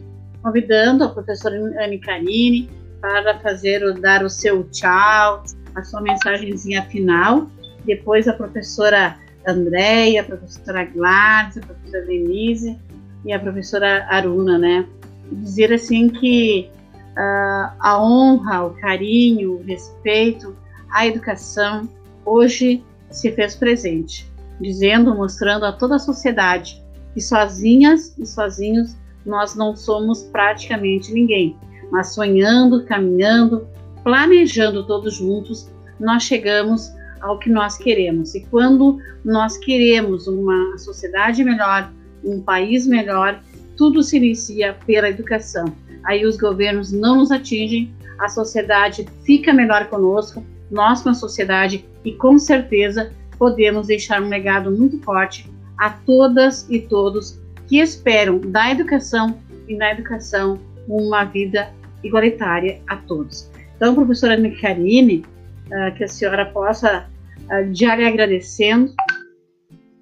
convidando 0.44 1.04
a 1.04 1.10
professora 1.10 1.56
Anne 1.84 2.00
Carine 2.00 2.70
para 3.02 3.40
fazer 3.40 3.82
dar 4.00 4.24
o 4.24 4.30
seu 4.30 4.64
tchau, 4.70 5.44
a 5.74 5.84
sua 5.84 6.02
mensagenzinha 6.02 6.84
final. 6.86 7.50
Depois 7.86 8.28
a 8.28 8.34
professora 8.34 9.18
Andréia, 9.48 10.22
a 10.22 10.26
professora 10.26 10.84
Gladys, 10.84 11.58
a 11.58 11.62
professora 11.62 12.06
Denise 12.06 12.78
e 13.26 13.34
a 13.34 13.40
professora 13.40 14.06
Aruna, 14.10 14.58
né? 14.58 14.86
Dizer 15.32 15.74
assim 15.74 16.10
que 16.10 16.70
uh, 17.12 17.72
a 17.80 18.02
honra, 18.02 18.66
o 18.66 18.74
carinho, 18.76 19.56
o 19.56 19.64
respeito, 19.64 20.56
a 20.92 21.06
educação 21.06 21.88
hoje 22.26 22.84
se 23.12 23.32
fez 23.32 23.56
presente, 23.56 24.28
dizendo, 24.60 25.16
mostrando 25.16 25.66
a 25.66 25.72
toda 25.72 25.96
a 25.96 26.00
sociedade 26.00 26.84
que 27.14 27.22
sozinhas 27.22 28.18
e 28.18 28.26
sozinhos 28.26 28.96
nós 29.26 29.56
não 29.56 29.76
somos 29.76 30.24
praticamente 30.24 31.12
ninguém, 31.14 31.58
mas 31.92 32.14
sonhando, 32.14 32.86
caminhando, 32.86 33.68
planejando 34.04 34.86
todos 34.86 35.16
juntos, 35.16 35.70
nós 36.00 36.24
chegamos 36.24 36.92
ao 37.20 37.38
que 37.38 37.50
nós 37.50 37.78
queremos. 37.78 38.34
E 38.36 38.42
quando 38.46 39.00
nós 39.24 39.58
queremos 39.58 40.28
uma 40.28 40.78
sociedade 40.78 41.44
melhor, 41.44 41.92
um 42.24 42.42
país 42.42 42.86
melhor, 42.86 43.42
tudo 43.78 44.04
se 44.04 44.18
inicia 44.18 44.76
pela 44.86 45.10
educação. 45.10 45.74
Aí 46.04 46.26
os 46.26 46.38
governos 46.38 46.92
não 46.92 47.18
nos 47.18 47.32
atingem, 47.32 47.94
a 48.18 48.28
sociedade 48.28 49.06
fica 49.24 49.54
melhor 49.54 49.88
conosco, 49.88 50.44
nós 50.70 51.02
com 51.02 51.10
a 51.10 51.14
sociedade, 51.14 51.86
e 52.04 52.14
com 52.14 52.38
certeza 52.38 53.12
podemos 53.38 53.88
deixar 53.88 54.22
um 54.22 54.28
legado 54.28 54.72
muito 54.72 55.00
forte 55.00 55.50
a 55.78 55.90
todas 55.90 56.70
e 56.70 56.80
todos 56.80 57.40
que 57.68 57.80
esperam 57.80 58.40
da 58.40 58.72
educação 58.72 59.40
e 59.68 59.76
na 59.76 59.92
educação 59.92 60.60
uma 60.88 61.24
vida 61.24 61.72
igualitária 62.04 62.82
a 62.88 62.98
todos. 62.98 63.50
Então, 63.76 63.96
professora 63.96 64.36
Micarine, 64.36 65.24
uh, 65.68 65.96
que 65.96 66.04
a 66.04 66.08
senhora 66.08 66.46
possa 66.46 67.08
uh, 67.46 67.74
já 67.74 67.96
lhe 67.96 68.06
agradecendo, 68.06 68.94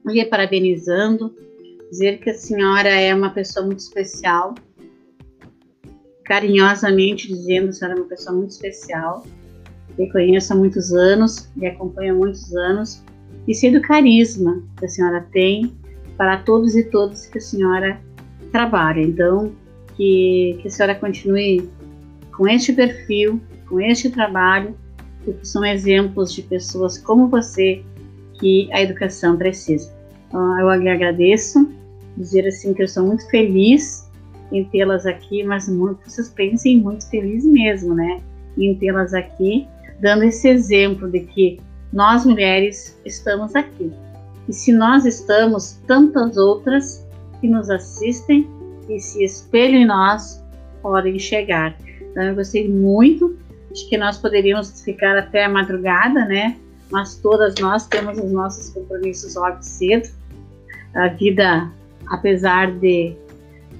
lhe 0.05 0.25
parabenizando, 0.25 1.35
dizer 1.89 2.19
que 2.19 2.29
a 2.29 2.33
senhora 2.33 2.89
é 2.89 3.13
uma 3.13 3.29
pessoa 3.29 3.65
muito 3.65 3.79
especial, 3.79 4.55
carinhosamente 6.25 7.27
dizendo 7.27 7.65
que 7.65 7.69
a 7.69 7.73
senhora 7.73 7.97
é 7.97 8.01
uma 8.01 8.09
pessoa 8.09 8.35
muito 8.35 8.51
especial, 8.51 9.25
que 9.95 10.11
conheço 10.11 10.53
há 10.53 10.55
muitos 10.55 10.93
anos, 10.93 11.49
e 11.57 11.65
acompanho 11.65 12.13
há 12.13 12.17
muitos 12.17 12.55
anos, 12.55 13.03
e 13.47 13.53
sei 13.55 13.71
do 13.71 13.81
carisma 13.81 14.61
que 14.77 14.85
a 14.85 14.89
senhora 14.89 15.27
tem 15.31 15.73
para 16.17 16.37
todos 16.37 16.75
e 16.75 16.83
todas 16.83 17.27
que 17.27 17.37
a 17.37 17.41
senhora 17.41 17.99
trabalha. 18.51 19.01
Então, 19.01 19.53
que, 19.95 20.59
que 20.61 20.67
a 20.67 20.71
senhora 20.71 20.95
continue 20.95 21.69
com 22.35 22.47
este 22.47 22.73
perfil, 22.73 23.41
com 23.67 23.79
este 23.79 24.09
trabalho, 24.09 24.75
porque 25.23 25.45
são 25.45 25.65
exemplos 25.65 26.33
de 26.33 26.41
pessoas 26.43 26.97
como 26.97 27.27
você 27.27 27.83
que 28.39 28.69
a 28.71 28.81
educação 28.81 29.35
precisa. 29.35 29.96
Então, 30.27 30.59
eu 30.59 30.81
lhe 30.81 30.89
agradeço, 30.89 31.69
dizer 32.15 32.47
assim 32.47 32.73
que 32.73 32.83
eu 32.83 32.87
sou 32.87 33.05
muito 33.05 33.29
feliz 33.29 34.07
em 34.51 34.63
tê-las 34.65 35.05
aqui, 35.05 35.43
mas 35.43 35.67
muito, 35.67 35.99
vocês 36.09 36.29
pensem 36.29 36.79
muito 36.79 37.09
feliz 37.09 37.45
mesmo, 37.45 37.93
né? 37.93 38.21
Em 38.57 38.75
tê-las 38.75 39.13
aqui, 39.13 39.67
dando 39.99 40.23
esse 40.23 40.47
exemplo 40.47 41.09
de 41.09 41.21
que 41.21 41.59
nós 41.91 42.25
mulheres 42.25 42.99
estamos 43.05 43.55
aqui. 43.55 43.91
E 44.47 44.53
se 44.53 44.71
nós 44.71 45.05
estamos, 45.05 45.79
tantas 45.85 46.37
outras 46.37 47.05
que 47.39 47.47
nos 47.47 47.69
assistem 47.69 48.47
e 48.89 48.99
se 48.99 49.23
espelham 49.23 49.81
em 49.81 49.85
nós 49.85 50.43
podem 50.81 51.19
chegar. 51.19 51.77
Então 52.01 52.23
eu 52.23 52.35
gostei 52.35 52.67
muito, 52.67 53.37
acho 53.71 53.87
que 53.89 53.97
nós 53.97 54.17
poderíamos 54.17 54.81
ficar 54.81 55.17
até 55.17 55.45
a 55.45 55.49
madrugada, 55.49 56.25
né? 56.25 56.57
Mas 56.89 57.15
todas 57.15 57.55
nós 57.59 57.85
temos 57.87 58.17
os 58.17 58.31
nossos 58.31 58.69
compromissos 58.69 59.35
logo 59.35 59.61
cedo. 59.61 60.09
A 60.97 61.09
vida, 61.09 61.71
apesar 62.07 62.71
de 62.71 63.15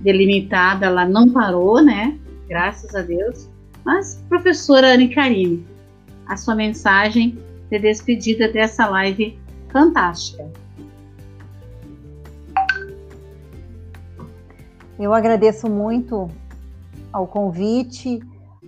delimitada, 0.02 0.86
ela 0.86 1.04
não 1.04 1.28
parou, 1.28 1.82
né? 1.82 2.16
Graças 2.48 2.94
a 2.94 3.02
Deus. 3.02 3.50
Mas, 3.84 4.24
professora 4.30 4.94
Anne 4.94 5.10
Karine, 5.10 5.66
a 6.28 6.38
sua 6.38 6.54
mensagem 6.54 7.36
de 7.72 7.80
despedida 7.80 8.48
dessa 8.52 8.86
live 8.88 9.36
fantástica. 9.70 10.48
Eu 15.00 15.12
agradeço 15.12 15.68
muito 15.68 16.30
ao 17.12 17.26
convite, 17.26 18.20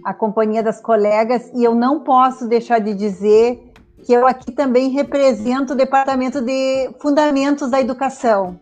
a 0.04 0.12
companhia 0.12 0.64
das 0.64 0.82
colegas, 0.82 1.52
e 1.54 1.64
eu 1.64 1.76
não 1.76 2.00
posso 2.00 2.48
deixar 2.48 2.80
de 2.80 2.96
dizer 2.96 3.69
que 4.04 4.14
eu 4.14 4.26
aqui 4.26 4.52
também 4.52 4.90
represento 4.90 5.74
o 5.74 5.76
Departamento 5.76 6.42
de 6.42 6.90
Fundamentos 7.00 7.70
da 7.70 7.80
Educação. 7.80 8.60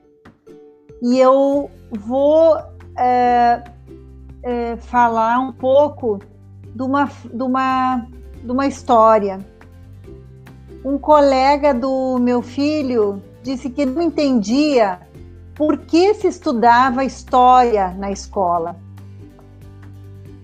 E 1.01 1.19
eu 1.19 1.69
vou 1.91 2.57
é, 2.97 3.63
é, 4.43 4.77
falar 4.77 5.39
um 5.39 5.51
pouco 5.51 6.19
de 6.73 6.81
uma, 6.81 7.05
de, 7.05 7.43
uma, 7.43 8.07
de 8.43 8.51
uma 8.51 8.67
história 8.67 9.39
um 10.87 10.97
colega 10.97 11.73
do 11.73 12.17
meu 12.17 12.41
filho 12.41 13.21
disse 13.43 13.69
que 13.69 13.85
não 13.85 14.01
entendia 14.01 14.99
por 15.53 15.79
que 15.79 16.13
se 16.13 16.27
estudava 16.27 17.03
história 17.03 17.89
na 17.97 18.09
escola. 18.09 18.75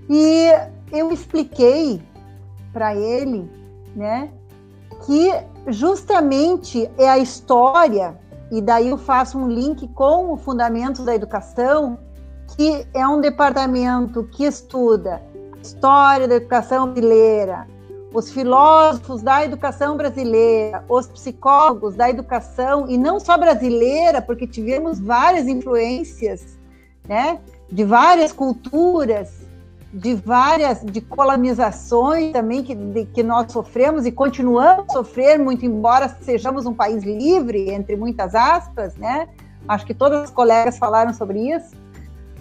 E 0.10 0.50
eu 0.92 1.12
expliquei 1.12 2.02
para 2.74 2.96
ele, 2.96 3.50
né, 3.96 4.32
que 5.06 5.32
justamente 5.68 6.90
é 6.98 7.10
a 7.10 7.18
história, 7.18 8.18
e 8.52 8.62
daí 8.62 8.90
eu 8.90 8.98
faço 8.98 9.38
um 9.38 9.48
link 9.48 9.88
com 9.90 10.32
o 10.32 10.38
Fundamentos 10.38 11.06
da 11.06 11.16
Educação, 11.16 11.98
que 12.56 12.86
é 12.94 13.08
um 13.08 13.20
departamento 13.20 14.24
que 14.32 14.44
estuda 14.44 15.22
história 15.62 16.28
da 16.28 16.36
educação 16.36 16.92
brasileira, 16.92 17.66
os 18.14 18.32
filósofos 18.32 19.24
da 19.24 19.44
educação 19.44 19.96
brasileira, 19.96 20.84
os 20.90 21.08
psicólogos 21.08 21.96
da 21.96 22.10
educação, 22.10 22.88
e 22.88 22.98
não 22.98 23.20
só 23.20 23.38
brasileira, 23.38 24.22
porque 24.22 24.46
tivemos 24.46 25.00
várias 25.00 25.48
influências, 25.48 26.60
né, 27.08 27.40
de 27.72 27.84
várias 27.84 28.32
culturas, 28.32 29.43
de 29.94 30.16
várias 30.16 30.82
de 30.82 31.00
colonizações 31.00 32.34
também 32.34 32.64
que, 32.64 32.74
de, 32.74 33.06
que 33.06 33.22
nós 33.22 33.52
sofremos 33.52 34.08
e 34.08 34.12
continuamos 34.12 34.86
a 34.90 34.94
sofrer, 34.94 35.38
muito 35.38 35.64
embora 35.66 36.10
sejamos 36.22 36.66
um 36.66 36.74
país 36.74 37.04
livre, 37.04 37.70
entre 37.70 37.96
muitas 37.96 38.34
aspas, 38.34 38.96
né? 38.96 39.30
Acho 39.68 39.86
que 39.86 39.94
todas 39.94 40.24
as 40.24 40.30
colegas 40.32 40.80
falaram 40.80 41.14
sobre 41.14 41.54
isso. 41.54 41.76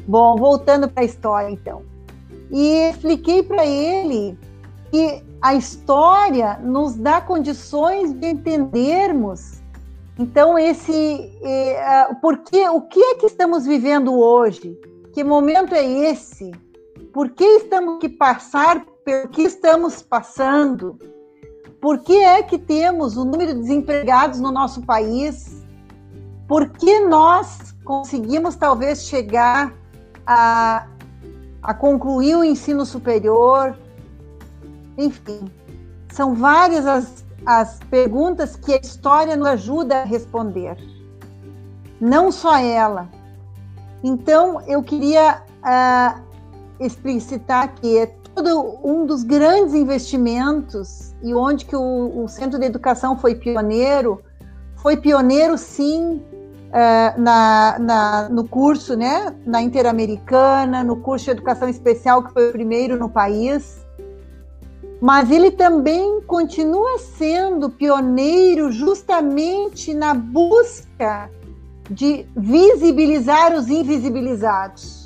Bom, 0.09 0.35
voltando 0.37 0.89
para 0.89 1.03
a 1.03 1.07
história, 1.07 1.51
então. 1.51 1.83
E 2.51 2.91
expliquei 2.91 3.43
para 3.43 3.66
ele 3.66 4.37
que 4.91 5.23
a 5.41 5.55
história 5.55 6.59
nos 6.62 6.95
dá 6.95 7.20
condições 7.20 8.12
de 8.15 8.29
entendermos. 8.29 9.61
Então, 10.19 10.59
esse, 10.59 11.39
é, 11.43 12.15
porque, 12.20 12.66
o 12.69 12.81
que 12.81 13.01
é 13.01 13.15
que 13.16 13.27
estamos 13.27 13.66
vivendo 13.66 14.15
hoje? 14.15 14.79
Que 15.12 15.23
momento 15.23 15.74
é 15.74 15.85
esse? 15.85 16.51
Por 17.12 17.30
que 17.30 17.44
estamos 17.44 17.98
que 18.01 18.09
passar 18.09 18.86
pelo 19.05 19.28
que 19.28 19.43
estamos 19.43 20.02
passando? 20.02 20.98
Por 21.80 21.98
que 21.98 22.16
é 22.16 22.43
que 22.43 22.59
temos 22.59 23.16
o 23.18 23.24
número 23.24 23.52
de 23.52 23.60
desempregados 23.60 24.40
no 24.40 24.51
nosso 24.51 24.80
país? 24.82 25.62
Por 26.48 26.70
que 26.70 27.01
nós 27.01 27.74
conseguimos 27.84 28.56
talvez 28.56 29.02
chegar 29.02 29.74
a, 30.26 30.86
a 31.62 31.74
concluir 31.74 32.36
o 32.36 32.44
ensino 32.44 32.86
superior? 32.86 33.76
Enfim, 34.97 35.51
são 36.10 36.34
várias 36.34 36.86
as, 36.86 37.24
as 37.44 37.78
perguntas 37.90 38.56
que 38.56 38.72
a 38.72 38.78
história 38.78 39.36
nos 39.36 39.48
ajuda 39.48 39.98
a 39.98 40.05
responder. 40.05 40.78
Não 42.01 42.32
só 42.32 42.56
ela. 42.56 43.09
Então, 44.02 44.62
eu 44.62 44.82
queria 44.82 45.43
uh, 45.62 46.31
explicitar 46.84 47.74
que 47.74 47.98
é 47.98 48.06
todo 48.34 48.78
um 48.82 49.04
dos 49.06 49.22
grandes 49.22 49.74
investimentos 49.74 51.14
e 51.22 51.34
onde 51.34 51.64
que 51.64 51.76
o, 51.76 52.24
o 52.24 52.28
Centro 52.28 52.59
de 52.59 52.66
Educação 52.66 53.16
foi 53.16 53.34
pioneiro, 53.34 54.22
foi 54.76 54.96
pioneiro 54.96 55.56
sim 55.56 56.22
uh, 56.72 57.20
na, 57.20 57.78
na, 57.78 58.28
no 58.28 58.48
curso, 58.48 58.96
né, 58.96 59.34
na 59.44 59.62
Interamericana, 59.62 60.82
no 60.82 60.96
curso 60.96 61.26
de 61.26 61.30
Educação 61.32 61.68
Especial, 61.68 62.22
que 62.22 62.32
foi 62.32 62.48
o 62.48 62.52
primeiro 62.52 62.98
no 62.98 63.09
país, 63.09 63.80
mas 65.00 65.30
ele 65.30 65.50
também 65.50 66.20
continua 66.22 66.98
sendo 66.98 67.68
pioneiro 67.68 68.70
justamente 68.70 69.92
na 69.92 70.14
busca 70.14 71.28
de 71.90 72.24
visibilizar 72.36 73.52
os 73.54 73.68
invisibilizados. 73.68 75.02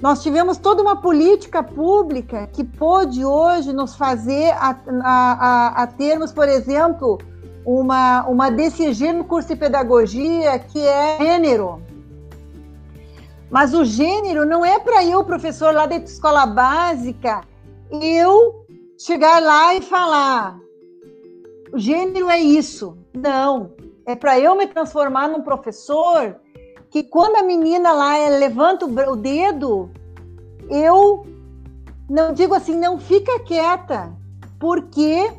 Nós 0.00 0.22
tivemos 0.22 0.58
toda 0.58 0.82
uma 0.82 1.00
política 1.00 1.62
pública 1.62 2.46
que 2.52 2.62
pôde 2.62 3.24
hoje 3.24 3.72
nos 3.72 3.96
fazer 3.96 4.50
a, 4.50 4.76
a, 5.02 5.82
a, 5.82 5.86
termos, 5.86 6.32
por 6.32 6.48
exemplo, 6.48 7.18
uma, 7.64 8.26
uma 8.26 8.50
DCG 8.50 9.12
no 9.12 9.24
curso 9.24 9.48
de 9.48 9.56
pedagogia 9.56 10.58
que 10.58 10.80
é 10.80 11.16
gênero. 11.18 11.82
Mas 13.50 13.72
o 13.72 13.84
gênero 13.84 14.44
não 14.44 14.64
é 14.64 14.78
para 14.78 15.02
eu, 15.04 15.24
professor 15.24 15.72
lá 15.72 15.86
da 15.86 15.96
escola 15.96 16.44
básica, 16.44 17.40
eu 17.90 18.66
chegar 18.98 19.40
lá 19.40 19.74
e 19.74 19.80
falar: 19.80 20.58
gênero 21.74 22.28
é 22.28 22.38
isso. 22.38 22.98
Não, 23.14 23.72
é 24.04 24.14
para 24.14 24.38
eu 24.38 24.54
me 24.56 24.66
transformar 24.66 25.28
num 25.28 25.42
professor 25.42 26.36
que 26.96 27.02
quando 27.02 27.36
a 27.36 27.42
menina 27.42 27.92
lá 27.92 28.16
é, 28.16 28.30
levanta 28.38 28.86
o 28.86 29.16
dedo, 29.16 29.90
eu 30.70 31.26
não 32.08 32.32
digo 32.32 32.54
assim, 32.54 32.74
não 32.74 32.98
fica 32.98 33.38
quieta, 33.40 34.16
porque 34.58 35.30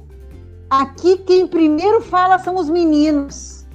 aqui 0.70 1.18
quem 1.18 1.48
primeiro 1.48 2.00
fala 2.00 2.38
são 2.38 2.58
os 2.58 2.70
meninos. 2.70 3.66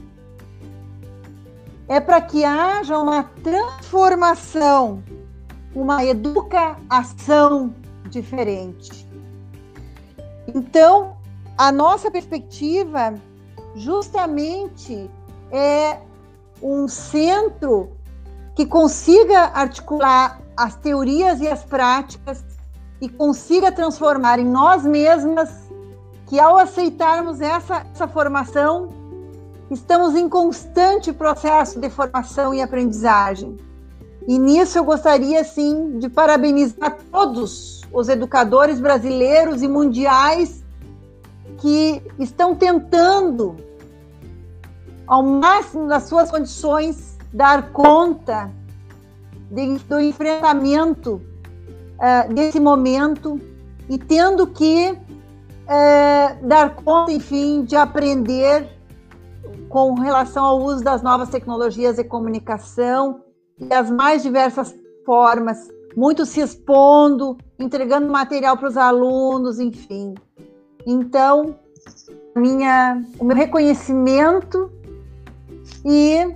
É 1.88 1.98
para 1.98 2.20
que 2.20 2.44
haja 2.44 2.96
uma 2.96 3.24
transformação, 3.42 5.02
uma 5.74 6.04
educação 6.04 7.74
diferente. 8.08 9.08
Então, 10.54 11.16
a 11.58 11.72
nossa 11.72 12.12
perspectiva 12.12 13.14
justamente 13.74 15.10
é 15.50 15.98
um 16.62 16.86
centro 16.86 17.90
que 18.54 18.64
consiga 18.66 19.50
articular 19.54 20.40
as 20.56 20.76
teorias 20.76 21.40
e 21.40 21.48
as 21.48 21.64
práticas 21.64 22.44
e 23.00 23.08
consiga 23.08 23.72
transformar 23.72 24.38
em 24.38 24.44
nós 24.44 24.84
mesmas 24.84 25.50
que 26.26 26.38
ao 26.38 26.56
aceitarmos 26.56 27.40
essa, 27.40 27.84
essa 27.92 28.06
formação, 28.06 28.88
estamos 29.70 30.14
em 30.14 30.28
constante 30.28 31.12
processo 31.12 31.80
de 31.80 31.90
formação 31.90 32.54
e 32.54 32.62
aprendizagem. 32.62 33.56
E 34.26 34.38
nisso 34.38 34.78
eu 34.78 34.84
gostaria, 34.84 35.42
sim, 35.42 35.98
de 35.98 36.08
parabenizar 36.08 36.96
todos 37.10 37.82
os 37.92 38.08
educadores 38.08 38.80
brasileiros 38.80 39.62
e 39.62 39.68
mundiais 39.68 40.62
que 41.58 42.02
estão 42.18 42.54
tentando, 42.54 43.56
ao 45.06 45.22
máximo 45.22 45.86
das 45.88 46.04
suas 46.04 46.30
condições, 46.30 47.18
dar 47.32 47.72
conta 47.72 48.50
de, 49.50 49.78
do 49.78 50.00
enfrentamento 50.00 51.20
uh, 51.98 52.32
desse 52.32 52.60
momento 52.60 53.40
e 53.88 53.98
tendo 53.98 54.46
que 54.46 54.92
uh, 54.92 56.46
dar 56.46 56.74
conta, 56.74 57.12
enfim, 57.12 57.64
de 57.64 57.76
aprender 57.76 58.68
com 59.68 59.94
relação 59.94 60.44
ao 60.44 60.62
uso 60.62 60.84
das 60.84 61.02
novas 61.02 61.28
tecnologias 61.30 61.96
de 61.96 62.04
comunicação 62.04 63.22
e 63.58 63.72
as 63.72 63.90
mais 63.90 64.22
diversas 64.22 64.74
formas, 65.04 65.68
muito 65.96 66.24
se 66.24 66.40
expondo, 66.40 67.36
entregando 67.58 68.10
material 68.10 68.56
para 68.56 68.68
os 68.68 68.76
alunos, 68.76 69.58
enfim. 69.58 70.14
Então, 70.86 71.56
minha, 72.36 73.02
o 73.18 73.24
meu 73.24 73.36
reconhecimento 73.36 74.70
e 75.84 76.34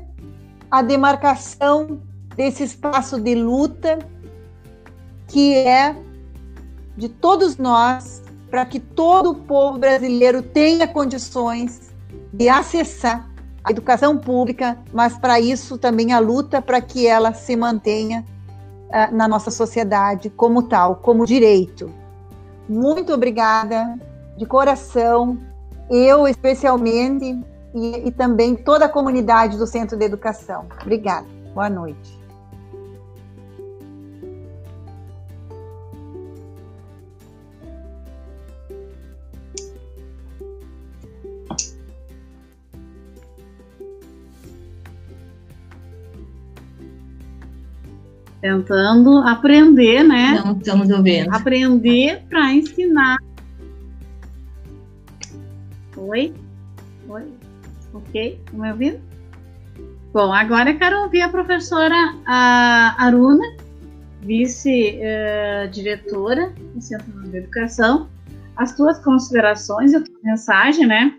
a 0.70 0.82
demarcação 0.82 2.00
desse 2.34 2.64
espaço 2.64 3.20
de 3.20 3.34
luta 3.34 3.98
que 5.28 5.54
é 5.54 5.96
de 6.96 7.08
todos 7.08 7.56
nós 7.56 8.22
para 8.50 8.64
que 8.64 8.78
todo 8.78 9.30
o 9.30 9.34
povo 9.34 9.78
brasileiro 9.78 10.42
tenha 10.42 10.86
condições 10.86 11.92
de 12.32 12.48
acessar 12.48 13.28
a 13.64 13.70
educação 13.70 14.16
pública, 14.16 14.78
mas 14.92 15.18
para 15.18 15.40
isso 15.40 15.76
também 15.76 16.12
a 16.12 16.20
luta 16.20 16.62
para 16.62 16.80
que 16.80 17.06
ela 17.06 17.32
se 17.32 17.56
mantenha 17.56 18.24
uh, 18.88 19.14
na 19.14 19.26
nossa 19.26 19.50
sociedade 19.50 20.30
como 20.30 20.62
tal, 20.62 20.96
como 20.96 21.26
direito. 21.26 21.90
Muito 22.68 23.12
obrigada, 23.12 23.98
de 24.36 24.46
coração, 24.46 25.38
eu 25.90 26.28
especialmente 26.28 27.42
e, 27.76 28.08
e 28.08 28.10
também 28.10 28.56
toda 28.56 28.86
a 28.86 28.88
comunidade 28.88 29.58
do 29.58 29.66
Centro 29.66 29.98
de 29.98 30.04
Educação. 30.04 30.66
Obrigada. 30.80 31.26
Boa 31.54 31.68
noite. 31.68 32.16
tentando 48.40 49.18
aprender, 49.18 50.04
né? 50.04 50.40
Não 50.44 50.52
estamos 50.52 50.88
ouvindo. 50.88 51.34
Aprender 51.34 52.22
para 52.28 52.52
ensinar. 52.52 53.16
Oi? 55.96 56.32
Oi? 56.32 56.45
Ok? 58.08 58.40
Estão 58.44 58.60
me 58.60 58.70
ouvindo? 58.70 59.00
Bom, 60.12 60.32
agora 60.32 60.70
eu 60.70 60.78
quero 60.78 61.02
ouvir 61.02 61.20
a 61.20 61.28
professora 61.28 61.94
a 62.24 62.94
Aruna, 63.04 63.44
vice-diretora 64.22 66.54
do 66.74 66.80
Centro 66.80 67.12
de 67.30 67.36
Educação, 67.36 68.08
as 68.56 68.74
tuas 68.74 68.98
considerações 69.04 69.92
e 69.92 69.96
a 69.96 70.02
tua 70.02 70.18
mensagem, 70.24 70.86
né? 70.86 71.14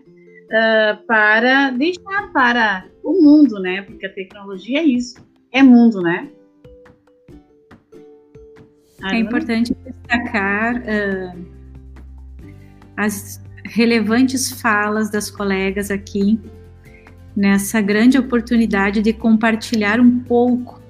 Uh, 0.46 0.96
para 1.06 1.70
deixar 1.70 2.32
para 2.32 2.86
o 3.04 3.22
mundo, 3.22 3.60
né? 3.60 3.82
Porque 3.82 4.04
a 4.06 4.12
tecnologia 4.12 4.80
é 4.80 4.84
isso, 4.84 5.24
é 5.52 5.62
mundo, 5.62 6.02
né? 6.02 6.28
É 9.04 9.16
importante 9.16 9.72
destacar 9.84 10.78
uh, 10.78 11.46
as 12.96 13.40
relevantes 13.64 14.60
falas 14.60 15.08
das 15.08 15.30
colegas 15.30 15.92
aqui 15.92 16.40
nessa 17.36 17.80
grande 17.80 18.18
oportunidade 18.18 19.00
de 19.00 19.12
compartilhar 19.12 20.00
um 20.00 20.18
pouco 20.20 20.80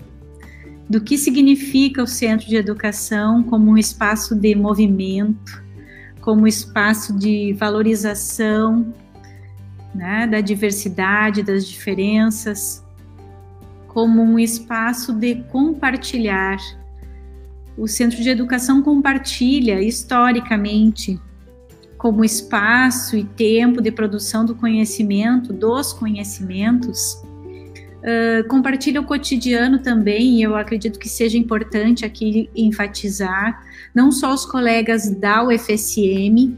do 0.88 1.00
que 1.00 1.18
significa 1.18 2.02
o 2.02 2.06
centro 2.06 2.48
de 2.48 2.56
educação 2.56 3.42
como 3.42 3.70
um 3.70 3.76
espaço 3.76 4.34
de 4.34 4.54
movimento, 4.54 5.62
como 6.20 6.46
espaço 6.46 7.16
de 7.18 7.52
valorização 7.52 8.92
né, 9.94 10.26
da 10.26 10.40
diversidade, 10.40 11.42
das 11.42 11.66
diferenças, 11.66 12.84
como 13.88 14.22
um 14.22 14.38
espaço 14.38 15.12
de 15.12 15.36
compartilhar. 15.50 16.56
O 17.76 17.86
Centro 17.86 18.22
de 18.22 18.28
Educação 18.28 18.82
compartilha 18.82 19.82
historicamente 19.82 21.20
como 21.98 22.24
espaço 22.24 23.16
e 23.16 23.24
tempo 23.24 23.82
de 23.82 23.90
produção 23.90 24.44
do 24.44 24.54
conhecimento, 24.54 25.52
dos 25.52 25.92
conhecimentos, 25.92 27.20
uh, 27.98 28.46
compartilha 28.48 29.00
o 29.00 29.04
cotidiano 29.04 29.80
também, 29.80 30.38
e 30.38 30.42
eu 30.42 30.56
acredito 30.56 30.98
que 30.98 31.08
seja 31.08 31.36
importante 31.36 32.04
aqui 32.04 32.48
enfatizar, 32.54 33.60
não 33.92 34.12
só 34.12 34.32
os 34.32 34.46
colegas 34.46 35.10
da 35.10 35.44
UFSM, 35.44 36.56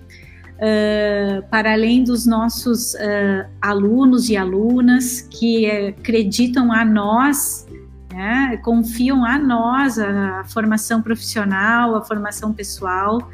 uh, 0.61 1.49
para 1.51 1.73
além 1.73 2.05
dos 2.05 2.27
nossos 2.27 2.93
uh, 2.95 3.49
alunos 3.63 4.29
e 4.29 4.37
alunas 4.37 5.23
que 5.23 5.71
acreditam 5.71 6.71
a 6.71 6.85
nós 6.85 7.67
né? 8.13 8.59
confiam 8.63 9.25
a 9.25 9.39
nós 9.39 9.99
a, 9.99 10.45
formação 10.45 11.01
profissional, 11.01 11.97
a 11.97 12.05
formação 12.05 12.53
pessoal, 12.53 13.31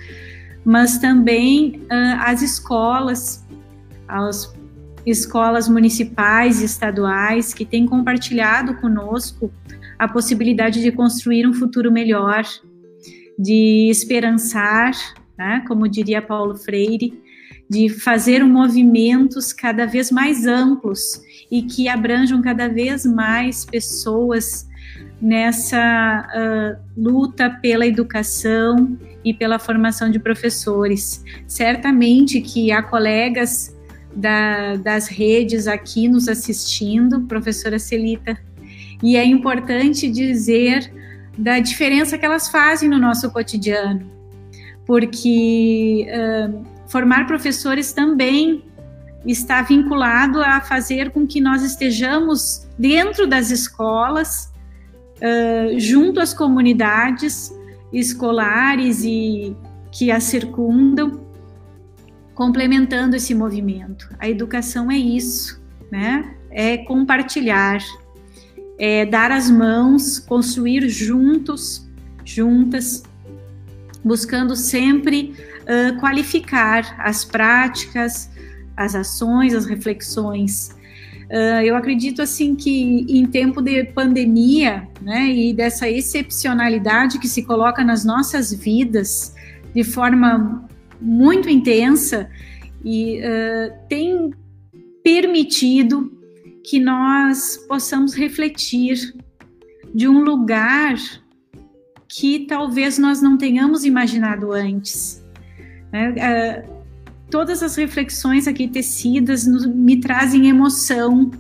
mas 0.67 0.99
também 0.99 1.81
uh, 1.85 2.19
as 2.23 2.43
escolas, 2.43 3.47
as 4.09 4.53
escolas 5.07 5.69
municipais 5.69 6.61
e 6.61 6.65
estaduais 6.65 7.55
que 7.55 7.65
têm 7.65 7.87
compartilhado 7.87 8.75
conosco 8.75 9.53
a 9.97 10.09
possibilidade 10.09 10.83
de 10.83 10.91
construir 10.91 11.47
um 11.47 11.55
futuro 11.55 11.93
melhor, 11.93 12.45
de 13.39 13.89
esperançar, 13.89 14.91
né? 15.39 15.63
como 15.69 15.87
diria 15.89 16.21
Paulo 16.21 16.57
Freire, 16.57 17.17
de 17.71 17.89
fazer 17.89 18.43
movimentos 18.43 19.53
cada 19.53 19.87
vez 19.87 20.11
mais 20.11 20.49
amplos 20.49 21.23
e 21.49 21.63
que 21.63 21.89
abranjam 21.89 22.43
cada 22.43 22.69
vez 22.69 23.07
mais 23.07 23.65
pessoas 23.65 24.67
nessa 25.23 26.27
uh, 26.35 27.01
luta 27.01 27.51
pela 27.63 27.87
educação 27.87 28.99
e 29.27 29.35
pela 29.35 29.59
formação 29.59 30.09
de 30.09 30.21
professores. 30.21 31.25
Certamente 31.49 32.41
que 32.41 32.71
há 32.71 32.81
colegas 32.81 33.77
da, 34.15 34.77
das 34.77 35.09
redes 35.09 35.67
aqui 35.67 36.09
nos 36.09 36.29
assistindo, 36.29 37.23
professora 37.23 37.77
Celita, 37.77 38.39
e 39.03 39.17
é 39.17 39.25
importante 39.25 40.09
dizer 40.09 40.91
da 41.37 41.59
diferença 41.59 42.17
que 42.17 42.25
elas 42.25 42.49
fazem 42.49 42.89
no 42.89 43.01
nosso 43.01 43.29
cotidiano, 43.33 44.09
porque 44.87 46.07
uh, 46.09 46.65
formar 46.87 47.27
professores 47.27 47.93
também 47.93 48.63
está 49.27 49.61
vinculado 49.61 50.41
a 50.41 50.61
fazer 50.61 51.11
com 51.11 51.27
que 51.27 51.41
nós 51.41 51.65
estejamos 51.65 52.65
dentro 52.79 53.27
das 53.27 53.51
escolas, 53.51 54.53
uh, 55.17 55.79
junto 55.79 56.21
às 56.21 56.33
comunidades 56.33 57.53
escolares 57.93 59.05
e 59.05 59.57
que 59.91 60.11
as 60.11 60.25
circundam, 60.25 61.27
complementando 62.35 63.17
esse 63.17 63.35
movimento. 63.35 64.09
A 64.19 64.29
educação 64.29 64.91
é 64.91 64.97
isso, 64.97 65.63
né? 65.91 66.37
É 66.51 66.77
compartilhar, 66.77 67.79
é 68.79 69.07
dar 69.07 69.31
as 69.31 69.51
mãos, 69.51 70.19
construir 70.19 70.89
juntos, 70.89 71.89
juntas, 72.25 73.03
buscando 74.05 74.55
sempre 74.55 75.35
uh, 75.63 75.99
qualificar 75.99 76.95
as 76.99 77.25
práticas, 77.25 78.31
as 78.77 78.95
ações, 78.95 79.55
as 79.55 79.65
reflexões. 79.65 80.76
Uh, 81.31 81.61
eu 81.65 81.75
acredito 81.75 82.23
assim 82.23 82.55
que 82.55 83.05
em 83.09 83.27
tempo 83.27 83.61
de 83.61 83.83
pandemia, 83.85 84.89
né, 85.03 85.27
e 85.29 85.53
dessa 85.53 85.89
excepcionalidade 85.89 87.19
que 87.19 87.27
se 87.27 87.43
coloca 87.43 87.83
nas 87.83 88.05
nossas 88.05 88.53
vidas 88.53 89.35
de 89.75 89.83
forma 89.83 90.69
muito 91.01 91.49
intensa 91.49 92.31
e 92.85 93.19
uh, 93.19 93.75
tem 93.89 94.31
permitido 95.03 96.13
que 96.65 96.79
nós 96.79 97.57
possamos 97.69 98.15
refletir 98.15 98.97
de 99.93 100.09
um 100.09 100.23
lugar 100.23 100.95
que 102.09 102.47
talvez 102.47 102.99
nós 102.99 103.21
não 103.21 103.37
tenhamos 103.37 103.85
imaginado 103.85 104.53
antes. 104.53 105.25
Né? 105.93 106.11
Uh, 106.11 106.76
todas 107.31 107.63
as 107.63 107.77
reflexões 107.77 108.47
aqui 108.47 108.69
tecidas 108.69 109.47
me 109.47 109.97
trazem 109.99 110.49
emoção, 110.49 111.31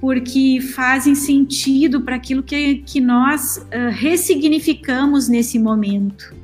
porque 0.00 0.60
fazem 0.74 1.14
sentido 1.14 2.00
para 2.00 2.16
aquilo 2.16 2.42
que, 2.42 2.76
que 2.78 3.00
nós 3.00 3.58
uh, 3.58 3.90
ressignificamos 3.90 5.28
nesse 5.28 5.58
momento, 5.58 6.34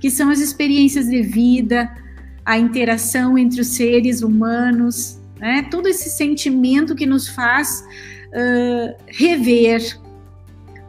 que 0.00 0.10
são 0.10 0.30
as 0.30 0.40
experiências 0.40 1.06
de 1.06 1.22
vida, 1.22 1.94
a 2.44 2.58
interação 2.58 3.38
entre 3.38 3.60
os 3.60 3.68
seres 3.68 4.22
humanos, 4.22 5.20
né? 5.38 5.62
todo 5.70 5.86
esse 5.86 6.10
sentimento 6.10 6.94
que 6.94 7.06
nos 7.06 7.28
faz 7.28 7.84
uh, 8.28 9.02
rever 9.06 9.80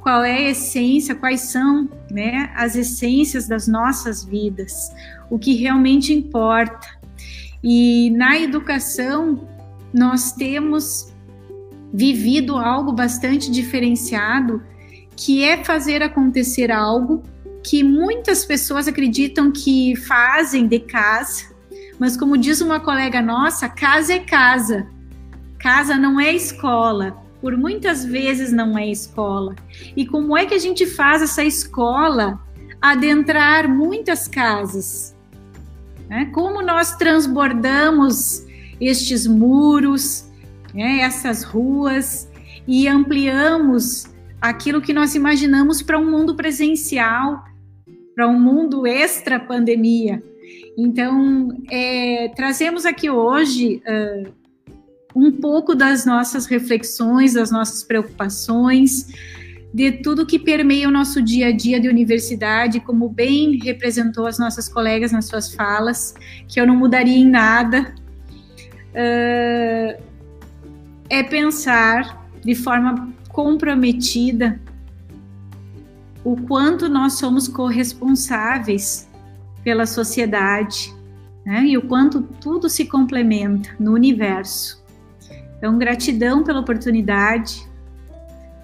qual 0.01 0.23
é 0.23 0.47
a 0.47 0.49
essência, 0.49 1.13
quais 1.13 1.41
são 1.41 1.87
né, 2.09 2.51
as 2.55 2.75
essências 2.75 3.47
das 3.47 3.67
nossas 3.67 4.23
vidas, 4.23 4.91
o 5.31 5.39
que 5.39 5.55
realmente 5.55 6.13
importa. 6.13 6.87
E 7.63 8.11
na 8.11 8.39
educação, 8.39 9.47
nós 9.91 10.31
temos 10.33 11.11
vivido 11.91 12.55
algo 12.55 12.91
bastante 12.91 13.49
diferenciado, 13.49 14.61
que 15.15 15.43
é 15.43 15.63
fazer 15.63 16.03
acontecer 16.03 16.71
algo 16.71 17.23
que 17.63 17.83
muitas 17.83 18.45
pessoas 18.45 18.87
acreditam 18.87 19.51
que 19.51 19.95
fazem 19.95 20.67
de 20.67 20.79
casa, 20.79 21.45
mas 21.99 22.15
como 22.15 22.37
diz 22.37 22.61
uma 22.61 22.79
colega 22.79 23.21
nossa, 23.21 23.67
casa 23.67 24.13
é 24.13 24.19
casa. 24.19 24.87
Casa 25.57 25.97
não 25.97 26.19
é 26.19 26.33
escola 26.33 27.21
por 27.41 27.57
muitas 27.57 28.05
vezes 28.05 28.53
não 28.53 28.77
é 28.77 28.87
escola. 28.87 29.55
E 29.97 30.05
como 30.05 30.37
é 30.37 30.45
que 30.45 30.53
a 30.53 30.59
gente 30.59 30.85
faz 30.85 31.23
essa 31.23 31.43
escola 31.43 32.39
adentrar 32.79 33.67
muitas 33.67 34.27
casas? 34.27 35.17
Né? 36.11 36.25
Como 36.33 36.61
nós 36.61 36.97
transbordamos 36.97 38.45
estes 38.81 39.25
muros, 39.25 40.29
né, 40.73 40.99
essas 40.99 41.41
ruas 41.41 42.29
e 42.67 42.85
ampliamos 42.85 44.09
aquilo 44.41 44.81
que 44.81 44.91
nós 44.91 45.15
imaginamos 45.15 45.81
para 45.81 45.97
um 45.97 46.11
mundo 46.11 46.35
presencial, 46.35 47.45
para 48.13 48.27
um 48.27 48.38
mundo 48.38 48.85
extra 48.85 49.39
pandemia. 49.39 50.21
Então, 50.77 51.57
é, 51.69 52.27
trazemos 52.35 52.85
aqui 52.85 53.09
hoje 53.09 53.81
uh, 53.88 54.33
um 55.15 55.31
pouco 55.31 55.73
das 55.73 56.05
nossas 56.05 56.45
reflexões, 56.45 57.35
das 57.35 57.51
nossas 57.51 57.83
preocupações, 57.83 59.07
de 59.73 59.91
tudo 59.91 60.26
que 60.26 60.38
permeia 60.38 60.88
o 60.88 60.91
nosso 60.91 61.22
dia 61.22 61.48
a 61.48 61.52
dia 61.52 61.80
de 61.80 61.88
universidade, 61.88 62.80
como 62.81 63.07
bem 63.07 63.57
representou 63.57 64.27
as 64.27 64.38
nossas 64.38 64.68
colegas 64.68 65.11
nas 65.11 65.26
suas 65.26 65.53
falas, 65.53 66.14
que 66.48 66.60
eu 66.60 66.68
não 66.68 66.76
mudaria 66.76 67.18
em 67.18 67.26
nada, 67.26 67.95
uh, 68.91 70.03
é 71.10 71.23
pensar 71.23 72.30
de 72.43 72.56
forma 72.56 73.14
comprometida 73.30 74.60
o 76.23 76.35
quanto 76.35 76.88
nós 76.88 77.14
somos 77.14 77.48
corresponsáveis 77.48 79.10
pela 79.64 79.85
sociedade, 79.85 80.93
né? 81.45 81.64
e 81.65 81.77
o 81.77 81.88
quanto 81.88 82.22
tudo 82.22 82.69
se 82.69 82.85
complementa 82.85 83.69
no 83.80 83.93
universo. 83.93 84.84
Então, 85.57 85.77
gratidão 85.77 86.43
pela 86.43 86.60
oportunidade. 86.60 87.69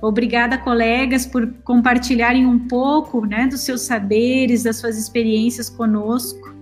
Obrigada, 0.02 0.58
colegas, 0.58 1.26
por 1.26 1.48
compartilharem 1.64 2.46
um 2.46 2.68
pouco 2.68 3.26
né, 3.26 3.48
dos 3.48 3.62
seus 3.62 3.82
saberes, 3.82 4.64
das 4.64 4.78
suas 4.78 4.98
experiências 4.98 5.70
conosco. 5.70 6.54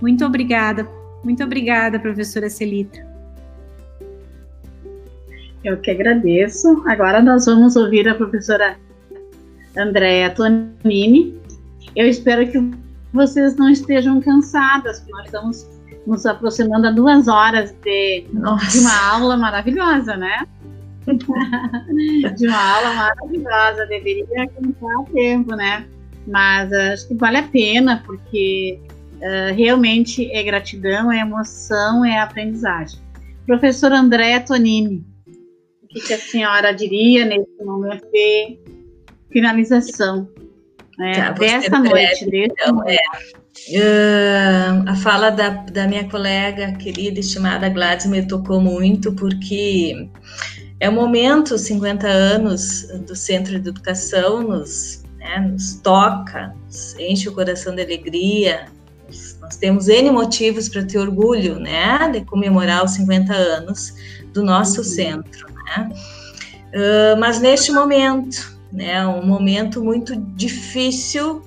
Muito 0.00 0.24
obrigada, 0.24 0.88
muito 1.24 1.42
obrigada, 1.42 1.98
professora 1.98 2.48
Celita. 2.48 3.04
Eu 5.64 5.76
que 5.78 5.90
agradeço. 5.90 6.82
Agora 6.86 7.22
nós 7.22 7.46
vamos 7.46 7.76
ouvir 7.76 8.08
a 8.08 8.14
professora 8.14 8.76
Andréa 9.76 10.30
Tonini. 10.30 11.40
Eu 11.94 12.08
espero 12.08 12.50
que 12.50 12.58
vocês 13.12 13.56
não 13.56 13.68
estejam 13.68 14.20
cansadas, 14.20 15.00
porque 15.00 15.12
nós 15.12 15.24
estamos 15.26 15.82
nos 16.06 16.26
aproximando 16.26 16.88
a 16.88 16.90
duas 16.90 17.28
horas 17.28 17.72
de, 17.82 18.22
de 18.22 18.78
uma 18.78 19.12
aula 19.12 19.36
maravilhosa, 19.36 20.16
né? 20.16 20.46
de 22.36 22.46
uma 22.46 22.76
aula 22.76 22.94
maravilhosa, 22.94 23.86
deveria 23.86 24.48
contar 24.48 25.12
tempo, 25.12 25.54
né? 25.56 25.86
Mas 26.26 26.70
uh, 26.70 26.92
acho 26.92 27.08
que 27.08 27.14
vale 27.14 27.38
a 27.38 27.42
pena, 27.42 28.02
porque 28.06 28.78
uh, 29.16 29.54
realmente 29.54 30.30
é 30.30 30.42
gratidão, 30.42 31.10
é 31.10 31.20
emoção, 31.20 32.04
é 32.04 32.18
aprendizagem. 32.18 33.00
Professor 33.46 33.92
André 33.92 34.38
Tonini, 34.40 35.04
o 35.82 35.88
que, 35.88 36.00
que 36.00 36.14
a 36.14 36.18
senhora 36.18 36.72
diria 36.72 37.24
nesse 37.24 37.64
momento 37.64 38.06
de 38.10 38.58
finalização 39.32 40.28
né, 40.96 41.14
tá, 41.14 41.30
dessa 41.32 41.78
noite? 41.78 42.24
Desse 42.26 42.52
então, 42.52 42.74
momento? 42.76 42.90
É. 42.90 43.42
Uh, 43.68 44.88
a 44.88 44.96
fala 44.96 45.30
da, 45.30 45.50
da 45.50 45.86
minha 45.86 46.08
colega 46.08 46.72
querida, 46.72 47.20
estimada 47.20 47.68
Gladys, 47.68 48.06
me 48.06 48.26
tocou 48.26 48.60
muito, 48.60 49.12
porque 49.12 50.08
é 50.82 50.88
o 50.88 50.92
momento, 50.92 51.56
50 51.56 52.08
anos 52.08 52.88
do 53.06 53.14
Centro 53.14 53.60
de 53.60 53.68
Educação, 53.68 54.42
nos, 54.42 55.04
né, 55.16 55.38
nos 55.38 55.74
toca, 55.76 56.52
nos 56.66 56.98
enche 56.98 57.28
o 57.28 57.32
coração 57.32 57.72
de 57.72 57.82
alegria. 57.82 58.66
Nós 59.40 59.54
temos 59.54 59.86
N 59.86 60.10
motivos 60.10 60.68
para 60.68 60.84
ter 60.84 60.98
orgulho 60.98 61.60
né, 61.60 62.10
de 62.12 62.22
comemorar 62.22 62.84
os 62.84 62.90
50 62.94 63.32
anos 63.32 63.94
do 64.32 64.42
nosso 64.42 64.78
uhum. 64.78 64.84
centro. 64.84 65.46
Né? 65.52 65.88
Uh, 66.74 67.20
mas 67.20 67.40
neste 67.40 67.70
momento, 67.70 68.58
né, 68.72 69.06
um 69.06 69.24
momento 69.24 69.84
muito 69.84 70.16
difícil 70.34 71.44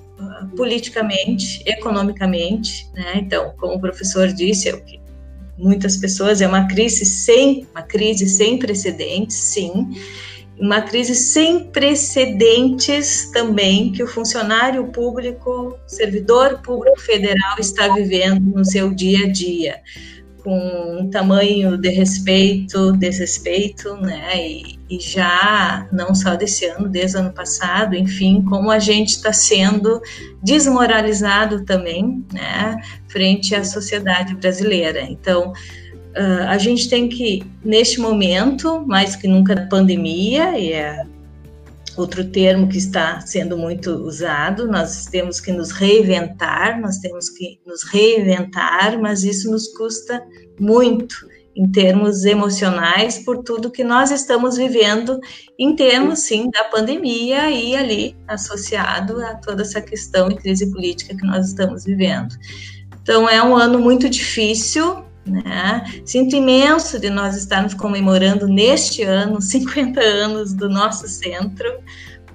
politicamente, 0.55 1.61
economicamente, 1.65 2.89
né? 2.93 3.15
Então, 3.15 3.53
como 3.57 3.73
o 3.73 3.81
professor 3.81 4.29
disse, 4.29 4.69
é 4.69 4.73
o 4.73 4.81
que 4.81 4.97
muitas 5.57 5.97
pessoas 5.97 6.41
é 6.41 6.47
uma 6.47 6.67
crise 6.67 7.05
sem 7.05 7.67
uma 7.71 7.81
crise 7.81 8.27
sem 8.27 8.57
precedentes, 8.57 9.37
sim, 9.37 9.95
uma 10.59 10.81
crise 10.81 11.15
sem 11.15 11.65
precedentes 11.65 13.29
também 13.31 13.91
que 13.91 14.03
o 14.03 14.07
funcionário 14.07 14.85
público, 14.87 15.77
servidor 15.85 16.61
público 16.61 16.99
federal 17.01 17.57
está 17.59 17.93
vivendo 17.93 18.55
no 18.55 18.65
seu 18.65 18.93
dia 18.93 19.25
a 19.25 19.31
dia 19.31 19.81
com 20.45 20.99
um 20.99 21.09
tamanho 21.09 21.75
de 21.75 21.89
respeito, 21.89 22.91
desrespeito, 22.93 23.95
né? 23.95 24.47
E, 24.47 24.74
e, 24.89 24.99
já 24.99 25.87
não 25.91 26.13
só 26.13 26.35
desse 26.35 26.65
ano, 26.65 26.87
desde 26.87 27.17
o 27.17 27.21
ano 27.21 27.33
passado, 27.33 27.95
enfim, 27.95 28.43
como 28.43 28.69
a 28.69 28.79
gente 28.79 29.09
está 29.09 29.33
sendo 29.33 30.01
desmoralizado 30.43 31.65
também, 31.65 32.23
né? 32.31 32.81
Frente 33.07 33.55
à 33.55 33.63
sociedade 33.63 34.35
brasileira. 34.35 35.01
Então, 35.01 35.51
uh, 35.51 36.47
a 36.47 36.57
gente 36.57 36.87
tem 36.89 37.09
que, 37.09 37.43
neste 37.63 37.99
momento, 37.99 38.85
mais 38.85 39.15
que 39.15 39.27
nunca 39.27 39.55
na 39.55 39.67
pandemia, 39.67 40.57
e 40.57 40.71
é 40.71 41.03
outro 41.97 42.25
termo 42.25 42.67
que 42.67 42.77
está 42.77 43.21
sendo 43.21 43.57
muito 43.57 43.89
usado, 43.91 44.67
nós 44.67 45.05
temos 45.05 45.39
que 45.39 45.51
nos 45.51 45.71
reinventar, 45.71 46.79
nós 46.79 46.97
temos 46.97 47.29
que 47.29 47.59
nos 47.65 47.83
reinventar, 47.83 48.99
mas 48.99 49.23
isso 49.23 49.49
nos 49.49 49.69
custa 49.69 50.21
muito 50.59 51.15
em 51.55 51.71
termos 51.71 52.25
emocionais 52.25 53.19
por 53.19 53.43
tudo 53.43 53.71
que 53.71 53.83
nós 53.83 54.11
estamos 54.11 54.57
vivendo 54.57 55.19
em 55.57 55.75
termos 55.75 56.19
sim 56.19 56.49
da 56.51 56.65
pandemia 56.65 57.49
e 57.49 57.75
ali 57.75 58.15
associado 58.27 59.23
a 59.23 59.35
toda 59.35 59.61
essa 59.61 59.81
questão 59.81 60.29
e 60.29 60.35
crise 60.35 60.71
política 60.71 61.15
que 61.15 61.25
nós 61.25 61.47
estamos 61.47 61.85
vivendo. 61.85 62.35
Então 63.01 63.29
é 63.29 63.41
um 63.41 63.55
ano 63.55 63.79
muito 63.79 64.09
difícil, 64.09 65.03
né? 65.25 65.83
Sinto 66.03 66.35
imenso 66.35 66.99
de 66.99 67.09
nós 67.09 67.35
estarmos 67.35 67.73
comemorando 67.73 68.47
neste 68.47 69.03
ano 69.03 69.41
50 69.41 69.99
anos 69.99 70.53
do 70.53 70.69
nosso 70.69 71.07
centro, 71.07 71.71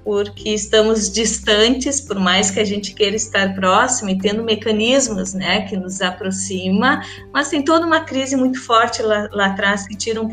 porque 0.03 0.49
estamos 0.49 1.11
distantes, 1.11 2.01
por 2.01 2.19
mais 2.19 2.49
que 2.51 2.59
a 2.59 2.65
gente 2.65 2.93
queira 2.93 3.15
estar 3.15 3.53
próximo 3.55 4.09
e 4.09 4.17
tendo 4.17 4.43
mecanismos 4.43 5.33
né, 5.33 5.61
que 5.61 5.77
nos 5.77 6.01
aproxima, 6.01 7.01
mas 7.33 7.49
tem 7.49 7.63
toda 7.63 7.85
uma 7.85 8.01
crise 8.01 8.35
muito 8.35 8.59
forte 8.61 9.01
lá, 9.01 9.29
lá 9.31 9.47
atrás 9.47 9.87
que 9.87 9.95
tira 9.95 10.21
um, 10.21 10.27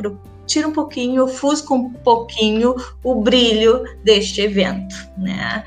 tira 0.46 0.66
um 0.66 0.72
pouquinho, 0.72 1.24
ofusca 1.24 1.74
um 1.74 1.92
pouquinho 1.92 2.74
o 3.04 3.22
brilho 3.22 3.84
deste 4.02 4.40
evento. 4.40 4.94
Né? 5.16 5.62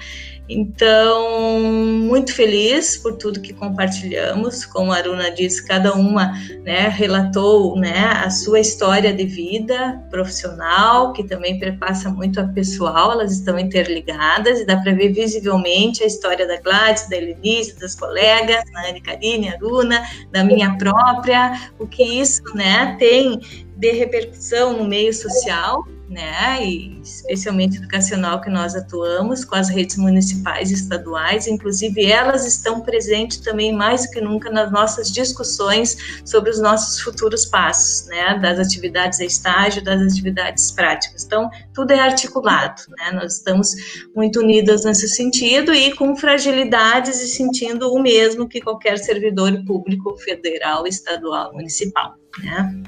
Então, 0.50 1.62
muito 1.62 2.34
feliz 2.34 2.98
por 2.98 3.16
tudo 3.18 3.40
que 3.40 3.54
compartilhamos. 3.54 4.66
Como 4.66 4.92
a 4.92 4.98
Aruna 4.98 5.32
disse, 5.32 5.66
cada 5.66 5.94
uma 5.94 6.34
né, 6.64 6.90
relatou 6.90 7.78
né, 7.80 8.22
a 8.24 8.30
sua 8.30 8.60
história 8.60 9.14
de 9.14 9.26
vida 9.26 10.04
profissional, 10.10 11.14
que 11.14 11.24
também 11.24 11.58
perpassa 11.58 12.10
muito 12.10 12.40
a 12.40 12.44
pessoal, 12.44 13.14
elas 13.14 13.32
estão 13.32 13.58
interligadas 13.58 14.60
e 14.60 14.66
dá 14.66 14.76
para 14.78 14.94
ver 14.94 15.14
visivelmente 15.14 16.04
a 16.04 16.08
história 16.08 16.46
da 16.46 16.60
Gladys, 16.60 17.08
da 17.08 17.16
Elenice, 17.16 17.80
das 17.80 17.96
colegas, 17.96 18.64
da 18.74 18.90
Anne 18.90 19.02
Karine, 19.02 19.50
Aruna, 19.50 20.04
da 20.32 20.44
minha 20.44 20.78
própria, 20.78 21.72
o 21.80 21.88
que 21.88 22.04
isso 22.04 22.44
né, 22.54 22.98
tem 23.00 23.40
de 23.78 23.92
repercussão 23.92 24.78
no 24.78 24.84
meio 24.84 25.14
social 25.14 25.86
né, 26.12 26.62
e 26.62 27.00
especialmente 27.02 27.78
educacional 27.78 28.42
que 28.42 28.50
nós 28.50 28.76
atuamos 28.76 29.46
com 29.46 29.56
as 29.56 29.70
redes 29.70 29.96
municipais 29.96 30.70
e 30.70 30.74
estaduais, 30.74 31.48
inclusive 31.48 32.06
elas 32.06 32.46
estão 32.46 32.82
presentes 32.82 33.38
também 33.38 33.72
mais 33.72 34.06
do 34.06 34.12
que 34.12 34.20
nunca 34.20 34.52
nas 34.52 34.70
nossas 34.70 35.10
discussões 35.10 36.22
sobre 36.26 36.50
os 36.50 36.60
nossos 36.60 37.00
futuros 37.00 37.46
passos, 37.46 38.08
né, 38.08 38.38
das 38.40 38.60
atividades 38.60 39.20
de 39.20 39.26
estágio, 39.26 39.82
das 39.82 40.02
atividades 40.02 40.70
práticas. 40.72 41.24
Então, 41.24 41.50
tudo 41.74 41.92
é 41.92 42.00
articulado, 42.02 42.82
né, 43.00 43.12
nós 43.14 43.38
estamos 43.38 43.72
muito 44.14 44.42
unidas 44.42 44.84
nesse 44.84 45.08
sentido 45.08 45.74
e 45.74 45.96
com 45.96 46.14
fragilidades 46.18 47.22
e 47.22 47.28
sentindo 47.30 47.90
o 47.90 48.02
mesmo 48.02 48.50
que 48.50 48.60
qualquer 48.60 48.98
servidor 48.98 49.64
público 49.64 50.18
federal, 50.18 50.86
estadual, 50.86 51.54
municipal, 51.54 52.16
né. 52.44 52.84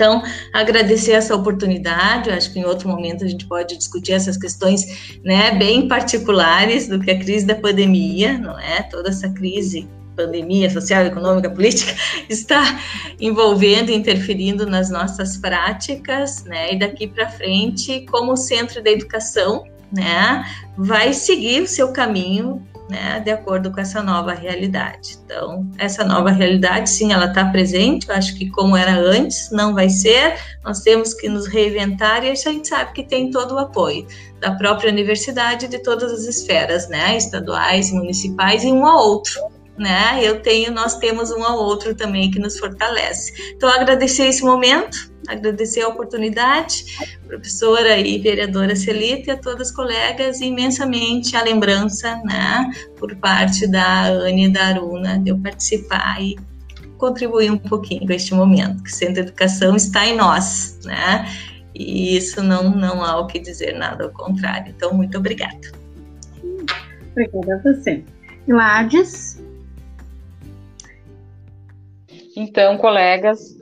Então, 0.00 0.22
agradecer 0.54 1.12
essa 1.12 1.36
oportunidade, 1.36 2.30
eu 2.30 2.34
acho 2.34 2.50
que 2.50 2.58
em 2.58 2.64
outro 2.64 2.88
momento 2.88 3.22
a 3.22 3.28
gente 3.28 3.46
pode 3.46 3.76
discutir 3.76 4.12
essas 4.12 4.38
questões, 4.38 5.20
né, 5.22 5.50
bem 5.58 5.86
particulares 5.86 6.88
do 6.88 6.98
que 6.98 7.10
a 7.10 7.18
crise 7.18 7.44
da 7.44 7.54
pandemia, 7.54 8.38
não 8.38 8.58
é? 8.58 8.82
Toda 8.84 9.10
essa 9.10 9.28
crise 9.28 9.86
pandemia 10.16 10.70
social, 10.70 11.04
econômica, 11.04 11.50
política, 11.50 11.94
está 12.30 12.80
envolvendo 13.20 13.90
interferindo 13.90 14.64
nas 14.64 14.88
nossas 14.88 15.36
práticas, 15.36 16.44
né? 16.44 16.72
E 16.72 16.78
daqui 16.78 17.06
para 17.06 17.28
frente, 17.28 18.06
como 18.10 18.38
centro 18.38 18.82
da 18.82 18.90
educação, 18.90 19.64
né, 19.92 20.46
vai 20.78 21.12
seguir 21.12 21.60
o 21.60 21.68
seu 21.68 21.92
caminho 21.92 22.66
né, 22.90 23.20
de 23.20 23.30
acordo 23.30 23.70
com 23.70 23.80
essa 23.80 24.02
nova 24.02 24.34
realidade. 24.34 25.16
Então, 25.24 25.66
essa 25.78 26.04
nova 26.04 26.30
realidade, 26.30 26.90
sim, 26.90 27.12
ela 27.12 27.26
está 27.26 27.44
presente, 27.46 28.08
eu 28.08 28.14
acho 28.14 28.36
que 28.36 28.50
como 28.50 28.76
era 28.76 28.98
antes, 28.98 29.50
não 29.52 29.72
vai 29.72 29.88
ser, 29.88 30.36
nós 30.64 30.80
temos 30.80 31.14
que 31.14 31.28
nos 31.28 31.46
reinventar 31.46 32.24
e 32.24 32.30
a 32.30 32.34
gente 32.34 32.68
sabe 32.68 32.92
que 32.92 33.04
tem 33.04 33.30
todo 33.30 33.54
o 33.54 33.58
apoio 33.58 34.06
da 34.40 34.52
própria 34.52 34.90
universidade 34.90 35.68
de 35.68 35.78
todas 35.78 36.12
as 36.12 36.24
esferas, 36.24 36.88
né, 36.88 37.16
estaduais, 37.16 37.92
municipais 37.92 38.64
e 38.64 38.66
um 38.66 38.84
ao 38.84 38.98
outro. 38.98 39.40
Né? 39.78 40.20
Eu 40.22 40.42
tenho, 40.42 40.72
nós 40.72 40.98
temos 40.98 41.30
um 41.30 41.42
ao 41.42 41.56
outro 41.56 41.94
também 41.94 42.30
que 42.30 42.38
nos 42.38 42.58
fortalece. 42.58 43.32
Então, 43.54 43.66
agradecer 43.66 44.24
esse 44.24 44.42
momento, 44.42 45.10
agradecer 45.30 45.82
a 45.82 45.88
oportunidade, 45.88 46.84
professora 47.26 47.98
e 47.98 48.18
vereadora 48.18 48.74
Celita 48.74 49.30
e 49.30 49.34
a 49.34 49.36
todas 49.36 49.68
as 49.68 49.74
colegas, 49.74 50.40
e 50.40 50.46
imensamente 50.46 51.36
a 51.36 51.42
lembrança, 51.42 52.16
né, 52.24 52.70
por 52.98 53.14
parte 53.16 53.66
da 53.66 54.06
Anne 54.08 54.46
e 54.46 54.52
da 54.52 54.66
Aruna, 54.66 55.18
de 55.18 55.30
eu 55.30 55.38
participar 55.38 56.20
e 56.20 56.36
contribuir 56.98 57.50
um 57.50 57.58
pouquinho 57.58 58.06
com 58.06 58.12
este 58.12 58.34
momento, 58.34 58.82
que 58.82 58.92
Centro 58.92 59.14
de 59.14 59.20
Educação 59.20 59.76
está 59.76 60.06
em 60.06 60.16
nós, 60.16 60.78
né, 60.84 61.26
e 61.74 62.16
isso 62.16 62.42
não, 62.42 62.70
não 62.70 63.02
há 63.04 63.18
o 63.18 63.26
que 63.26 63.38
dizer, 63.38 63.72
nada 63.72 64.04
ao 64.04 64.10
contrário. 64.10 64.74
Então, 64.76 64.92
muito 64.92 65.16
obrigada. 65.16 65.72
Obrigada 67.12 67.54
a 67.54 67.58
você. 67.62 68.04
Gladys? 68.46 69.40
Então, 72.36 72.76
colegas, 72.76 73.59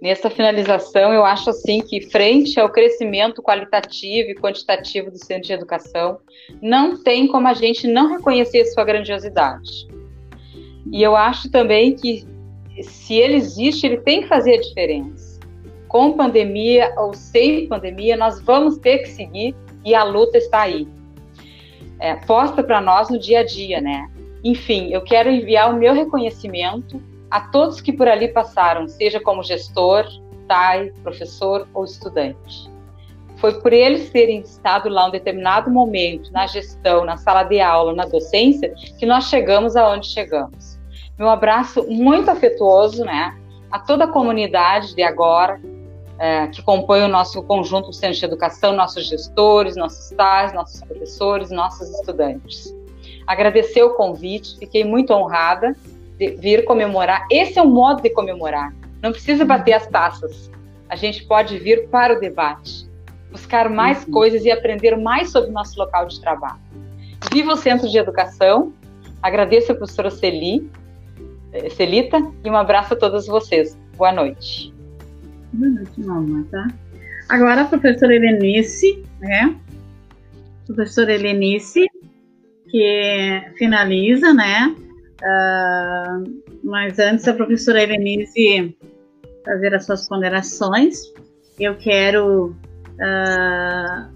Nessa 0.00 0.30
finalização, 0.30 1.12
eu 1.12 1.24
acho 1.24 1.50
assim 1.50 1.80
que, 1.80 2.08
frente 2.08 2.58
ao 2.60 2.70
crescimento 2.70 3.42
qualitativo 3.42 4.30
e 4.30 4.34
quantitativo 4.34 5.10
do 5.10 5.18
centro 5.18 5.48
de 5.48 5.52
educação, 5.52 6.18
não 6.62 7.02
tem 7.02 7.26
como 7.26 7.48
a 7.48 7.54
gente 7.54 7.88
não 7.88 8.08
reconhecer 8.08 8.64
sua 8.66 8.84
grandiosidade. 8.84 9.88
E 10.92 11.02
eu 11.02 11.16
acho 11.16 11.50
também 11.50 11.96
que, 11.96 12.24
se 12.80 13.14
ele 13.14 13.34
existe, 13.34 13.86
ele 13.86 13.98
tem 13.98 14.22
que 14.22 14.28
fazer 14.28 14.54
a 14.54 14.60
diferença. 14.60 15.40
Com 15.88 16.12
pandemia 16.12 16.94
ou 16.96 17.12
sem 17.12 17.66
pandemia, 17.66 18.16
nós 18.16 18.40
vamos 18.40 18.78
ter 18.78 18.98
que 18.98 19.08
seguir 19.08 19.54
e 19.84 19.96
a 19.96 20.04
luta 20.04 20.38
está 20.38 20.62
aí. 20.62 20.86
É, 21.98 22.14
posta 22.14 22.62
para 22.62 22.80
nós 22.80 23.10
no 23.10 23.18
dia 23.18 23.40
a 23.40 23.44
dia, 23.44 23.80
né? 23.80 24.08
Enfim, 24.44 24.90
eu 24.92 25.00
quero 25.02 25.28
enviar 25.28 25.74
o 25.74 25.76
meu 25.76 25.92
reconhecimento 25.92 27.02
a 27.30 27.40
todos 27.40 27.80
que 27.80 27.92
por 27.92 28.08
ali 28.08 28.28
passaram, 28.28 28.88
seja 28.88 29.20
como 29.20 29.42
gestor, 29.42 30.06
pai, 30.46 30.92
professor 31.02 31.68
ou 31.74 31.84
estudante. 31.84 32.70
Foi 33.36 33.60
por 33.60 33.72
eles 33.72 34.10
terem 34.10 34.40
estado 34.40 34.88
lá 34.88 35.06
um 35.06 35.10
determinado 35.10 35.70
momento, 35.70 36.32
na 36.32 36.46
gestão, 36.46 37.04
na 37.04 37.16
sala 37.16 37.44
de 37.44 37.60
aula, 37.60 37.94
na 37.94 38.04
docência, 38.04 38.74
que 38.98 39.06
nós 39.06 39.24
chegamos 39.24 39.76
aonde 39.76 40.08
chegamos. 40.08 40.78
Meu 41.16 41.28
abraço 41.28 41.86
muito 41.88 42.30
afetuoso, 42.30 43.04
né, 43.04 43.36
a 43.70 43.78
toda 43.78 44.04
a 44.04 44.08
comunidade 44.08 44.94
de 44.94 45.02
agora, 45.02 45.60
é, 46.18 46.48
que 46.48 46.62
compõe 46.62 47.02
o 47.02 47.08
nosso 47.08 47.40
conjunto 47.44 47.92
Centro 47.92 48.18
de 48.18 48.24
Educação, 48.24 48.74
nossos 48.74 49.06
gestores, 49.08 49.76
nossos 49.76 50.12
pais, 50.14 50.52
nossos 50.52 50.80
professores, 50.82 51.50
nossos 51.50 51.88
estudantes. 51.90 52.74
Agradecer 53.24 53.82
o 53.82 53.94
convite, 53.94 54.58
fiquei 54.58 54.84
muito 54.84 55.12
honrada 55.12 55.76
vir 56.18 56.64
comemorar. 56.64 57.26
Esse 57.30 57.58
é 57.58 57.62
o 57.62 57.68
modo 57.68 58.02
de 58.02 58.10
comemorar. 58.10 58.74
Não 59.02 59.12
precisa 59.12 59.44
bater 59.44 59.74
as 59.74 59.86
taças. 59.86 60.50
A 60.88 60.96
gente 60.96 61.24
pode 61.26 61.58
vir 61.58 61.88
para 61.88 62.16
o 62.16 62.20
debate, 62.20 62.88
buscar 63.30 63.68
mais 63.68 64.04
uhum. 64.04 64.12
coisas 64.12 64.44
e 64.44 64.50
aprender 64.50 64.96
mais 64.96 65.30
sobre 65.30 65.50
o 65.50 65.52
nosso 65.52 65.78
local 65.78 66.06
de 66.06 66.20
trabalho. 66.20 66.58
Viva 67.32 67.52
o 67.52 67.56
Centro 67.56 67.88
de 67.88 67.98
Educação. 67.98 68.72
Agradeço 69.22 69.72
a 69.72 69.74
professora 69.74 70.10
Celi, 70.10 70.68
eh, 71.52 71.68
Celita 71.70 72.18
e 72.44 72.50
um 72.50 72.56
abraço 72.56 72.94
a 72.94 72.96
todos 72.96 73.26
vocês. 73.26 73.78
Boa 73.96 74.12
noite. 74.12 74.72
Boa 75.52 75.70
noite, 75.70 76.00
mamãe, 76.00 76.44
tá? 76.44 76.68
Agora 77.28 77.62
a 77.62 77.64
professora 77.66 78.14
Helenice, 78.14 79.02
né? 79.20 79.54
Professora 80.66 81.12
Helenice, 81.14 81.86
que 82.70 83.42
finaliza, 83.58 84.32
né? 84.32 84.74
Uh, 85.22 86.42
mas 86.62 86.98
antes 86.98 87.26
a 87.26 87.34
professora 87.34 87.82
Elenise 87.82 88.76
fazer 89.44 89.74
as 89.74 89.86
suas 89.86 90.08
ponderações, 90.08 91.12
eu 91.58 91.74
quero 91.76 92.54
uh, 92.94 94.08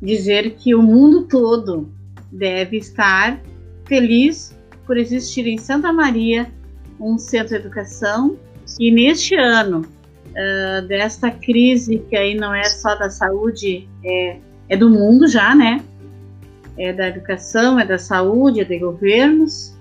dizer 0.00 0.54
que 0.54 0.74
o 0.74 0.82
mundo 0.82 1.24
todo 1.24 1.92
deve 2.32 2.78
estar 2.78 3.40
feliz 3.86 4.56
por 4.86 4.96
existir 4.96 5.46
em 5.46 5.58
Santa 5.58 5.92
Maria 5.92 6.50
um 7.00 7.18
centro 7.18 7.48
de 7.48 7.56
educação 7.56 8.38
e 8.78 8.90
neste 8.90 9.34
ano 9.34 9.80
uh, 9.80 10.86
desta 10.86 11.30
crise 11.30 11.98
que 11.98 12.16
aí 12.16 12.34
não 12.34 12.54
é 12.54 12.64
só 12.64 12.94
da 12.94 13.10
saúde, 13.10 13.88
é, 14.04 14.38
é 14.68 14.76
do 14.76 14.88
mundo 14.88 15.26
já, 15.26 15.54
né? 15.54 15.82
É 16.76 16.92
da 16.92 17.08
educação, 17.08 17.78
é 17.78 17.84
da 17.84 17.98
saúde, 17.98 18.60
é 18.60 18.64
de 18.64 18.78
governos, 18.78 19.73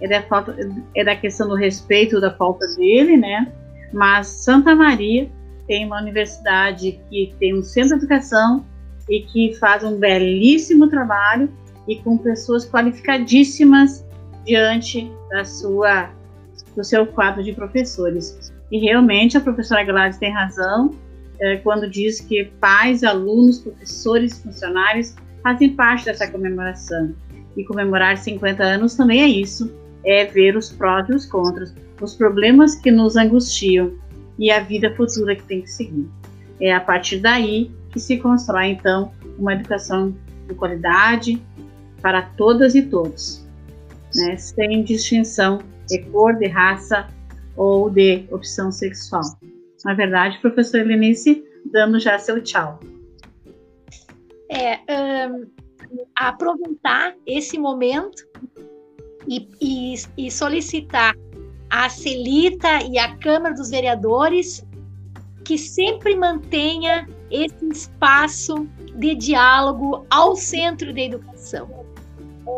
é 0.00 0.08
da, 0.08 0.22
falta, 0.22 0.56
é 0.94 1.04
da 1.04 1.16
questão 1.16 1.48
do 1.48 1.54
respeito 1.54 2.20
da 2.20 2.30
falta 2.30 2.66
dele, 2.76 3.16
né? 3.16 3.52
Mas 3.92 4.26
Santa 4.26 4.74
Maria 4.74 5.30
tem 5.66 5.86
uma 5.86 6.00
universidade 6.00 7.00
que 7.08 7.34
tem 7.38 7.56
um 7.56 7.62
centro 7.62 7.98
de 7.98 8.04
educação 8.04 8.64
e 9.08 9.20
que 9.20 9.54
faz 9.54 9.84
um 9.84 9.98
belíssimo 9.98 10.88
trabalho 10.88 11.48
e 11.86 11.96
com 11.96 12.18
pessoas 12.18 12.68
qualificadíssimas 12.68 14.04
diante 14.44 15.10
da 15.30 15.44
sua 15.44 16.10
do 16.76 16.82
seu 16.82 17.06
quadro 17.06 17.42
de 17.42 17.52
professores. 17.52 18.52
E 18.70 18.78
realmente 18.78 19.36
a 19.36 19.40
professora 19.40 19.84
Gladys 19.84 20.18
tem 20.18 20.32
razão 20.32 20.90
é, 21.40 21.56
quando 21.58 21.88
diz 21.88 22.20
que 22.20 22.44
pais, 22.60 23.04
alunos, 23.04 23.58
professores, 23.60 24.40
funcionários 24.40 25.14
fazem 25.42 25.74
parte 25.74 26.06
dessa 26.06 26.26
comemoração. 26.28 27.14
E 27.56 27.64
comemorar 27.64 28.16
50 28.16 28.62
anos 28.64 28.96
também 28.96 29.22
é 29.22 29.28
isso, 29.28 29.72
é 30.04 30.24
ver 30.24 30.56
os 30.56 30.70
prós 30.70 31.08
e 31.08 31.12
os 31.12 31.26
contras, 31.26 31.74
os 32.00 32.14
problemas 32.14 32.74
que 32.74 32.90
nos 32.90 33.16
angustiam 33.16 33.92
e 34.38 34.50
a 34.50 34.60
vida 34.60 34.94
futura 34.94 35.36
que 35.36 35.42
tem 35.44 35.62
que 35.62 35.70
seguir. 35.70 36.08
É 36.60 36.72
a 36.72 36.80
partir 36.80 37.18
daí 37.18 37.70
que 37.90 38.00
se 38.00 38.18
constrói, 38.18 38.66
então, 38.66 39.12
uma 39.38 39.54
educação 39.54 40.14
de 40.46 40.54
qualidade 40.54 41.42
para 42.02 42.22
todas 42.22 42.74
e 42.74 42.82
todos, 42.82 43.46
né? 44.14 44.36
sem 44.36 44.82
distinção 44.82 45.60
de 45.88 46.02
cor, 46.04 46.34
de 46.34 46.48
raça 46.48 47.08
ou 47.56 47.88
de 47.88 48.24
opção 48.30 48.70
sexual. 48.70 49.22
Na 49.84 49.94
verdade, 49.94 50.38
professor 50.40 50.80
Helenice, 50.80 51.44
dando 51.72 51.98
já 52.00 52.18
seu 52.18 52.42
tchau. 52.42 52.80
É, 54.48 55.26
um, 55.26 55.46
aproveitar 56.16 57.14
esse 57.26 57.58
momento 57.58 58.26
e, 59.28 59.48
e, 59.60 59.94
e 60.16 60.30
solicitar 60.30 61.14
à 61.70 61.88
Celita 61.88 62.82
e 62.84 62.98
à 62.98 63.16
Câmara 63.16 63.54
dos 63.54 63.70
Vereadores 63.70 64.64
que 65.44 65.58
sempre 65.58 66.16
mantenha 66.16 67.06
esse 67.30 67.68
espaço 67.68 68.66
de 68.96 69.14
diálogo 69.14 70.06
ao 70.10 70.34
centro 70.34 70.92
da 70.92 71.00
educação. 71.00 71.68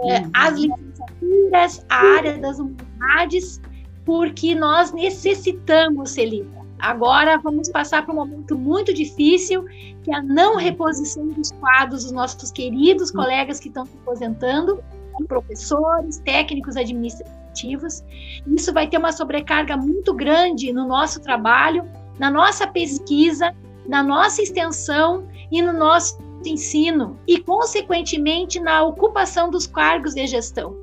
É, 0.08 0.20
uhum. 0.20 0.30
As 0.34 0.58
licenciaturas, 0.58 1.86
a 1.88 1.96
área 2.16 2.38
das 2.38 2.58
humanidades, 2.58 3.60
porque 4.04 4.54
nós 4.54 4.92
necessitamos, 4.92 6.10
Celita. 6.10 6.56
Agora 6.78 7.38
vamos 7.38 7.70
passar 7.70 8.04
por 8.04 8.12
um 8.12 8.18
momento 8.18 8.56
muito 8.56 8.92
difícil, 8.92 9.64
que 10.04 10.12
é 10.12 10.16
a 10.16 10.22
não 10.22 10.56
reposição 10.56 11.26
dos 11.28 11.50
quadros 11.52 12.04
dos 12.04 12.12
nossos 12.12 12.50
queridos 12.52 13.10
uhum. 13.10 13.16
colegas 13.16 13.58
que 13.58 13.68
estão 13.68 13.86
se 13.86 13.96
aposentando, 14.02 14.82
professores, 15.24 16.18
técnicos 16.18 16.76
administrativos. 16.76 18.04
Isso 18.46 18.72
vai 18.72 18.86
ter 18.86 18.98
uma 18.98 19.12
sobrecarga 19.12 19.76
muito 19.76 20.12
grande 20.12 20.72
no 20.72 20.86
nosso 20.86 21.20
trabalho, 21.20 21.84
na 22.18 22.30
nossa 22.30 22.66
pesquisa, 22.66 23.54
na 23.86 24.02
nossa 24.02 24.42
extensão 24.42 25.26
e 25.50 25.62
no 25.62 25.72
nosso 25.72 26.18
ensino 26.44 27.18
e, 27.26 27.38
consequentemente, 27.38 28.60
na 28.60 28.82
ocupação 28.82 29.50
dos 29.50 29.66
cargos 29.66 30.14
de 30.14 30.26
gestão, 30.26 30.76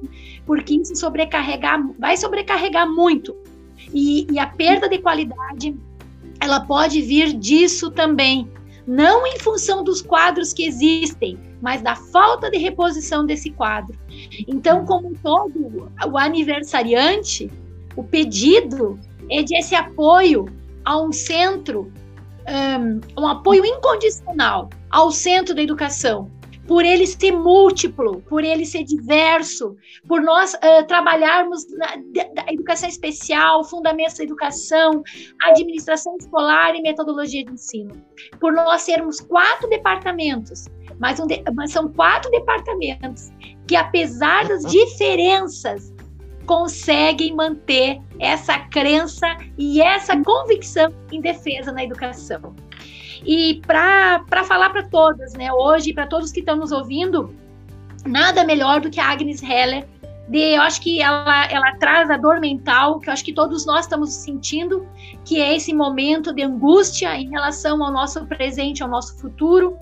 porque 0.46 0.76
isso 0.76 0.96
sobrecarregar, 0.96 1.82
vai 1.98 2.18
sobrecarregar 2.18 2.90
muito. 2.90 3.36
E, 3.94 4.28
e 4.32 4.40
a 4.40 4.48
perda 4.48 4.90
de 4.90 4.98
qualidade, 4.98 5.76
ela 6.40 6.60
pode 6.60 7.02
vir 7.02 7.34
disso 7.34 7.92
também, 7.92 8.50
não 8.86 9.26
em 9.26 9.40
função 9.40 9.84
dos 9.84 10.02
quadros 10.02 10.54
que 10.54 10.66
existem, 10.66 11.40
mas 11.62 11.82
da 11.82 11.96
falta 11.96 12.50
de 12.52 12.58
reposição 12.58 13.26
desse 13.26 13.50
quadro. 13.50 13.98
Então, 14.48 14.86
como 14.86 15.16
todo 15.22 15.90
o 16.06 16.18
aniversariante, 16.18 17.50
o 17.96 18.04
pedido 18.04 19.00
é 19.30 19.42
de 19.42 19.56
esse 19.56 19.76
apoio 19.76 20.46
a 20.84 21.00
um 21.00 21.12
centro, 21.12 21.92
um, 23.18 23.22
um 23.22 23.28
apoio 23.28 23.66
incondicional 23.66 24.70
ao 24.90 25.12
centro 25.12 25.56
da 25.56 25.62
educação, 25.62 26.30
por 26.68 26.86
ele 26.86 27.06
ser 27.06 27.32
múltiplo, 27.32 28.22
por 28.22 28.44
ele 28.44 28.66
ser 28.66 28.84
diverso, 28.84 29.76
por 30.08 30.22
nós 30.22 30.54
uh, 30.54 30.86
trabalharmos 30.88 31.66
na 31.78 31.96
da 32.34 32.52
educação 32.52 32.88
especial, 32.88 33.64
fundamentos 33.64 34.16
da 34.16 34.24
educação, 34.24 35.04
administração 35.44 36.16
escolar 36.18 36.76
e 36.76 36.82
metodologia 36.82 37.44
de 37.44 37.52
ensino, 37.52 37.92
por 38.40 38.54
nós 38.54 38.82
sermos 38.82 39.20
quatro 39.20 39.70
departamentos 39.70 40.66
mas, 41.00 41.20
um 41.20 41.28
de, 41.28 41.44
mas 41.54 41.72
são 41.72 41.92
quatro 41.92 42.30
departamentos 42.32 43.32
que, 43.68 43.76
apesar 43.76 44.48
das 44.48 44.64
diferenças, 44.64 45.94
conseguem 46.46 47.34
manter 47.36 48.02
essa 48.20 48.60
crença 48.70 49.28
e 49.58 49.82
essa 49.82 50.16
convicção 50.22 50.94
em 51.12 51.22
defesa 51.22 51.72
na 51.72 51.84
educação. 51.84 52.56
E 53.26 53.62
para 53.66 54.44
falar 54.46 54.70
para 54.70 54.84
todas, 54.84 55.34
né, 55.34 55.52
hoje, 55.52 55.94
para 55.94 56.08
todos 56.08 56.32
que 56.32 56.40
estão 56.40 56.56
nos 56.56 56.72
ouvindo, 56.72 57.34
nada 58.06 58.44
melhor 58.44 58.82
do 58.82 58.90
que 58.90 59.00
a 59.00 59.12
Agnes 59.12 59.42
Heller. 59.42 59.86
De, 60.28 60.56
eu 60.56 60.62
acho 60.62 60.82
que 60.82 61.02
ela, 61.02 61.46
ela 61.52 61.76
traz 61.76 62.10
a 62.10 62.16
dor 62.16 62.40
mental, 62.40 63.00
que 63.00 63.10
eu 63.10 63.14
acho 63.14 63.26
que 63.26 63.34
todos 63.34 63.66
nós 63.66 63.82
estamos 63.82 64.14
sentindo, 64.14 64.88
que 65.26 65.42
é 65.42 65.56
esse 65.56 65.74
momento 65.74 66.34
de 66.34 66.42
angústia 66.42 67.16
em 67.16 67.30
relação 67.30 67.84
ao 67.84 67.92
nosso 67.92 68.26
presente, 68.26 68.82
ao 68.82 68.90
nosso 68.90 69.18
futuro, 69.20 69.78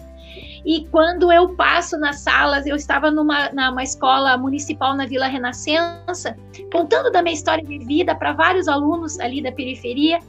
e 0.66 0.88
quando 0.92 1.32
eu 1.32 1.56
passo 1.56 1.98
nas 1.98 2.20
salas, 2.20 2.66
eu 2.66 2.76
estava 2.76 3.10
numa, 3.10 3.50
numa 3.50 3.84
escola 3.84 4.38
municipal 4.38 4.96
na 4.96 5.06
Vila 5.06 5.28
Renascença, 5.28 6.38
contando 6.72 7.12
da 7.12 7.22
minha 7.22 7.34
história 7.34 7.64
de 7.64 7.80
vida 7.80 8.14
para 8.14 8.32
vários 8.32 8.68
alunos 8.68 9.20
ali 9.20 9.42
da 9.42 9.52
periferia. 9.52 10.20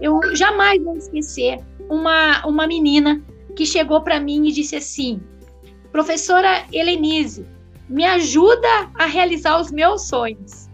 Eu 0.00 0.20
jamais 0.34 0.82
vou 0.82 0.96
esquecer 0.96 1.58
uma, 1.88 2.44
uma 2.46 2.66
menina 2.66 3.22
que 3.54 3.64
chegou 3.64 4.00
para 4.02 4.20
mim 4.20 4.46
e 4.48 4.52
disse 4.52 4.76
assim: 4.76 5.20
Professora 5.92 6.64
Helenise, 6.72 7.46
me 7.88 8.04
ajuda 8.04 8.90
a 8.94 9.06
realizar 9.06 9.60
os 9.60 9.70
meus 9.70 10.08
sonhos. 10.08 10.68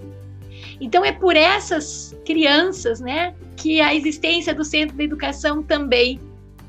Então 0.80 1.04
é 1.04 1.12
por 1.12 1.36
essas 1.36 2.16
crianças, 2.24 3.00
né, 3.00 3.34
que 3.56 3.80
a 3.80 3.94
existência 3.94 4.54
do 4.54 4.64
Centro 4.64 4.96
de 4.96 5.04
Educação 5.04 5.62
também 5.62 6.20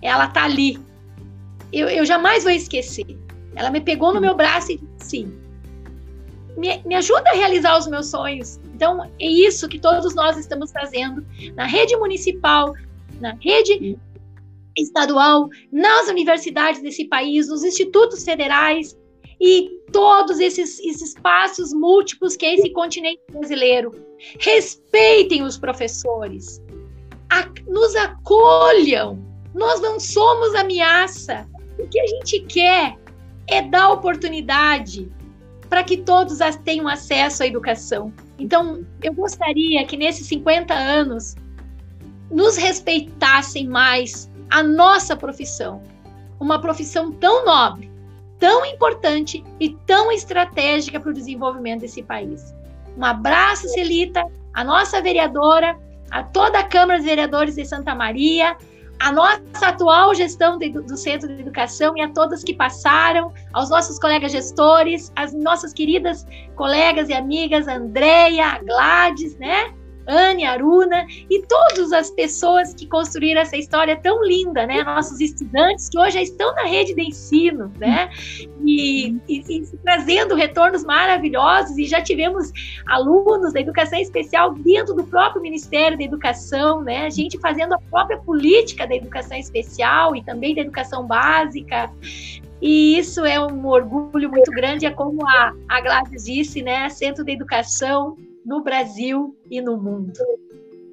ela 0.02 0.28
tá 0.28 0.44
ali 0.44 0.78
eu, 1.74 1.90
eu 1.90 2.06
jamais 2.06 2.44
vou 2.44 2.54
esquecer. 2.54 3.18
Ela 3.56 3.72
me 3.72 3.82
pegou 3.82 4.14
no 4.14 4.22
meu 4.22 4.36
braço 4.36 4.72
e 4.72 4.78
disse 4.78 4.94
assim: 5.00 5.34
me, 6.56 6.82
me 6.86 6.96
ajuda 6.96 7.32
a 7.32 7.34
realizar 7.34 7.78
os 7.78 7.88
meus 7.88 8.08
sonhos. 8.08 8.60
Então, 8.84 9.02
é 9.18 9.26
isso 9.26 9.70
que 9.70 9.80
todos 9.80 10.14
nós 10.14 10.38
estamos 10.38 10.70
fazendo 10.74 11.26
na 11.56 11.66
rede 11.66 11.96
municipal, 11.96 12.74
na 13.22 13.34
rede 13.40 13.98
estadual, 14.78 15.48
nas 15.72 16.10
universidades 16.10 16.82
desse 16.82 17.06
país, 17.06 17.48
nos 17.48 17.64
institutos 17.64 18.26
federais 18.26 18.98
e 19.40 19.70
todos 19.94 20.38
esses, 20.42 20.82
esses 20.82 21.14
espaços 21.14 21.72
múltiplos 21.72 22.36
que 22.36 22.46
é 22.46 22.56
esse 22.56 22.72
continente 22.72 23.22
brasileiro. 23.32 23.94
Respeitem 24.42 25.44
os 25.44 25.58
professores, 25.58 26.62
a, 27.30 27.48
nos 27.66 27.96
acolham. 27.96 29.18
Nós 29.56 29.80
não 29.80 29.98
somos 29.98 30.54
ameaça. 30.56 31.48
O 31.80 31.88
que 31.88 32.02
a 32.02 32.08
gente 32.08 32.42
quer 32.42 32.98
é 33.48 33.62
dar 33.62 33.92
oportunidade 33.92 35.10
para 35.70 35.86
que 35.86 35.98
todos 35.98 36.40
tenham 36.66 36.88
acesso 36.90 37.44
à 37.44 37.48
educação. 37.48 38.14
Então, 38.44 38.86
eu 39.02 39.14
gostaria 39.14 39.86
que 39.86 39.96
nesses 39.96 40.28
50 40.28 40.74
anos 40.74 41.34
nos 42.30 42.58
respeitassem 42.58 43.66
mais 43.66 44.30
a 44.50 44.62
nossa 44.62 45.16
profissão, 45.16 45.82
uma 46.42 46.60
profissão 46.60 47.10
tão 47.10 47.46
nobre, 47.46 47.90
tão 48.38 48.66
importante 48.66 49.42
e 49.62 49.70
tão 49.86 50.12
estratégica 50.12 51.00
para 51.00 51.12
o 51.12 51.14
desenvolvimento 51.14 51.82
desse 51.82 52.04
país. 52.04 52.54
Um 52.98 53.06
abraço, 53.06 53.70
Celita, 53.70 54.26
a 54.54 54.62
nossa 54.62 55.02
vereadora, 55.02 55.80
a 56.12 56.22
toda 56.22 56.60
a 56.60 56.68
Câmara 56.68 57.00
dos 57.00 57.08
Vereadores 57.08 57.56
de 57.56 57.64
Santa 57.64 57.96
Maria, 57.96 58.58
a 59.04 59.12
nossa 59.12 59.68
atual 59.68 60.16
gestão 60.16 60.58
de, 60.58 60.70
do 60.70 60.96
Centro 60.96 61.28
de 61.28 61.42
Educação 61.42 61.94
e 61.98 62.02
a 62.02 62.08
todas 62.08 62.42
que 62.42 62.54
passaram, 62.54 63.34
aos 63.52 63.70
nossos 63.70 64.00
colegas 64.00 64.32
gestores, 64.32 65.12
às 65.14 65.34
nossas 65.34 65.74
queridas 65.74 66.26
colegas 66.56 67.10
e 67.10 67.14
amigas 67.14 67.68
Andréia, 67.68 68.60
Gladys, 68.64 69.38
né? 69.38 69.74
Anne, 70.08 70.46
Aruna 70.46 71.06
e 71.30 71.42
todas 71.48 71.92
as 71.92 72.10
pessoas 72.12 72.74
que 72.74 72.88
construíram 72.88 73.42
essa 73.42 73.58
história 73.58 73.96
tão 73.96 74.24
linda, 74.24 74.66
né? 74.66 74.84
Nossos 74.84 75.20
estudantes 75.20 75.90
que 75.90 75.98
hoje 75.98 76.12
já 76.12 76.22
estão 76.22 76.54
na 76.56 76.64
rede 76.64 76.94
de 76.94 77.02
ensino, 77.02 77.72
né? 77.78 78.10
E, 78.66 79.18
e, 79.28 79.44
e, 79.50 79.78
trazendo 79.84 80.36
retornos 80.36 80.84
maravilhosos 80.84 81.78
e 81.78 81.86
já 81.86 82.02
tivemos 82.02 82.52
alunos 82.88 83.54
da 83.54 83.60
educação 83.60 84.00
especial 84.00 84.54
dentro 84.54 84.94
do 84.94 85.04
próprio 85.04 85.42
Ministério 85.42 85.98
da 85.98 86.04
Educação, 86.04 86.82
né? 86.82 87.06
A 87.06 87.10
gente 87.10 87.40
fazendo 87.40 87.74
a 87.74 87.80
própria 87.90 88.18
política 88.18 88.86
da 88.88 88.96
educação 88.96 89.38
especial 89.38 90.16
e 90.16 90.24
também 90.24 90.56
da 90.56 90.62
educação 90.62 91.06
básica. 91.06 91.90
E 92.62 92.98
isso 92.98 93.26
é 93.26 93.40
um 93.40 93.68
orgulho 93.68 94.30
muito 94.30 94.50
grande, 94.52 94.86
é 94.86 94.92
como 94.92 95.28
a, 95.28 95.54
a 95.68 95.82
Gladys 95.82 96.24
disse, 96.24 96.62
né? 96.62 96.90
Centro 96.90 97.24
de 97.24 97.32
Educação 97.34 98.16
no 98.46 98.64
Brasil 98.64 99.36
e 99.50 99.62
no 99.62 99.78
mundo. 99.78 100.14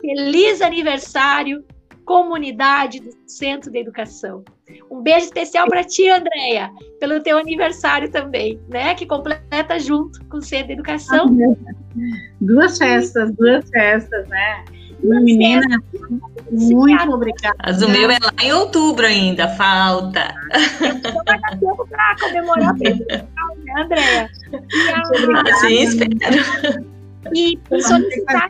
Feliz 0.01 0.63
aniversário, 0.63 1.65
comunidade 2.05 3.01
do 3.01 3.11
Centro 3.27 3.71
de 3.71 3.79
Educação. 3.79 4.45
Um 4.91 5.03
beijo 5.03 5.27
especial 5.27 5.69
para 5.69 5.85
ti, 5.85 6.09
Andréia, 6.09 6.71
pelo 6.99 7.23
teu 7.23 7.39
aniversário 7.39 8.11
também, 8.11 8.61
né? 8.69 8.95
Que 8.95 9.07
completa 9.07 9.79
junto 9.79 10.25
com 10.27 10.39
o 10.39 10.43
Centro 10.43 10.69
de 10.69 10.73
Educação. 10.75 11.27
Duas 12.41 12.79
festas, 12.79 13.33
duas 13.37 13.69
festas, 13.69 14.29
né? 14.29 14.65
Uma 15.03 15.21
menina, 15.21 15.83
muito 16.51 17.13
obrigada. 17.13 17.57
Mas 17.65 17.83
o 17.83 17.89
meu 17.89 18.11
é 18.11 18.19
lá 18.19 18.33
em 18.43 18.53
outubro 18.53 19.07
ainda, 19.07 19.49
falta. 19.49 20.35
Então 20.77 21.15
vai 21.25 21.41
dar 21.41 21.59
tempo 21.59 21.87
para 21.89 22.17
comemorar 22.21 22.75
o 22.75 22.79
né, 23.65 23.83
Andréia? 23.83 24.31
Sim, 25.61 25.83
espero. 25.83 27.00
E 27.35 27.59
solicitar 27.81 28.49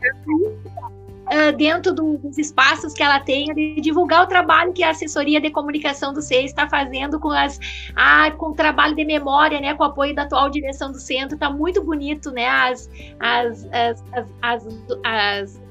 uh, 1.31 1.55
dentro 1.57 1.93
do, 1.93 2.17
dos 2.17 2.37
espaços 2.37 2.93
que 2.93 3.01
ela 3.01 3.19
tem, 3.19 3.53
de 3.53 3.81
divulgar 3.81 4.23
o 4.23 4.27
trabalho 4.27 4.73
que 4.73 4.83
a 4.83 4.89
assessoria 4.89 5.39
de 5.39 5.49
comunicação 5.49 6.13
do 6.13 6.21
CEI 6.21 6.45
está 6.45 6.67
fazendo 6.69 7.19
com 7.19 7.31
as 7.31 7.59
ah, 7.95 8.31
com 8.31 8.47
o 8.47 8.53
trabalho 8.53 8.95
de 8.95 9.05
memória, 9.05 9.59
né, 9.59 9.73
com 9.73 9.83
o 9.83 9.87
apoio 9.87 10.13
da 10.13 10.23
atual 10.23 10.49
direção 10.49 10.91
do 10.91 10.99
centro, 10.99 11.35
está 11.35 11.49
muito 11.49 11.83
bonito, 11.83 12.31
né, 12.31 12.47
as, 12.47 12.89
as, 13.19 13.67
as, 13.71 14.03
as, 14.41 14.67
as 15.03 15.61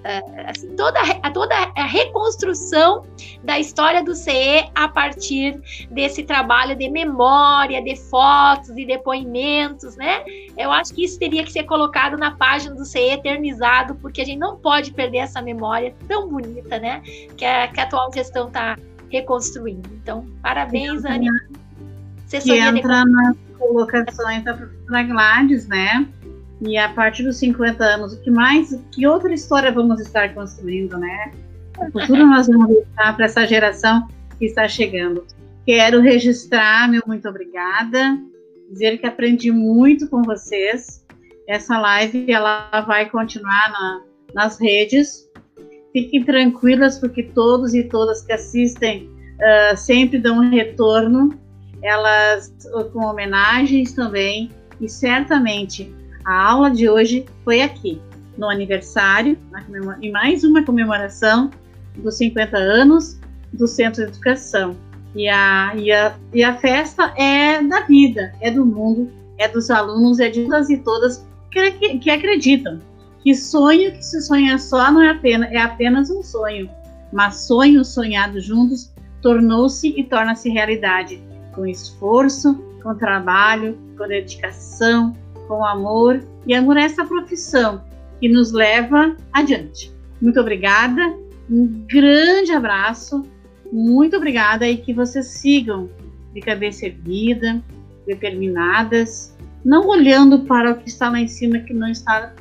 assim, 0.47 0.74
toda, 0.77 0.98
a, 1.22 1.31
toda 1.31 1.55
a 1.55 1.85
reconstrução 1.85 3.05
da 3.43 3.59
história 3.59 4.02
do 4.02 4.14
CE 4.14 4.70
a 4.74 4.89
partir 4.89 5.60
desse 5.90 6.22
trabalho 6.22 6.74
de 6.77 6.89
memória, 6.89 7.82
de 7.82 7.97
fotos 7.97 8.70
e 8.70 8.86
depoimentos, 8.86 9.97
né? 9.97 10.24
Eu 10.56 10.70
acho 10.72 10.94
que 10.94 11.05
isso 11.05 11.18
teria 11.18 11.44
que 11.44 11.52
ser 11.52 11.64
colocado 11.64 12.16
na 12.16 12.31
página 12.32 12.74
do 12.74 12.85
CE 12.85 12.98
eternizado, 12.98 13.94
porque 13.97 14.22
a 14.22 14.24
gente 14.24 14.39
não 14.39 14.56
pode 14.56 14.93
perder 14.93 15.18
essa 15.18 15.43
memória 15.43 15.94
tão 16.09 16.28
bonita, 16.28 16.78
né? 16.78 17.02
Que 17.36 17.44
a, 17.44 17.68
que 17.68 17.81
a 17.81 17.85
atual 17.85 18.10
gestão 18.12 18.48
está 18.48 18.77
reconstruindo. 19.10 19.89
Então, 19.94 20.27
parabéns, 20.43 21.05
Anne. 21.05 21.28
Que 22.31 22.52
entra 22.52 23.05
nas 23.05 23.36
colocações 23.59 24.44
da 24.44 24.55
professora 24.55 25.02
Gladys, 25.02 25.66
né? 25.66 26.06
E 26.61 26.77
a 26.77 26.89
partir 26.91 27.23
dos 27.23 27.37
50 27.37 27.82
anos, 27.82 28.12
o 28.12 28.20
que 28.20 28.31
mais, 28.31 28.78
que 28.93 29.07
outra 29.07 29.32
história 29.32 29.73
vamos 29.73 30.01
estar 30.01 30.35
construindo, 30.35 30.99
né? 30.99 31.32
O 31.78 31.91
futuro 31.91 32.27
nós 32.27 32.47
vamos 32.47 32.69
deixar 32.69 33.16
para 33.16 33.24
essa 33.24 33.47
geração 33.47 34.07
que 34.39 34.45
está 34.45 34.69
chegando. 34.69 35.24
Quero 35.65 36.01
registrar 36.01 36.89
meu 36.91 37.03
muito 37.07 37.27
obrigada, 37.28 38.19
dizer 38.70 38.99
que 38.99 39.07
aprendi 39.07 39.51
muito 39.51 40.09
com 40.09 40.23
vocês. 40.23 41.05
Essa 41.49 41.78
live 41.78 42.31
ela 42.31 42.69
vai 42.87 43.09
continuar 43.09 43.70
na, 43.70 44.03
nas 44.35 44.61
redes. 44.61 45.28
Fiquem 45.93 46.23
tranquilas, 46.24 46.99
porque 46.99 47.23
todos 47.23 47.74
e 47.74 47.85
todas 47.85 48.23
que 48.23 48.32
assistem 48.32 49.09
uh, 49.39 49.77
sempre 49.77 50.19
dão 50.19 50.39
um 50.39 50.51
retorno, 50.51 51.39
elas 51.82 52.55
com 52.93 53.01
homenagens 53.01 53.93
também, 53.93 54.51
e 54.81 54.89
certamente 54.89 55.93
a 56.24 56.51
aula 56.51 56.70
de 56.70 56.88
hoje 56.88 57.26
foi 57.44 57.62
aqui, 57.62 58.01
no 58.36 58.48
aniversário, 58.48 59.38
em 60.01 60.10
mais 60.10 60.44
uma 60.44 60.64
comemoração 60.64 61.51
dos 61.97 62.16
50 62.16 62.56
anos 62.56 63.18
do 63.52 63.66
Centro 63.66 64.05
de 64.05 64.10
Educação. 64.10 64.76
E 65.14 65.28
a, 65.28 65.72
e, 65.76 65.90
a, 65.90 66.14
e 66.32 66.42
a 66.42 66.56
festa 66.56 67.12
é 67.16 67.62
da 67.62 67.80
vida, 67.80 68.32
é 68.40 68.51
do 68.51 68.64
mundo, 68.64 69.10
é 69.38 69.48
dos 69.48 69.70
alunos, 69.70 70.20
é 70.20 70.28
de 70.28 70.44
todas 70.44 70.70
e 70.70 70.76
todas 70.78 71.26
que, 71.51 71.98
que, 71.98 72.10
acreditam 72.10 72.78
que 73.22 73.34
sonho 73.34 73.92
que 73.92 74.02
se 74.02 74.20
sonha 74.22 74.59
só 74.59 74.90
não 74.90 75.02
é 75.02 75.10
apenas, 75.10 75.51
é 75.51 75.59
apenas 75.59 76.10
um 76.10 76.22
sonho, 76.22 76.70
mas 77.12 77.47
sonho 77.47 77.84
sonhado 77.84 78.40
juntos 78.40 78.92
tornou-se 79.20 79.88
e 79.88 80.05
torna-se 80.05 80.48
realidade, 80.48 81.22
com 81.52 81.66
esforço, 81.66 82.55
com 82.82 82.94
trabalho, 82.94 83.76
com 83.98 84.06
dedicação, 84.06 85.14
com 85.51 85.64
amor 85.64 86.22
e 86.47 86.55
amor 86.55 86.77
a 86.77 86.82
essa 86.82 87.05
profissão 87.05 87.82
que 88.20 88.28
nos 88.28 88.52
leva 88.52 89.16
adiante. 89.32 89.93
Muito 90.22 90.39
obrigada, 90.39 91.02
um 91.51 91.85
grande 91.89 92.52
abraço, 92.52 93.27
muito 93.72 94.16
obrigada 94.16 94.68
e 94.68 94.77
que 94.77 94.94
vocês 94.94 95.27
sigam 95.27 95.90
de 96.32 96.40
cabeça 96.40 96.86
erguida, 96.86 97.60
determinadas, 98.06 99.36
não 99.64 99.89
olhando 99.89 100.39
para 100.44 100.70
o 100.70 100.77
que 100.77 100.89
está 100.89 101.10
lá 101.10 101.18
em 101.18 101.27
cima 101.27 101.59
que 101.59 101.74
não 101.74 101.89
está 101.89 102.32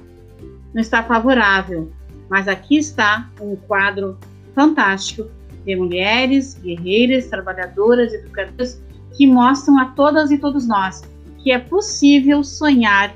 não 0.71 0.79
está 0.79 1.01
favorável, 1.01 1.91
mas 2.29 2.47
aqui 2.47 2.77
está 2.77 3.27
um 3.41 3.55
quadro 3.55 4.19
fantástico 4.53 5.27
de 5.65 5.75
mulheres, 5.75 6.53
guerreiras, 6.61 7.25
trabalhadoras, 7.25 8.13
educadoras 8.13 8.79
que 9.17 9.25
mostram 9.25 9.79
a 9.79 9.85
todas 9.85 10.29
e 10.29 10.37
todos 10.37 10.67
nós 10.67 11.01
que 11.43 11.51
é 11.51 11.59
possível 11.59 12.43
sonhar, 12.43 13.15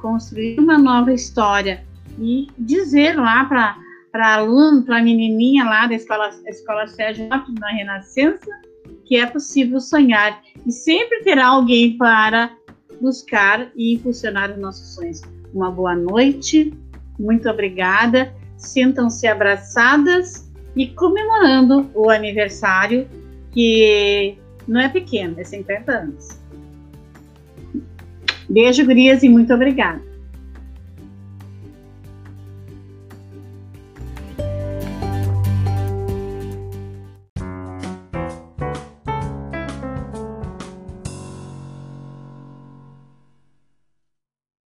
construir 0.00 0.58
uma 0.58 0.78
nova 0.78 1.12
história 1.12 1.84
e 2.18 2.48
dizer 2.58 3.16
lá 3.16 3.44
para 3.44 3.84
para 4.14 4.36
aluno, 4.36 4.84
para 4.84 5.02
menininha 5.02 5.64
lá 5.64 5.88
da 5.88 5.94
escola, 5.96 6.30
escola 6.46 6.86
Sérgio 6.86 7.28
na 7.28 7.68
Renascença, 7.72 8.48
que 9.04 9.16
é 9.16 9.26
possível 9.26 9.80
sonhar 9.80 10.40
e 10.64 10.70
sempre 10.70 11.24
terá 11.24 11.48
alguém 11.48 11.98
para 11.98 12.56
buscar 13.00 13.72
e 13.74 13.94
impulsionar 13.94 14.52
os 14.52 14.58
nossos 14.58 14.94
sonhos. 14.94 15.20
Uma 15.52 15.68
boa 15.68 15.96
noite, 15.96 16.72
muito 17.18 17.50
obrigada, 17.50 18.32
sintam-se 18.56 19.26
abraçadas 19.26 20.48
e 20.76 20.86
comemorando 20.86 21.90
o 21.92 22.08
aniversário 22.08 23.08
que 23.50 24.38
não 24.68 24.80
é 24.80 24.88
pequeno, 24.88 25.40
é 25.40 25.42
50 25.42 25.90
anos. 25.90 26.43
Beijo, 28.48 28.84
Grias, 28.84 29.22
e 29.22 29.28
muito 29.28 29.52
obrigada. 29.52 30.13